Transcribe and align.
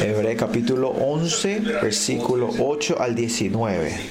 Hebreo 0.00 0.36
capítulo 0.36 0.88
11, 0.88 1.60
versículo 1.82 2.50
8 2.58 2.96
al 3.00 3.14
19. 3.14 4.10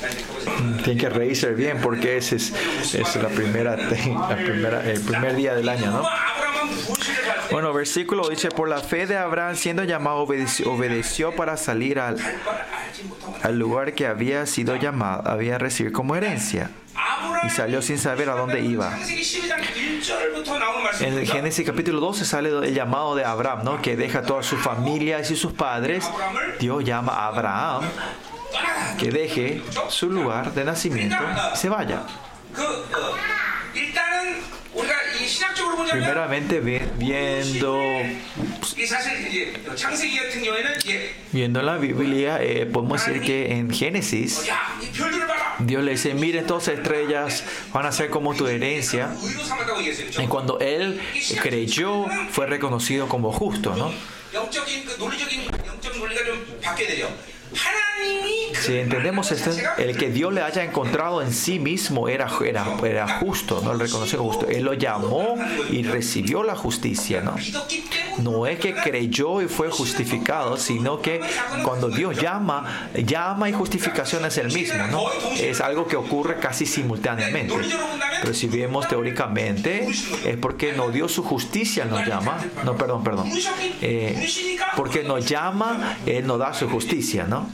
Tienen 0.83 0.97
que 0.97 1.09
reírse 1.09 1.53
bien 1.53 1.79
porque 1.81 2.17
ese 2.17 2.37
es, 2.37 2.53
es 2.93 3.15
la, 3.15 3.29
primera, 3.29 3.75
la 3.75 4.35
primera, 4.35 4.89
el 4.89 5.01
primer 5.01 5.35
día 5.35 5.55
del 5.55 5.69
año, 5.69 5.91
¿no? 5.91 6.03
Bueno, 7.51 7.73
versículo 7.73 8.27
dice, 8.29 8.49
por 8.49 8.67
la 8.67 8.79
fe 8.79 9.07
de 9.07 9.17
Abraham 9.17 9.55
siendo 9.55 9.83
llamado 9.83 10.17
obedeció, 10.17 10.71
obedeció 10.71 11.35
para 11.35 11.57
salir 11.57 11.99
al, 11.99 12.17
al 13.43 13.59
lugar 13.59 13.93
que 13.93 14.07
había 14.07 14.45
sido 14.45 14.75
llamado, 14.75 15.29
había 15.29 15.57
recibido 15.57 15.93
como 15.93 16.15
herencia 16.15 16.71
y 17.45 17.49
salió 17.49 17.81
sin 17.81 17.97
saber 17.97 18.29
a 18.29 18.35
dónde 18.35 18.61
iba. 18.61 18.97
En 20.99 21.17
el 21.17 21.27
Génesis 21.27 21.65
capítulo 21.65 21.99
12 21.99 22.25
sale 22.25 22.49
el 22.49 22.73
llamado 22.73 23.15
de 23.15 23.25
Abraham, 23.25 23.63
¿no? 23.63 23.81
que 23.81 23.95
deja 23.95 24.21
toda 24.21 24.43
su 24.43 24.57
familia 24.57 25.19
y 25.19 25.35
sus 25.35 25.53
padres. 25.53 26.05
Dios 26.59 26.83
llama 26.83 27.13
a 27.13 27.27
Abraham 27.27 27.83
que 28.97 29.11
deje 29.11 29.61
su 29.89 30.09
lugar 30.09 30.53
de 30.53 30.63
nacimiento 30.63 31.17
y 31.53 31.57
se 31.57 31.69
vaya. 31.69 32.03
Primeramente 35.91 36.59
viendo 36.59 37.79
viendo 41.31 41.61
la 41.61 41.77
Biblia 41.77 42.41
eh, 42.41 42.65
podemos 42.65 43.05
decir 43.05 43.21
que 43.21 43.51
en 43.51 43.71
Génesis 43.71 44.41
Dios 45.59 45.83
le 45.83 45.91
dice 45.91 46.13
mire 46.13 46.39
estas 46.39 46.67
estrellas 46.67 47.43
van 47.73 47.85
a 47.85 47.91
ser 47.91 48.09
como 48.09 48.33
tu 48.33 48.47
herencia 48.47 49.15
y 50.17 50.27
cuando 50.27 50.59
él 50.59 50.99
creyó 51.41 52.05
fue 52.31 52.47
reconocido 52.47 53.07
como 53.07 53.31
justo 53.31 53.75
¿no? 53.75 53.91
Si 58.61 58.77
entendemos 58.77 59.31
esto, 59.31 59.51
el 59.77 59.97
que 59.97 60.09
Dios 60.09 60.33
le 60.33 60.41
haya 60.41 60.63
encontrado 60.63 61.21
en 61.21 61.33
sí 61.33 61.59
mismo 61.59 62.07
era, 62.07 62.29
era, 62.43 62.65
era 62.83 63.19
justo, 63.19 63.61
no 63.63 63.71
el 63.71 63.79
reconoció 63.79 64.19
justo. 64.23 64.47
Él 64.47 64.63
lo 64.63 64.73
llamó 64.73 65.35
y 65.69 65.83
recibió 65.83 66.43
la 66.43 66.55
justicia, 66.55 67.21
¿no? 67.21 67.35
No 68.19 68.47
es 68.47 68.59
que 68.59 68.73
creyó 68.73 69.41
y 69.41 69.47
fue 69.47 69.69
justificado, 69.69 70.57
sino 70.57 71.01
que 71.01 71.21
cuando 71.63 71.89
Dios 71.89 72.19
llama, 72.19 72.89
llama 72.93 73.49
y 73.49 73.53
justificación 73.53 74.25
es 74.25 74.37
el 74.37 74.51
mismo, 74.51 74.87
¿no? 74.87 75.03
Es 75.37 75.61
algo 75.61 75.87
que 75.87 75.95
ocurre 75.95 76.39
casi 76.39 76.65
simultáneamente. 76.65 77.55
Pero 78.21 78.33
si 78.33 78.47
vemos 78.47 78.87
teóricamente, 78.87 79.87
es 79.87 80.37
porque 80.37 80.73
no 80.73 80.89
dio 80.89 81.07
su 81.07 81.23
justicia, 81.23 81.85
nos 81.85 82.05
llama. 82.07 82.37
No, 82.63 82.77
perdón, 82.77 83.03
perdón. 83.03 83.29
Eh, 83.81 84.27
porque 84.75 85.03
nos 85.03 85.25
llama, 85.25 85.97
Él 86.05 86.25
nos 86.25 86.39
da 86.39 86.53
su 86.53 86.69
justicia, 86.69 87.25
¿no? 87.25 87.49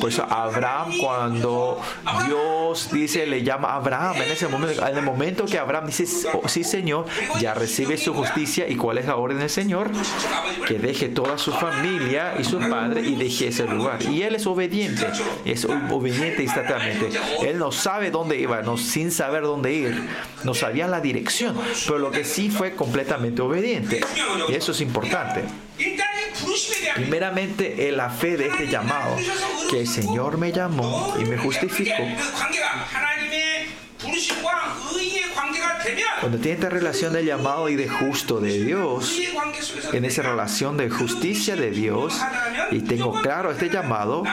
Pues 0.00 0.18
Abraham 0.18 0.92
cuando 1.00 1.80
Dios 2.26 2.90
dice, 2.92 3.26
le 3.26 3.42
llama 3.42 3.68
a 3.68 3.76
Abraham 3.76 4.16
en 4.16 4.32
ese 4.32 4.48
momento, 4.48 4.86
en 4.86 4.96
el 4.96 5.04
momento 5.04 5.44
que 5.44 5.58
Abraham 5.58 5.86
dice, 5.86 6.28
oh, 6.32 6.48
sí 6.48 6.64
Señor, 6.64 7.06
ya 7.38 7.54
recibe 7.54 7.96
su 7.98 8.14
justicia 8.14 8.68
y 8.68 8.76
cuál 8.76 8.98
es 8.98 9.06
la 9.06 9.16
orden 9.16 9.38
del 9.38 9.50
Señor, 9.50 9.90
que 10.66 10.78
deje 10.78 11.08
toda 11.08 11.38
su 11.38 11.52
familia 11.52 12.34
y 12.38 12.44
su 12.44 12.58
padre 12.58 13.02
y 13.02 13.16
deje 13.16 13.48
ese 13.48 13.66
lugar. 13.66 14.02
Y 14.02 14.22
él 14.22 14.34
es 14.34 14.46
obediente, 14.46 15.06
es 15.44 15.64
obediente 15.64 16.42
instantáneamente. 16.42 17.10
Él 17.42 17.58
no 17.58 17.72
sabe 17.72 18.10
dónde 18.10 18.38
iba, 18.38 18.62
no, 18.62 18.76
sin 18.76 19.10
saber 19.10 19.42
dónde 19.42 19.72
ir, 19.72 20.08
no 20.44 20.54
sabía 20.54 20.86
la 20.86 21.00
dirección, 21.00 21.56
pero 21.86 21.98
lo 21.98 22.10
que 22.10 22.24
sí 22.24 22.50
fue 22.50 22.74
completamente 22.74 23.42
obediente. 23.42 24.00
Y 24.48 24.54
eso 24.54 24.72
es 24.72 24.80
importante. 24.80 25.44
Primeramente, 26.94 27.88
en 27.88 27.96
la 27.96 28.10
fe 28.10 28.36
de 28.36 28.46
este 28.48 28.68
llamado, 28.68 29.16
que 29.70 29.80
el 29.80 29.88
Señor 29.88 30.38
me 30.38 30.52
llamó 30.52 31.14
y 31.18 31.24
me 31.24 31.38
justificó. 31.38 32.02
Cuando 36.20 36.38
tiene 36.38 36.54
esta 36.54 36.68
relación 36.68 37.12
de 37.12 37.24
llamado 37.24 37.68
y 37.68 37.76
de 37.76 37.88
justo 37.88 38.40
de 38.40 38.64
Dios, 38.64 39.18
en 39.92 40.04
esa 40.04 40.22
relación 40.22 40.76
de 40.76 40.90
justicia 40.90 41.56
de 41.56 41.70
Dios, 41.70 42.20
y 42.70 42.80
tengo 42.80 43.12
claro 43.20 43.50
este 43.50 43.70
llamado, 43.70 44.24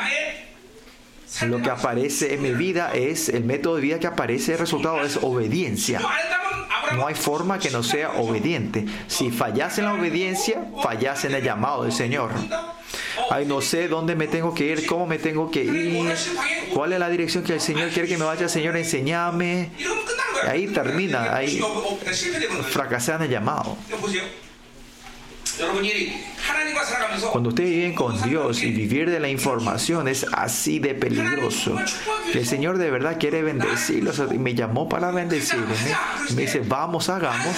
lo 1.46 1.62
que 1.62 1.69
aparece 1.69 2.34
en 2.34 2.41
mi 2.41 2.52
vida 2.52 2.91
es, 2.94 3.30
el 3.30 3.44
método 3.44 3.75
de 3.75 3.81
vida 3.81 4.00
que 4.00 4.07
aparece, 4.07 4.53
el 4.53 4.59
resultado 4.59 5.02
es 5.03 5.18
obediencia. 5.18 6.02
No 6.96 7.08
hay 7.08 7.16
forma 7.16 7.59
que 7.59 7.70
no 7.70 7.84
sea 7.84 8.12
obediente. 8.12 8.86
Si 9.08 9.30
fallas 9.30 9.78
en 9.78 9.86
la 9.86 9.94
obediencia, 9.94 10.66
fallas 10.81 11.25
en 11.25 11.36
el 11.36 11.44
llamado 11.44 11.84
del 11.84 11.92
Señor. 11.92 12.31
Ay, 13.30 13.46
no 13.46 13.62
sé 13.62 13.88
dónde 13.88 14.16
me 14.16 14.28
tengo 14.28 14.53
que 14.53 14.66
ir, 14.66 14.86
cómo 14.86 15.06
me 15.06 15.18
tengo 15.20 15.52
que 15.52 15.64
ir, 15.64 16.16
cuál 16.74 16.94
es 16.94 17.00
la 17.00 17.09
dirección 17.09 17.44
que 17.44 17.53
el 17.53 17.62
Señor 17.62 17.90
quiere 17.90 18.08
que 18.08 18.18
me 18.18 18.25
vaya, 18.25 18.48
Señor, 18.48 18.78
enseñame. 18.78 19.72
Ahí 20.48 20.68
termina, 20.68 21.36
ahí 21.36 21.59
fracasé 22.70 23.14
en 23.14 23.24
el 23.24 23.30
llamado. 23.30 23.78
Cuando 27.31 27.50
ustedes 27.50 27.69
viven 27.69 27.94
con 27.94 28.22
Dios 28.22 28.63
y 28.63 28.72
vivir 28.72 29.09
de 29.09 29.19
la 29.19 29.30
información 29.30 30.08
es 30.08 30.25
así 30.31 30.80
de 30.80 30.94
peligroso. 30.96 31.75
El 32.34 32.46
Señor 32.46 32.78
de 32.78 32.91
verdad 32.91 33.18
quiere 33.19 33.41
bendecirlos 33.41 34.19
me 34.47 34.56
llamó 34.56 34.88
para 34.88 35.12
bendecirme. 35.12 35.75
Me 36.36 36.44
dice, 36.44 36.62
vamos, 36.66 37.09
hagamos. 37.09 37.56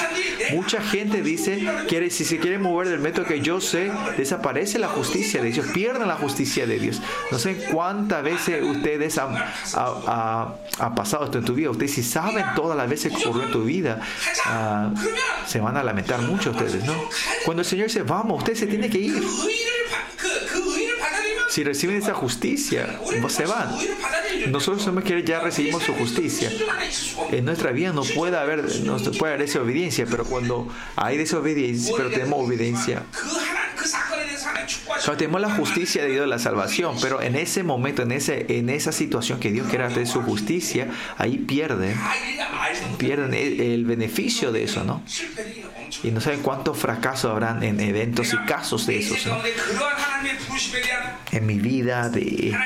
Mucha 0.54 0.82
gente 0.82 1.22
dice, 1.22 1.68
quiere, 1.88 2.10
si 2.10 2.26
se 2.26 2.40
quiere 2.40 2.58
mover 2.58 2.90
del 2.90 3.00
método 3.00 3.26
que 3.26 3.42
yo 3.42 3.62
sé, 3.62 3.92
desaparece 4.18 4.80
la 4.80 4.88
justicia 4.88 5.42
de 5.42 5.52
Dios, 5.52 5.68
pierden 5.68 6.08
la 6.08 6.16
justicia 6.16 6.66
de 6.66 6.80
Dios. 6.80 7.02
No 7.32 7.38
sé 7.38 7.56
cuántas 7.72 8.24
veces 8.24 8.64
ustedes 8.64 9.18
han, 9.18 9.36
pasado 10.96 11.26
esto 11.26 11.38
en 11.38 11.46
tu 11.46 11.54
vida. 11.54 11.70
Ustedes 11.70 11.94
si 11.94 12.04
saben 12.04 12.44
todas 12.56 12.76
las 12.76 12.90
veces 12.90 13.14
que 13.14 13.28
ocurrió 13.28 13.44
en 13.44 13.52
tu 13.52 13.64
vida, 13.64 14.02
ah, 14.46 14.92
se 15.46 15.60
van 15.60 15.78
a 15.78 15.84
lamentar 15.84 16.22
mucho 16.22 16.52
ustedes, 16.52 16.84
¿no? 16.86 16.94
Cuando 17.46 17.62
el 17.62 17.68
Señor 17.68 17.88
dice, 17.88 18.04
vamos, 18.04 18.40
usted 18.40 18.56
se 18.56 18.68
tiene 18.80 18.90
que 18.90 19.00
ir. 19.00 19.24
Si 21.50 21.64
reciben 21.64 21.98
esa 21.98 22.14
justicia, 22.14 23.00
se 23.28 23.46
van. 23.46 23.76
Nosotros 24.50 24.84
somos 24.84 25.04
que 25.04 25.24
ya 25.24 25.40
recibimos 25.40 25.84
su 25.84 25.94
justicia. 25.94 26.52
En 27.32 27.46
nuestra 27.46 27.72
vida 27.72 27.92
no 27.92 28.04
puede 28.04 28.38
haber, 28.38 28.64
no 28.82 28.98
puede 28.98 29.34
haber 29.34 29.48
desobediencia, 29.48 30.06
pero 30.10 30.26
cuando 30.26 30.68
hay 30.96 31.18
desobediencia, 31.18 31.94
pero 31.98 32.10
tenemos 32.10 32.46
obediencia, 32.46 33.04
tenemos 35.18 35.42
la 35.42 35.50
justicia 35.50 36.04
de 36.04 36.12
Dios 36.12 36.28
la 36.28 36.40
salvación, 36.40 36.98
pero 37.02 37.22
en 37.22 37.36
ese 37.36 37.64
momento, 37.64 38.04
en, 38.04 38.12
ese, 38.12 38.46
en 38.50 38.70
esa 38.70 38.92
situación 38.92 39.40
que 39.40 39.52
Dios 39.52 39.68
quiere 39.68 39.86
hacer 39.86 40.08
su 40.08 40.22
justicia, 40.22 40.90
ahí 41.18 41.38
pierden, 41.38 41.98
pierden 42.98 43.34
el, 43.34 43.86
beneficio 43.86 44.52
de 44.52 44.64
eso, 44.64 44.84
¿no? 44.84 45.02
Y 46.04 46.12
no 46.12 46.22
saben 46.22 46.42
cuántos 46.42 46.78
fracasos 46.78 47.32
habrán 47.32 47.62
en 47.64 47.80
eventos 47.80 48.34
y 48.34 48.38
casos 48.46 48.86
de 48.86 49.00
esos, 49.00 49.26
¿no? 49.26 49.38
En 51.32 51.46
mi 51.46 51.60
vida, 51.60 52.10
de 52.10 52.58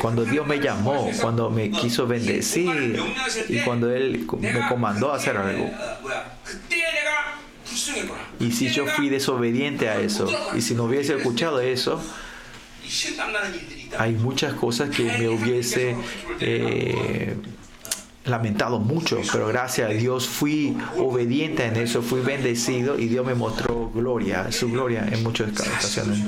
cuando 0.00 0.24
Dios 0.24 0.46
me 0.46 0.58
llamó, 0.58 1.10
cuando 1.20 1.50
me 1.50 1.70
quiso 1.70 2.06
bendecir 2.06 3.00
y 3.48 3.60
cuando 3.60 3.90
Él 3.94 4.26
me 4.38 4.68
comandó 4.68 5.12
a 5.12 5.16
hacer 5.16 5.36
algo. 5.36 5.70
Y 8.40 8.52
si 8.52 8.68
yo 8.68 8.86
fui 8.86 9.08
desobediente 9.08 9.88
a 9.88 10.00
eso, 10.00 10.28
y 10.54 10.60
si 10.60 10.74
no 10.74 10.84
hubiese 10.84 11.16
escuchado 11.16 11.60
eso, 11.60 12.02
hay 13.98 14.12
muchas 14.12 14.54
cosas 14.54 14.90
que 14.90 15.04
me 15.04 15.28
hubiese 15.28 15.96
eh, 16.40 17.36
lamentado 18.26 18.78
mucho, 18.80 19.20
pero 19.32 19.46
gracias 19.48 19.88
a 19.90 19.92
Dios 19.92 20.28
fui 20.28 20.76
obediente 20.98 21.64
en 21.64 21.76
eso, 21.76 22.02
fui 22.02 22.20
bendecido 22.20 22.98
y 22.98 23.06
Dios 23.06 23.24
me 23.24 23.34
mostró 23.34 23.90
gloria, 23.94 24.50
su 24.50 24.70
gloria 24.70 25.08
en 25.10 25.22
muchas 25.22 25.50
ocasiones. 25.50 26.18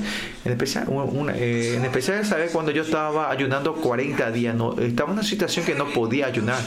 En 0.45 0.51
especial, 0.51 0.87
eh, 1.35 1.75
en 1.75 1.85
especial 1.85 2.25
¿sabes? 2.25 2.51
cuando 2.51 2.71
yo 2.71 2.83
estaba 2.83 3.29
ayunando 3.29 3.75
40 3.75 4.31
días, 4.31 4.55
no, 4.55 4.79
estaba 4.79 5.11
en 5.11 5.19
una 5.19 5.27
situación 5.27 5.65
que 5.65 5.75
no 5.75 5.89
podía 5.89 6.27
ayunar, 6.27 6.59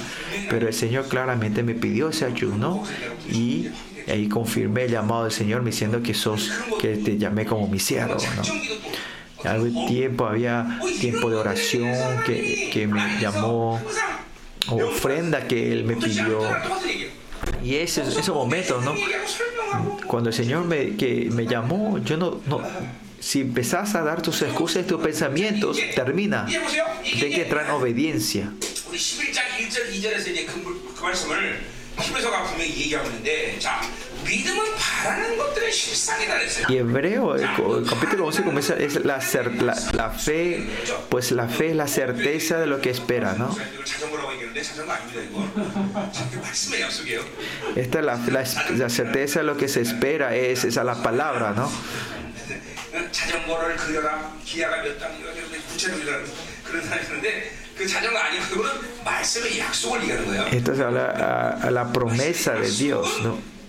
pero 0.51 0.69
el 0.69 0.75
Señor 0.75 1.09
claramente 1.09 1.63
me 1.63 1.75
pidió 1.75 2.11
ese 2.11 2.27
ayuno 2.27 2.85
y 3.31 3.69
ahí 4.09 4.29
confirmé 4.29 4.85
el 4.85 4.91
llamado 4.91 5.25
del 5.25 5.33
Señor 5.33 5.65
diciendo 5.65 6.03
que 6.03 6.13
sos, 6.13 6.53
que 6.81 6.97
te 6.97 7.17
llamé 7.17 7.47
como 7.47 7.69
mi 7.69 7.79
siervo. 7.79 8.17
¿no? 8.37 9.51
Algo 9.51 9.87
tiempo, 9.89 10.27
había 10.27 10.79
tiempo 11.01 11.31
de 11.31 11.37
oración 11.37 11.97
que, 12.27 12.71
que 12.73 12.87
me 12.87 13.19
llamó 13.21 13.81
ofrenda 14.69 15.47
que 15.47 15.73
Él 15.73 15.85
me 15.85 15.97
pidió. 15.97 16.41
Y 17.63 17.77
ese, 17.77 18.03
esos 18.03 18.29
momentos, 18.29 18.85
¿no? 18.85 18.95
Cuando 20.07 20.31
el 20.31 20.35
Señor 20.35 20.65
me, 20.65 20.97
que 20.97 21.29
me 21.31 21.47
llamó, 21.47 21.99
yo 21.99 22.17
no, 22.17 22.41
no, 22.47 22.61
si 23.23 23.41
empezás 23.41 23.95
a 23.95 24.03
dar 24.03 24.21
tus 24.21 24.43
excusas 24.43 24.83
y 24.85 24.87
tus 24.87 25.01
pensamientos, 25.01 25.79
termina. 25.95 26.45
De 26.45 27.31
que 27.31 27.43
entrar 27.43 27.67
en 27.67 27.71
obediencia. 27.71 28.53
Y 36.69 36.77
Hebreo, 36.77 37.35
el, 37.35 37.87
capítulo 37.89 38.27
11 38.27 38.43
comienza, 38.43 38.75
es 38.75 39.05
la, 39.05 39.19
la, 39.93 40.11
fe, 40.11 40.69
pues 41.09 41.33
la 41.33 41.49
fe 41.49 41.71
es 41.71 41.77
la 41.77 41.89
certeza 41.89 42.59
de 42.59 42.67
lo 42.67 42.81
que 42.81 42.91
espera, 42.91 43.35
¿no? 43.35 43.57
Esta 47.77 47.99
es 47.99 48.05
la, 48.05 48.17
la, 48.77 48.89
certeza 48.89 49.41
de 49.41 49.45
lo 49.45 49.57
que 49.57 49.69
se 49.69 49.81
espera, 49.81 50.37
es 50.37 50.65
esa 50.65 50.85
la 50.85 51.03
palabra, 51.03 51.53
¿no? 51.53 51.71
Esto 60.53 60.73
es 60.73 60.81
a 60.81 60.91
la, 60.91 61.51
a 61.51 61.71
la 61.71 61.93
promesa 61.93 62.53
de 62.53 62.71
Dios, 62.71 63.23
¿no? 63.23 63.62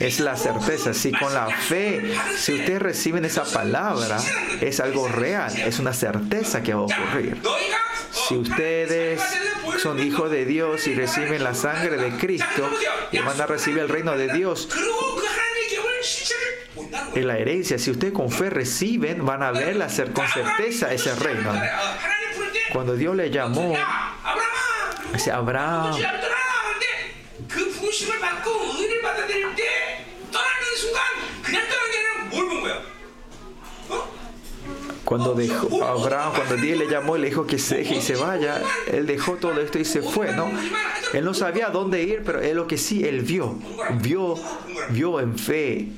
Es 0.00 0.18
la 0.18 0.36
certeza. 0.36 0.92
Si 0.92 1.12
con 1.12 1.32
la 1.32 1.46
fe, 1.46 2.14
si 2.36 2.54
ustedes 2.54 2.82
reciben 2.82 3.24
esa 3.24 3.44
palabra, 3.44 4.18
es 4.60 4.80
algo 4.80 5.06
real, 5.06 5.56
es 5.56 5.78
una 5.78 5.92
certeza 5.92 6.62
que 6.62 6.74
va 6.74 6.80
a 6.80 6.84
ocurrir. 6.84 7.40
Si 8.10 8.36
ustedes 8.36 9.20
son 9.80 10.00
hijos 10.00 10.30
de 10.30 10.44
Dios 10.44 10.86
y 10.88 10.94
reciben 10.94 11.44
la 11.44 11.54
sangre 11.54 11.96
de 11.96 12.10
Cristo 12.18 12.68
y 13.12 13.18
van 13.18 13.40
a 13.40 13.46
recibir 13.46 13.78
el 13.78 13.88
reino 13.88 14.16
de 14.16 14.32
Dios, 14.32 14.68
en 17.14 17.26
la 17.26 17.38
herencia, 17.38 17.78
si 17.78 17.90
ustedes 17.90 18.12
con 18.12 18.30
fe 18.30 18.50
reciben, 18.50 19.24
van 19.24 19.42
a 19.42 19.50
hacer 19.84 20.12
con 20.12 20.26
certeza 20.28 20.92
ese 20.92 21.14
reino. 21.14 21.52
Cuando 22.72 22.96
Dios 22.96 23.14
le 23.14 23.30
llamó, 23.30 23.74
ese 25.14 25.30
Abraham 25.30 25.96
cuando 35.08 35.32
dejó 35.32 35.86
Abraham, 35.86 36.32
cuando 36.36 36.56
Dios 36.56 36.78
le 36.78 36.86
llamó 36.86 37.16
y 37.16 37.20
le 37.20 37.28
dijo 37.28 37.46
que 37.46 37.58
se 37.58 37.78
deje 37.78 37.96
y 37.96 38.02
se 38.02 38.14
vaya, 38.14 38.60
él 38.92 39.06
dejó 39.06 39.36
todo 39.36 39.58
esto 39.58 39.78
y 39.78 39.86
se 39.86 40.02
fue, 40.02 40.34
¿no? 40.36 40.50
Él 41.14 41.24
no 41.24 41.32
sabía 41.32 41.70
dónde 41.70 42.02
ir, 42.02 42.22
pero 42.26 42.42
es 42.42 42.54
lo 42.54 42.66
que 42.66 42.76
sí 42.76 43.04
él 43.04 43.22
vio, 43.22 43.58
vio, 44.02 44.34
vio 44.90 45.18
en 45.20 45.38
fe. 45.38 45.88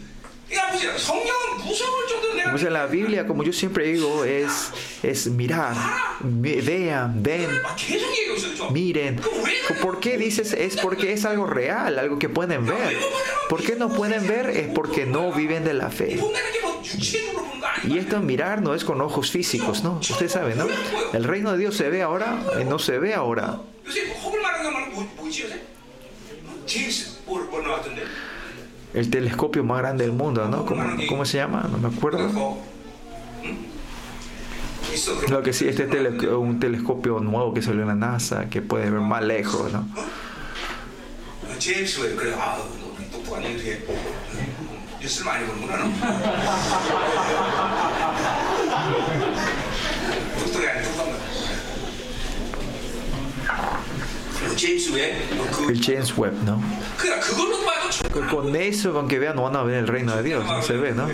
Pues 2.50 2.62
en 2.64 2.72
la 2.72 2.86
Biblia, 2.86 3.26
como 3.26 3.44
yo 3.44 3.52
siempre 3.52 3.86
digo, 3.86 4.24
es, 4.24 4.72
es 5.02 5.26
mirar, 5.28 5.76
vean, 6.20 7.22
ven, 7.22 7.48
miren. 8.72 9.20
¿Por 9.80 10.00
qué 10.00 10.18
dices? 10.18 10.52
Es 10.52 10.76
porque 10.76 11.12
es 11.12 11.24
algo 11.24 11.46
real, 11.46 11.98
algo 11.98 12.18
que 12.18 12.28
pueden 12.28 12.66
ver. 12.66 12.96
¿Por 13.48 13.62
qué 13.62 13.76
no 13.76 13.92
pueden 13.92 14.26
ver? 14.26 14.50
Es 14.50 14.68
porque 14.68 15.06
no 15.06 15.32
viven 15.32 15.64
de 15.64 15.74
la 15.74 15.90
fe. 15.90 16.18
Y 17.84 17.98
esto 17.98 18.20
mirar 18.20 18.62
no 18.62 18.74
es 18.74 18.84
con 18.84 19.00
ojos 19.00 19.30
físicos, 19.30 19.84
¿no? 19.84 19.98
Usted 20.00 20.28
sabe, 20.28 20.54
¿no? 20.54 20.66
El 21.12 21.24
reino 21.24 21.52
de 21.52 21.58
Dios 21.58 21.76
se 21.76 21.88
ve 21.88 22.02
ahora 22.02 22.42
y 22.60 22.64
no 22.64 22.78
se 22.78 22.98
ve 22.98 23.14
ahora. 23.14 23.60
El 28.92 29.10
telescopio 29.10 29.62
más 29.62 29.78
grande 29.78 30.04
del 30.04 30.12
mundo, 30.12 30.48
¿no? 30.48 30.66
¿Cómo, 31.08 31.24
se 31.24 31.38
llama? 31.38 31.68
No 31.70 31.78
me 31.78 31.88
acuerdo. 31.96 32.58
Lo 35.28 35.42
que 35.42 35.52
sí, 35.52 35.68
este 35.68 35.84
es 35.84 36.24
un 36.24 36.58
telescopio 36.58 37.20
nuevo 37.20 37.54
que 37.54 37.62
salió 37.62 37.82
en 37.82 37.88
la 37.88 37.94
NASA 37.94 38.48
que 38.50 38.60
puede 38.62 38.90
ver 38.90 39.00
más 39.00 39.22
lejos, 39.22 39.72
¿no? 39.72 39.86
El 55.68 55.80
James 55.82 56.16
Webb, 56.16 56.34
¿no? 56.44 56.62
Con 58.30 58.54
eso, 58.56 58.96
aunque 58.96 59.18
vean, 59.18 59.36
no 59.36 59.42
van 59.42 59.56
a 59.56 59.62
ver 59.62 59.76
el 59.76 59.88
reino 59.88 60.14
de 60.16 60.22
Dios, 60.22 60.44
no 60.44 60.62
se 60.62 60.76
ve, 60.76 60.92
¿no? 60.92 61.08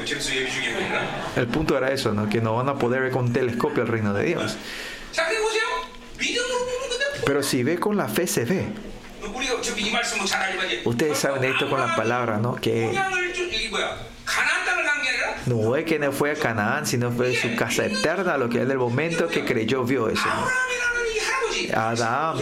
El 1.36 1.46
punto 1.48 1.76
era 1.76 1.92
eso, 1.92 2.12
¿no? 2.12 2.28
Que 2.28 2.40
no 2.40 2.56
van 2.56 2.68
a 2.68 2.74
poder 2.74 3.02
ver 3.02 3.12
con 3.12 3.32
telescopio 3.32 3.82
el 3.82 3.88
reino 3.88 4.12
de 4.12 4.24
Dios. 4.24 4.56
Pero 7.24 7.42
si 7.42 7.62
ve 7.62 7.78
con 7.78 7.96
la 7.96 8.08
fe, 8.08 8.26
se 8.26 8.44
ve. 8.44 8.68
Ustedes 10.84 11.18
saben 11.18 11.44
esto 11.44 11.68
con 11.68 11.80
la 11.80 11.96
palabra, 11.96 12.38
¿no? 12.38 12.54
Que 12.56 12.92
no 15.46 15.76
es 15.76 15.84
que 15.84 15.98
no 15.98 16.12
fue 16.12 16.32
a 16.32 16.34
Canaán, 16.34 16.86
sino 16.86 17.10
fue 17.12 17.34
su 17.34 17.54
casa 17.54 17.86
eterna, 17.86 18.36
lo 18.36 18.48
que 18.48 18.62
es 18.62 18.68
el 18.68 18.78
momento 18.78 19.28
que 19.28 19.44
creyó, 19.44 19.84
vio 19.84 20.08
eso. 20.08 20.28
Adam, 21.74 22.38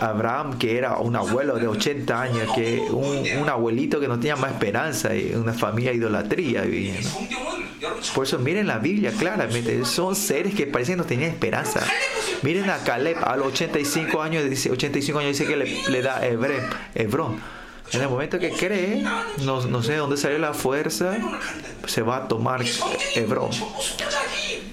Abraham, 0.00 0.58
que 0.58 0.76
era 0.78 0.98
un 0.98 1.16
abuelo 1.16 1.56
de 1.56 1.68
80 1.68 2.22
años, 2.22 2.50
que 2.54 2.80
un, 2.90 3.48
abuelito 3.48 4.00
que 4.00 4.08
no 4.08 4.18
tenía 4.18 4.36
más 4.36 4.52
esperanza, 4.52 5.10
una 5.34 5.52
familia 5.52 5.92
idolatría 5.92 6.64
Por 8.14 8.26
eso 8.26 8.38
miren 8.38 8.66
la 8.66 8.78
Biblia 8.78 9.12
claramente, 9.16 9.84
son 9.84 10.14
seres 10.14 10.54
que 10.54 10.66
parecen 10.66 10.98
no 10.98 11.04
tenían 11.04 11.30
esperanza. 11.30 11.80
Miren 12.42 12.70
a 12.70 12.78
Caleb, 12.78 13.18
a 13.22 13.36
los 13.36 13.48
85 13.48 14.22
años, 14.22 14.48
dice, 14.48 14.70
85 14.70 15.18
años 15.18 15.38
dice 15.38 15.46
que 15.46 15.56
le, 15.56 16.02
da 16.02 16.20
Hebrón. 16.26 17.40
En 17.92 18.02
el 18.02 18.08
momento 18.08 18.38
que 18.38 18.50
cree, 18.50 19.02
no, 19.42 19.82
sé 19.82 19.96
dónde 19.96 20.16
salió 20.16 20.38
la 20.38 20.54
fuerza, 20.54 21.18
se 21.86 22.02
va 22.02 22.18
a 22.18 22.28
tomar 22.28 22.64
Hebrón. 23.14 23.50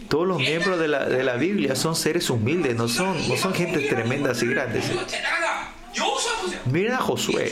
Todos 0.08 0.28
los 0.28 0.38
miembros 0.40 0.80
de 0.80 0.88
la, 0.88 1.06
de 1.06 1.24
la 1.24 1.36
Biblia 1.36 1.76
son 1.76 1.96
seres 1.96 2.30
humildes, 2.30 2.76
no 2.76 2.88
son, 2.88 3.28
no 3.28 3.38
son 3.38 3.54
gente 3.54 3.80
tremendas 3.80 4.42
y 4.42 4.48
grandes. 4.48 4.86
Miren 6.66 6.94
a 6.94 6.98
Josué, 6.98 7.52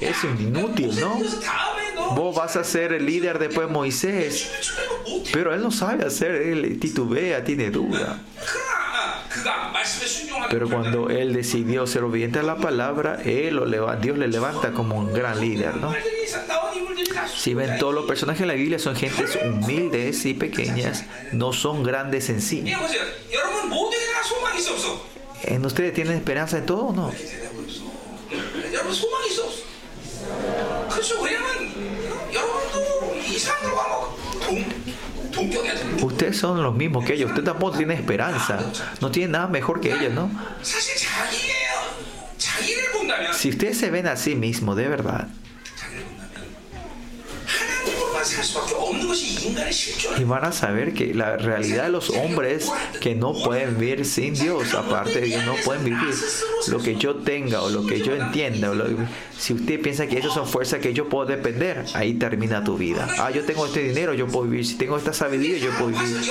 es 0.00 0.24
inútil, 0.24 0.98
¿no? 1.00 1.18
Vos 2.14 2.36
vas 2.36 2.56
a 2.56 2.64
ser 2.64 2.92
el 2.92 3.06
líder 3.06 3.38
después 3.38 3.66
de 3.66 3.72
Moisés, 3.72 4.50
pero 5.32 5.54
él 5.54 5.62
no 5.62 5.70
sabe 5.70 6.04
hacer, 6.04 6.30
él 6.32 6.78
titubea, 6.78 7.42
tiene 7.44 7.70
duda. 7.70 8.20
Pero 10.50 10.68
cuando 10.68 11.10
él 11.10 11.32
decidió 11.32 11.86
ser 11.86 12.04
obediente 12.04 12.38
a 12.38 12.42
la 12.42 12.56
palabra, 12.56 13.20
él 13.24 13.56
lo 13.56 13.96
Dios 13.96 14.18
le 14.18 14.28
levanta 14.28 14.72
como 14.72 14.96
un 14.96 15.12
gran 15.12 15.40
líder, 15.40 15.76
¿no? 15.76 15.94
Si 17.34 17.54
ven 17.54 17.78
todos 17.78 17.94
los 17.94 18.06
personajes 18.06 18.40
de 18.40 18.46
la 18.46 18.54
Biblia 18.54 18.78
son 18.78 18.96
gentes 18.96 19.38
humildes 19.42 20.24
y 20.26 20.34
pequeñas, 20.34 21.04
no 21.32 21.52
son 21.52 21.82
grandes 21.82 22.28
en 22.28 22.40
sí. 22.40 22.64
¿En 25.42 25.64
ustedes 25.64 25.94
tienen 25.94 26.16
esperanza 26.16 26.58
en 26.58 26.66
todo 26.66 26.86
o 26.86 26.92
no? 26.92 27.12
Ustedes 36.02 36.36
son 36.36 36.62
los 36.62 36.74
mismos 36.74 37.04
que 37.04 37.14
ellos. 37.14 37.30
Usted 37.30 37.44
tampoco 37.44 37.76
tiene 37.76 37.94
esperanza. 37.94 38.58
No 39.00 39.10
tiene 39.10 39.32
nada 39.32 39.46
mejor 39.46 39.80
que 39.80 39.92
ellos, 39.94 40.12
¿no? 40.12 40.30
Si 43.32 43.50
ustedes 43.50 43.78
se 43.78 43.90
ven 43.90 44.06
a 44.06 44.16
sí 44.16 44.34
mismos, 44.34 44.76
de 44.76 44.88
verdad, 44.88 45.28
y 50.18 50.24
van 50.24 50.44
a 50.44 50.52
saber 50.52 50.94
que 50.94 51.14
la 51.14 51.36
realidad 51.36 51.84
de 51.84 51.90
los 51.90 52.10
hombres 52.10 52.70
que 53.00 53.14
no 53.14 53.32
pueden 53.32 53.78
vivir 53.78 54.04
sin 54.04 54.34
Dios, 54.34 54.74
aparte 54.74 55.20
de 55.20 55.30
que 55.30 55.42
no 55.42 55.54
pueden 55.64 55.84
vivir 55.84 56.14
lo 56.68 56.78
que 56.78 56.96
yo 56.96 57.16
tenga 57.16 57.62
o 57.62 57.70
lo 57.70 57.86
que 57.86 58.00
yo 58.00 58.14
entienda. 58.14 58.72
si 59.38 59.54
usted 59.54 59.80
piensa 59.80 60.06
que 60.06 60.18
eso 60.18 60.30
son 60.30 60.46
fuerzas 60.46 60.80
que 60.80 60.92
yo 60.92 61.08
puedo 61.08 61.26
depender, 61.26 61.84
ahí 61.94 62.14
termina 62.14 62.64
tu 62.64 62.76
vida. 62.76 63.08
Ah, 63.18 63.30
yo 63.30 63.44
tengo 63.44 63.66
este 63.66 63.80
dinero, 63.80 64.14
yo 64.14 64.26
puedo 64.26 64.46
vivir. 64.46 64.66
Si 64.66 64.76
tengo 64.76 64.96
esta 64.96 65.12
sabiduría, 65.12 65.58
yo 65.58 65.70
puedo 65.72 65.88
vivir. 65.88 66.30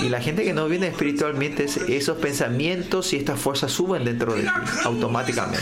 Y 0.00 0.08
la 0.08 0.20
gente 0.20 0.44
que 0.44 0.52
no 0.52 0.66
viene 0.66 0.88
espiritualmente, 0.88 1.66
esos 1.88 2.18
pensamientos 2.18 3.12
y 3.12 3.16
estas 3.16 3.38
fuerzas 3.38 3.72
suben 3.72 4.04
dentro 4.04 4.34
de 4.34 4.42
ti 4.42 4.48
automáticamente. 4.84 5.60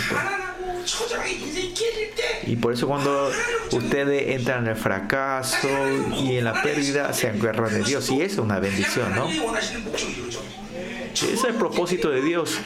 Y 2.47 2.57
por 2.57 2.73
eso 2.73 2.89
cuando 2.89 3.31
ustedes 3.73 4.37
entran 4.37 4.65
en 4.65 4.71
el 4.71 4.77
fracaso 4.77 5.69
y 6.23 6.37
en 6.37 6.45
la 6.45 6.63
pérdida, 6.63 7.13
se 7.13 7.29
agarran 7.29 7.73
de 7.73 7.83
Dios. 7.83 8.11
Y 8.11 8.23
eso 8.23 8.35
es 8.35 8.39
una 8.39 8.59
bendición, 8.59 9.15
¿no? 9.15 9.29
Ese 11.13 11.35
es 11.35 11.45
el 11.45 11.55
propósito 11.55 12.11
de 12.11 12.23
Dios. 12.23 12.59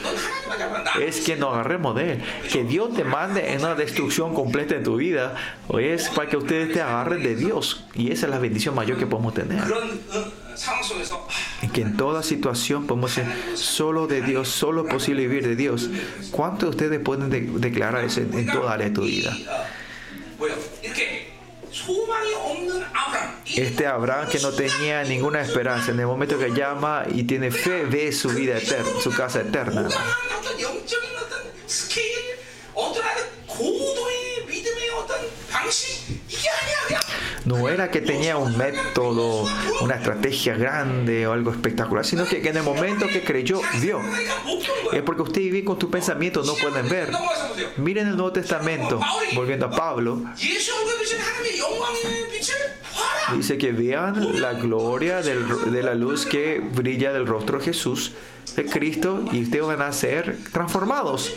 Es 1.01 1.21
que 1.21 1.35
nos 1.35 1.53
agarremos 1.53 1.95
de 1.95 2.13
Él. 2.13 2.23
Que 2.51 2.63
Dios 2.63 2.93
te 2.93 3.03
mande 3.03 3.53
en 3.53 3.59
una 3.59 3.75
destrucción 3.75 4.33
completa 4.33 4.75
en 4.75 4.83
tu 4.83 4.95
vida. 4.95 5.35
O 5.67 5.79
es 5.79 6.09
para 6.09 6.29
que 6.29 6.37
ustedes 6.37 6.73
te 6.73 6.81
agarren 6.81 7.23
de 7.23 7.35
Dios. 7.35 7.85
Y 7.95 8.11
esa 8.11 8.27
es 8.27 8.31
la 8.31 8.39
bendición 8.39 8.75
mayor 8.75 8.97
que 8.97 9.07
podemos 9.07 9.33
tener 9.33 9.61
en 11.61 11.69
que 11.69 11.81
en 11.81 11.97
toda 11.97 12.23
situación 12.23 12.87
podemos 12.87 13.15
decir, 13.15 13.57
solo 13.57 14.07
de 14.07 14.21
Dios, 14.21 14.49
solo 14.49 14.85
es 14.85 14.93
posible 14.93 15.27
vivir 15.27 15.47
de 15.47 15.55
Dios. 15.55 15.89
¿Cuántos 16.31 16.61
de 16.61 16.69
ustedes 16.69 16.99
pueden 16.99 17.29
de 17.29 17.41
declarar 17.41 18.03
eso 18.03 18.21
en, 18.21 18.33
en 18.33 18.47
toda 18.47 18.73
área 18.73 18.87
de 18.87 18.93
tu 18.93 19.01
vida? 19.01 19.35
Este 23.45 23.87
Abraham 23.87 24.29
que 24.29 24.39
no 24.39 24.51
tenía 24.51 25.03
ninguna 25.03 25.41
esperanza, 25.41 25.91
en 25.91 25.99
el 25.99 26.07
momento 26.07 26.37
que 26.37 26.51
llama 26.51 27.05
y 27.13 27.23
tiene 27.23 27.51
fe, 27.51 27.85
ve 27.85 28.11
su 28.11 28.29
vida 28.29 28.57
eterna, 28.57 28.89
su 29.01 29.11
casa 29.11 29.41
eterna. 29.41 29.87
No 37.45 37.69
era 37.69 37.91
que 37.91 38.01
tenía 38.01 38.37
un 38.37 38.57
método, 38.57 39.47
una 39.81 39.95
estrategia 39.95 40.57
grande 40.57 41.27
o 41.27 41.33
algo 41.33 41.51
espectacular, 41.51 42.03
sino 42.03 42.25
que 42.25 42.37
en 42.37 42.57
el 42.57 42.63
momento 42.63 43.07
que 43.07 43.23
creyó, 43.23 43.61
vio. 43.79 44.01
Es 44.91 45.03
porque 45.03 45.21
usted 45.21 45.41
vive 45.41 45.63
con 45.63 45.77
tu 45.77 45.89
pensamiento, 45.89 46.43
no 46.43 46.55
pueden 46.55 46.89
ver. 46.89 47.11
Miren 47.77 48.07
el 48.07 48.15
Nuevo 48.15 48.33
Testamento, 48.33 48.99
volviendo 49.35 49.67
a 49.67 49.71
Pablo. 49.71 50.23
Dice 53.35 53.57
que 53.57 53.71
vean 53.71 54.41
la 54.41 54.53
gloria 54.53 55.21
de 55.21 55.83
la 55.83 55.93
luz 55.93 56.25
que 56.25 56.59
brilla 56.59 57.13
del 57.13 57.27
rostro 57.27 57.59
de 57.59 57.65
Jesús, 57.65 58.13
de 58.55 58.65
Cristo, 58.65 59.23
y 59.31 59.43
ustedes 59.43 59.65
van 59.65 59.81
a 59.81 59.91
ser 59.91 60.37
transformados 60.51 61.31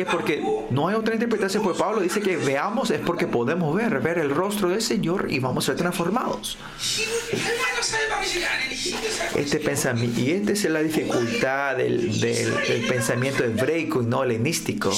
es 0.00 0.06
porque 0.06 0.42
no 0.70 0.88
hay 0.88 0.94
otra 0.94 1.14
interpretación, 1.14 1.62
porque 1.62 1.78
Pablo 1.78 2.00
dice 2.00 2.20
que 2.20 2.36
veamos 2.36 2.90
es 2.90 3.00
porque 3.00 3.26
podemos 3.26 3.74
ver, 3.74 4.00
ver 4.00 4.18
el 4.18 4.30
rostro 4.30 4.68
del 4.68 4.82
Señor 4.82 5.26
y 5.30 5.38
vamos 5.38 5.64
a 5.64 5.72
ser 5.72 5.76
transformados. 5.76 6.58
Este 9.34 9.58
pensamiento, 9.58 10.20
y 10.20 10.30
esta 10.32 10.52
es 10.52 10.64
la 10.64 10.82
dificultad 10.82 11.76
del, 11.76 12.20
del, 12.20 12.52
pensamiento 12.88 13.44
hebraico 13.44 14.02
y 14.02 14.06
no 14.06 14.22
helenístico. 14.22 14.92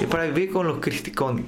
Y 0.00 0.06
para 0.06 0.24
vivir 0.24 0.50
con 0.50 0.66
los 0.66 0.78
con, 1.14 1.46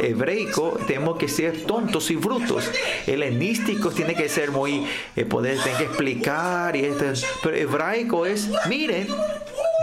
hebreico 0.00 0.78
tenemos 0.86 1.18
que 1.18 1.28
ser 1.28 1.64
tontos 1.64 2.10
y 2.10 2.16
brutos. 2.16 2.70
Helenísticos 3.06 3.94
tiene 3.94 4.14
que 4.14 4.28
ser 4.28 4.50
muy, 4.50 4.86
eh, 5.16 5.24
poder, 5.24 5.58
que 5.58 5.84
explicar, 5.84 6.76
y 6.76 6.84
este, 6.84 7.12
pero 7.42 7.56
hebraico 7.56 8.26
es, 8.26 8.48
miren, 8.68 9.08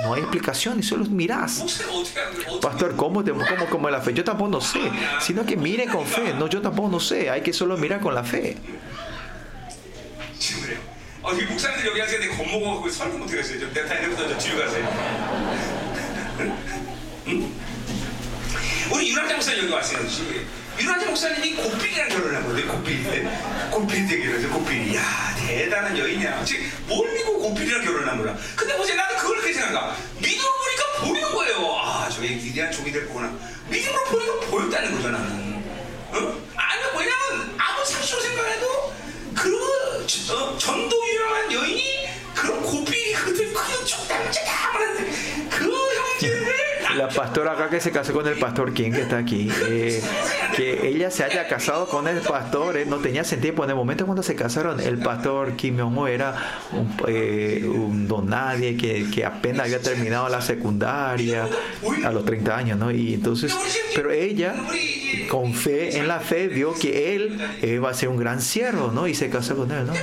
no 0.08 0.14
hay 0.14 0.22
explicación 0.22 0.80
y 0.80 0.84
solo 0.84 1.06
mirás. 1.06 1.64
Pastor, 2.62 2.96
¿cómo, 2.96 3.24
te, 3.24 3.32
cómo, 3.32 3.66
cómo 3.70 3.90
la 3.90 4.02
fe? 4.02 4.14
Yo 4.14 4.24
tampoco 4.24 4.50
no 4.50 4.62
sé. 4.62 4.80
Sino 5.20 5.46
que 5.46 5.58
mire 5.58 5.88
con 5.88 6.06
fe. 6.06 6.34
No, 6.34 6.48
yo 6.48 6.62
tampoco 6.62 6.90
no 6.90 7.00
sé. 7.00 7.30
Hay 7.30 7.42
que 7.42 7.52
solo 7.54 7.78
mirar 7.78 8.00
con 8.00 8.16
la 8.16 8.24
fe. 8.24 8.58
유학자 20.80 21.06
목사님이 21.08 21.56
고필이랑 21.56 22.10
결혼한 22.10 22.44
거예요. 22.48 22.68
고필. 22.72 23.28
고필 23.72 24.08
되기로 24.08 24.50
고필이. 24.50 24.96
야 24.96 25.36
대단한 25.40 25.98
여인이야. 25.98 26.44
즉, 26.46 26.60
뭘 26.86 27.12
믿고 27.14 27.40
고필이랑 27.40 27.84
결혼한 27.84 28.18
거야. 28.22 28.38
근데 28.56 28.76
보세요. 28.78 28.96
나는 28.96 29.18
그걸 29.18 29.38
그렇게 29.38 29.54
생각하. 29.54 29.96
믿음으로 30.20 30.54
보니까 30.54 31.06
보이는 31.06 31.32
거예요. 31.34 31.76
아, 31.82 32.10
저게 32.10 32.30
위대한 32.30 32.72
종이 32.72 32.92
될 32.92 33.08
거구나. 33.08 33.34
믿음으로 33.70 34.04
보니까 34.06 34.40
보였다는 34.52 34.96
거죠, 34.96 35.10
나는. 35.10 35.58
어? 36.10 36.16
아니, 36.56 36.82
왜냐면 36.98 37.56
아무 37.58 37.86
상식으로 37.86 38.22
생각해도 38.22 38.94
그 39.36 39.68
어, 40.34 40.58
전도 40.58 41.08
유명한 41.08 41.52
여인이 41.52 42.10
그런 42.36 42.62
고필이 42.62 43.14
그들 43.14 43.54
그냥 43.54 43.86
적당자다 43.86 44.52
하는데 44.52 45.04
그 45.04 45.12
형제를 45.12 45.37
la 46.98 47.10
pastora 47.10 47.54
acá 47.54 47.70
que 47.70 47.80
se 47.80 47.92
casó 47.92 48.13
con 48.13 48.27
el 48.27 48.38
pastor 48.38 48.74
King, 48.74 48.92
que 48.92 49.01
está 49.01 49.20
aquí, 49.20 49.50
eh, 49.70 50.01
que 50.56 50.88
ella 50.88 51.12
se 51.12 51.24
haya 51.24 51.48
casado 51.48 51.88
con 51.88 52.08
el 52.08 52.20
pastor, 52.20 52.77
eh, 52.77 52.86
no 52.86 52.98
tenía 52.98 53.24
sentido. 53.24 53.56
Pues 53.56 53.68
en 53.68 53.72
el 53.72 53.75
momento 53.75 54.06
cuando 54.06 54.24
se 54.24 54.36
casaron, 54.36 54.80
el 54.80 54.98
pastor 55.00 55.56
Kim 55.56 55.80
Jong 55.80 56.08
era 56.08 56.36
un, 56.72 56.96
eh, 57.08 57.63
nadie 58.24 58.75
que, 58.77 59.25
apenas 59.25 59.66
había 59.66 59.82
terminado 59.82 60.30
la 60.30 60.42
secundaria 60.42 61.48
a 62.04 62.12
los 62.12 62.25
30 62.25 62.58
años, 62.58 62.80
¿no? 62.80 62.92
Y 62.92 63.13
entonces, 63.13 63.56
pero 63.96 64.12
ella, 64.12 64.56
con 65.30 65.54
fe, 65.54 65.98
en 65.98 66.08
la 66.08 66.20
fe, 66.20 66.48
vio 66.48 66.74
que 66.74 67.16
él 67.16 67.39
iba 67.62 67.89
a 67.89 67.94
ser 67.94 68.10
un 68.10 68.18
gran 68.18 68.42
siervo, 68.42 68.92
¿no? 68.92 69.08
Y 69.08 69.13
se 69.13 69.30
casó 69.30 69.56
con 69.56 69.72
él, 69.72 69.86
¿no? 69.86 69.94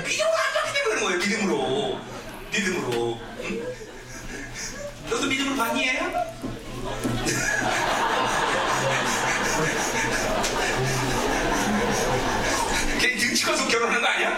걔 13.44 13.50
등치 13.50 13.50
커서 13.50 13.68
결혼한 13.68 14.00
거 14.00 14.06
아니야? 14.06 14.30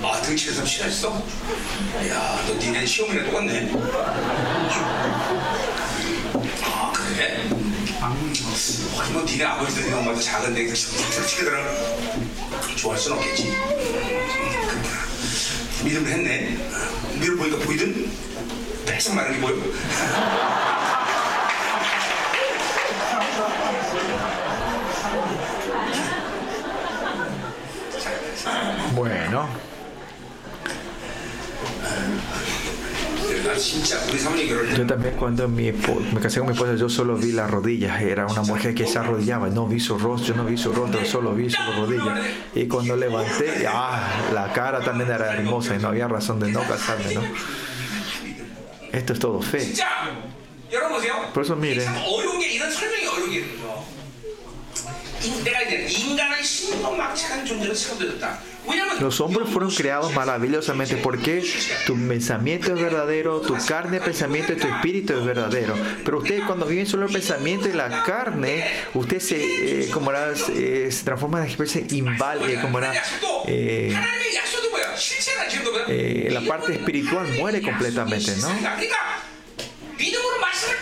어? 0.00 0.08
아 0.08 0.20
등치 0.22 0.46
커서 0.46 0.64
친했어? 0.64 1.22
야, 2.08 2.40
너 2.46 2.54
니네 2.54 2.86
시험이랑 2.86 3.26
똑같네. 3.26 3.72
아 6.64 6.92
그래? 6.94 7.48
아니 8.00 9.12
뭐 9.12 9.22
니네 9.22 9.44
아버지도 9.44 9.82
니네 9.82 9.94
엄마도 9.96 10.20
작은데 10.20 10.66
등치거든 10.66 11.52
좋아할 12.76 12.98
순 13.00 13.12
없겠지. 13.12 13.54
믿음을 15.84 16.10
했네. 16.10 16.56
믿음 17.20 17.36
보니까 17.36 17.58
보이든 17.64 18.10
뺏어 18.86 19.12
마른 19.14 19.32
게 19.34 19.40
보여. 19.40 19.54
Bueno. 28.96 29.46
Yo 34.74 34.86
también 34.86 35.14
cuando 35.16 35.46
mi, 35.48 35.70
me 35.70 36.20
casé 36.20 36.38
con 36.38 36.48
mi 36.48 36.54
esposa, 36.54 36.76
yo 36.76 36.88
solo 36.88 37.14
vi 37.16 37.32
las 37.32 37.50
rodillas. 37.50 38.00
Era 38.00 38.26
una 38.26 38.40
mujer 38.40 38.74
que 38.74 38.86
se 38.86 38.98
arrodillaba. 38.98 39.50
No 39.50 39.66
vi 39.66 39.80
su 39.80 39.98
rostro, 39.98 40.34
yo 40.34 40.42
no 40.42 40.48
vi 40.48 40.56
su 40.56 40.72
rostro, 40.72 41.04
solo 41.04 41.34
vi 41.34 41.50
su 41.50 41.58
rodillas. 41.76 42.20
Y 42.54 42.66
cuando 42.68 42.96
levanté, 42.96 43.66
ah, 43.68 44.30
la 44.32 44.50
cara 44.54 44.80
también 44.80 45.10
era 45.10 45.34
hermosa 45.34 45.76
y 45.76 45.78
no 45.78 45.88
había 45.88 46.08
razón 46.08 46.40
de 46.40 46.50
no 46.50 46.62
casarme, 46.62 47.14
¿no? 47.14 47.22
Esto 48.92 49.12
es 49.12 49.18
todo 49.18 49.42
fe. 49.42 49.74
Por 51.34 51.42
eso 51.42 51.54
miren. 51.54 51.86
Los 59.00 59.20
hombres 59.20 59.48
fueron 59.48 59.70
creados 59.70 60.12
maravillosamente 60.14 60.96
porque 60.96 61.44
tu 61.86 61.96
pensamiento 62.08 62.74
es 62.74 62.80
verdadero, 62.80 63.40
tu 63.40 63.56
carne, 63.66 64.00
pensamiento 64.00 64.52
y 64.52 64.56
tu 64.56 64.66
espíritu 64.66 65.12
es 65.14 65.24
verdadero. 65.24 65.74
Pero 66.04 66.18
ustedes 66.18 66.42
cuando 66.44 66.66
viven 66.66 66.86
solo 66.86 67.06
el 67.06 67.12
pensamiento 67.12 67.68
y 67.68 67.72
la 67.72 68.02
carne, 68.02 68.64
usted 68.94 69.20
se, 69.20 69.84
eh, 69.84 69.90
como 69.90 70.10
era, 70.10 70.32
eh, 70.32 70.88
se 70.90 71.04
transforma 71.04 71.40
en 71.44 71.50
especie 71.50 71.86
inválida, 71.90 72.50
eh, 72.50 72.60
como 72.60 72.78
era, 72.78 72.92
eh, 75.88 76.28
la 76.30 76.40
parte 76.40 76.72
espiritual 76.72 77.26
muere 77.38 77.62
completamente, 77.62 78.34
¿no? 78.36 78.48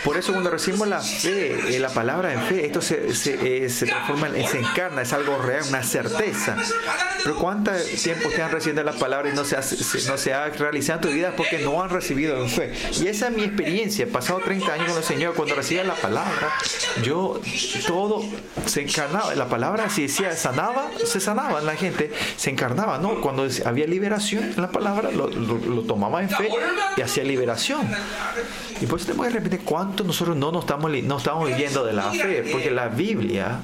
Por 0.05 0.17
eso 0.17 0.33
cuando 0.33 0.51
recibimos 0.51 0.87
la 0.87 1.01
fe, 1.01 1.75
eh, 1.75 1.79
la 1.79 1.89
palabra 1.89 2.31
en 2.31 2.43
fe, 2.43 2.63
esto 2.63 2.79
se, 2.79 3.15
se, 3.15 3.65
eh, 3.65 3.69
se 3.71 3.87
transforma, 3.87 4.27
en, 4.27 4.47
se 4.47 4.59
encarna, 4.59 5.01
es 5.01 5.11
algo 5.13 5.39
real, 5.39 5.63
una 5.67 5.81
certeza. 5.81 6.55
Pero 7.23 7.37
¿cuánto 7.37 7.71
tiempo 7.71 8.27
ustedes 8.27 8.45
han 8.45 8.51
recibido 8.51 8.83
la 8.83 8.93
palabra 8.93 9.31
y 9.31 9.33
no 9.33 9.43
se, 9.43 9.55
ha, 9.55 9.61
no 9.61 10.17
se 10.19 10.31
ha 10.31 10.49
realizado 10.49 10.99
en 10.99 11.01
tu 11.07 11.11
vida 11.11 11.33
porque 11.35 11.57
no 11.57 11.81
han 11.81 11.89
recibido 11.89 12.37
en 12.37 12.47
fe? 12.47 12.71
Y 13.01 13.07
esa 13.07 13.29
es 13.29 13.35
mi 13.35 13.45
experiencia. 13.45 14.05
Pasado 14.05 14.39
30 14.45 14.73
años 14.73 14.89
con 14.89 14.97
el 14.97 15.03
Señor, 15.03 15.33
cuando 15.33 15.55
recibía 15.55 15.83
la 15.83 15.95
palabra, 15.95 16.53
yo 17.01 17.41
todo 17.87 18.23
se 18.67 18.83
encarnaba. 18.83 19.33
La 19.33 19.47
palabra, 19.47 19.89
si 19.89 20.03
decía 20.03 20.35
sanaba, 20.35 20.91
se 21.03 21.19
sanaba 21.19 21.61
la 21.61 21.75
gente, 21.75 22.11
se 22.37 22.51
encarnaba, 22.51 22.99
¿no? 22.99 23.21
Cuando 23.21 23.47
había 23.65 23.87
liberación 23.87 24.43
en 24.43 24.61
la 24.61 24.69
palabra, 24.69 25.09
lo, 25.09 25.27
lo, 25.29 25.81
tomaba 25.81 26.21
en 26.21 26.29
fe 26.29 26.49
y 26.95 27.01
hacía 27.01 27.23
liberación. 27.23 27.89
Y 28.81 28.85
por 28.85 28.99
eso 28.99 29.07
tenemos 29.07 29.27
que 29.27 29.33
repetir 29.33 29.61
cuánto 29.61 29.94
nosotros 30.03 30.35
no 30.35 30.51
nos 30.51 30.63
estamos, 30.63 30.91
no 30.91 31.17
estamos 31.17 31.47
viviendo 31.47 31.85
de 31.85 31.93
la 31.93 32.11
fe, 32.11 32.49
porque 32.51 32.71
la 32.71 32.87
Biblia 32.87 33.61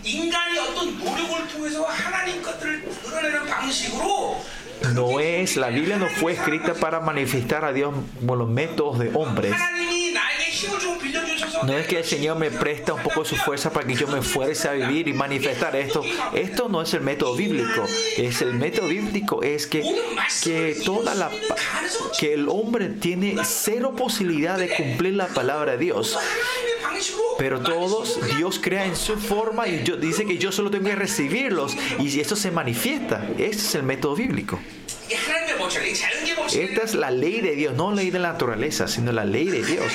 no 4.93 5.19
es, 5.19 5.57
la 5.57 5.69
Biblia 5.69 5.97
no 5.97 6.07
fue 6.07 6.33
escrita 6.33 6.73
para 6.73 6.99
manifestar 6.99 7.65
a 7.65 7.73
Dios 7.73 7.93
con 8.25 8.39
los 8.39 8.49
métodos 8.49 8.99
de 8.99 9.11
hombres. 9.13 9.53
No 11.63 11.77
es 11.77 11.87
que 11.87 11.99
el 11.99 12.05
Señor 12.05 12.37
me 12.37 12.51
presta 12.51 12.93
un 12.93 13.03
poco 13.03 13.23
su 13.23 13.35
fuerza 13.35 13.71
para 13.71 13.85
que 13.85 13.95
yo 13.95 14.07
me 14.07 14.21
fuerce 14.21 14.67
a 14.67 14.73
vivir 14.73 15.07
y 15.07 15.13
manifestar 15.13 15.75
esto. 15.75 16.03
Esto 16.33 16.69
no 16.69 16.81
es 16.81 16.93
el 16.93 17.01
método 17.01 17.35
bíblico. 17.35 17.85
Es 18.17 18.41
el 18.41 18.53
método 18.53 18.87
bíblico 18.87 19.43
es 19.43 19.67
que, 19.67 19.83
que 20.43 20.77
toda 20.85 21.15
la 21.15 21.29
que 22.19 22.33
el 22.33 22.49
hombre 22.49 22.89
tiene 22.89 23.35
cero 23.43 23.93
posibilidad 23.95 24.57
de 24.57 24.69
cumplir 24.69 25.15
la 25.15 25.27
palabra 25.27 25.73
de 25.73 25.77
Dios. 25.77 26.17
Pero 27.37 27.61
todos 27.61 28.19
Dios 28.37 28.59
crea 28.61 28.85
en 28.85 28.95
su 28.95 29.17
forma 29.17 29.67
y 29.67 29.83
yo, 29.83 29.97
dice 29.97 30.25
que 30.25 30.37
yo 30.37 30.51
solo 30.51 30.69
tengo 30.69 30.85
que 30.85 30.95
recibirlos 30.95 31.75
y 31.99 32.19
esto 32.19 32.35
se 32.35 32.51
manifiesta. 32.51 33.27
Este 33.37 33.57
es 33.57 33.75
el 33.75 33.83
método 33.83 34.15
bíblico. 34.15 34.59
Esta 36.53 36.83
es 36.83 36.95
la 36.95 37.11
ley 37.11 37.41
de 37.41 37.55
Dios, 37.55 37.73
no 37.75 37.93
ley 37.93 38.11
de 38.11 38.19
la 38.19 38.33
naturaleza, 38.33 38.87
sino 38.87 39.11
la 39.11 39.25
ley 39.25 39.47
de 39.47 39.63
Dios. 39.63 39.91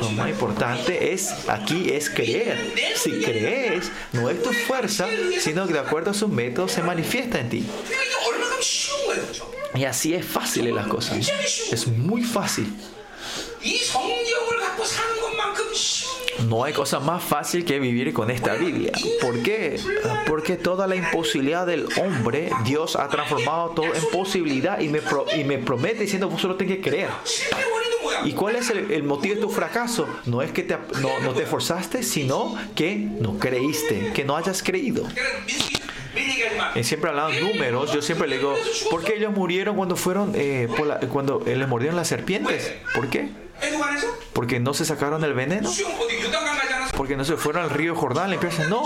Lo 0.00 0.10
más 0.10 0.28
importante 0.28 1.12
es 1.12 1.30
aquí 1.48 1.90
es 1.92 2.10
creer. 2.10 2.72
Si 2.96 3.20
crees, 3.20 3.90
no 4.12 4.30
es 4.30 4.42
tu 4.42 4.52
fuerza, 4.52 5.08
sino 5.40 5.66
que 5.66 5.74
de 5.74 5.80
acuerdo 5.80 6.10
a 6.10 6.14
sus 6.14 6.28
métodos 6.28 6.72
se 6.72 6.82
manifiesta 6.82 7.40
en 7.40 7.48
ti. 7.48 7.66
Y 9.74 9.84
así 9.84 10.14
es 10.14 10.24
fácil 10.24 10.74
las 10.74 10.86
cosas. 10.86 11.30
Es 11.70 11.86
muy 11.86 12.22
fácil 12.22 12.72
no 16.46 16.64
hay 16.64 16.72
cosa 16.72 17.00
más 17.00 17.22
fácil 17.22 17.64
que 17.64 17.78
vivir 17.78 18.12
con 18.12 18.30
esta 18.30 18.54
Biblia. 18.54 18.92
¿Por 19.20 19.42
qué? 19.42 19.80
Porque 20.26 20.56
toda 20.56 20.86
la 20.86 20.96
imposibilidad 20.96 21.66
del 21.66 21.86
hombre, 22.00 22.50
Dios 22.64 22.96
ha 22.96 23.08
transformado 23.08 23.70
todo 23.70 23.86
en 23.86 24.04
posibilidad 24.12 24.80
y 24.80 24.88
me, 24.88 25.00
pro, 25.00 25.26
y 25.36 25.44
me 25.44 25.58
promete 25.58 26.02
diciendo, 26.02 26.28
vos 26.28 26.40
solo 26.40 26.56
tenés 26.56 26.76
que 26.76 26.82
creer. 26.82 27.08
¿Y 28.24 28.32
cuál 28.32 28.56
es 28.56 28.70
el, 28.70 28.90
el, 28.90 29.02
motivo 29.02 29.34
de 29.34 29.40
tu 29.40 29.50
fracaso? 29.50 30.08
No 30.26 30.42
es 30.42 30.50
que 30.50 30.62
te, 30.62 30.76
no, 31.00 31.20
no 31.20 31.32
te 31.32 31.42
esforzaste, 31.42 32.02
sino 32.02 32.56
que 32.74 32.96
no 32.96 33.38
creíste, 33.38 34.12
que 34.12 34.24
no 34.24 34.36
hayas 34.36 34.62
creído. 34.62 35.06
Y 36.74 36.84
siempre 36.84 37.10
hablaban 37.10 37.38
números, 37.40 37.92
yo 37.92 38.02
siempre 38.02 38.28
le 38.28 38.38
digo, 38.38 38.54
¿por 38.90 39.04
qué 39.04 39.16
ellos 39.16 39.32
murieron 39.32 39.76
cuando 39.76 39.96
fueron, 39.96 40.32
eh, 40.34 40.68
por 40.76 40.86
la, 40.86 41.00
cuando 41.00 41.42
eh, 41.46 41.56
les 41.56 41.68
mordieron 41.68 41.96
las 41.96 42.08
serpientes? 42.08 42.74
¿Por 42.94 43.08
qué? 43.08 43.28
Porque 44.32 44.60
no 44.60 44.74
se 44.74 44.84
sacaron 44.84 45.24
el 45.24 45.34
veneno. 45.34 45.70
Porque 46.96 47.16
no 47.16 47.24
se 47.24 47.36
fueron 47.36 47.64
al 47.64 47.70
río 47.70 47.94
Jordán 47.94 48.30
limpiarse. 48.30 48.68
No. 48.68 48.82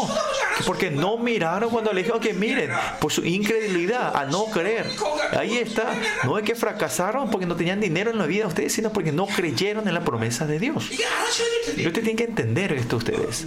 Porque 0.67 0.91
no 0.91 1.19
miraron 1.19 1.71
cuando 1.71 1.93
le 1.93 2.03
dijeron 2.03 2.21
que 2.21 2.33
miren. 2.33 2.71
Por 3.01 3.13
su 3.13 3.25
incredulidad, 3.25 4.17
a 4.17 4.25
no 4.25 4.47
creer. 4.47 4.91
Ahí 5.39 5.59
está. 5.59 5.95
No 6.25 6.39
es 6.39 6.45
que 6.45 6.55
fracasaron 6.55 7.31
porque 7.31 7.47
no 7.47 7.57
tenían 7.57 7.81
dinero 7.81 8.11
en 8.11 8.19
la 8.19 8.27
vida 8.27 8.47
ustedes, 8.47 8.73
sino 8.73 8.93
porque 8.93 9.13
no 9.13 9.27
creyeron 9.27 9.89
en 9.89 9.95
la 9.95 10.01
promesa 10.03 10.47
de 10.47 10.59
Dios. 10.59 10.91
Y 10.91 11.87
ustedes 11.87 12.05
tienen 12.05 12.17
que 12.17 12.25
entender 12.25 12.73
esto 12.73 12.97
ustedes. 12.97 13.47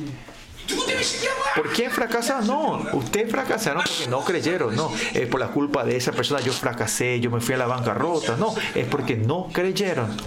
¿Por 1.56 1.72
quién 1.72 1.92
fracasaron? 1.92 2.48
No, 2.48 2.88
ustedes 2.94 3.32
fracasaron 3.32 3.84
porque 3.84 4.08
no 4.10 4.24
creyeron, 4.24 4.76
no. 4.76 4.92
Es 5.14 5.28
por 5.28 5.40
la 5.40 5.48
culpa 5.48 5.84
de 5.84 5.96
esa 5.96 6.12
persona, 6.12 6.42
yo 6.42 6.52
fracasé, 6.52 7.20
yo 7.20 7.30
me 7.30 7.40
fui 7.40 7.54
a 7.54 7.58
la 7.58 7.68
bancarrota, 7.68 8.36
no. 8.36 8.54
Es 8.74 8.86
porque 8.88 9.16
no 9.16 9.50
creyeron 9.54 10.18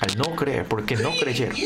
al 0.00 0.16
no 0.16 0.36
creer, 0.36 0.64
porque 0.66 0.96
no 0.96 1.10
creyeron. 1.18 1.56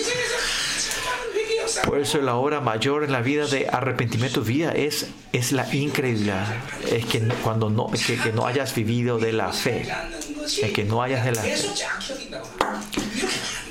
Por 1.85 2.01
eso 2.01 2.21
la 2.21 2.37
obra 2.37 2.61
mayor 2.61 3.05
en 3.05 3.13
la 3.13 3.21
vida 3.21 3.47
de 3.47 3.69
arrepentimiento 3.69 4.43
vida 4.43 4.73
es, 4.73 5.07
es 5.33 5.53
la 5.53 5.73
incredulidad. 5.75 6.47
Es 6.91 7.07
que 7.07 7.21
cuando 7.43 7.71
no, 7.71 7.91
que 7.91 8.33
no 8.33 8.47
hayas 8.47 8.75
vivido 8.75 9.19
de 9.19 9.33
la 9.33 9.53
fe. 9.53 9.89
Es 10.45 10.73
que 10.73 10.85
no 10.85 11.03
hayas 11.03 11.25
de 11.25 11.33
la 11.33 11.43
fe. 11.43 11.57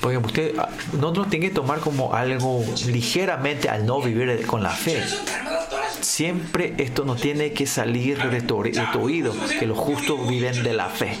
Por 0.00 0.12
ejemplo, 0.12 0.28
usted 0.28 0.54
ah, 0.58 0.68
no 0.92 1.12
nos 1.12 1.28
tiene 1.28 1.48
que 1.48 1.54
tomar 1.54 1.80
como 1.80 2.14
algo 2.14 2.64
ligeramente 2.86 3.68
al 3.68 3.84
no 3.84 4.00
vivir 4.00 4.46
con 4.46 4.62
la 4.62 4.70
fe. 4.70 5.02
Siempre 6.00 6.74
esto 6.78 7.04
nos 7.04 7.20
tiene 7.20 7.52
que 7.52 7.66
salir 7.66 8.18
de 8.30 8.40
tu, 8.40 8.56
oído, 8.98 9.34
que 9.58 9.66
los 9.66 9.78
justos 9.78 10.26
viven 10.28 10.62
de 10.62 10.72
la 10.72 10.88
fe. 10.88 11.18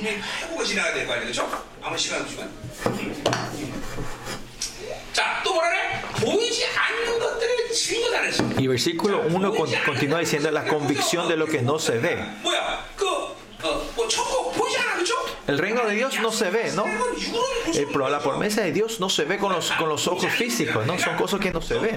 Y 8.58 8.66
versículo 8.66 9.22
1 9.28 9.54
continúa 9.86 10.18
diciendo 10.18 10.50
la 10.50 10.64
convicción 10.64 11.28
de 11.28 11.36
lo 11.36 11.46
que 11.46 11.62
no 11.62 11.78
se 11.78 11.98
ve. 11.98 12.18
El 15.50 15.58
reino 15.58 15.84
de 15.84 15.96
Dios 15.96 16.20
no 16.20 16.30
se 16.30 16.48
ve, 16.48 16.70
¿no? 16.76 16.84
Eh, 17.74 17.88
la 18.08 18.20
promesa 18.20 18.62
de 18.62 18.70
Dios 18.70 19.00
no 19.00 19.10
se 19.10 19.24
ve 19.24 19.36
con 19.36 19.52
los, 19.52 19.72
con 19.72 19.88
los 19.88 20.06
ojos 20.06 20.30
físicos, 20.32 20.86
¿no? 20.86 20.96
Son 20.96 21.16
cosas 21.16 21.40
que 21.40 21.50
no 21.50 21.60
se 21.60 21.76
ven 21.76 21.96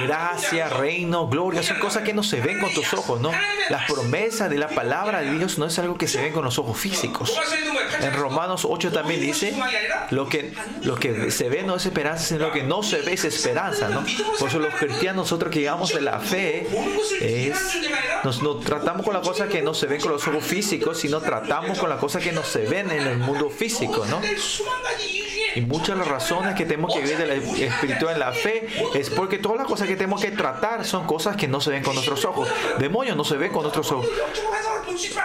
gracia, 0.00 0.68
reino, 0.68 1.28
gloria, 1.28 1.62
son 1.62 1.78
cosas 1.78 2.02
que 2.02 2.12
no 2.12 2.22
se 2.22 2.40
ven 2.40 2.60
con 2.60 2.72
tus 2.72 2.92
ojos, 2.94 3.20
¿no? 3.20 3.30
Las 3.68 3.90
promesas 3.90 4.50
de 4.50 4.58
la 4.58 4.68
palabra 4.68 5.20
de 5.20 5.32
Dios 5.32 5.58
no 5.58 5.66
es 5.66 5.78
algo 5.78 5.96
que 5.96 6.08
se 6.08 6.20
ven 6.20 6.32
con 6.32 6.44
los 6.44 6.58
ojos 6.58 6.78
físicos. 6.78 7.32
En 8.00 8.12
Romanos 8.14 8.66
8 8.68 8.92
también 8.92 9.20
dice, 9.20 9.54
lo 10.10 10.28
que, 10.28 10.52
lo 10.82 10.96
que 10.96 11.30
se 11.30 11.48
ve 11.48 11.62
no 11.62 11.76
es 11.76 11.86
esperanza, 11.86 12.24
sino 12.24 12.40
lo 12.46 12.52
que 12.52 12.62
no 12.62 12.82
se 12.82 13.00
ve 13.02 13.12
es 13.14 13.24
esperanza, 13.24 13.88
¿no? 13.88 14.04
Por 14.38 14.48
eso 14.48 14.58
los 14.58 14.74
cristianos, 14.74 15.24
nosotros 15.24 15.52
que 15.52 15.60
llegamos 15.60 15.92
de 15.92 16.00
la 16.00 16.18
fe, 16.18 16.66
es, 17.20 17.56
nos, 18.24 18.42
nos 18.42 18.64
tratamos 18.64 19.04
con 19.04 19.14
las 19.14 19.26
cosas 19.26 19.48
que 19.48 19.62
no 19.62 19.74
se 19.74 19.86
ven 19.86 20.00
con 20.00 20.12
los 20.12 20.26
ojos 20.26 20.44
físicos, 20.44 20.98
sino 20.98 21.20
tratamos 21.20 21.78
con 21.78 21.88
las 21.88 21.98
cosas 21.98 22.22
que 22.22 22.32
no 22.32 22.42
se 22.42 22.66
ven 22.66 22.90
en 22.90 23.06
el 23.06 23.18
mundo 23.18 23.50
físico, 23.50 24.04
¿no? 24.06 24.20
Y 25.54 25.60
muchas 25.62 25.88
de 25.88 25.96
las 25.96 26.08
razones 26.08 26.54
que 26.54 26.64
tenemos 26.64 26.94
que 26.94 27.00
vivir 27.00 27.18
de 27.18 27.26
la 27.26 27.34
espiritual 27.34 28.14
en 28.14 28.20
la 28.20 28.32
fe 28.32 28.66
es 28.94 29.10
porque 29.10 29.38
todas 29.38 29.58
las 29.58 29.66
cosas 29.66 29.86
que 29.88 29.96
tenemos 29.96 30.20
que 30.20 30.30
tratar 30.30 30.84
son 30.84 31.06
cosas 31.06 31.36
que 31.36 31.48
no 31.48 31.60
se 31.60 31.70
ven 31.70 31.82
con 31.82 31.94
nuestros 31.94 32.24
ojos. 32.24 32.48
Demonios 32.78 33.16
no 33.16 33.24
se 33.24 33.36
ven 33.36 33.52
con 33.52 33.62
nuestros 33.62 33.90
ojos. 33.92 34.08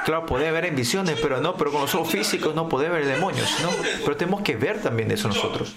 Claro, 0.05 0.25
puede 0.25 0.51
ver 0.51 0.65
en 0.65 0.75
visiones, 0.75 1.17
pero 1.21 1.41
no, 1.41 1.55
pero 1.55 1.71
con 1.71 1.81
los 1.81 1.93
ojos 1.95 2.09
físicos 2.09 2.55
no 2.55 2.69
puede 2.69 2.89
ver 2.89 3.05
demonios, 3.05 3.49
¿no? 3.61 3.69
Pero 4.03 4.17
tenemos 4.17 4.41
que 4.41 4.55
ver 4.55 4.81
también 4.81 5.11
eso 5.11 5.27
nosotros. 5.27 5.75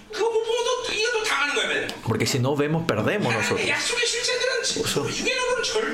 Porque 2.07 2.27
si 2.27 2.39
no 2.39 2.57
vemos, 2.57 2.85
perdemos 2.87 3.33
nosotros. 3.33 3.61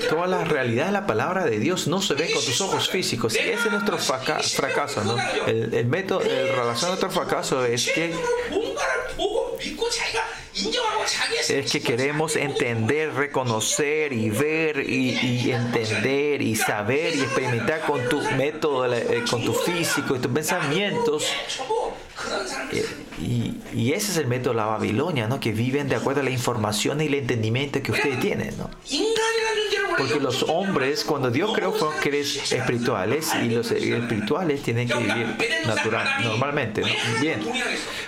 Toda 0.09 0.27
la 0.27 0.45
realidad 0.45 0.87
de 0.87 0.93
la 0.93 1.07
palabra 1.07 1.45
de 1.45 1.59
Dios 1.59 1.87
no 1.87 2.01
se 2.01 2.15
ve 2.15 2.31
con 2.33 2.45
tus 2.45 2.61
ojos 2.61 2.89
físicos. 2.89 3.35
Ese 3.35 3.53
es 3.53 3.71
nuestro 3.71 3.99
fracaso, 3.99 5.05
¿no? 5.05 5.17
El, 5.47 5.87
método, 5.87 6.23
el 6.23 6.49
relación 6.49 6.87
a 6.87 6.89
nuestro 6.89 7.11
fracaso 7.11 7.65
es 7.65 7.89
que 7.89 8.15
es 11.49 11.71
que 11.71 11.81
queremos 11.81 12.37
entender, 12.37 13.13
reconocer 13.15 14.13
y 14.13 14.31
ver 14.31 14.81
y, 14.81 15.11
y, 15.11 15.53
entender 15.53 16.43
y 16.43 16.57
saber 16.57 17.15
y 17.15 17.21
experimentar 17.21 17.83
con 17.83 18.09
tu 18.09 18.21
método, 18.33 18.93
eh, 18.93 19.25
con 19.31 19.45
tu 19.45 19.53
físico 19.53 20.17
y 20.17 20.19
tus 20.19 20.33
pensamientos. 20.33 21.27
Y, 23.21 23.55
y, 23.75 23.93
ese 23.93 24.13
es 24.13 24.19
el 24.19 24.27
método 24.27 24.51
de 24.51 24.57
la 24.57 24.67
Babilonia, 24.67 25.27
¿no? 25.27 25.41
Que 25.41 25.53
viven 25.53 25.89
de 25.89 25.97
acuerdo 25.97 26.21
a 26.21 26.25
la 26.25 26.31
información 26.31 27.01
y 27.01 27.07
el 27.07 27.15
entendimiento 27.15 27.83
que 27.83 27.93
ustedes 27.93 28.21
tienen, 28.21 28.57
¿no? 28.59 28.71
Porque 29.97 30.21
los 30.21 30.43
hombres, 30.45 31.05
cuando 31.05 31.31
Dios 31.31 31.53
creó, 31.55 31.73
fueron 31.73 32.03
seres 32.03 32.53
espirituales 32.53 33.33
y 33.43 33.49
los 33.49 33.71
espirituales 33.71 34.63
tienen 34.63 34.89
que 34.89 34.99
vivir 34.99 35.37
natural, 35.67 36.23
normalmente, 36.23 36.83
¿no? 36.83 36.89
Bien. 37.21 37.41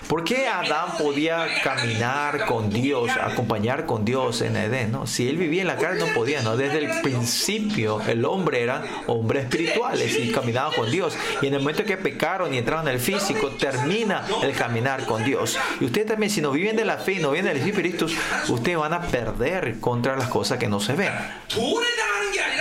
¿Por 0.06 0.24
qué 0.24 0.48
Adán 0.48 0.96
podía 0.98 1.46
caminar 1.62 2.46
con 2.46 2.70
Dios, 2.70 3.10
acompañar 3.20 3.84
con 3.84 4.04
Dios 4.06 4.40
en 4.40 4.56
Edén, 4.56 4.90
¿no? 4.90 5.06
Si 5.06 5.28
él 5.28 5.36
vivía 5.36 5.62
en 5.62 5.66
la 5.66 5.76
carne, 5.76 6.00
no 6.00 6.14
podía, 6.14 6.42
¿no? 6.42 6.56
Desde 6.56 6.78
el 6.78 7.02
principio, 7.02 8.00
el 8.06 8.24
hombre 8.24 8.62
era 8.62 8.84
hombres 9.06 9.44
espirituales 9.44 10.18
y 10.18 10.30
caminaba 10.32 10.74
con 10.74 10.90
Dios. 10.90 11.14
Y 11.42 11.46
en 11.46 11.54
el 11.54 11.60
momento 11.60 11.84
que 11.84 11.98
pecaron 11.98 12.54
y 12.54 12.58
entraron 12.58 12.88
en 12.88 12.94
el 12.94 13.00
físico, 13.00 13.50
termina 13.50 14.24
el 14.42 14.52
caminar 14.52 14.97
con 15.04 15.24
Dios. 15.24 15.58
Y 15.80 15.84
ustedes 15.84 16.06
también, 16.06 16.30
si 16.30 16.40
no 16.40 16.50
viven 16.50 16.76
de 16.76 16.84
la 16.84 16.98
fe 16.98 17.12
y 17.12 17.18
no 17.18 17.30
viven 17.30 17.46
del 17.46 17.56
Espíritu, 17.58 18.06
ustedes 18.48 18.78
van 18.78 18.92
a 18.92 19.02
perder 19.02 19.80
contra 19.80 20.16
las 20.16 20.28
cosas 20.28 20.58
que 20.58 20.68
no 20.68 20.80
se 20.80 20.94
ven. 20.94 21.12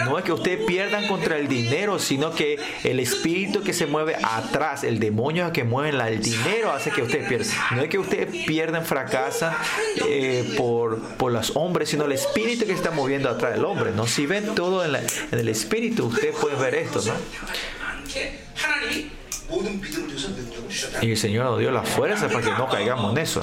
No 0.06 0.17
es 0.17 0.23
que 0.23 0.32
ustedes 0.32 0.65
pierdan 0.65 1.08
contra 1.08 1.38
el 1.38 1.47
dinero, 1.47 2.00
sino 2.00 2.32
que 2.32 2.60
el 2.84 3.00
espíritu 3.00 3.63
que 3.63 3.73
se 3.73 3.86
mueve 3.86 4.15
atrás, 4.21 4.84
el 4.84 5.00
demonio 5.00 5.52
que 5.52 5.63
mueve 5.63 5.89
el 5.89 6.21
dinero 6.21 6.71
hace 6.71 6.91
que 6.91 7.02
ustedes 7.02 7.28
pierdan. 7.28 7.47
No 7.76 7.82
es 7.82 7.89
que 7.89 7.97
ustedes 7.97 8.45
pierdan, 8.45 8.86
fracasan 8.86 9.54
eh, 10.08 10.54
por, 10.58 11.02
por 11.17 11.32
los 11.32 11.56
hombres, 11.56 11.89
sino 11.89 12.06
el 12.06 12.12
espíritu 12.12 12.62
que 12.62 12.71
se 12.71 12.78
está 12.78 12.91
moviendo 12.91 13.30
atrás 13.30 13.54
del 13.54 13.65
hombre. 13.65 13.91
¿no? 13.91 14.08
Si 14.08 14.26
ven 14.26 14.56
todo 14.56 14.86
en, 14.86 14.95
el 15.32 15.50
espíritu, 15.50 16.08
ustedes 16.08 16.36
pueden 16.36 16.60
ver 16.60 16.76
esto. 16.76 17.02
¿no? 17.06 17.13
Y 21.01 21.12
el 21.12 21.17
Señor 21.17 21.45
nos 21.45 21.60
dio 21.60 21.71
las 21.71 21.88
fuerzas 21.88 22.31
para 22.31 22.43
que 22.43 22.51
no 22.51 22.67
caigamos 22.67 23.12
en 23.12 23.17
eso. 23.19 23.41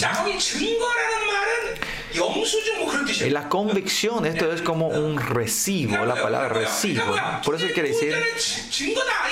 Y 3.25 3.31
la 3.31 3.49
convicción, 3.49 4.27
esto 4.27 4.53
es 4.53 4.63
como 4.63 4.89
un 4.89 5.19
recibo, 5.19 6.05
la 6.05 6.15
palabra 6.15 6.49
recibo. 6.49 7.15
Por 7.45 7.55
eso 7.55 7.67
quiere 7.73 7.91
decir, 7.91 8.15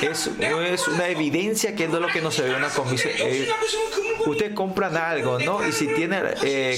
es, 0.00 0.30
es 0.38 0.88
una 0.88 1.08
evidencia 1.08 1.74
que 1.74 1.84
es 1.84 1.92
de 1.92 2.00
lo 2.00 2.08
que 2.08 2.20
no 2.20 2.30
se 2.30 2.42
ve 2.42 2.54
una 2.54 2.68
convicción 2.68 3.12
Eh, 3.18 3.48
usted 4.26 4.54
compran 4.54 4.96
algo, 4.96 5.38
¿no? 5.38 5.66
Y 5.66 5.72
si 5.72 5.88
tiene, 5.88 6.20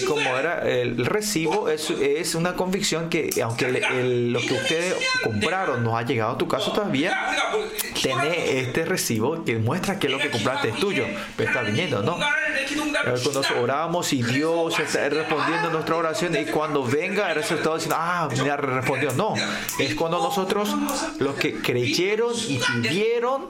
como 0.07 0.21
era 0.37 0.61
el 0.69 1.05
recibo, 1.05 1.69
es, 1.69 1.91
es 1.91 2.35
una 2.35 2.55
convicción 2.55 3.09
que 3.09 3.31
aunque 3.43 3.69
lo 3.69 4.41
que 4.41 4.55
ustedes 4.55 4.95
compraron 5.23 5.83
no 5.85 5.97
ha 5.97 6.03
llegado 6.03 6.33
a 6.33 6.39
tu 6.39 6.49
caso 6.49 6.73
todavía, 6.73 7.15
tener 8.03 8.39
este 8.39 8.85
recibo 8.85 9.45
que 9.45 9.57
muestra 9.57 9.99
que 9.99 10.09
lo 10.09 10.19
que 10.19 10.31
compraste 10.31 10.69
es 10.71 10.77
tuyo. 10.77 11.05
Pero 11.37 11.51
está 11.51 11.63
viniendo, 11.63 12.03
¿no? 12.03 12.19
Cuando 13.23 13.43
orábamos 13.63 14.13
y 14.13 14.23
Dios 14.23 14.79
está 14.79 15.09
respondiendo 15.09 15.69
a 15.69 15.73
nuestro 15.73 15.94
nuestra 16.03 16.29
oración 16.31 16.37
y 16.37 16.51
cuando 16.51 16.85
venga 16.85 17.29
el 17.29 17.37
resultado 17.37 17.75
diciendo, 17.77 17.97
ah, 17.99 18.29
me 18.37 18.51
ha 18.51 18.57
respondido. 18.57 19.13
No, 19.13 19.35
es 19.79 19.95
cuando 19.95 20.19
nosotros, 20.19 20.75
los 21.19 21.35
que 21.37 21.55
creyeron 21.61 22.33
y 22.49 22.59
pidieron, 22.59 23.47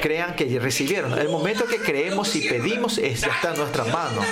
crean 0.00 0.34
que 0.34 0.58
recibieron. 0.58 1.18
El 1.18 1.28
momento 1.28 1.66
que 1.66 1.78
creemos 1.78 2.34
y 2.36 2.48
pedimos 2.48 2.98
es, 2.98 3.20
ya 3.20 3.28
está 3.28 3.50
en 3.50 3.58
nuestras 3.58 3.88
manos. 3.88 4.24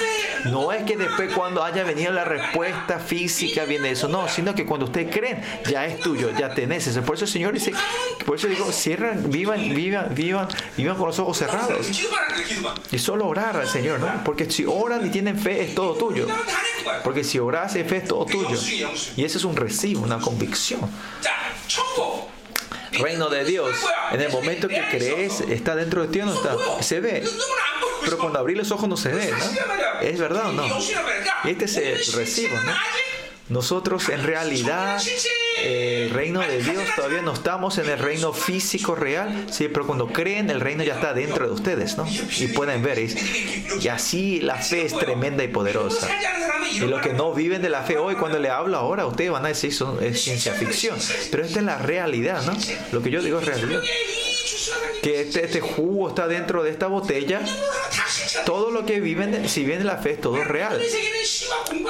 No 0.47 0.73
es 0.73 0.85
que 0.85 0.97
después 0.97 1.33
cuando 1.35 1.63
haya 1.63 1.85
venido 1.85 2.13
la 2.13 2.25
respuesta 2.25 2.99
física 2.99 3.65
viene 3.65 3.91
eso, 3.91 4.09
no, 4.09 4.29
sino 4.29 4.55
que 4.55 4.65
cuando 4.65 4.87
ustedes 4.87 5.15
creen, 5.15 5.43
ya 5.69 5.87
es 5.87 6.01
tuyo, 6.01 6.31
ya 6.39 6.55
tenés 6.55 6.87
eso. 6.87 7.03
Por 7.03 7.17
eso 7.17 7.25
el 7.25 7.31
Señor 7.31 7.53
dice, 7.55 7.73
por 8.25 8.37
eso 8.37 8.47
digo, 8.47 8.71
cierran, 8.73 9.31
vivan, 9.31 9.75
vivan, 9.75 10.15
vivan, 10.15 10.49
vivan 10.77 10.97
con 10.97 11.07
los 11.07 11.19
ojos 11.19 11.39
cerrados. 11.39 11.89
Y 12.91 12.99
solo 12.99 13.27
orar 13.27 13.57
al 13.57 13.69
Señor, 13.69 14.01
¿no? 14.01 14.25
Porque 14.25 14.51
si 14.51 14.65
oran 14.65 15.07
y 15.07 15.11
tienen 15.11 15.39
fe, 15.39 15.63
es 15.63 15.75
todo 15.75 15.95
tuyo. 15.95 16.27
Porque 17.05 17.25
si 17.25 17.39
oras 17.39 17.75
y 17.77 17.85
fe, 17.85 17.99
es 17.99 18.09
todo 18.09 18.25
tuyo. 18.27 18.59
Y 19.17 19.25
ese 19.25 19.39
es 19.39 19.45
un 19.45 19.57
recibo, 19.57 20.03
una 20.03 20.19
convicción 20.19 20.81
reino 22.99 23.29
de 23.29 23.45
Dios. 23.45 23.75
En 24.13 24.21
el 24.21 24.31
momento 24.31 24.69
que 24.69 24.83
crees, 24.91 25.41
está 25.41 25.75
dentro 25.75 26.03
de 26.03 26.09
ti 26.09 26.21
o 26.21 26.27
no 26.27 26.35
está. 26.35 26.57
Se 26.83 27.01
ve. 27.01 27.25
Pero 28.05 28.19
cuando 28.19 28.39
abrí 28.39 28.55
los 28.55 28.71
ojos 28.71 28.89
no 28.89 28.97
se 28.97 29.11
ve, 29.11 29.31
¿no? 29.31 30.01
¿Es 30.01 30.19
verdad 30.19 30.49
o 30.49 30.53
no? 30.53 30.67
Y 31.45 31.51
este 31.51 31.69
se 31.69 31.95
recibe, 32.17 32.55
¿no? 32.55 32.73
Nosotros 33.49 34.09
en 34.11 34.23
realidad, 34.25 35.01
el 35.63 36.11
reino 36.11 36.41
de 36.41 36.63
Dios, 36.63 36.85
todavía 36.95 37.23
no 37.23 37.33
estamos 37.33 37.79
en 37.79 37.89
el 37.89 37.99
reino 37.99 38.33
físico 38.33 38.95
real, 38.95 39.47
¿sí? 39.51 39.69
pero 39.69 39.87
cuando 39.87 40.09
creen, 40.09 40.51
el 40.51 40.61
reino 40.61 40.85
ya 40.85 40.95
está 40.95 41.15
dentro 41.15 41.47
de 41.47 41.55
ustedes, 41.55 41.97
¿no? 41.97 42.07
Y 42.39 42.49
pueden 42.49 42.83
ver, 42.83 42.99
y 42.99 43.89
así 43.89 44.41
la 44.41 44.57
fe 44.57 44.85
es 44.85 44.97
tremenda 44.97 45.45
y 45.45 45.49
poderosa. 45.49 46.09
Y 46.73 46.81
los 46.81 47.01
que 47.01 47.15
no 47.15 47.33
viven 47.33 47.63
de 47.63 47.71
la 47.71 47.83
fe 47.83 47.97
hoy, 47.97 48.17
cuando 48.17 48.39
le 48.39 48.51
hablo 48.51 48.77
ahora, 48.77 49.07
ustedes 49.07 49.31
van 49.31 49.45
a 49.47 49.49
decir, 49.49 49.73
son, 49.73 50.03
es 50.03 50.23
ciencia 50.23 50.53
ficción, 50.53 50.99
pero 51.31 51.45
esta 51.45 51.61
es 51.61 51.65
la 51.65 51.79
realidad, 51.79 52.43
¿no? 52.45 52.53
Lo 52.93 53.03
que 53.03 53.11
yo 53.11 53.23
digo 53.23 53.39
es 53.41 53.47
realidad 53.47 53.81
que 55.03 55.23
este, 55.23 55.45
este, 55.45 55.61
jugo 55.61 56.09
está 56.09 56.29
dentro 56.29 56.63
de 56.63 56.71
esta 56.71 56.87
botella. 56.87 57.41
Todo 58.45 58.71
lo 58.71 58.85
que 58.85 59.01
viven, 59.01 59.49
si 59.49 59.65
bien 59.65 59.87
la 59.87 59.97
fe 59.97 60.13
es 60.13 60.21
todo 60.21 60.43
real. 60.45 60.81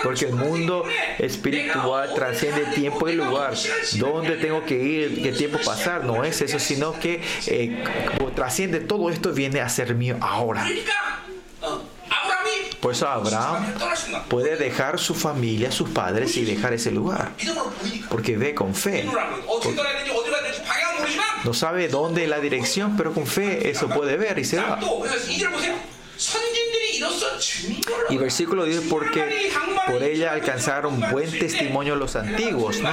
Porque 0.02 0.26
el 0.26 0.34
mundo 0.34 0.84
espiritual 1.18 2.14
trasciende 2.14 2.66
tiempo 2.74 3.08
y 3.08 3.14
lugar. 3.14 3.54
¿Dónde 3.94 4.36
tengo 4.36 4.64
que 4.64 4.76
ir? 4.76 5.22
¿Qué 5.22 5.32
tiempo 5.32 5.58
pasar? 5.64 6.04
No 6.04 6.24
es 6.24 6.40
eso, 6.40 6.58
sino 6.58 6.98
que 6.98 7.22
eh, 7.46 7.84
trasciende 8.34 8.80
todo 8.80 9.10
esto 9.10 9.32
viene 9.32 9.60
a 9.60 9.68
ser 9.68 9.94
mío 9.94 10.16
ahora. 10.20 10.66
Por 12.80 12.92
eso 12.92 13.08
Abraham 13.08 13.74
puede 14.28 14.56
dejar 14.56 14.98
su 14.98 15.14
familia, 15.14 15.72
sus 15.72 15.88
padres 15.90 16.36
y 16.36 16.44
dejar 16.44 16.72
ese 16.72 16.90
lugar. 16.92 17.32
Porque 18.08 18.36
ve 18.36 18.54
con 18.54 18.74
fe. 18.74 19.04
No 21.44 21.54
sabe 21.54 21.88
dónde 21.88 22.26
la 22.26 22.40
dirección, 22.40 22.96
pero 22.96 23.12
con 23.12 23.26
fe 23.26 23.70
eso 23.70 23.88
puede 23.88 24.16
ver 24.16 24.38
y 24.38 24.44
se 24.44 24.56
va. 24.58 24.78
Y 28.10 28.16
versículo 28.16 28.64
10, 28.64 28.82
porque 28.90 29.50
por 29.86 30.02
ella 30.02 30.32
alcanzaron 30.32 31.00
buen 31.12 31.30
testimonio 31.30 31.94
los 31.94 32.16
antiguos. 32.16 32.80
¿no? 32.80 32.90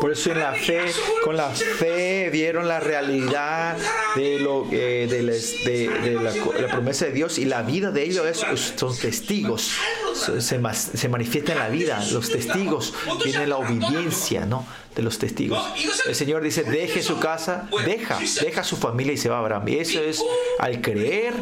Por 0.00 0.10
eso 0.10 0.32
en 0.32 0.40
la 0.40 0.52
fe, 0.52 0.80
con 1.22 1.36
la 1.36 1.50
fe 1.50 2.28
vieron 2.32 2.66
la 2.66 2.80
realidad 2.80 3.76
de, 4.16 4.40
lo, 4.40 4.66
eh, 4.72 5.06
de, 5.08 6.14
la, 6.60 6.68
promesa 6.68 7.04
de 7.04 7.12
Dios 7.12 7.38
y 7.38 7.44
la 7.44 7.62
vida 7.62 7.92
de 7.92 8.02
ellos 8.02 8.26
es, 8.26 8.74
son 8.76 8.96
testigos. 8.96 9.76
Se, 10.40 10.58
manifiesta 11.08 11.52
en 11.52 11.58
la 11.58 11.68
vida. 11.68 12.04
Los 12.10 12.30
testigos 12.30 12.94
viene 13.24 13.46
la 13.46 13.58
obediencia, 13.58 14.44
¿no? 14.44 14.66
de 14.94 15.02
los 15.02 15.18
testigos. 15.18 15.64
El 16.06 16.14
Señor 16.14 16.42
dice, 16.42 16.64
deje 16.64 17.02
su 17.02 17.18
casa, 17.18 17.68
deja, 17.86 18.18
deja 18.40 18.64
su 18.64 18.76
familia 18.76 19.12
y 19.12 19.16
se 19.16 19.28
va 19.28 19.36
a 19.36 19.38
Abraham. 19.38 19.68
Y 19.68 19.76
eso 19.76 20.00
es 20.00 20.22
al 20.58 20.80
creer 20.80 21.34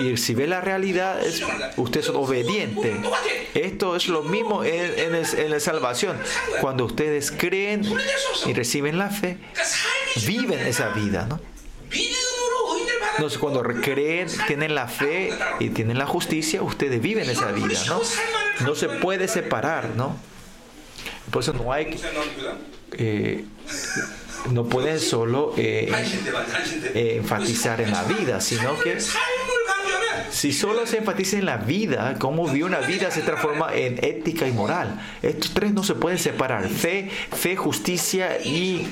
y 0.00 0.16
si 0.16 0.34
ve 0.34 0.46
la 0.46 0.60
realidad, 0.60 1.24
es, 1.24 1.42
usted 1.76 2.00
es 2.00 2.08
obediente. 2.08 2.96
Esto 3.54 3.96
es 3.96 4.08
lo 4.08 4.22
mismo 4.22 4.64
en, 4.64 5.14
en, 5.14 5.50
la 5.50 5.60
salvación. 5.60 6.16
Cuando 6.60 6.84
ustedes 6.84 7.30
creen 7.30 7.82
y 8.46 8.52
reciben 8.52 8.98
la 8.98 9.10
fe, 9.10 9.38
viven 10.26 10.60
esa 10.60 10.88
vida, 10.90 11.26
¿no? 11.26 11.40
Entonces, 13.16 13.38
cuando 13.38 13.62
creen, 13.62 14.28
tienen 14.46 14.74
la 14.74 14.88
fe 14.88 15.32
y 15.58 15.70
tienen 15.70 15.98
la 15.98 16.06
justicia, 16.06 16.62
ustedes 16.62 17.00
viven 17.00 17.28
esa 17.30 17.50
vida, 17.52 17.78
¿no? 17.86 18.00
No 18.60 18.74
se 18.74 18.88
puede 18.88 19.28
separar, 19.28 19.90
¿no? 19.96 20.16
Por 21.30 21.42
eso 21.42 21.52
no 21.52 21.72
hay 21.72 21.86
que... 21.86 21.98
Eh, 22.92 23.44
no 24.52 24.64
puedes 24.64 25.08
solo 25.08 25.54
eh, 25.56 25.90
eh, 26.94 27.16
enfatizar 27.16 27.80
en 27.80 27.90
la 27.90 28.02
vida, 28.04 28.40
sino 28.40 28.78
que 28.78 28.98
si 30.30 30.52
solo 30.52 30.86
se 30.86 30.98
enfatiza 30.98 31.38
en 31.38 31.46
la 31.46 31.56
vida, 31.56 32.16
cómo 32.18 32.46
vio 32.46 32.66
una 32.66 32.80
vida 32.80 33.10
se 33.10 33.22
transforma 33.22 33.74
en 33.74 33.98
ética 34.04 34.46
y 34.46 34.52
moral. 34.52 35.00
Estos 35.22 35.52
tres 35.52 35.72
no 35.72 35.82
se 35.82 35.94
pueden 35.94 36.18
separar. 36.18 36.68
Fe, 36.68 37.10
fe, 37.32 37.56
justicia 37.56 38.38
y, 38.44 38.86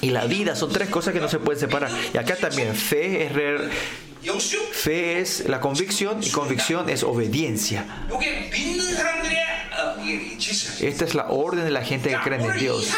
y 0.00 0.10
la 0.10 0.24
vida 0.26 0.54
son 0.54 0.72
tres 0.72 0.88
cosas 0.88 1.14
que 1.14 1.20
no 1.20 1.28
se 1.28 1.38
pueden 1.38 1.60
separar. 1.60 1.90
Y 2.12 2.18
acá 2.18 2.36
también 2.36 2.74
fe 2.74 3.26
es... 3.26 3.32
Re, 3.32 3.70
Fe 4.72 5.20
es 5.20 5.48
la 5.48 5.60
convicción 5.60 6.22
y 6.22 6.30
convicción 6.30 6.88
es 6.88 7.02
obediencia. 7.02 7.84
Esta 10.80 11.04
es 11.04 11.14
la 11.14 11.26
orden 11.28 11.64
de 11.64 11.70
la 11.70 11.84
gente 11.84 12.10
que 12.10 12.18
cree 12.18 12.40
en 12.40 12.58
Dios. 12.58 12.92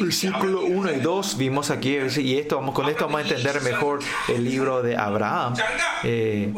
Versículo 0.00 0.62
1 0.62 0.92
y 0.92 1.00
2 1.00 1.36
vimos 1.36 1.70
aquí, 1.70 1.98
y 2.18 2.38
esto 2.38 2.60
con 2.72 2.88
esto 2.88 3.06
vamos 3.06 3.20
a 3.20 3.22
entender 3.22 3.60
mejor 3.62 4.00
el 4.28 4.44
libro 4.44 4.82
de 4.82 4.96
Abraham. 4.96 5.54
Eh, 6.04 6.52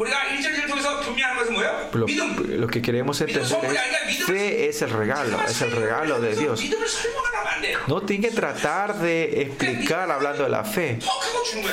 lo, 1.93 2.67
que 2.67 2.81
queremos 2.81 3.19
entender 3.21 3.57
fe 4.25 4.67
es 4.67 4.81
el 4.81 4.89
regalo, 4.89 5.39
es 5.47 5.61
el 5.61 5.71
regalo 5.71 6.19
de 6.19 6.35
Dios. 6.35 6.61
No 7.87 8.01
tiene 8.01 8.29
que 8.29 8.33
tratar 8.33 8.99
de 8.99 9.41
explicar 9.41 10.09
hablando 10.11 10.43
de 10.43 10.49
la 10.49 10.63
fe. 10.63 10.99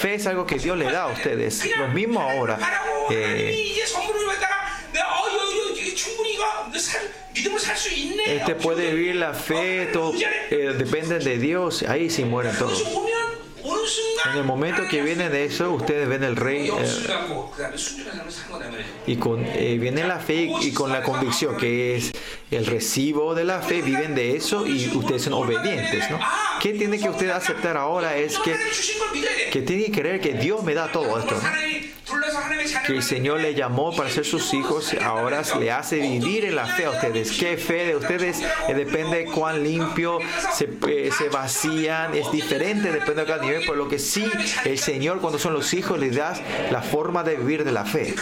Fe 0.01 0.15
es 0.15 0.27
algo 0.27 0.47
que 0.47 0.59
Dios 0.59 0.77
le 0.77 0.91
da 0.91 1.07
a 1.07 1.20
ustedes, 1.21 1.77
los 1.77 1.93
mismos 1.93 2.23
ahora, 2.23 2.59
eh, 3.11 3.77
este 8.27 8.55
puede 8.55 8.95
vivir 8.95 9.17
la 9.17 9.35
fe, 9.35 9.87
todo, 9.93 10.13
eh, 10.17 10.75
depende 10.77 11.19
de 11.19 11.39
Dios, 11.39 11.83
ahí 11.83 12.11
sí 12.11 12.25
mueren 12.25 12.57
todos. 12.57 12.83
En 14.31 14.39
el 14.39 14.45
momento 14.45 14.83
que 14.89 15.03
viene 15.03 15.29
de 15.29 15.45
eso, 15.45 15.71
ustedes 15.73 16.09
ven 16.09 16.23
el 16.25 16.37
rey 16.37 16.69
eh, 16.69 16.87
y 19.07 19.17
con, 19.17 19.45
eh, 19.45 19.79
viene 19.81 20.05
la 20.05 20.19
fe 20.19 20.51
y 20.61 20.73
con 20.73 20.93
la 20.93 21.03
convicción 21.03 21.57
que 21.57 21.97
es 21.97 22.13
el 22.51 22.67
recibo 22.67 23.35
de 23.35 23.45
la 23.45 23.61
fe, 23.61 23.83
viven 23.83 24.15
de 24.15 24.37
eso 24.37 24.67
y 24.67 24.89
ustedes 24.95 25.23
son 25.23 25.35
obedientes. 25.35 26.11
¿no? 26.11 26.19
¿Qué 26.61 26.75
tiene 26.75 26.99
que 26.99 27.09
usted 27.09 27.31
aceptar 27.31 27.77
ahora? 27.77 28.17
Es 28.17 28.39
que, 28.39 28.57
que 29.51 29.63
tiene 29.63 29.85
que 29.87 29.93
creer 29.93 30.21
que 30.21 30.35
Dios 30.35 30.63
me 30.63 30.75
da 30.75 30.91
todo 30.93 31.19
esto. 31.19 31.35
¿no? 31.35 31.80
que 32.87 32.93
el 32.93 33.03
Señor 33.03 33.41
le 33.41 33.55
llamó 33.55 33.95
para 33.95 34.11
ser 34.11 34.25
sus 34.25 34.53
hijos, 34.55 34.95
ahora 35.03 35.43
le 35.59 35.71
hace 35.71 35.97
vivir 35.97 36.45
en 36.45 36.57
la 36.57 36.67
fe 36.67 36.85
a 36.87 36.91
ustedes. 36.91 37.33
¿Qué 37.33 37.57
fe 37.57 37.87
de 37.87 37.97
ustedes? 37.97 38.43
Eh, 38.69 38.75
depende 38.75 39.19
de 39.19 39.25
cuán 39.27 39.63
limpio 39.63 40.19
se, 40.55 40.69
eh, 40.89 41.11
se, 41.17 41.29
vacían, 41.29 42.15
es 42.15 42.31
diferente, 42.33 42.93
depende 42.93 43.23
de 43.23 43.27
cada 43.27 43.43
nivel, 43.43 43.65
por 43.65 43.77
lo 43.77 43.89
que 43.89 43.99
sí, 43.99 44.25
el 44.65 44.79
Señor 44.79 45.21
cuando 45.21 45.39
son 45.39 45.53
los 45.53 45.73
hijos 45.75 45.99
les 45.99 46.17
da 46.17 46.35
la 46.71 46.83
forma 46.83 47.23
de 47.23 47.37
vivir 47.37 47.65
de 47.65 47.73
la 47.73 47.85
fe. 47.85 48.15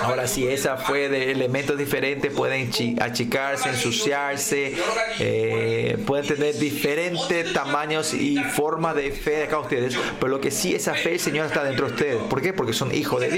Ahora 0.00 0.26
si 0.26 0.46
esa 0.46 0.76
fue 0.76 1.08
de 1.08 1.30
elementos 1.30 1.76
diferentes, 1.78 2.32
pueden 2.32 2.70
achicarse, 3.00 3.68
ensuciarse, 3.70 4.74
eh, 5.18 5.98
pueden 6.06 6.26
tener 6.26 6.58
diferentes 6.58 7.52
tamaños 7.52 8.14
y 8.14 8.38
forma 8.38 8.94
de 8.94 9.10
fe 9.12 9.32
de 9.32 9.46
cada 9.46 9.60
ustedes, 9.60 9.96
pero 10.18 10.28
lo 10.28 10.40
que 10.40 10.50
sí, 10.50 10.74
esa 10.74 10.94
fe 10.94 11.12
el 11.12 11.20
Señor 11.20 11.46
está 11.46 11.64
dentro 11.64 11.86
de 11.86 11.92
ustedes. 11.92 12.16
¿Por 12.28 12.42
qué? 12.42 12.52
Porque 12.52 12.72
son 12.72 12.94
hijos 12.94 13.20
de 13.20 13.30
Dios. 13.30 13.37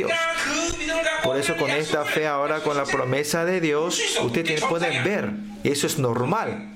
Por 1.22 1.36
eso 1.36 1.56
con 1.56 1.70
esta 1.70 2.04
fe 2.04 2.26
ahora, 2.26 2.60
con 2.60 2.76
la 2.76 2.84
promesa 2.84 3.44
de 3.44 3.60
Dios, 3.60 4.00
ustedes 4.22 4.62
pueden 4.64 5.04
ver. 5.04 5.30
Eso 5.64 5.86
es 5.86 5.98
normal. 5.98 6.74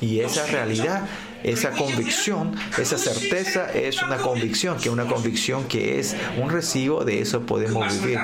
Y 0.00 0.20
esa 0.20 0.46
realidad, 0.46 1.06
esa 1.42 1.72
convicción, 1.72 2.56
esa 2.78 2.98
certeza 2.98 3.72
es 3.72 4.02
una 4.02 4.16
convicción, 4.16 4.78
que 4.78 4.90
una 4.90 5.06
convicción 5.06 5.68
que 5.68 5.98
es 5.98 6.16
un 6.38 6.50
recibo, 6.50 7.04
de 7.04 7.20
eso 7.20 7.42
podemos 7.42 8.00
vivir. 8.00 8.18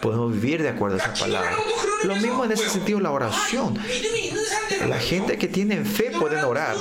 Podemos 0.00 0.32
vivir 0.32 0.62
de 0.62 0.68
acuerdo 0.68 0.96
a 0.96 1.00
esa 1.00 1.14
palabra. 1.14 1.56
Lo 2.04 2.16
mismo 2.16 2.44
en 2.44 2.52
ese 2.52 2.68
sentido 2.68 3.00
la 3.00 3.10
oración. 3.10 3.78
La 4.88 4.98
gente 4.98 5.38
que 5.38 5.48
tiene 5.48 5.84
fe 5.84 6.12
pueden 6.18 6.44
orar 6.44 6.76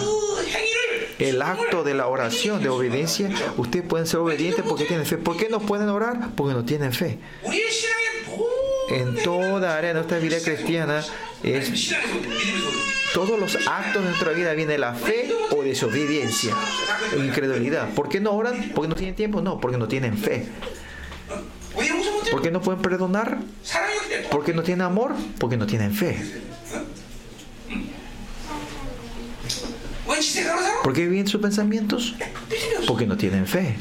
el 1.22 1.42
acto 1.42 1.84
de 1.84 1.94
la 1.94 2.08
oración, 2.08 2.64
de 2.64 2.70
obediencia, 2.70 3.30
ustedes 3.58 3.86
pueden 3.86 4.08
ser 4.08 4.20
obedientes 4.20 4.66
porque 4.68 4.86
tienen 4.86 5.06
fe. 5.06 5.18
¿Por 5.18 5.38
qué 5.38 5.50
no 5.50 5.60
pueden 5.60 5.90
orar? 5.90 6.30
Porque 6.36 6.54
no 6.54 6.66
tienen 6.66 6.94
fe. 6.94 7.20
En 8.90 9.16
toda 9.24 9.78
área 9.78 9.90
de 9.90 9.94
nuestra 9.94 10.18
vida 10.18 10.38
cristiana 10.44 11.04
es 11.44 11.94
todos 13.14 13.40
los 13.40 13.56
actos 13.68 14.04
de 14.04 14.10
nuestra 14.10 14.32
vida 14.32 14.54
viene 14.54 14.78
la 14.78 14.94
fe 14.94 15.30
o 15.52 15.64
desobediencia, 15.64 16.56
o 17.18 17.24
incredulidad. 17.24 17.90
¿Por 17.94 18.10
qué 18.10 18.20
no 18.20 18.32
oran? 18.32 18.72
¿Porque 18.74 18.90
no 18.90 18.96
tienen 18.96 19.16
tiempo? 19.16 19.42
No, 19.42 19.60
porque 19.60 19.78
no 19.78 19.88
tienen 19.88 20.18
fe. 20.18 20.48
¿Por 22.32 22.42
qué 22.42 22.52
no 22.52 22.62
pueden 22.62 22.82
perdonar? 22.82 23.40
¿Porque 24.32 24.54
no 24.54 24.64
tienen 24.64 24.82
amor? 24.82 25.14
Porque 25.40 25.58
no 25.58 25.68
tienen 25.68 25.94
fe. 25.94 26.18
¿Por 30.84 30.94
qué 30.94 31.08
viven 31.08 31.28
sus 31.28 31.42
pensamientos? 31.42 32.16
Porque 32.88 33.06
no 33.06 33.18
tienen 33.18 33.48
fe. 33.48 33.76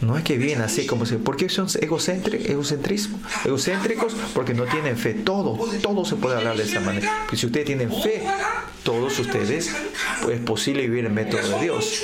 No 0.00 0.16
es 0.16 0.24
que 0.24 0.38
viven 0.38 0.62
así 0.62 0.86
como 0.86 1.04
se... 1.04 1.16
¿Por 1.16 1.36
qué 1.36 1.48
son 1.48 1.66
egocentrismo, 1.80 3.20
egocéntricos? 3.44 4.14
Porque 4.34 4.54
no 4.54 4.64
tienen 4.64 4.96
fe. 4.96 5.12
Todo, 5.12 5.58
todo 5.82 6.04
se 6.04 6.16
puede 6.16 6.36
hablar 6.36 6.56
de 6.56 6.64
esa 6.64 6.80
manera. 6.80 7.10
Porque 7.22 7.36
si 7.36 7.46
ustedes 7.46 7.66
tienen 7.66 7.92
fe, 7.92 8.22
todos 8.82 9.18
ustedes, 9.18 9.70
pues 10.22 10.38
es 10.38 10.44
posible 10.44 10.82
vivir 10.82 11.04
el 11.04 11.12
método 11.12 11.46
de 11.46 11.60
Dios. 11.60 12.02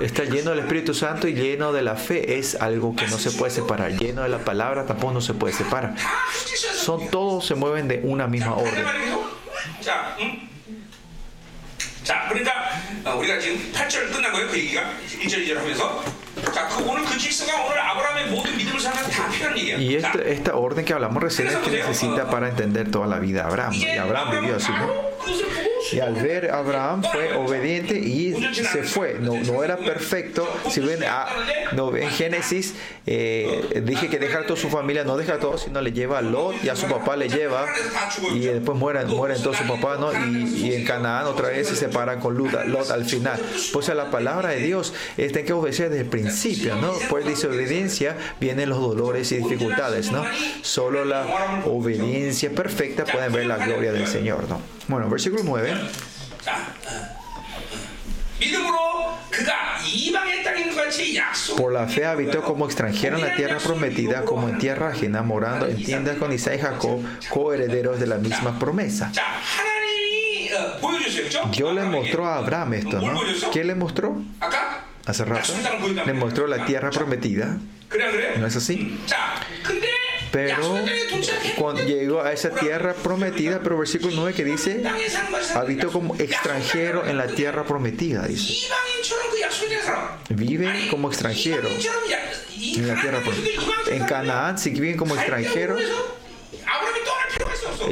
Está 0.00 0.24
lleno 0.24 0.50
del 0.50 0.60
Espíritu 0.60 0.94
Santo 0.94 1.28
y 1.28 1.34
lleno 1.34 1.72
de 1.72 1.82
la 1.82 1.96
fe 1.96 2.38
es 2.38 2.54
algo 2.54 2.96
que 2.96 3.06
no 3.08 3.18
se 3.18 3.30
puede 3.30 3.52
separar. 3.52 3.92
Lleno 3.92 4.22
de 4.22 4.28
la 4.28 4.38
palabra 4.38 4.86
tampoco 4.86 5.12
no 5.12 5.20
se 5.20 5.34
puede 5.34 5.52
separar. 5.52 5.94
Son 6.74 7.08
todos 7.10 7.46
se 7.46 7.54
mueven 7.54 7.88
de 7.88 8.00
una 8.04 8.26
misma 8.26 8.54
orden. 8.54 8.84
자, 12.06 12.26
그러니까 12.28 12.70
어, 13.04 13.16
우리가 13.16 13.40
지금 13.40 13.58
8절 13.72 14.12
끝나고요. 14.12 14.46
그 14.46 14.56
얘기가 14.56 14.80
1절 15.08 15.44
2절 15.44 15.54
하면서 15.56 16.04
Y 19.76 19.94
esta, 19.94 20.18
esta 20.22 20.56
orden 20.56 20.84
que 20.84 20.92
hablamos 20.92 21.22
recién 21.22 21.48
es 21.48 21.56
que 21.56 21.70
necesita 21.70 22.30
para 22.30 22.48
entender 22.48 22.90
toda 22.90 23.06
la 23.06 23.18
vida 23.18 23.42
de 23.42 23.48
Abraham. 23.48 23.72
Y 23.74 23.88
Abraham 23.96 24.40
vivió 24.40 24.56
así. 24.56 24.72
Y 25.92 26.00
al 26.00 26.14
ver 26.14 26.50
Abraham 26.50 27.02
fue 27.12 27.34
obediente 27.34 27.96
y 27.96 28.34
se 28.54 28.82
fue. 28.82 29.18
No, 29.20 29.34
no 29.34 29.62
era 29.62 29.76
perfecto. 29.76 30.48
Si 30.68 30.80
ven 30.80 31.04
a, 31.04 31.22
ah, 31.22 31.28
no, 31.72 31.94
en 31.96 32.10
Génesis, 32.10 32.74
eh, 33.06 33.82
dije 33.84 34.08
que 34.08 34.18
dejar 34.18 34.46
toda 34.46 34.58
su 34.58 34.68
familia, 34.68 35.04
no 35.04 35.16
deja 35.16 35.38
todo, 35.38 35.58
sino 35.58 35.80
le 35.80 35.92
lleva 35.92 36.18
a 36.18 36.22
Lot 36.22 36.62
y 36.64 36.68
a 36.68 36.76
su 36.76 36.86
papá 36.86 37.16
le 37.16 37.28
lleva. 37.28 37.66
Y 38.34 38.40
después 38.40 38.76
mueren, 38.76 39.08
mueren 39.08 39.40
todos 39.42 39.58
su 39.58 39.64
papá, 39.64 39.96
¿no? 39.98 40.12
Y, 40.12 40.66
y, 40.66 40.74
en 40.74 40.84
Canaán 40.84 41.26
otra 41.26 41.48
vez 41.48 41.68
se 41.68 41.76
separan 41.76 42.20
con 42.20 42.36
Lot, 42.36 42.90
al 42.90 43.04
final. 43.04 43.38
Pues 43.38 43.76
o 43.76 43.82
sea, 43.82 43.94
la 43.94 44.10
palabra 44.10 44.50
de 44.50 44.60
Dios 44.60 44.92
es 45.16 45.32
que 45.32 45.52
obedecer 45.52 45.90
desde 45.90 46.02
el 46.02 46.08
principio 46.08 46.25
principio, 46.26 46.76
¿no? 46.76 46.92
Por 46.92 47.08
pues 47.08 47.24
desobediencia 47.24 48.16
vienen 48.40 48.68
los 48.68 48.80
dolores 48.80 49.30
y 49.32 49.38
dificultades, 49.38 50.10
¿no? 50.12 50.24
Solo 50.62 51.04
la 51.04 51.62
obediencia 51.66 52.50
perfecta 52.50 53.04
pueden 53.04 53.32
ver 53.32 53.46
la 53.46 53.56
gloria 53.58 53.92
del 53.92 54.06
Señor, 54.06 54.48
¿no? 54.48 54.60
Bueno, 54.88 55.08
versículo 55.08 55.42
9. 55.44 55.74
Por 61.56 61.72
la 61.72 61.86
fe 61.88 62.04
habitó 62.04 62.42
como 62.42 62.66
extranjero 62.66 63.16
en 63.16 63.22
la 63.22 63.34
tierra 63.34 63.58
prometida, 63.58 64.24
como 64.24 64.48
en 64.48 64.58
tierra 64.58 64.88
ajena, 64.88 65.22
morando 65.22 65.66
en 65.66 65.82
tiendas 65.82 66.16
con 66.16 66.32
Isaac 66.32 66.56
y 66.58 66.62
Jacob, 66.62 67.00
coherederos 67.30 67.98
de 67.98 68.06
la 68.06 68.18
misma 68.18 68.58
promesa. 68.58 69.10
Dios 71.52 71.74
le 71.74 71.82
mostró 71.82 72.26
a 72.26 72.36
Abraham 72.36 72.74
esto, 72.74 73.00
¿no? 73.00 73.20
¿Qué 73.52 73.64
le 73.64 73.74
mostró? 73.74 74.16
hace 75.06 75.24
rato, 75.24 75.52
le 76.04 76.12
mostró 76.12 76.46
la 76.46 76.64
tierra 76.66 76.90
prometida. 76.90 77.56
¿No 78.38 78.46
es 78.46 78.56
así? 78.56 78.98
Pero 80.32 80.84
cuando 81.56 81.82
llegó 81.84 82.20
a 82.20 82.32
esa 82.32 82.50
tierra 82.50 82.92
prometida, 82.94 83.60
pero 83.62 83.78
versículo 83.78 84.12
9 84.16 84.34
que 84.34 84.44
dice, 84.44 84.82
habito 85.54 85.90
como 85.90 86.14
extranjero 86.16 87.06
en 87.06 87.16
la 87.16 87.28
tierra 87.28 87.64
prometida, 87.64 88.26
dice. 88.26 88.68
Viven 90.28 90.88
como 90.88 91.08
extranjero. 91.08 91.68
en 91.68 92.88
la 92.88 93.00
tierra 93.00 93.20
prometida. 93.20 93.62
En 93.92 94.04
Canaán, 94.04 94.58
si 94.58 94.70
viven 94.70 94.96
como 94.96 95.14
extranjeros, 95.14 95.80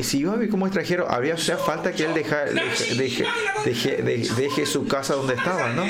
si 0.02 0.18
iba 0.18 0.32
a 0.32 0.34
vivir 0.36 0.50
como 0.50 0.66
extranjero, 0.66 1.10
habría 1.10 1.34
o 1.34 1.38
sea, 1.38 1.56
falta 1.56 1.92
que 1.92 2.04
él 2.04 2.14
deje, 4.36 4.66
su 4.66 4.86
casa 4.86 5.14
donde 5.14 5.34
estaba, 5.34 5.68
¿no? 5.70 5.86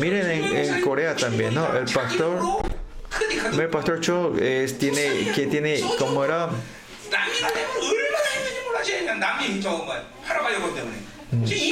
Miren 0.00 0.30
en, 0.30 0.56
en 0.56 0.80
Corea 0.82 1.16
también, 1.16 1.54
¿no? 1.54 1.76
El 1.76 1.86
pastor, 1.86 2.40
el 3.52 3.68
pastor 3.68 4.00
Cho 4.00 4.34
es, 4.38 4.78
tiene, 4.78 5.32
que 5.34 5.46
tiene, 5.46 5.82
como 5.98 6.24
era 6.24 6.50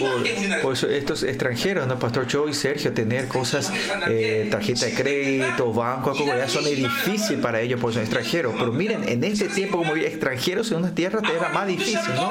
por, 0.00 0.60
por 0.62 0.72
eso 0.72 0.88
estos 0.88 1.22
extranjeros, 1.22 1.86
¿no? 1.86 1.98
Pastor 1.98 2.26
Joe 2.30 2.50
y 2.50 2.54
Sergio, 2.54 2.92
tener 2.92 3.28
cosas, 3.28 3.72
eh, 4.08 4.48
tarjeta 4.50 4.86
de 4.86 4.94
crédito, 4.94 5.72
banco, 5.72 6.14
ya 6.14 6.48
son 6.48 6.64
difícil 6.64 7.38
para 7.38 7.60
ellos, 7.60 7.80
por 7.80 7.92
son 7.92 8.02
extranjeros. 8.02 8.54
Pero 8.58 8.72
miren, 8.72 9.08
en 9.08 9.24
este 9.24 9.48
tiempo, 9.48 9.78
como 9.78 9.96
extranjeros 9.96 10.70
en 10.70 10.78
una 10.78 10.94
tierra, 10.94 11.20
te 11.20 11.34
era 11.34 11.48
más 11.50 11.66
difícil, 11.66 12.14
¿no? 12.14 12.30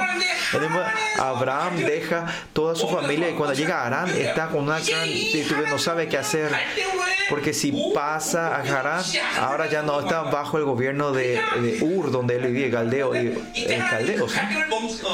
Abraham 1.17 1.77
deja 1.77 2.25
toda 2.53 2.75
su 2.75 2.88
familia 2.88 3.29
y 3.29 3.34
cuando 3.34 3.53
llega 3.53 3.81
a 3.81 3.88
Arán 3.88 4.10
está 4.10 4.47
con 4.47 4.63
una 4.63 4.79
gran 4.79 5.08
titubencia, 5.08 5.69
no 5.69 5.79
sabe 5.79 6.08
qué 6.08 6.17
hacer. 6.17 6.51
Porque 7.29 7.53
si 7.53 7.73
pasa 7.93 8.55
a 8.55 8.62
Harán, 8.62 9.03
ahora 9.39 9.69
ya 9.69 9.81
no 9.81 9.99
está 9.99 10.21
bajo 10.21 10.58
el 10.60 10.63
gobierno 10.63 11.12
de, 11.12 11.41
de 11.60 11.79
Ur, 11.81 12.12
donde 12.12 12.36
él 12.36 12.43
vivía, 12.43 12.69
Galdeo, 12.69 13.15
y, 13.15 13.34
eh, 13.55 13.84
Caldeos. 13.89 14.34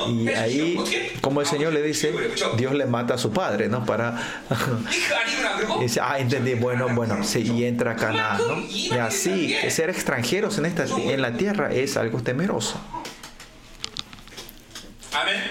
Y 0.09 0.27
ahí, 0.29 0.77
como 1.21 1.39
el 1.39 1.47
Señor 1.47 1.71
le 1.71 1.81
dice, 1.81 2.13
Dios 2.57 2.73
le 2.73 2.85
mata 2.85 3.15
a 3.15 3.17
su 3.17 3.31
padre, 3.31 3.67
¿no? 3.67 3.85
Para. 3.85 4.17
y 5.79 5.83
dice, 5.83 5.99
ah, 6.01 6.19
entendí, 6.19 6.53
bueno, 6.53 6.89
bueno, 6.89 7.19
y 7.35 7.63
entra 7.63 7.91
a 7.91 7.95
Canaán, 7.95 8.41
¿no? 8.47 8.59
Y 8.61 8.91
así, 8.93 9.55
ser 9.69 9.89
extranjeros 9.89 10.57
en, 10.57 10.65
esta, 10.65 10.85
en 10.85 11.21
la 11.21 11.33
tierra 11.33 11.71
es 11.71 11.97
algo 11.97 12.21
temeroso. 12.21 12.79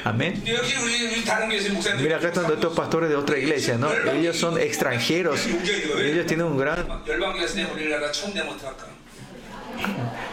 Amén. 0.04 0.42
Mira, 1.98 2.16
acá 2.16 2.28
están 2.28 2.50
estos 2.50 2.74
pastores 2.74 3.10
de 3.10 3.16
otra 3.16 3.38
iglesia, 3.38 3.76
¿no? 3.76 3.90
Ellos 4.12 4.36
son 4.36 4.58
extranjeros. 4.58 5.46
Ellos 5.46 6.26
tienen 6.26 6.46
un 6.46 6.58
gran. 6.58 6.86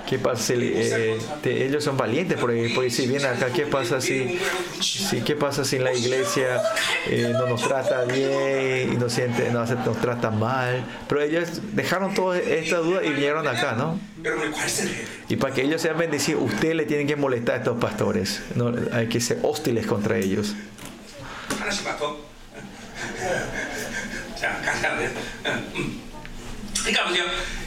¿Qué 0.08 0.18
pasa 0.20 0.42
si 0.42 0.54
eh, 0.56 1.20
ellos 1.44 1.84
son 1.84 1.98
valientes? 1.98 2.38
Porque, 2.40 2.90
si 2.90 3.08
vienen 3.08 3.28
acá, 3.28 3.48
¿qué 3.54 3.66
pasa 3.66 4.00
si, 4.00 4.40
¿qué 5.26 5.36
pasa 5.36 5.66
si 5.66 5.80
la 5.80 5.94
iglesia 5.94 6.62
eh, 7.08 7.30
no 7.34 7.46
nos 7.46 7.68
trata 7.68 8.04
bien 8.06 8.94
y 8.94 8.96
nos, 8.96 9.12
siente, 9.12 9.52
nos 9.52 9.70
trata 10.00 10.32
mal? 10.32 10.86
Pero 11.10 11.22
ellos 11.22 11.50
dejaron 11.74 12.14
toda 12.14 12.38
esta 12.40 12.78
duda 12.78 13.04
y 13.04 13.10
vinieron 13.10 13.46
acá, 13.48 13.74
¿no? 13.74 14.00
Y 15.28 15.36
para 15.36 15.54
que 15.54 15.64
ellos 15.64 15.82
sean 15.82 15.98
bendecidos, 15.98 16.42
ustedes 16.42 16.76
le 16.76 16.86
tienen 16.86 17.06
que 17.06 17.18
molestar 17.18 17.56
a 17.56 17.58
estos 17.58 17.78
pastores. 17.78 18.42
Hay 18.94 19.08
que 19.08 19.20
ser 19.20 19.40
hostiles 19.44 19.86
contra 19.86 20.18
ellos. 20.18 20.56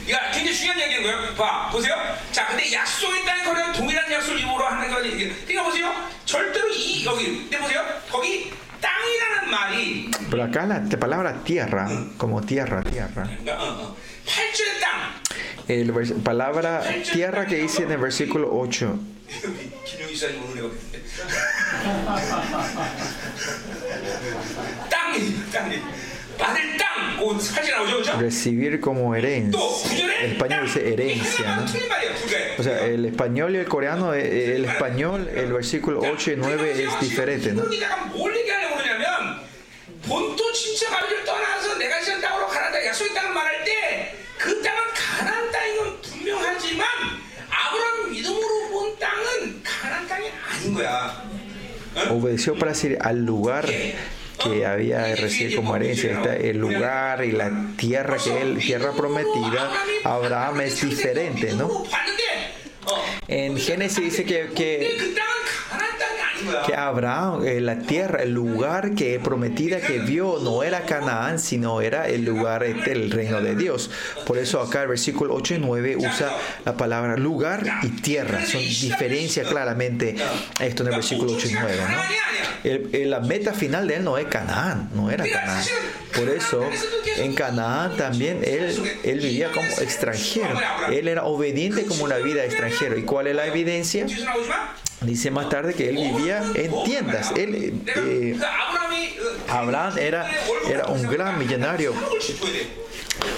맡아. 0.00 0.06
안 0.06 0.06
돼요. 0.06 0.06
응, 0.06 0.06
음. 0.06 0.06
그러니까 0.06 0.06
보세요. 0.06 0.06
이거 0.06 0.18
굉장히 0.32 0.54
중요한 0.56 0.78
이야기인 0.78 1.02
거예요. 1.02 1.34
봐, 1.34 1.68
보세요. 1.70 1.94
자, 2.32 2.46
근데 2.48 2.72
약속의 2.72 3.24
땅에 3.24 3.42
거는 3.44 3.72
동일한 3.72 4.10
약속을 4.12 4.40
입으로 4.40 4.64
하는 4.66 4.90
거는 4.90 5.10
이게. 5.12 5.28
그러니까 5.46 5.62
보세요. 5.64 5.94
절대로 6.24 6.68
이 6.70 7.04
여기, 7.04 7.24
근데 7.48 7.58
보세요. 7.58 7.84
거기 8.10 8.52
땅이라는 8.80 9.50
말이 9.50 10.10
Pero 10.30 10.42
acá 10.44 10.64
la 10.66 10.76
la 10.78 10.98
palabra 10.98 11.32
tierra, 11.44 11.88
como 12.18 12.40
tierra, 12.44 12.82
tierra. 12.82 13.24
그러니까 13.24 13.52
어, 13.62 13.66
어. 13.88 13.96
팔주의 14.26 14.80
땅. 14.80 15.14
El 15.68 15.92
vers- 15.92 16.12
palabra 16.22 16.82
tierra 17.02 17.46
que 17.46 17.56
dice 17.56 17.82
en 17.84 17.92
el 17.92 17.98
versículo 17.98 18.48
8. 18.52 18.98
김용희 19.84 20.16
사님 20.16 20.42
오늘 20.44 20.56
해봤는데. 20.64 21.02
땅이, 24.90 25.50
땅이. 25.52 25.82
recibir 28.19 28.79
como 28.79 29.15
herencia. 29.15 29.59
El 30.21 30.31
español 30.31 30.65
dice 30.65 30.93
herencia. 30.93 31.55
¿no? 31.55 31.65
O 32.57 32.63
sea, 32.63 32.85
el 32.85 33.05
español 33.05 33.55
y 33.55 33.59
el 33.59 33.67
coreano, 33.67 34.13
eh, 34.13 34.21
eh, 34.21 34.55
el 34.55 34.65
español, 34.65 35.29
el 35.33 35.53
versículo 35.53 36.01
8 36.01 36.31
y 36.31 36.35
9 36.37 36.83
es 36.83 36.99
diferente. 36.99 37.53
¿no? 37.53 37.63
Obedeció 52.09 52.57
para 52.57 52.71
decir 52.71 52.97
al 53.01 53.25
lugar 53.25 53.67
que 54.43 54.65
había 54.65 55.15
recibido 55.15 55.61
como 55.61 55.75
herencia. 55.75 56.21
El 56.35 56.57
lugar 56.57 57.23
y 57.23 57.31
la 57.31 57.51
tierra 57.77 58.17
que 58.17 58.41
es 58.41 58.59
tierra 58.59 58.91
prometida. 58.93 59.71
Abraham 60.03 60.61
es 60.61 60.81
diferente, 60.81 61.53
¿no? 61.53 61.83
En 63.27 63.57
Génesis 63.57 64.03
dice 64.03 64.25
que 64.25 65.13
que 66.65 66.75
Abraham, 66.75 67.45
eh, 67.45 67.61
la 67.61 67.79
tierra, 67.79 68.21
el 68.23 68.33
lugar 68.33 68.93
que 68.95 69.19
prometida 69.19 69.79
que 69.79 69.99
vio 69.99 70.39
no 70.41 70.63
era 70.63 70.81
Canaán, 70.81 71.39
sino 71.39 71.81
era 71.81 72.07
el 72.07 72.25
lugar 72.25 72.63
del 72.63 73.11
reino 73.11 73.41
de 73.41 73.55
Dios. 73.55 73.89
Por 74.25 74.37
eso 74.37 74.61
acá 74.61 74.83
el 74.83 74.89
versículo 74.89 75.33
8 75.35 75.55
y 75.55 75.59
9 75.59 75.95
usa 75.97 76.31
la 76.65 76.77
palabra 76.77 77.17
lugar 77.17 77.63
y 77.83 77.89
tierra. 77.89 78.45
Son 78.45 78.61
diferencia 78.61 79.43
claramente 79.43 80.15
esto 80.59 80.83
en 80.83 80.89
el 80.89 80.95
versículo 80.95 81.33
8 81.33 81.47
y 81.49 81.53
9. 81.53 81.77
¿no? 81.89 82.69
El, 82.69 82.89
el, 82.93 83.09
la 83.09 83.19
meta 83.19 83.53
final 83.53 83.87
de 83.87 83.95
él 83.95 84.03
no 84.03 84.17
es 84.17 84.27
Canaán, 84.27 84.89
no 84.93 85.09
era 85.09 85.25
Canaán. 85.27 85.63
Por 86.15 86.29
eso 86.29 86.69
en 87.17 87.33
Canaán 87.33 87.95
también 87.97 88.41
él, 88.43 88.81
él 89.03 89.19
vivía 89.19 89.51
como 89.51 89.67
extranjero. 89.67 90.59
Él 90.91 91.07
era 91.07 91.23
obediente 91.23 91.85
como 91.85 92.03
una 92.03 92.17
vida 92.17 92.43
extranjero. 92.43 92.97
¿Y 92.97 93.03
cuál 93.03 93.27
es 93.27 93.35
la 93.35 93.47
evidencia? 93.47 94.05
Dice 95.01 95.31
más 95.31 95.49
tarde 95.49 95.73
que 95.73 95.89
él 95.89 95.95
vivía 95.95 96.43
en 96.53 96.83
tiendas. 96.83 97.31
Él, 97.35 97.55
eh, 97.55 97.73
eh, 97.95 98.39
Abraham 99.49 99.97
era, 99.97 100.29
era 100.69 100.85
un 100.85 101.01
gran 101.03 101.39
millonario. 101.39 101.93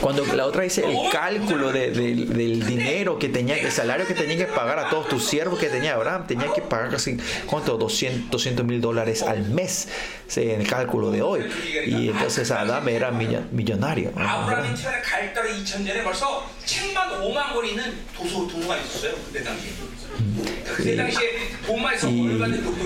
Cuando 0.02 0.26
la 0.26 0.46
otra 0.46 0.64
dice 0.64 0.84
el 0.86 1.10
cálculo 1.10 1.72
de, 1.72 1.92
de, 1.92 2.16
del 2.26 2.66
dinero 2.66 3.18
que 3.18 3.30
tenía, 3.30 3.58
el 3.58 3.72
salario 3.72 4.06
que 4.06 4.14
tenía 4.14 4.38
que 4.38 4.46
pagar 4.46 4.78
a 4.80 4.90
todos 4.90 5.08
tus 5.08 5.26
siervos 5.26 5.58
que 5.58 5.70
tenía 5.70 5.94
Abraham, 5.94 6.28
tenía 6.28 6.52
que 6.54 6.62
pagar 6.62 6.90
casi, 6.90 7.18
¿cuánto? 7.46 7.78
200 7.78 8.66
mil 8.66 8.82
dólares 8.82 9.24
al 9.24 9.44
mes, 9.44 9.88
en 10.36 10.62
el 10.62 10.68
cálculo 10.68 11.12
de 11.12 11.22
hoy. 11.22 11.50
Y 11.86 12.10
entonces 12.10 12.52
Adam 12.52 12.88
era 12.90 13.12
millonario. 13.12 14.12
Abraham. 14.18 14.76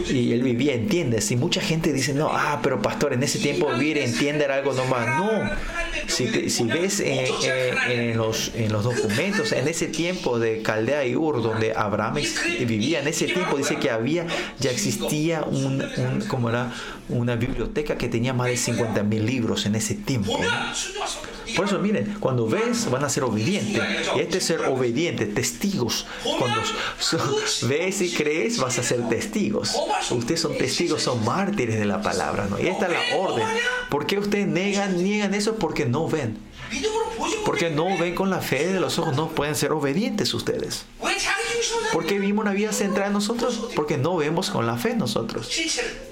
Y, 0.10 0.32
él 0.32 0.43
vivía 0.43 0.73
en. 0.73 1.32
Y 1.32 1.36
mucha 1.36 1.62
gente 1.62 1.93
dice, 1.93 2.13
no, 2.13 2.30
ah, 2.32 2.60
pero 2.62 2.82
pastor, 2.82 3.13
en 3.13 3.23
ese 3.23 3.39
tiempo 3.39 3.71
vivir 3.73 3.97
en 3.97 4.41
era 4.41 4.56
algo. 4.56 4.73
No, 4.73 5.30
si, 6.08 6.26
te, 6.26 6.50
si 6.50 6.63
ves 6.65 7.00
eh, 7.00 7.30
eh, 7.43 8.12
en, 8.12 8.17
los, 8.17 8.52
en 8.56 8.71
los 8.71 8.84
documentos, 8.84 9.52
en 9.52 9.67
ese 9.67 9.88
tiempo 9.88 10.39
de 10.39 10.62
Caldea 10.62 11.06
y 11.06 11.15
Ur, 11.15 11.41
donde 11.41 11.73
Abraham 11.76 12.15
vivía, 12.65 13.00
en 13.02 13.08
ese 13.08 13.26
tiempo 13.26 13.58
dice 13.58 13.78
que 13.78 13.89
había, 13.89 14.26
ya 14.60 14.71
existía 14.71 15.43
un, 15.43 15.84
era, 16.30 16.73
una 17.10 17.36
biblioteca 17.36 17.97
que 17.97 18.08
tenía 18.08 18.34
más 18.34 18.47
de 18.47 18.58
50 18.58 19.04
mil 19.04 19.26
libros 19.26 19.65
en 19.65 19.76
ese 19.76 19.95
tiempo. 19.95 20.38
Por 21.58 21.65
eso, 21.65 21.80
miren, 21.80 22.17
cuando 22.20 22.48
ves, 22.48 22.89
van 22.91 23.04
a 23.04 23.10
ser 23.10 23.24
obedientes. 23.24 23.84
Y 24.15 24.20
este 24.20 24.39
ser 24.39 24.62
obediente, 24.62 25.26
testigos. 25.26 26.06
Cuando 26.38 26.62
ves 27.67 28.02
y 28.02 28.13
crees, 28.13 28.60
vas 28.60 28.78
a 28.78 28.84
ser 28.84 29.10
testigos. 29.10 29.76
Ustedes 30.12 30.39
son 30.39 30.56
testigos, 30.56 31.02
son 31.02 31.26
mártires 31.26 31.80
de 31.80 31.86
la 31.86 32.02
palabra. 32.02 32.48
¿no? 32.48 32.60
Y 32.60 32.67
esta 32.67 32.86
es 32.86 32.91
la 32.91 33.17
orden. 33.17 33.48
¿Por 33.89 34.06
qué 34.06 34.20
ustedes 34.20 34.48
niegan, 34.48 35.04
niegan 35.04 35.34
eso? 35.34 35.56
Porque 35.56 35.86
no 35.88 36.08
ven. 36.08 36.38
Porque 37.45 37.69
no 37.69 37.97
ven 37.97 38.13
con 38.13 38.30
la 38.30 38.41
fe 38.41 38.73
de 38.73 38.80
los 38.80 38.99
ojos, 38.99 39.15
no 39.15 39.30
pueden 39.30 39.56
ser 39.56 39.71
obedientes 39.71 40.34
ustedes. 40.34 40.86
¿Por 41.93 42.06
qué 42.06 42.19
vimos 42.19 42.43
una 42.43 42.53
vida 42.53 42.71
centrada 42.71 43.08
en 43.08 43.13
nosotros? 43.13 43.69
Porque 43.75 43.97
no 43.97 44.17
vemos 44.17 44.49
con 44.49 44.67
la 44.67 44.77
fe 44.77 44.95
nosotros. 44.95 45.49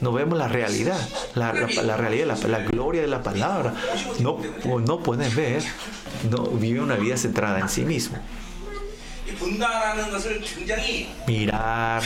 No 0.01 0.11
vemos 0.13 0.37
la 0.37 0.47
realidad, 0.47 0.99
la, 1.35 1.51
realidad, 1.51 2.37
la, 2.47 2.59
gloria 2.59 3.01
de 3.01 3.07
la 3.07 3.21
palabra. 3.21 3.73
No, 4.19 4.39
no 4.79 5.03
pueden 5.03 5.33
ver, 5.35 5.63
no 6.29 6.43
viven 6.43 6.83
una 6.83 6.95
vida 6.95 7.17
centrada 7.17 7.59
en 7.59 7.69
sí 7.69 7.83
mismo. 7.83 8.17
Mirar, 11.27 12.03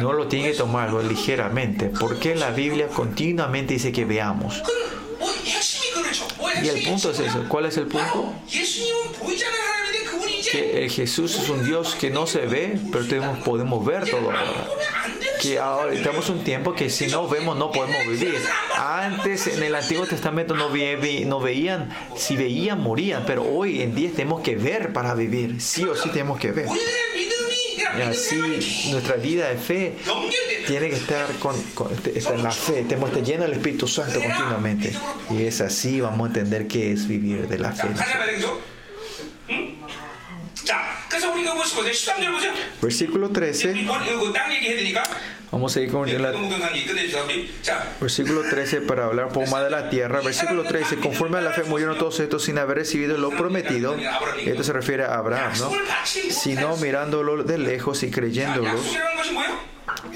no 0.00 0.12
lo 0.12 0.28
tiene 0.28 0.52
que 0.52 0.56
tomar 0.56 0.92
ligeramente, 0.92 1.86
porque 1.88 2.34
la 2.34 2.50
Biblia 2.50 2.88
continuamente 2.88 3.74
dice 3.74 3.92
que 3.92 4.04
veamos. 4.04 4.62
Y 6.62 6.68
el 6.68 6.82
punto 6.84 7.10
es 7.10 7.20
eso. 7.20 7.44
¿Cuál 7.48 7.66
es 7.66 7.76
el 7.76 7.86
punto? 7.86 8.34
Que 10.50 10.78
el 10.78 10.84
eh, 10.84 10.88
Jesús 10.90 11.38
es 11.38 11.48
un 11.48 11.64
Dios 11.64 11.94
que 11.94 12.10
no 12.10 12.26
se 12.26 12.40
ve, 12.46 12.78
pero 12.90 13.06
tenemos, 13.06 13.38
podemos 13.38 13.84
ver 13.84 14.08
todo. 14.10 14.28
¿verdad? 14.28 14.66
Que 15.40 15.58
ahora 15.58 15.92
estamos 15.94 16.28
un 16.28 16.44
tiempo 16.44 16.74
que 16.74 16.90
si 16.90 17.06
no 17.06 17.26
vemos 17.26 17.56
no 17.56 17.70
podemos 17.70 18.06
vivir. 18.06 18.34
Antes 18.76 19.46
en 19.46 19.62
el 19.62 19.74
Antiguo 19.74 20.06
Testamento 20.06 20.54
no, 20.54 20.70
ve, 20.70 21.24
no 21.26 21.40
veían, 21.40 21.88
si 22.16 22.36
veían 22.36 22.80
morían, 22.80 23.24
pero 23.26 23.44
hoy 23.44 23.82
en 23.82 23.94
día 23.94 24.10
tenemos 24.14 24.42
que 24.42 24.56
ver 24.56 24.92
para 24.92 25.14
vivir. 25.14 25.60
Sí 25.60 25.84
o 25.84 25.96
sí 25.96 26.10
tenemos 26.10 26.38
que 26.38 26.52
ver. 26.52 26.66
Y 27.98 28.02
así 28.02 28.90
nuestra 28.90 29.16
vida 29.16 29.48
de 29.48 29.56
fe 29.56 29.94
tiene 30.66 30.88
que 30.90 30.96
estar 30.96 31.26
con, 31.38 31.60
con 31.74 31.92
este, 31.92 32.18
en 32.18 32.42
la 32.42 32.50
fe, 32.50 32.84
tenemos 32.88 33.10
que 33.10 33.18
estar 33.18 33.32
lleno 33.32 33.44
del 33.44 33.54
Espíritu 33.54 33.86
Santo 33.86 34.20
continuamente. 34.20 34.92
Y 35.30 35.42
es 35.42 35.60
así, 35.60 36.00
vamos 36.00 36.24
a 36.24 36.26
entender 36.28 36.66
qué 36.66 36.92
es 36.92 37.06
vivir 37.06 37.48
de 37.48 37.58
la 37.58 37.72
fe. 37.72 37.88
Versículo 42.80 43.30
13. 43.30 43.86
Vamos 45.50 45.76
a 45.76 45.80
ir 45.80 45.90
con 45.90 46.08
el 46.08 46.16
versículo 48.00 48.42
13 48.48 48.80
para 48.80 49.04
hablar 49.04 49.26
un 49.26 49.32
poco 49.32 49.50
más 49.50 49.64
de 49.64 49.70
la 49.70 49.90
tierra. 49.90 50.20
Versículo 50.22 50.64
13. 50.64 50.96
Conforme 50.96 51.38
a 51.38 51.40
la 51.42 51.52
fe 51.52 51.64
murieron 51.64 51.98
todos 51.98 52.20
estos 52.20 52.44
sin 52.44 52.58
haber 52.58 52.78
recibido 52.78 53.18
lo 53.18 53.30
prometido. 53.30 53.94
Esto 54.38 54.64
se 54.64 54.72
refiere 54.72 55.04
a 55.04 55.16
Abraham, 55.16 55.52
¿no? 55.58 55.70
Sino 56.04 56.76
mirándolo 56.78 57.42
de 57.42 57.58
lejos 57.58 58.02
y 58.02 58.10
creyéndolo 58.10 58.70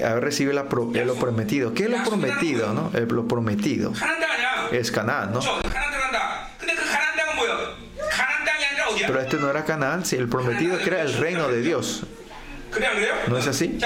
haber 0.03 0.23
recibido 0.23 0.53
lo 0.53 1.15
prometido. 1.15 1.73
¿Qué 1.73 1.83
es 1.83 1.89
lo 1.89 2.03
prometido? 2.03 2.73
¿no? 2.73 2.91
Lo 2.93 3.27
prometido 3.27 3.93
es 4.71 4.91
Canaán, 4.91 5.33
¿no? 5.33 5.41
Pero 9.07 9.21
este 9.21 9.37
no 9.37 9.49
era 9.49 9.63
Canaán, 9.65 10.05
si 10.05 10.17
el 10.17 10.27
prometido 10.27 10.77
era 10.79 11.01
el 11.01 11.13
reino 11.13 11.47
de 11.47 11.61
Dios. 11.61 12.03
¿No 13.27 13.37
es 13.37 13.47
así? 13.47 13.77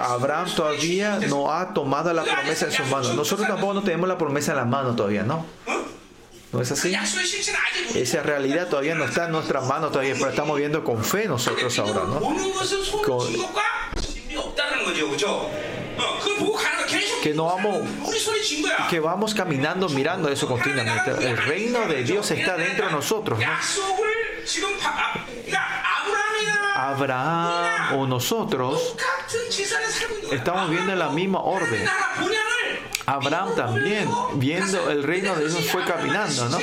Abraham 0.00 0.48
todavía 0.54 1.18
no 1.28 1.52
ha 1.52 1.72
tomado 1.72 2.12
la 2.12 2.24
promesa 2.24 2.66
en 2.66 2.72
sus 2.72 2.86
manos. 2.88 3.14
Nosotros 3.14 3.46
tampoco 3.46 3.74
no 3.74 3.82
tenemos 3.82 4.08
la 4.08 4.18
promesa 4.18 4.52
en 4.52 4.58
las 4.58 4.66
manos 4.66 4.96
todavía, 4.96 5.22
¿no? 5.22 5.46
¿No 6.52 6.62
es 6.62 6.72
así? 6.72 6.92
Esa 7.94 8.22
realidad 8.22 8.68
todavía 8.68 8.94
no 8.94 9.04
está 9.04 9.26
en 9.26 9.32
nuestras 9.32 9.64
manos 9.66 9.92
todavía, 9.92 10.14
pero 10.14 10.30
estamos 10.30 10.56
viendo 10.58 10.82
con 10.82 11.04
fe 11.04 11.26
nosotros 11.26 11.78
ahora, 11.78 12.04
¿no? 12.06 12.20
Con 13.02 13.26
que 17.22 17.34
no 17.34 17.44
vamos, 17.46 17.82
que 18.90 19.00
vamos 19.00 19.34
caminando 19.34 19.88
mirando 19.88 20.28
eso 20.28 20.46
continuamente. 20.46 21.10
El 21.10 21.36
reino 21.36 21.86
de 21.86 22.04
Dios 22.04 22.30
está 22.30 22.56
dentro 22.56 22.86
de 22.86 22.92
nosotros. 22.92 23.38
¿no? 23.38 23.46
Abraham 26.74 27.98
o 27.98 28.06
nosotros 28.06 28.94
estamos 30.30 30.70
viendo 30.70 30.94
la 30.94 31.08
misma 31.10 31.40
orden. 31.40 31.88
Abraham 33.06 33.54
también, 33.56 34.08
viendo 34.34 34.90
el 34.90 35.02
reino 35.02 35.34
de 35.34 35.48
Dios, 35.48 35.70
fue 35.70 35.84
caminando, 35.84 36.48
¿no? 36.48 36.58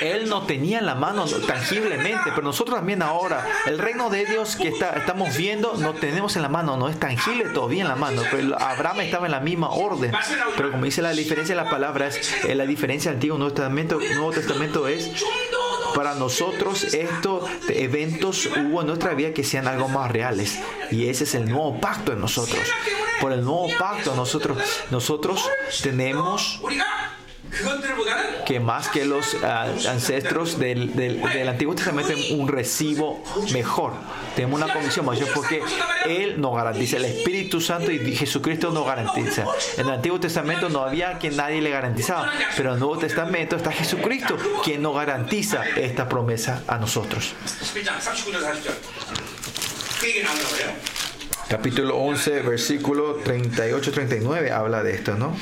Él 0.00 0.28
no 0.28 0.42
tenía 0.42 0.78
en 0.78 0.86
la 0.86 0.94
mano 0.94 1.26
tangiblemente, 1.26 2.30
pero 2.30 2.42
nosotros 2.42 2.76
también 2.76 3.02
ahora, 3.02 3.46
el 3.66 3.78
reino 3.78 4.10
de 4.10 4.24
Dios 4.24 4.56
que 4.56 4.68
está, 4.68 4.90
estamos 4.90 5.36
viendo, 5.36 5.74
no 5.78 5.94
tenemos 5.94 6.36
en 6.36 6.42
la 6.42 6.48
mano, 6.48 6.76
no 6.76 6.88
es 6.88 6.98
tangible 6.98 7.46
todavía 7.46 7.82
en 7.82 7.88
la 7.88 7.96
mano, 7.96 8.22
pero 8.30 8.60
Abraham 8.60 9.00
estaba 9.00 9.26
en 9.26 9.32
la 9.32 9.40
misma 9.40 9.70
orden. 9.70 10.12
Pero 10.56 10.70
como 10.70 10.84
dice 10.84 11.02
la 11.02 11.12
diferencia 11.12 11.54
de 11.54 11.62
las 11.62 11.70
palabras, 11.70 12.18
eh, 12.44 12.54
la 12.54 12.66
diferencia 12.66 13.10
del 13.10 13.16
Antiguo 13.16 13.38
Nuevo 13.38 13.54
Testamento, 13.54 13.98
Nuevo 13.98 14.30
Testamento 14.32 14.88
es 14.88 15.10
para 15.94 16.14
nosotros 16.14 16.84
estos 16.94 17.50
eventos 17.68 18.46
hubo 18.46 18.82
en 18.82 18.86
nuestra 18.86 19.14
vida 19.14 19.32
que 19.32 19.42
sean 19.42 19.66
algo 19.66 19.88
más 19.88 20.10
reales. 20.10 20.58
Y 20.90 21.08
ese 21.08 21.24
es 21.24 21.34
el 21.34 21.48
nuevo 21.48 21.80
pacto 21.80 22.12
en 22.12 22.20
nosotros. 22.20 22.60
Por 23.20 23.32
el 23.32 23.42
nuevo 23.44 23.68
pacto 23.78 24.14
nosotros 24.14 24.58
nosotros 24.90 25.48
tenemos 25.82 26.60
que 28.46 28.60
más 28.60 28.88
que 28.88 29.04
los 29.04 29.36
ah, 29.42 29.66
ancestros 29.88 30.58
del, 30.58 30.94
del, 30.94 31.48
Antiguo 31.48 31.74
Testamento 31.74 32.12
un 32.30 32.48
recibo 32.48 33.22
mejor. 33.52 33.92
Tenemos 34.34 34.60
una 34.60 34.72
comisión 34.72 35.06
mayor 35.06 35.28
porque 35.34 35.62
Él 36.06 36.40
nos 36.40 36.54
garantiza, 36.54 36.96
el 36.96 37.06
Espíritu 37.06 37.60
Santo 37.60 37.90
y 37.90 38.14
Jesucristo 38.14 38.70
nos 38.70 38.86
garantiza. 38.86 39.44
En 39.76 39.86
el 39.86 39.92
Antiguo 39.92 40.20
Testamento 40.20 40.68
no 40.68 40.82
había 40.82 41.18
que 41.18 41.30
nadie 41.30 41.60
le 41.60 41.70
garantizaba, 41.70 42.32
pero 42.56 42.70
en 42.70 42.74
el 42.74 42.80
Nuevo 42.80 42.98
Testamento 42.98 43.56
está 43.56 43.72
Jesucristo 43.72 44.36
quien 44.64 44.82
nos 44.82 44.94
garantiza 44.94 45.64
esta 45.76 46.08
promesa 46.08 46.62
a 46.66 46.78
nosotros. 46.78 47.34
Capítulo 51.48 51.96
11, 51.96 52.42
versículo 52.42 53.24
38-39 53.24 54.50
habla 54.50 54.82
de 54.82 54.92
esto, 54.92 55.14
¿no? 55.16 55.34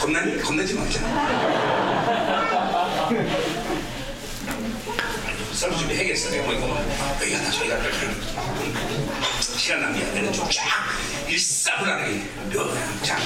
겁나니? 0.00 0.40
겁나지 0.40 0.74
말자 0.74 0.98
썰 5.52 5.70
준비해야겠어. 5.76 6.30
내가 6.30 6.44
뭐 6.44 6.54
이거 6.54 6.68
여기가 7.20 7.38
다 7.42 7.50
저기가 7.50 7.76
시간 9.58 9.80
낭비 9.82 10.02
안 10.02 10.14
되는 10.14 10.32
좀쫙 10.32 10.64
일사불란하게 11.28 12.22
자 13.02 13.18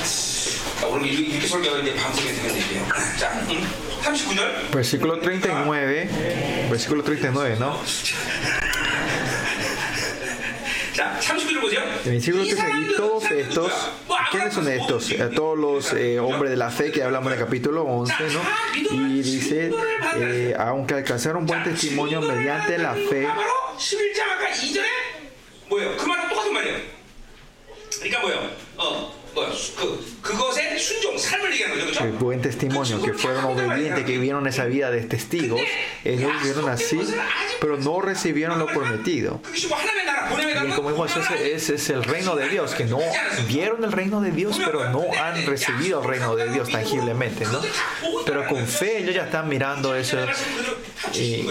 오늘 0.88 1.06
이렇게 1.06 1.46
설교가 1.46 1.78
이제 1.78 1.94
방송에 1.94 2.32
되겠네요. 2.32 2.86
자, 3.18 3.40
39절. 4.02 4.70
Versículo 4.72 5.14
39, 5.22 6.08
versículo 6.68 7.02
39, 7.04 7.56
¿no? 7.58 7.80
El 12.04 12.12
versículo 12.12 12.44
13, 12.44 12.62
y 12.80 12.96
todos 12.96 13.30
estos, 13.30 13.72
¿quiénes 14.30 14.54
son 14.54 14.68
estos? 14.68 15.10
A 15.20 15.30
todos 15.30 15.58
los 15.58 15.92
eh, 15.92 16.20
hombres 16.20 16.50
de 16.50 16.56
la 16.56 16.70
fe 16.70 16.92
que 16.92 17.02
hablamos 17.02 17.32
en 17.32 17.38
el 17.38 17.44
capítulo 17.44 17.82
11, 17.82 18.14
¿no? 18.32 18.40
Y 18.92 19.22
dice, 19.22 19.72
eh, 20.16 20.54
aunque 20.58 20.94
alcanzaron 20.94 21.46
buen 21.46 21.64
testimonio 21.64 22.20
mediante 22.20 22.78
la 22.78 22.94
fe. 22.94 23.26
El 32.00 32.12
buen 32.12 32.40
testimonio, 32.40 33.00
que 33.02 33.12
fueron 33.12 33.44
obedientes, 33.44 34.04
que 34.04 34.12
vivieron 34.12 34.46
esa 34.46 34.64
vida 34.66 34.90
de 34.90 35.02
testigos, 35.02 35.60
ellos 36.04 36.30
vivieron 36.40 36.68
así, 36.68 37.00
pero 37.60 37.76
no 37.76 38.00
recibieron 38.00 38.58
lo 38.58 38.66
prometido. 38.66 39.40
Y 40.66 40.70
como 40.70 40.90
vimos, 40.90 41.10
ese, 41.42 41.74
es 41.74 41.90
el 41.90 42.04
reino 42.04 42.36
de 42.36 42.48
Dios, 42.48 42.74
que 42.74 42.84
no 42.84 42.98
vieron 43.48 43.84
el 43.84 43.92
reino 43.92 44.20
de 44.20 44.30
Dios, 44.30 44.60
pero 44.64 44.90
no 44.90 45.02
han 45.20 45.44
recibido 45.46 46.02
el 46.02 46.08
reino 46.08 46.36
de 46.36 46.50
Dios 46.50 46.70
tangiblemente, 46.70 47.44
¿no? 47.46 47.60
Pero 48.24 48.46
con 48.46 48.66
fe 48.66 48.98
ellos 48.98 49.14
ya 49.14 49.24
están 49.24 49.48
mirando 49.48 49.94
eso. 49.94 50.18
Y, 51.14 51.46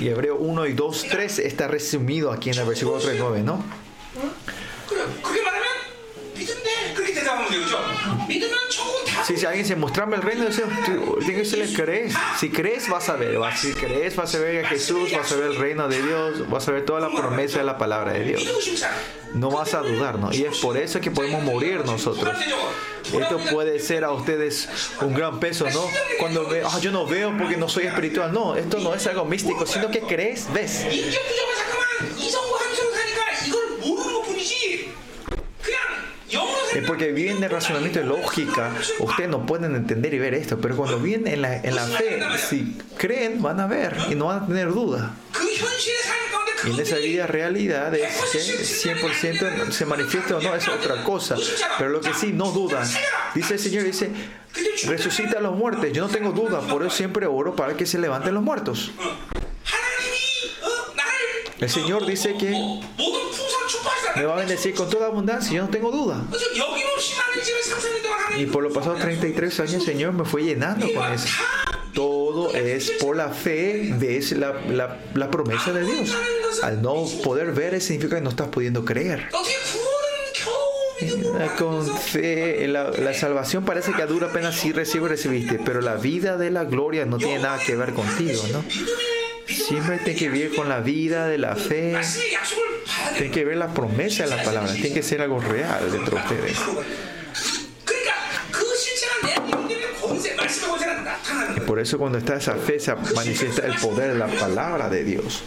y 0.00 0.08
Hebreo 0.08 0.36
1 0.36 0.66
y 0.66 0.72
2, 0.72 1.06
3 1.10 1.38
está 1.40 1.68
resumido 1.68 2.32
aquí 2.32 2.50
en 2.50 2.58
el 2.58 2.66
versículo 2.66 2.98
3, 2.98 3.16
9, 3.18 3.42
¿no? 3.42 3.64
Si, 9.26 9.36
si 9.36 9.46
alguien 9.46 9.66
se 9.66 9.74
mostrame 9.74 10.16
el 10.16 10.22
reino 10.22 10.44
de 10.44 10.50
Dios, 10.50 10.68
tiene 11.24 11.42
que 11.42 11.72
crees. 11.74 12.14
Si 12.38 12.50
crees, 12.50 12.88
vas 12.88 13.08
a 13.08 13.16
ver. 13.16 13.38
Si 13.56 13.72
crees, 13.72 14.14
vas 14.14 14.34
a 14.34 14.38
ver 14.38 14.64
a 14.64 14.68
Jesús, 14.68 15.10
vas 15.12 15.32
a 15.32 15.36
ver 15.36 15.46
el 15.46 15.56
reino 15.56 15.88
de 15.88 16.00
Dios, 16.02 16.48
vas 16.48 16.68
a 16.68 16.72
ver 16.72 16.84
toda 16.84 17.00
la 17.00 17.10
promesa 17.10 17.58
de 17.58 17.64
la 17.64 17.78
palabra 17.78 18.12
de 18.12 18.24
Dios. 18.24 18.44
No 19.34 19.50
vas 19.50 19.74
a 19.74 19.80
dudar, 19.80 20.18
¿no? 20.18 20.32
Y 20.32 20.44
es 20.44 20.58
por 20.58 20.76
eso 20.76 21.00
que 21.00 21.10
podemos 21.10 21.42
morir 21.42 21.84
nosotros. 21.84 22.36
Esto 23.04 23.38
puede 23.50 23.78
ser 23.78 24.04
a 24.04 24.12
ustedes 24.12 24.68
un 25.00 25.14
gran 25.14 25.40
peso, 25.40 25.66
¿no? 25.70 25.88
Cuando 26.18 26.48
ve, 26.48 26.62
ah, 26.64 26.78
yo 26.80 26.90
no 26.90 27.06
veo 27.06 27.36
porque 27.36 27.56
no 27.56 27.68
soy 27.68 27.86
espiritual. 27.86 28.32
No, 28.32 28.56
esto 28.56 28.78
no 28.78 28.94
es 28.94 29.06
algo 29.06 29.24
místico, 29.24 29.66
sino 29.66 29.90
que 29.90 30.00
crees, 30.00 30.52
ves. 30.52 30.84
Porque 36.86 37.12
viven 37.12 37.40
de 37.40 37.48
razonamiento 37.48 37.98
de 37.98 38.06
lógica, 38.06 38.72
ustedes 39.00 39.28
no 39.28 39.44
pueden 39.44 39.74
entender 39.74 40.14
y 40.14 40.18
ver 40.18 40.34
esto, 40.34 40.58
pero 40.58 40.76
cuando 40.76 40.98
vienen 40.98 41.32
en 41.34 41.42
la, 41.42 41.56
en 41.56 41.74
la 41.74 41.86
fe, 41.86 42.20
si 42.48 42.78
creen, 42.96 43.42
van 43.42 43.60
a 43.60 43.66
ver 43.66 43.96
y 44.10 44.14
no 44.14 44.26
van 44.26 44.44
a 44.44 44.46
tener 44.46 44.68
duda. 44.72 45.14
Y 46.64 46.70
en 46.70 46.80
esa 46.80 46.96
vida 46.96 47.26
realidad 47.26 47.94
es 47.94 48.14
que 48.32 48.94
100% 48.94 49.70
se 49.70 49.86
manifiesta 49.86 50.36
o 50.36 50.40
no 50.40 50.54
es 50.54 50.66
otra 50.68 51.04
cosa. 51.04 51.36
Pero 51.78 51.90
lo 51.90 52.00
que 52.00 52.12
sí, 52.14 52.32
no 52.32 52.50
dudan. 52.50 52.88
Dice 53.34 53.54
el 53.54 53.60
Señor, 53.60 53.84
dice, 53.84 54.10
resucita 54.86 55.38
a 55.38 55.40
los 55.40 55.56
muertos. 55.56 55.86
Yo 55.92 56.06
no 56.06 56.12
tengo 56.12 56.32
duda, 56.32 56.60
por 56.60 56.82
eso 56.82 56.96
siempre 56.96 57.26
oro 57.26 57.54
para 57.54 57.76
que 57.76 57.86
se 57.86 57.98
levanten 57.98 58.34
los 58.34 58.42
muertos. 58.42 58.90
El 61.60 61.70
Señor 61.70 62.04
dice 62.04 62.36
que 62.36 62.52
me 64.16 64.24
va 64.24 64.34
a 64.34 64.36
bendecir 64.36 64.74
con 64.74 64.88
toda 64.88 65.06
abundancia, 65.06 65.52
yo 65.52 65.62
no 65.62 65.68
tengo 65.68 65.90
duda. 65.90 66.24
Y 68.36 68.46
por 68.46 68.62
los 68.62 68.72
pasados 68.72 69.00
33 69.00 69.60
años, 69.60 69.84
Señor 69.84 70.12
me 70.12 70.24
fue 70.24 70.42
llenando 70.42 70.86
con 70.92 71.12
eso. 71.12 71.28
Todo 71.92 72.54
es 72.54 72.90
por 72.92 73.16
la 73.16 73.30
fe, 73.30 73.94
ves 73.98 74.32
la, 74.32 74.54
la, 75.14 75.30
promesa 75.30 75.72
de 75.72 75.84
Dios. 75.84 76.14
Al 76.62 76.82
no 76.82 77.06
poder 77.24 77.52
ver, 77.52 77.80
significa 77.80 78.16
que 78.16 78.22
no 78.22 78.30
estás 78.30 78.48
pudiendo 78.48 78.84
creer. 78.84 79.28
Con 81.58 81.86
fe, 81.98 82.66
la, 82.68 82.90
la, 82.90 83.14
salvación 83.14 83.64
parece 83.64 83.92
que 83.92 84.02
a 84.02 84.06
dura 84.06 84.30
pena 84.30 84.52
sí 84.52 84.72
recibe 84.72 85.08
recibiste, 85.08 85.58
pero 85.64 85.80
la 85.80 85.94
vida 85.94 86.36
de 86.36 86.50
la 86.50 86.64
gloria 86.64 87.06
no 87.06 87.18
tiene 87.18 87.38
nada 87.38 87.58
que 87.58 87.76
ver 87.76 87.92
contigo, 87.94 88.42
¿no? 88.52 88.64
Siempre 89.46 89.98
tiene 89.98 90.18
que 90.18 90.28
vivir 90.28 90.54
con 90.54 90.68
la 90.68 90.80
vida 90.80 91.28
de 91.28 91.38
la 91.38 91.54
fe. 91.54 91.96
Tiene 93.14 93.30
que 93.30 93.44
ver 93.44 93.56
la 93.56 93.68
promesa 93.68 94.24
de 94.24 94.30
la 94.30 94.42
palabra. 94.42 94.72
Tiene 94.72 94.92
que 94.92 95.02
ser 95.02 95.22
algo 95.22 95.40
real 95.40 95.90
dentro 95.90 96.16
de 96.16 96.22
ustedes. 96.22 96.58
Y 101.56 101.60
por 101.60 101.78
eso 101.80 101.98
cuando 101.98 102.18
está 102.18 102.36
esa 102.36 102.54
fe 102.56 102.78
se 102.78 102.94
manifiesta 103.14 103.66
el 103.66 103.74
poder 103.76 104.12
de 104.12 104.18
la 104.18 104.26
palabra 104.26 104.88
de 104.88 105.04
Dios. 105.04 105.42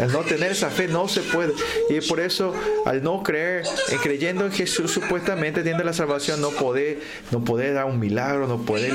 Al 0.00 0.12
no 0.12 0.20
tener 0.20 0.52
esa 0.52 0.70
fe 0.70 0.88
no 0.88 1.08
se 1.08 1.20
puede. 1.20 1.52
Y 1.88 2.00
por 2.00 2.20
eso, 2.20 2.54
al 2.84 3.02
no 3.02 3.22
creer, 3.22 3.64
en 3.90 3.98
creyendo 3.98 4.44
en 4.44 4.52
Jesús, 4.52 4.90
supuestamente 4.90 5.62
tiene 5.62 5.84
la 5.84 5.92
salvación, 5.92 6.40
no 6.40 6.50
puede, 6.50 7.00
no 7.30 7.44
puede 7.44 7.72
dar 7.72 7.86
un 7.86 7.98
milagro, 7.98 8.46
no 8.46 8.62
puede 8.62 8.90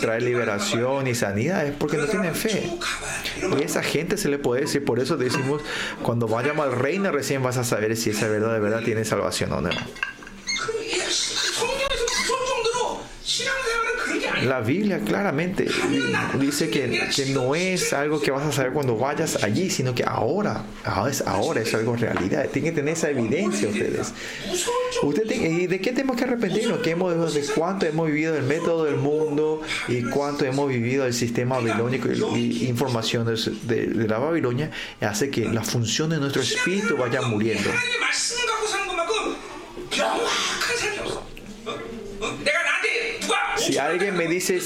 traer 0.00 0.22
liberación 0.22 1.06
y 1.06 1.14
sanidad, 1.14 1.66
es 1.66 1.74
porque 1.74 1.96
no 1.96 2.06
tienen 2.06 2.34
fe. 2.34 2.70
Y 3.58 3.62
esa 3.62 3.82
gente 3.82 4.16
se 4.16 4.28
le 4.28 4.38
puede 4.38 4.62
decir, 4.62 4.84
por 4.84 5.00
eso 5.00 5.16
decimos, 5.16 5.62
cuando 6.02 6.28
vayamos 6.28 6.66
al 6.66 6.72
reino 6.72 7.10
recién 7.10 7.42
vas 7.42 7.56
a 7.56 7.64
saber 7.64 7.96
si 7.96 8.10
esa 8.10 8.28
verdad 8.28 8.52
de 8.52 8.60
verdad 8.60 8.82
tiene 8.82 9.04
salvación 9.04 9.52
o 9.52 9.60
no. 9.60 9.70
La 14.44 14.60
Biblia 14.60 15.00
claramente 15.00 15.66
dice 16.38 16.70
que, 16.70 17.08
que, 17.14 17.26
no 17.26 17.54
es 17.54 17.92
algo 17.92 18.20
que 18.20 18.30
vas 18.30 18.46
a 18.46 18.52
saber 18.52 18.72
cuando 18.72 18.96
vayas 18.96 19.42
allí, 19.42 19.70
sino 19.70 19.94
que 19.94 20.04
ahora, 20.04 20.64
ahora 20.84 21.10
es, 21.10 21.20
ahora 21.22 21.60
es 21.60 21.74
algo 21.74 21.96
realidad. 21.96 22.48
Tienen 22.50 22.72
que 22.72 22.80
tener 22.80 22.94
esa 22.94 23.10
evidencia 23.10 23.68
ustedes. 23.68 24.12
Usted 25.02 25.30
¿Y 25.30 25.66
de 25.66 25.80
qué 25.80 25.92
tenemos 25.92 26.16
que 26.16 26.24
arrepentirnos? 26.24 26.78
¿Qué 26.80 26.90
hemos, 26.90 27.34
¿De 27.34 27.42
cuánto 27.54 27.86
hemos 27.86 28.06
vivido 28.06 28.36
el 28.36 28.44
método 28.44 28.84
del 28.84 28.96
mundo 28.96 29.62
y 29.88 30.02
cuánto 30.02 30.44
hemos 30.44 30.68
vivido 30.68 31.06
el 31.06 31.14
sistema 31.14 31.56
babilónico 31.56 32.08
y, 32.10 32.66
información 32.66 33.26
de, 33.26 33.86
de, 33.86 34.08
la 34.08 34.18
Babilonia? 34.18 34.70
Hace 35.00 35.30
que 35.30 35.44
la 35.44 35.62
función 35.62 36.10
de 36.10 36.18
nuestro 36.18 36.42
espíritu 36.42 36.96
vaya 36.96 37.22
muriendo. 37.22 37.70
Si 43.66 43.78
alguien 43.78 44.16
me 44.16 44.26
dice 44.26 44.60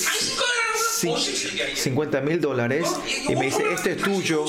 50 1.75 2.21
mil 2.23 2.41
dólares 2.41 2.89
y 3.29 3.37
me 3.37 3.47
dice, 3.47 3.63
este 3.73 3.93
es 3.93 3.99
tuyo, 3.99 4.45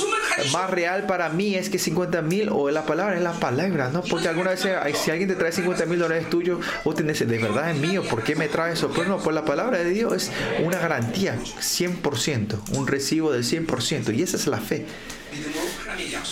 más 0.54 0.70
real 0.70 1.06
para 1.06 1.30
mí 1.30 1.56
es 1.56 1.70
que 1.70 1.78
50 1.78 2.22
mil 2.22 2.50
o 2.50 2.70
la 2.70 2.86
palabra 2.86 3.16
es 3.16 3.22
la 3.22 3.34
palabra, 3.34 3.90
¿no? 3.90 4.02
Porque 4.04 4.28
alguna 4.28 4.52
vez 4.52 4.66
si 4.96 5.12
alguien 5.12 5.28
te 5.30 5.36
trae 5.36 5.52
50 5.52 5.86
mil 5.86 6.00
dólares 6.00 6.30
tuyo, 6.30 6.60
vos 6.86 6.96
tenés, 6.96 7.20
de 7.20 7.38
verdad 7.38 7.72
es 7.72 7.78
mío, 7.78 8.04
¿por 8.04 8.24
qué 8.24 8.36
me 8.36 8.48
trae 8.48 8.74
eso? 8.74 8.90
Pues 8.90 9.08
no, 9.08 9.18
pues 9.18 9.36
la 9.36 9.46
palabra 9.46 9.80
de 9.80 9.90
Dios 9.90 10.14
es 10.14 10.32
una 10.64 10.78
garantía, 10.80 11.38
100%, 11.38 12.78
un 12.78 12.88
recibo 12.88 13.32
del 13.32 13.44
100%, 13.44 14.16
y 14.16 14.22
esa 14.22 14.38
es 14.38 14.48
la 14.48 14.60
fe. 14.60 14.86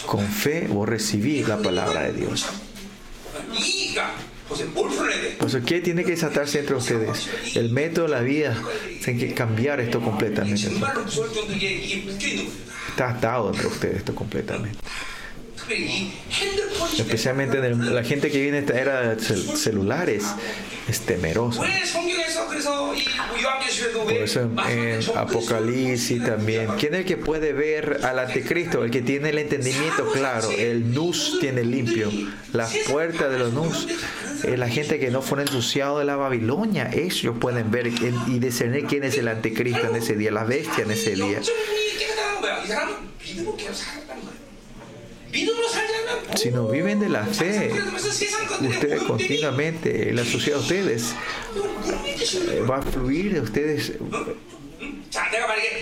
Con 0.05 0.25
fe 0.25 0.67
vos 0.69 0.87
recibís 0.87 1.47
la 1.47 1.57
palabra 1.57 2.03
de 2.03 2.13
Dios. 2.13 2.45
Pues, 5.39 5.57
¿qué 5.65 5.81
tiene 5.81 6.03
que 6.03 6.11
desatarse 6.11 6.59
entre 6.59 6.75
ustedes? 6.75 7.29
El 7.55 7.71
método, 7.71 8.07
la 8.07 8.21
vida. 8.21 8.55
Tienen 9.03 9.19
que 9.19 9.33
cambiar 9.33 9.79
esto 9.79 10.01
completamente. 10.01 10.69
Está 12.89 13.09
atado 13.09 13.51
entre 13.51 13.67
ustedes 13.67 13.97
esto 13.97 14.15
completamente. 14.15 14.77
Especialmente 16.97 17.59
la 17.69 18.03
gente 18.03 18.31
que 18.31 18.41
viene 18.41 18.59
en 18.59 18.63
esta 18.65 18.79
era 18.79 19.17
celulares 19.19 20.23
es 20.87 21.01
temerosa. 21.01 21.63
Por 24.03 24.13
eso 24.13 24.41
en, 24.41 24.99
Apocalipsis 25.17 26.23
también. 26.23 26.67
¿Quién 26.79 26.93
es 26.93 26.99
el 27.01 27.05
que 27.05 27.17
puede 27.17 27.53
ver 27.53 28.01
al 28.03 28.19
anticristo? 28.19 28.83
El 28.83 28.91
que 28.91 29.01
tiene 29.01 29.29
el 29.29 29.39
entendimiento 29.39 30.11
claro. 30.11 30.49
El 30.51 30.93
nus 30.93 31.37
tiene 31.39 31.63
limpio. 31.63 32.11
La 32.53 32.69
puerta 32.89 33.29
de 33.29 33.39
los 33.39 33.53
nus. 33.53 33.87
la 34.43 34.69
gente 34.69 34.99
que 34.99 35.09
no 35.11 35.21
fue 35.21 35.41
ensuciado 35.41 35.99
de 35.99 36.05
la 36.05 36.15
Babilonia. 36.15 36.89
Ellos 36.93 37.35
pueden 37.39 37.71
ver 37.71 37.87
y 37.87 38.39
discernir 38.39 38.85
quién 38.85 39.03
es 39.03 39.17
el 39.17 39.27
anticristo 39.27 39.87
en 39.87 39.95
ese 39.95 40.15
día. 40.15 40.31
La 40.31 40.43
bestia 40.43 40.83
en 40.83 40.91
ese 40.91 41.15
día. 41.15 41.41
Si 46.35 46.51
no 46.51 46.67
viven 46.67 46.99
de 46.99 47.09
la 47.09 47.25
fe, 47.25 47.71
ustedes 48.61 49.03
continuamente, 49.03 50.11
la 50.13 50.23
sociedad 50.23 50.59
de 50.59 50.63
ustedes 50.63 51.15
va 52.69 52.77
a 52.77 52.81
fluir 52.81 53.33
de 53.33 53.41
ustedes 53.41 53.93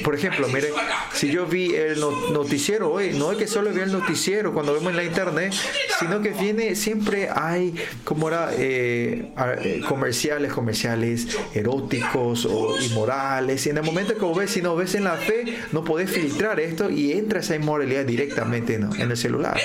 por 0.04 0.16
ejemplo, 0.16 0.48
mire, 0.48 0.70
si 1.14 1.32
yo 1.32 1.46
vi 1.46 1.74
el 1.76 2.00
noticiero 2.00 2.92
hoy, 2.92 3.14
no 3.14 3.32
es 3.32 3.38
que 3.38 3.48
solo 3.48 3.72
vi 3.72 3.82
el 3.82 3.92
noticiero 3.92 4.54
cuando 4.54 4.74
vemos 4.74 4.92
en 4.92 4.98
la 4.98 5.04
internet, 5.04 5.54
sino 6.00 6.22
que 6.22 6.30
viene, 6.30 6.76
siempre 6.76 7.30
hay 7.34 7.74
como 8.04 8.28
era 8.28 8.52
eh, 8.58 9.32
eh, 9.62 9.82
comerciales, 9.88 10.52
comerciales 10.52 11.28
eróticos 11.54 12.46
o 12.46 12.78
inmorales. 12.80 13.66
Y 13.66 13.70
en 13.70 13.78
el 13.78 13.84
momento 13.84 14.14
que 14.16 14.26
vos 14.26 14.38
ves, 14.38 14.52
si 14.52 14.62
no 14.62 14.76
ves 14.76 14.96
en 14.96 15.06
la 15.06 15.16
fe, 15.16 15.58
no 15.72 15.84
podés 15.84 16.10
filtrar 16.10 16.60
esto 16.60 16.90
y 16.90 17.14
entra 17.14 17.40
esa 17.40 17.56
inmoralidad 17.56 18.06
directamente 18.06 18.76
en 18.76 19.12
el 19.12 19.18
celular. 19.18 19.60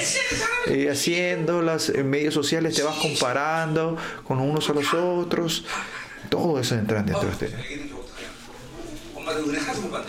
Y 0.66 0.86
haciendo 0.86 1.62
las 1.62 1.90
medios 1.90 2.34
sociales 2.34 2.74
te 2.74 2.82
vas 2.82 2.96
comparando 2.96 3.96
con 4.24 4.38
unos 4.38 4.68
a 4.70 4.72
los 4.72 4.94
otros. 4.94 5.64
Todo 6.28 6.60
eso 6.60 6.74
entra 6.74 7.02
dentro 7.02 7.22
de 7.22 7.32
ustedes. 7.32 7.97
엄마도 9.27 9.39
은혜 9.49 9.59
하도 9.59 9.81
못 9.81 9.91
받네. 9.91 10.07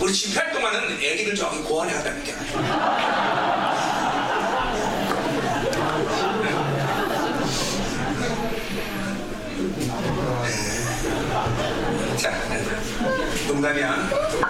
우리 0.00 0.12
집회할 0.12 0.52
동안은 0.52 1.02
애기들 1.02 1.34
저기 1.34 1.62
고안에 1.62 1.92
갖다 1.94 2.14
게 2.22 2.34
자, 12.16 12.32
농담이야. 13.48 13.96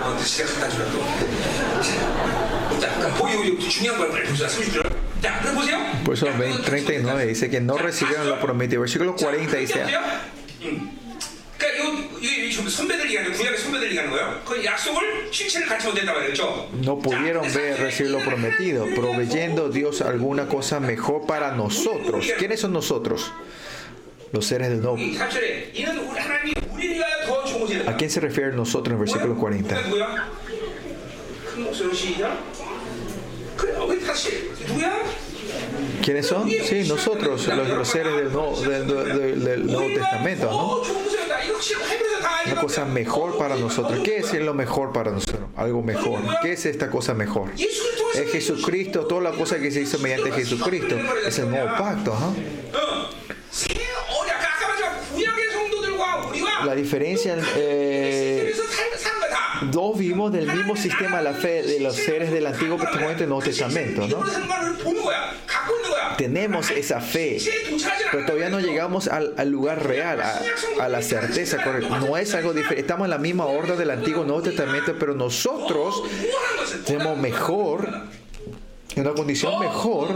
너한테 0.01 0.25
시작 0.25 0.47
갖다 0.55 0.69
주라고. 0.69 1.05
자, 2.81 2.95
그럼 2.99 3.15
보기 3.15 3.37
중요한 13.91 14.11
걸 14.11 14.45
빨리 14.45 14.45
보자. 14.47 14.47
30절. 14.47 14.47
Por 14.47 14.57
eso 14.57 14.83
39 14.93 15.31
dice 15.31 15.37
que 15.37 15.37
no 15.37 15.37
recibieron 15.37 15.37
lo 15.37 15.37
prometido. 15.37 15.37
Versículo 15.37 15.39
40 15.39 15.51
dice. 16.27 16.43
No 16.83 16.99
pudieron 16.99 17.55
ver 17.55 17.79
recibir 17.79 18.11
lo 18.13 18.19
prometido, 18.21 18.87
proveyendo 18.95 19.69
Dios 19.69 20.01
alguna 20.03 20.49
cosa 20.49 20.81
mejor 20.81 21.27
para 21.27 21.53
nosotros. 21.53 22.27
¿Quiénes 22.39 22.61
son 22.61 22.73
nosotros? 22.73 23.33
Los 24.33 24.47
seres 24.47 24.69
del 24.71 24.83
nuevo. 24.83 24.99
¿A 27.87 27.97
quién 27.97 28.11
se 28.11 28.21
refiere 28.21 28.53
nosotros 28.53 28.89
en 28.89 28.93
el 28.93 28.99
versículo 28.99 29.37
40? 29.37 29.77
¿Quiénes 36.03 36.27
son? 36.27 36.49
Sí, 36.49 36.85
nosotros, 36.87 37.47
los, 37.49 37.89
seres 37.89 38.17
del 38.17 38.33
Nuevo, 38.33 38.61
del, 38.61 39.67
Nuevo 39.67 39.89
Testamento, 39.89 40.51
¿no? 40.51 41.10
Una 42.46 42.62
cosa 42.62 42.86
mejor 42.86 43.38
para 43.38 43.56
nosotros. 43.56 44.00
¿Qué 44.04 44.18
es 44.18 44.34
lo 44.34 44.54
mejor 44.54 44.92
para 44.92 45.12
nosotros? 45.12 45.50
Algo 45.56 45.82
mejor. 45.82 46.22
¿Qué 46.42 46.54
es 46.54 46.66
esta 46.66 46.90
cosa 46.90 47.14
mejor? 47.14 47.52
Es 47.58 48.32
Jesucristo, 48.32 49.06
toda 49.06 49.22
la 49.22 49.32
cosa 49.32 49.60
que 49.60 49.72
se 49.72 49.82
hizo 49.82 50.00
mediante 50.00 50.32
Jesucristo. 50.32 50.98
Es 51.26 51.40
el 51.40 51.50
nuevo 51.50 51.68
pacto. 51.78 52.16
La 56.66 56.76
diferencia 56.76 57.38
eh, 57.56 58.21
dos 59.72 59.98
vimos 59.98 60.32
del 60.32 60.52
mismo 60.52 60.76
sistema 60.76 61.18
de 61.18 61.24
la 61.24 61.34
fe 61.34 61.64
de 61.64 61.80
los 61.80 61.96
seres 61.96 62.32
del 62.32 62.46
Antiguo 62.46 62.78
Testamento 62.78 63.24
y 63.24 63.28
Nuevo 63.28 63.42
Testamento, 63.42 64.08
¿no? 64.08 64.24
Tenemos 66.18 66.70
esa 66.70 67.02
fe, 67.02 67.38
pero 68.12 68.26
todavía 68.26 68.50
no 68.50 68.60
llegamos 68.60 69.08
al, 69.08 69.50
lugar 69.50 69.86
real, 69.88 70.22
a, 70.80 70.88
la 70.88 71.02
certeza 71.02 71.58
No 71.90 72.18
es 72.18 72.36
algo 72.36 72.54
diferente. 72.54 72.82
Estamos 72.82 73.06
en 73.06 73.12
la 73.12 73.18
misma 73.18 73.46
orden 73.46 73.78
del 73.78 73.90
Antiguo 73.90 74.24
Nuevo 74.24 74.44
Testamento, 74.44 74.96
pero 75.00 75.16
nosotros 75.16 76.04
tenemos 76.86 77.18
mejor, 77.18 77.88
en 78.96 79.02
una 79.02 79.14
condición 79.14 79.60
mejor 79.60 80.10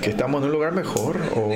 que 0.00 0.10
estamos 0.10 0.40
en 0.40 0.46
un 0.46 0.52
lugar 0.52 0.72
mejor 0.72 1.16
o 1.34 1.50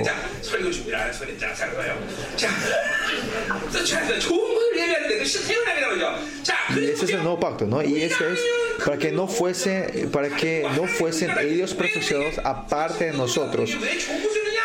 y 6.74 6.84
ese 6.84 7.04
es 7.04 7.10
el 7.10 7.22
nuevo 7.22 7.38
pacto, 7.40 7.66
¿no? 7.66 7.82
Y 7.82 8.02
ese 8.02 8.32
es 8.32 8.40
para 8.84 8.98
que 8.98 9.12
no 9.12 9.28
fuese, 9.28 10.08
para 10.12 10.28
que 10.30 10.66
no 10.76 10.86
fuesen 10.86 11.30
ellos 11.38 11.74
perfeccionados 11.74 12.38
aparte 12.44 13.06
de 13.06 13.12
nosotros. 13.12 13.70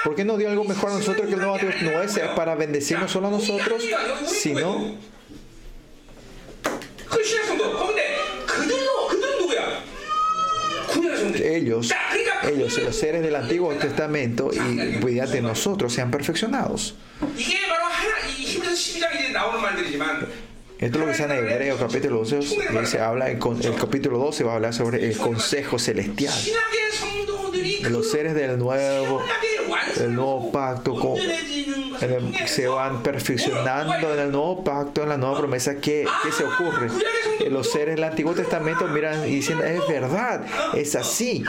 ¿Por 0.03 0.15
qué 0.15 0.23
no 0.23 0.37
dio 0.37 0.49
algo 0.49 0.63
mejor 0.63 0.91
a 0.91 0.93
nosotros 0.95 1.27
que 1.27 1.33
el 1.33 1.39
nuevo 1.39 1.57
no 1.81 2.01
es 2.01 2.19
para 2.35 2.55
bendecirnos 2.55 3.11
solo 3.11 3.27
a 3.27 3.31
nosotros, 3.31 3.83
sino 4.25 4.95
ellos, 11.43 11.91
ellos, 12.43 12.77
los 12.79 12.95
seres 12.95 13.21
del 13.21 13.35
Antiguo 13.35 13.73
Testamento 13.73 14.51
y 14.53 14.99
cuídate 14.99 15.41
nosotros 15.41 15.93
sean 15.93 16.11
perfeccionados. 16.11 16.95
Esto 20.79 20.99
es 20.99 21.05
lo 21.05 21.07
que 21.07 21.13
se 21.15 21.23
en 21.23 21.31
Hebreo 21.31 21.77
capítulo 21.77 22.19
12, 22.19 22.85
se 22.85 22.99
habla, 22.99 23.29
el 23.29 23.39
capítulo 23.39 24.19
12 24.19 24.43
va 24.43 24.51
a 24.51 24.55
hablar 24.55 24.73
sobre 24.73 25.05
el 25.07 25.17
consejo 25.17 25.79
celestial. 25.79 26.33
Los 27.89 28.11
seres 28.11 28.35
del 28.35 28.59
nuevo, 28.59 29.23
del 29.97 30.13
nuevo 30.13 30.51
pacto 30.51 30.93
con, 30.93 31.17
se 32.45 32.67
van 32.67 33.03
perfeccionando 33.03 34.13
en 34.13 34.19
el 34.19 34.31
nuevo 34.31 34.63
pacto, 34.63 35.03
en 35.03 35.09
la 35.09 35.17
nueva 35.17 35.39
promesa. 35.39 35.75
¿Qué, 35.75 36.05
qué 36.23 36.31
se 36.31 36.43
ocurre? 36.43 36.89
Los 37.49 37.71
seres 37.71 37.95
del 37.95 38.03
Antiguo 38.03 38.33
Testamento 38.33 38.87
miran 38.87 39.27
y 39.27 39.35
dicen, 39.35 39.59
es 39.61 39.87
verdad, 39.87 40.45
es 40.73 40.95
así 40.95 41.43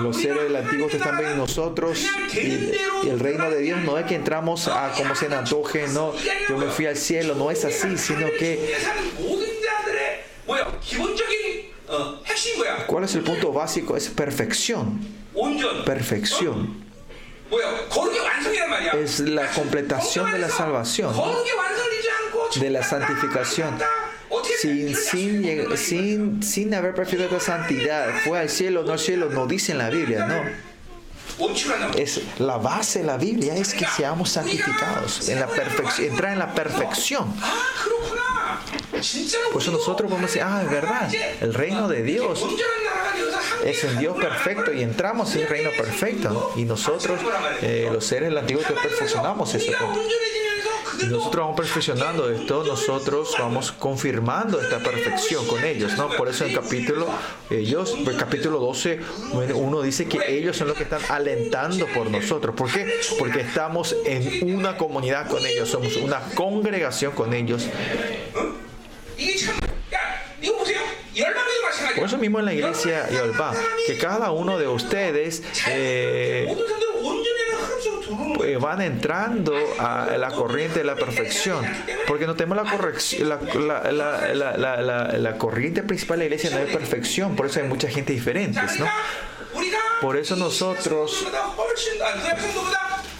los 0.00 0.16
seres 0.16 0.42
del 0.44 0.56
Antiguo 0.56 0.88
Testamento 0.88 1.32
y 1.32 1.36
nosotros 1.36 2.06
y, 2.34 3.08
el 3.08 3.20
reino 3.20 3.50
de 3.50 3.60
Dios 3.60 3.80
no 3.82 3.98
es 3.98 4.06
que 4.06 4.14
entramos 4.14 4.68
a 4.68 4.92
como 4.96 5.14
se 5.14 5.26
antoje, 5.26 5.86
no, 5.88 6.12
yo 6.48 6.56
me 6.56 6.66
fui 6.66 6.86
al 6.86 6.96
cielo, 6.96 7.34
no 7.34 7.50
es 7.50 7.64
así, 7.64 7.98
sino 7.98 8.26
que 8.38 8.74
¿cuál 12.86 13.04
es 13.04 13.14
el 13.14 13.22
punto 13.22 13.52
básico? 13.52 13.96
Es 13.96 14.08
perfección. 14.08 15.00
Perfección. 15.84 16.91
Es 18.94 19.20
la 19.20 19.50
completación 19.50 20.30
de 20.32 20.38
la 20.38 20.48
salvación, 20.48 21.14
de 22.58 22.70
la 22.70 22.82
santificación. 22.82 23.78
Sin, 24.60 24.96
sin, 24.96 25.76
sin, 25.76 26.42
sin 26.42 26.74
haber 26.74 26.94
santidad, 27.40 28.08
fue 28.24 28.38
al 28.38 28.48
cielo, 28.48 28.82
no 28.82 28.92
al 28.92 28.98
cielo, 28.98 29.28
no 29.30 29.46
dice 29.46 29.72
en 29.72 29.78
la 29.78 29.90
Biblia, 29.90 30.26
no. 30.26 30.72
Es 31.96 32.20
la 32.38 32.56
base 32.56 33.00
de 33.00 33.04
la 33.06 33.16
Biblia 33.16 33.54
es 33.56 33.74
que 33.74 33.86
seamos 33.86 34.30
santificados, 34.30 35.28
en 35.28 35.40
la 35.40 35.48
entrar 35.98 36.32
en 36.32 36.38
la 36.38 36.54
perfección. 36.54 37.34
Por 39.52 39.62
eso 39.62 39.72
nosotros 39.72 40.10
vamos 40.10 40.24
a 40.24 40.26
decir, 40.26 40.42
ah, 40.42 40.62
es 40.62 40.70
verdad, 40.70 41.10
el 41.40 41.52
reino 41.52 41.88
de 41.88 42.02
Dios 42.02 42.44
es 43.64 43.84
un 43.84 43.98
Dios 43.98 44.16
perfecto 44.16 44.72
y 44.72 44.82
entramos 44.82 45.34
en 45.34 45.42
el 45.42 45.48
reino 45.48 45.70
perfecto. 45.76 46.52
Y 46.56 46.64
nosotros, 46.64 47.20
eh, 47.62 47.88
los 47.92 48.04
seres 48.04 48.32
del 48.32 48.46
que 48.46 48.56
perfeccionamos 48.56 49.54
eso. 49.54 49.72
nosotros 51.08 51.44
vamos 51.44 51.56
perfeccionando 51.56 52.30
esto, 52.30 52.64
nosotros 52.64 53.34
vamos 53.38 53.72
confirmando 53.72 54.60
esta 54.60 54.78
perfección 54.78 55.46
con 55.46 55.64
ellos, 55.64 55.96
¿no? 55.96 56.08
Por 56.10 56.28
eso 56.28 56.44
en 56.44 56.50
el 56.50 56.56
capítulo, 56.56 57.08
ellos, 57.50 57.96
el 58.06 58.16
capítulo 58.16 58.58
12, 58.58 59.00
uno 59.54 59.82
dice 59.82 60.06
que 60.06 60.36
ellos 60.36 60.56
son 60.56 60.68
los 60.68 60.76
que 60.76 60.84
están 60.84 61.00
alentando 61.08 61.86
por 61.88 62.10
nosotros. 62.10 62.54
¿Por 62.54 62.70
qué? 62.70 62.86
Porque 63.18 63.40
estamos 63.40 63.96
en 64.04 64.54
una 64.54 64.76
comunidad 64.76 65.28
con 65.28 65.44
ellos, 65.44 65.68
somos 65.68 65.96
una 65.96 66.20
congregación 66.34 67.12
con 67.12 67.32
ellos 67.32 67.68
mismo 72.18 72.38
en 72.38 72.44
la 72.46 72.54
iglesia 72.54 73.08
Yolpa, 73.10 73.52
que 73.86 73.96
cada 73.98 74.30
uno 74.30 74.58
de 74.58 74.68
ustedes 74.68 75.42
eh, 75.68 76.54
pues 78.36 78.58
van 78.58 78.82
entrando 78.82 79.54
a 79.78 80.16
la 80.18 80.30
corriente 80.30 80.80
de 80.80 80.84
la 80.84 80.96
perfección. 80.96 81.64
Porque 82.06 82.26
no 82.26 82.34
tenemos 82.34 82.64
la, 82.64 82.70
corrección, 82.70 83.28
la, 83.28 83.92
la, 83.92 85.18
la, 85.18 85.38
corriente 85.38 85.82
principal 85.82 86.18
de 86.18 86.24
la 86.24 86.34
iglesia 86.34 86.50
no 86.50 86.58
es 86.58 86.74
perfección, 86.74 87.36
por 87.36 87.46
eso 87.46 87.60
hay 87.60 87.68
mucha 87.68 87.88
gente 87.88 88.12
diferente, 88.12 88.60
¿no? 88.78 88.86
Por 90.00 90.16
eso 90.16 90.34
nosotros 90.34 91.24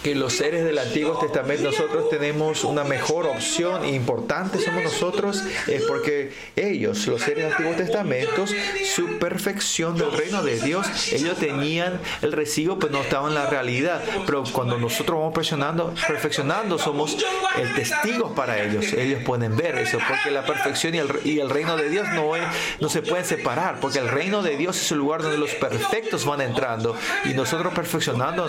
que 0.03 0.15
los 0.15 0.33
seres 0.33 0.65
del 0.65 0.77
Antiguo 0.77 1.17
Testamento 1.17 1.63
nosotros 1.63 2.09
tenemos 2.09 2.65
una 2.65 2.83
mejor 2.83 3.25
opción 3.25 3.85
e 3.85 3.91
importante 3.91 4.59
somos 4.59 4.83
nosotros 4.83 5.41
es 5.67 5.83
porque 5.83 6.33
ellos, 6.55 7.07
los 7.07 7.21
seres 7.21 7.45
del 7.45 7.53
Antiguo 7.53 7.73
Testamento, 7.73 8.45
su 8.83 9.17
perfección 9.17 9.97
del 9.97 10.11
reino 10.11 10.43
de 10.43 10.59
Dios, 10.59 11.13
ellos 11.13 11.37
tenían 11.37 11.99
el 12.21 12.33
recibo, 12.33 12.77
pero 12.79 12.91
no 12.91 13.01
estaban 13.01 13.29
en 13.29 13.35
la 13.35 13.45
realidad. 13.47 14.01
Pero 14.25 14.43
cuando 14.51 14.77
nosotros 14.77 15.17
vamos 15.17 15.33
perfeccionando, 15.33 16.77
somos 16.77 17.17
el 17.57 17.73
testigos 17.73 18.33
para 18.33 18.61
ellos. 18.61 18.91
Ellos 18.93 19.23
pueden 19.23 19.55
ver 19.55 19.77
eso, 19.77 19.99
porque 20.07 20.31
la 20.31 20.45
perfección 20.45 20.95
y 20.95 20.97
el, 20.97 21.09
y 21.23 21.39
el 21.39 21.49
reino 21.49 21.77
de 21.77 21.89
Dios 21.89 22.07
no, 22.13 22.35
es, 22.35 22.43
no 22.79 22.89
se 22.89 23.01
pueden 23.01 23.25
separar, 23.25 23.79
porque 23.79 23.99
el 23.99 24.09
reino 24.09 24.43
de 24.43 24.57
Dios 24.57 24.81
es 24.81 24.91
el 24.91 24.97
lugar 24.97 25.21
donde 25.21 25.37
los 25.37 25.53
perfectos 25.55 26.25
van 26.25 26.41
entrando 26.41 26.95
y 27.25 27.29
nosotros 27.29 27.73
perfeccionando 27.73 28.47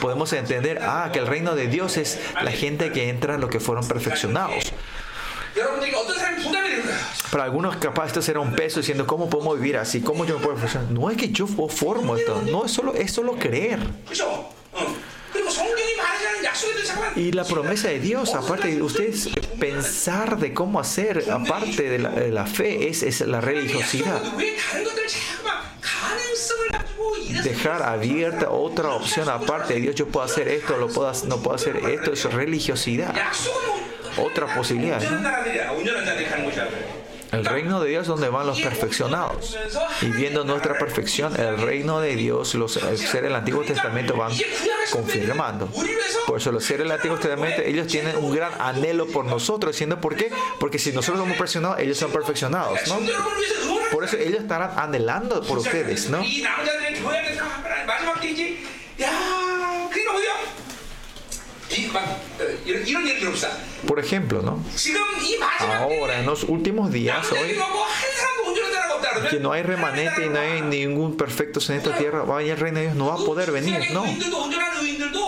podemos 0.00 0.32
entender 0.32 0.57
entender, 0.58 0.82
ah, 0.82 1.10
que 1.12 1.18
el 1.18 1.26
reino 1.26 1.54
de 1.54 1.68
Dios 1.68 1.96
es 1.96 2.18
la 2.42 2.50
gente 2.50 2.92
que 2.92 3.08
entra 3.08 3.38
los 3.38 3.50
que 3.50 3.60
fueron 3.60 3.86
perfeccionados. 3.86 4.72
Para 7.30 7.44
algunos 7.44 7.76
capaz 7.76 8.06
esto 8.06 8.22
será 8.22 8.40
un 8.40 8.54
peso 8.54 8.80
diciendo, 8.80 9.06
¿cómo 9.06 9.28
podemos 9.28 9.58
vivir 9.58 9.76
así? 9.76 10.00
¿Cómo 10.00 10.24
yo 10.24 10.36
me 10.38 10.44
puedo 10.44 10.56
perfeccionar? 10.56 10.90
No 10.90 11.10
es 11.10 11.16
que 11.16 11.30
yo 11.30 11.46
formo 11.46 12.16
esto, 12.16 12.42
no 12.50 12.64
es 12.64 12.72
solo, 12.72 12.94
es 12.94 13.12
solo 13.12 13.34
creer. 13.34 13.80
Y 17.16 17.32
la 17.32 17.44
promesa 17.44 17.88
de 17.88 18.00
Dios, 18.00 18.34
aparte 18.34 18.68
de 18.74 18.82
ustedes 18.82 19.28
pensar 19.58 20.38
de 20.38 20.54
cómo 20.54 20.80
hacer, 20.80 21.30
aparte 21.30 21.82
de 21.82 21.98
la, 21.98 22.10
de 22.10 22.30
la 22.30 22.46
fe, 22.46 22.88
es, 22.88 23.02
es 23.02 23.20
la 23.22 23.40
religiosidad 23.40 24.22
dejar 27.42 27.82
abierta 27.82 28.50
otra 28.50 28.90
opción 28.90 29.28
aparte 29.28 29.74
de 29.74 29.80
Dios. 29.80 29.94
Yo 29.94 30.06
puedo 30.08 30.24
hacer 30.24 30.48
esto, 30.48 30.76
lo 30.76 30.88
puedo, 30.88 31.12
no 31.26 31.38
puedo 31.38 31.56
hacer 31.56 31.76
esto. 31.76 32.12
Es 32.12 32.24
religiosidad. 32.32 33.14
Otra 34.16 34.52
posibilidad. 34.54 35.00
El 37.32 37.44
reino 37.44 37.80
de 37.80 37.90
Dios 37.90 38.02
es 38.02 38.08
donde 38.08 38.28
van 38.28 38.46
los 38.46 38.60
perfeccionados. 38.60 39.56
Y 40.02 40.06
viendo 40.06 40.44
nuestra 40.44 40.78
perfección, 40.78 41.38
el 41.38 41.58
reino 41.58 42.00
de 42.00 42.16
Dios, 42.16 42.54
los 42.54 42.72
seres 42.72 43.12
del 43.12 43.34
Antiguo 43.34 43.62
Testamento 43.64 44.16
van 44.16 44.32
confirmando. 44.90 45.68
Por 46.26 46.38
eso 46.38 46.52
los 46.52 46.64
seres 46.64 46.84
del 46.84 46.92
Antiguo 46.92 47.18
Testamento, 47.18 47.62
ellos 47.62 47.86
tienen 47.86 48.16
un 48.16 48.34
gran 48.34 48.52
anhelo 48.60 49.06
por 49.06 49.24
nosotros, 49.24 49.76
siendo 49.76 50.00
por 50.00 50.16
qué? 50.16 50.30
Porque 50.58 50.78
si 50.78 50.92
nosotros 50.92 51.20
somos 51.20 51.36
perfeccionados, 51.36 51.80
ellos 51.80 51.98
son 51.98 52.10
perfeccionados, 52.10 52.80
¿no? 52.88 52.98
Por 53.92 54.04
eso 54.04 54.16
ellos 54.16 54.40
estarán 54.40 54.78
anhelando 54.78 55.42
por 55.42 55.58
ustedes, 55.58 56.08
¿no? 56.08 56.22
Por 63.86 63.98
ejemplo, 63.98 64.42
¿no? 64.42 64.62
Ahora, 65.60 66.20
en 66.20 66.26
los 66.26 66.44
últimos 66.44 66.92
días, 66.92 67.30
hoy, 67.32 67.58
que 69.30 69.40
no 69.40 69.52
hay 69.52 69.62
remanente 69.62 70.26
y 70.26 70.28
no 70.28 70.38
hay 70.38 70.62
ningún 70.62 71.16
perfecto 71.16 71.60
en 71.68 71.76
esta 71.76 71.96
tierra, 71.96 72.22
vaya 72.22 72.54
el 72.54 72.60
reino 72.60 72.78
de 72.78 72.86
Dios, 72.86 72.96
no 72.96 73.06
va 73.06 73.14
a 73.14 73.18
poder 73.24 73.50
venir, 73.50 73.80
no. 73.92 74.04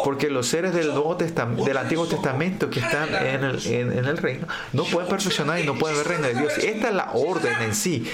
Porque 0.05 0.31
los 0.31 0.47
seres 0.47 0.73
del, 0.75 0.89
Nuevo 0.89 1.17
Testamento, 1.17 1.65
del 1.65 1.77
Antiguo 1.77 2.07
Testamento 2.07 2.71
que 2.71 2.81
están 2.81 3.15
en 3.15 3.45
el, 3.45 3.67
en 3.67 4.05
el 4.07 4.17
reino 4.17 4.47
no 4.73 4.85
pueden 4.85 5.09
perfeccionar 5.11 5.61
y 5.61 5.65
no 5.65 5.75
pueden 5.75 5.99
ver 5.99 6.07
el 6.07 6.13
reino 6.13 6.27
de 6.29 6.35
Dios. 6.35 6.59
Esta 6.59 6.89
es 6.89 6.95
la 6.95 7.11
orden 7.13 7.63
en 7.63 7.75
sí 7.75 8.11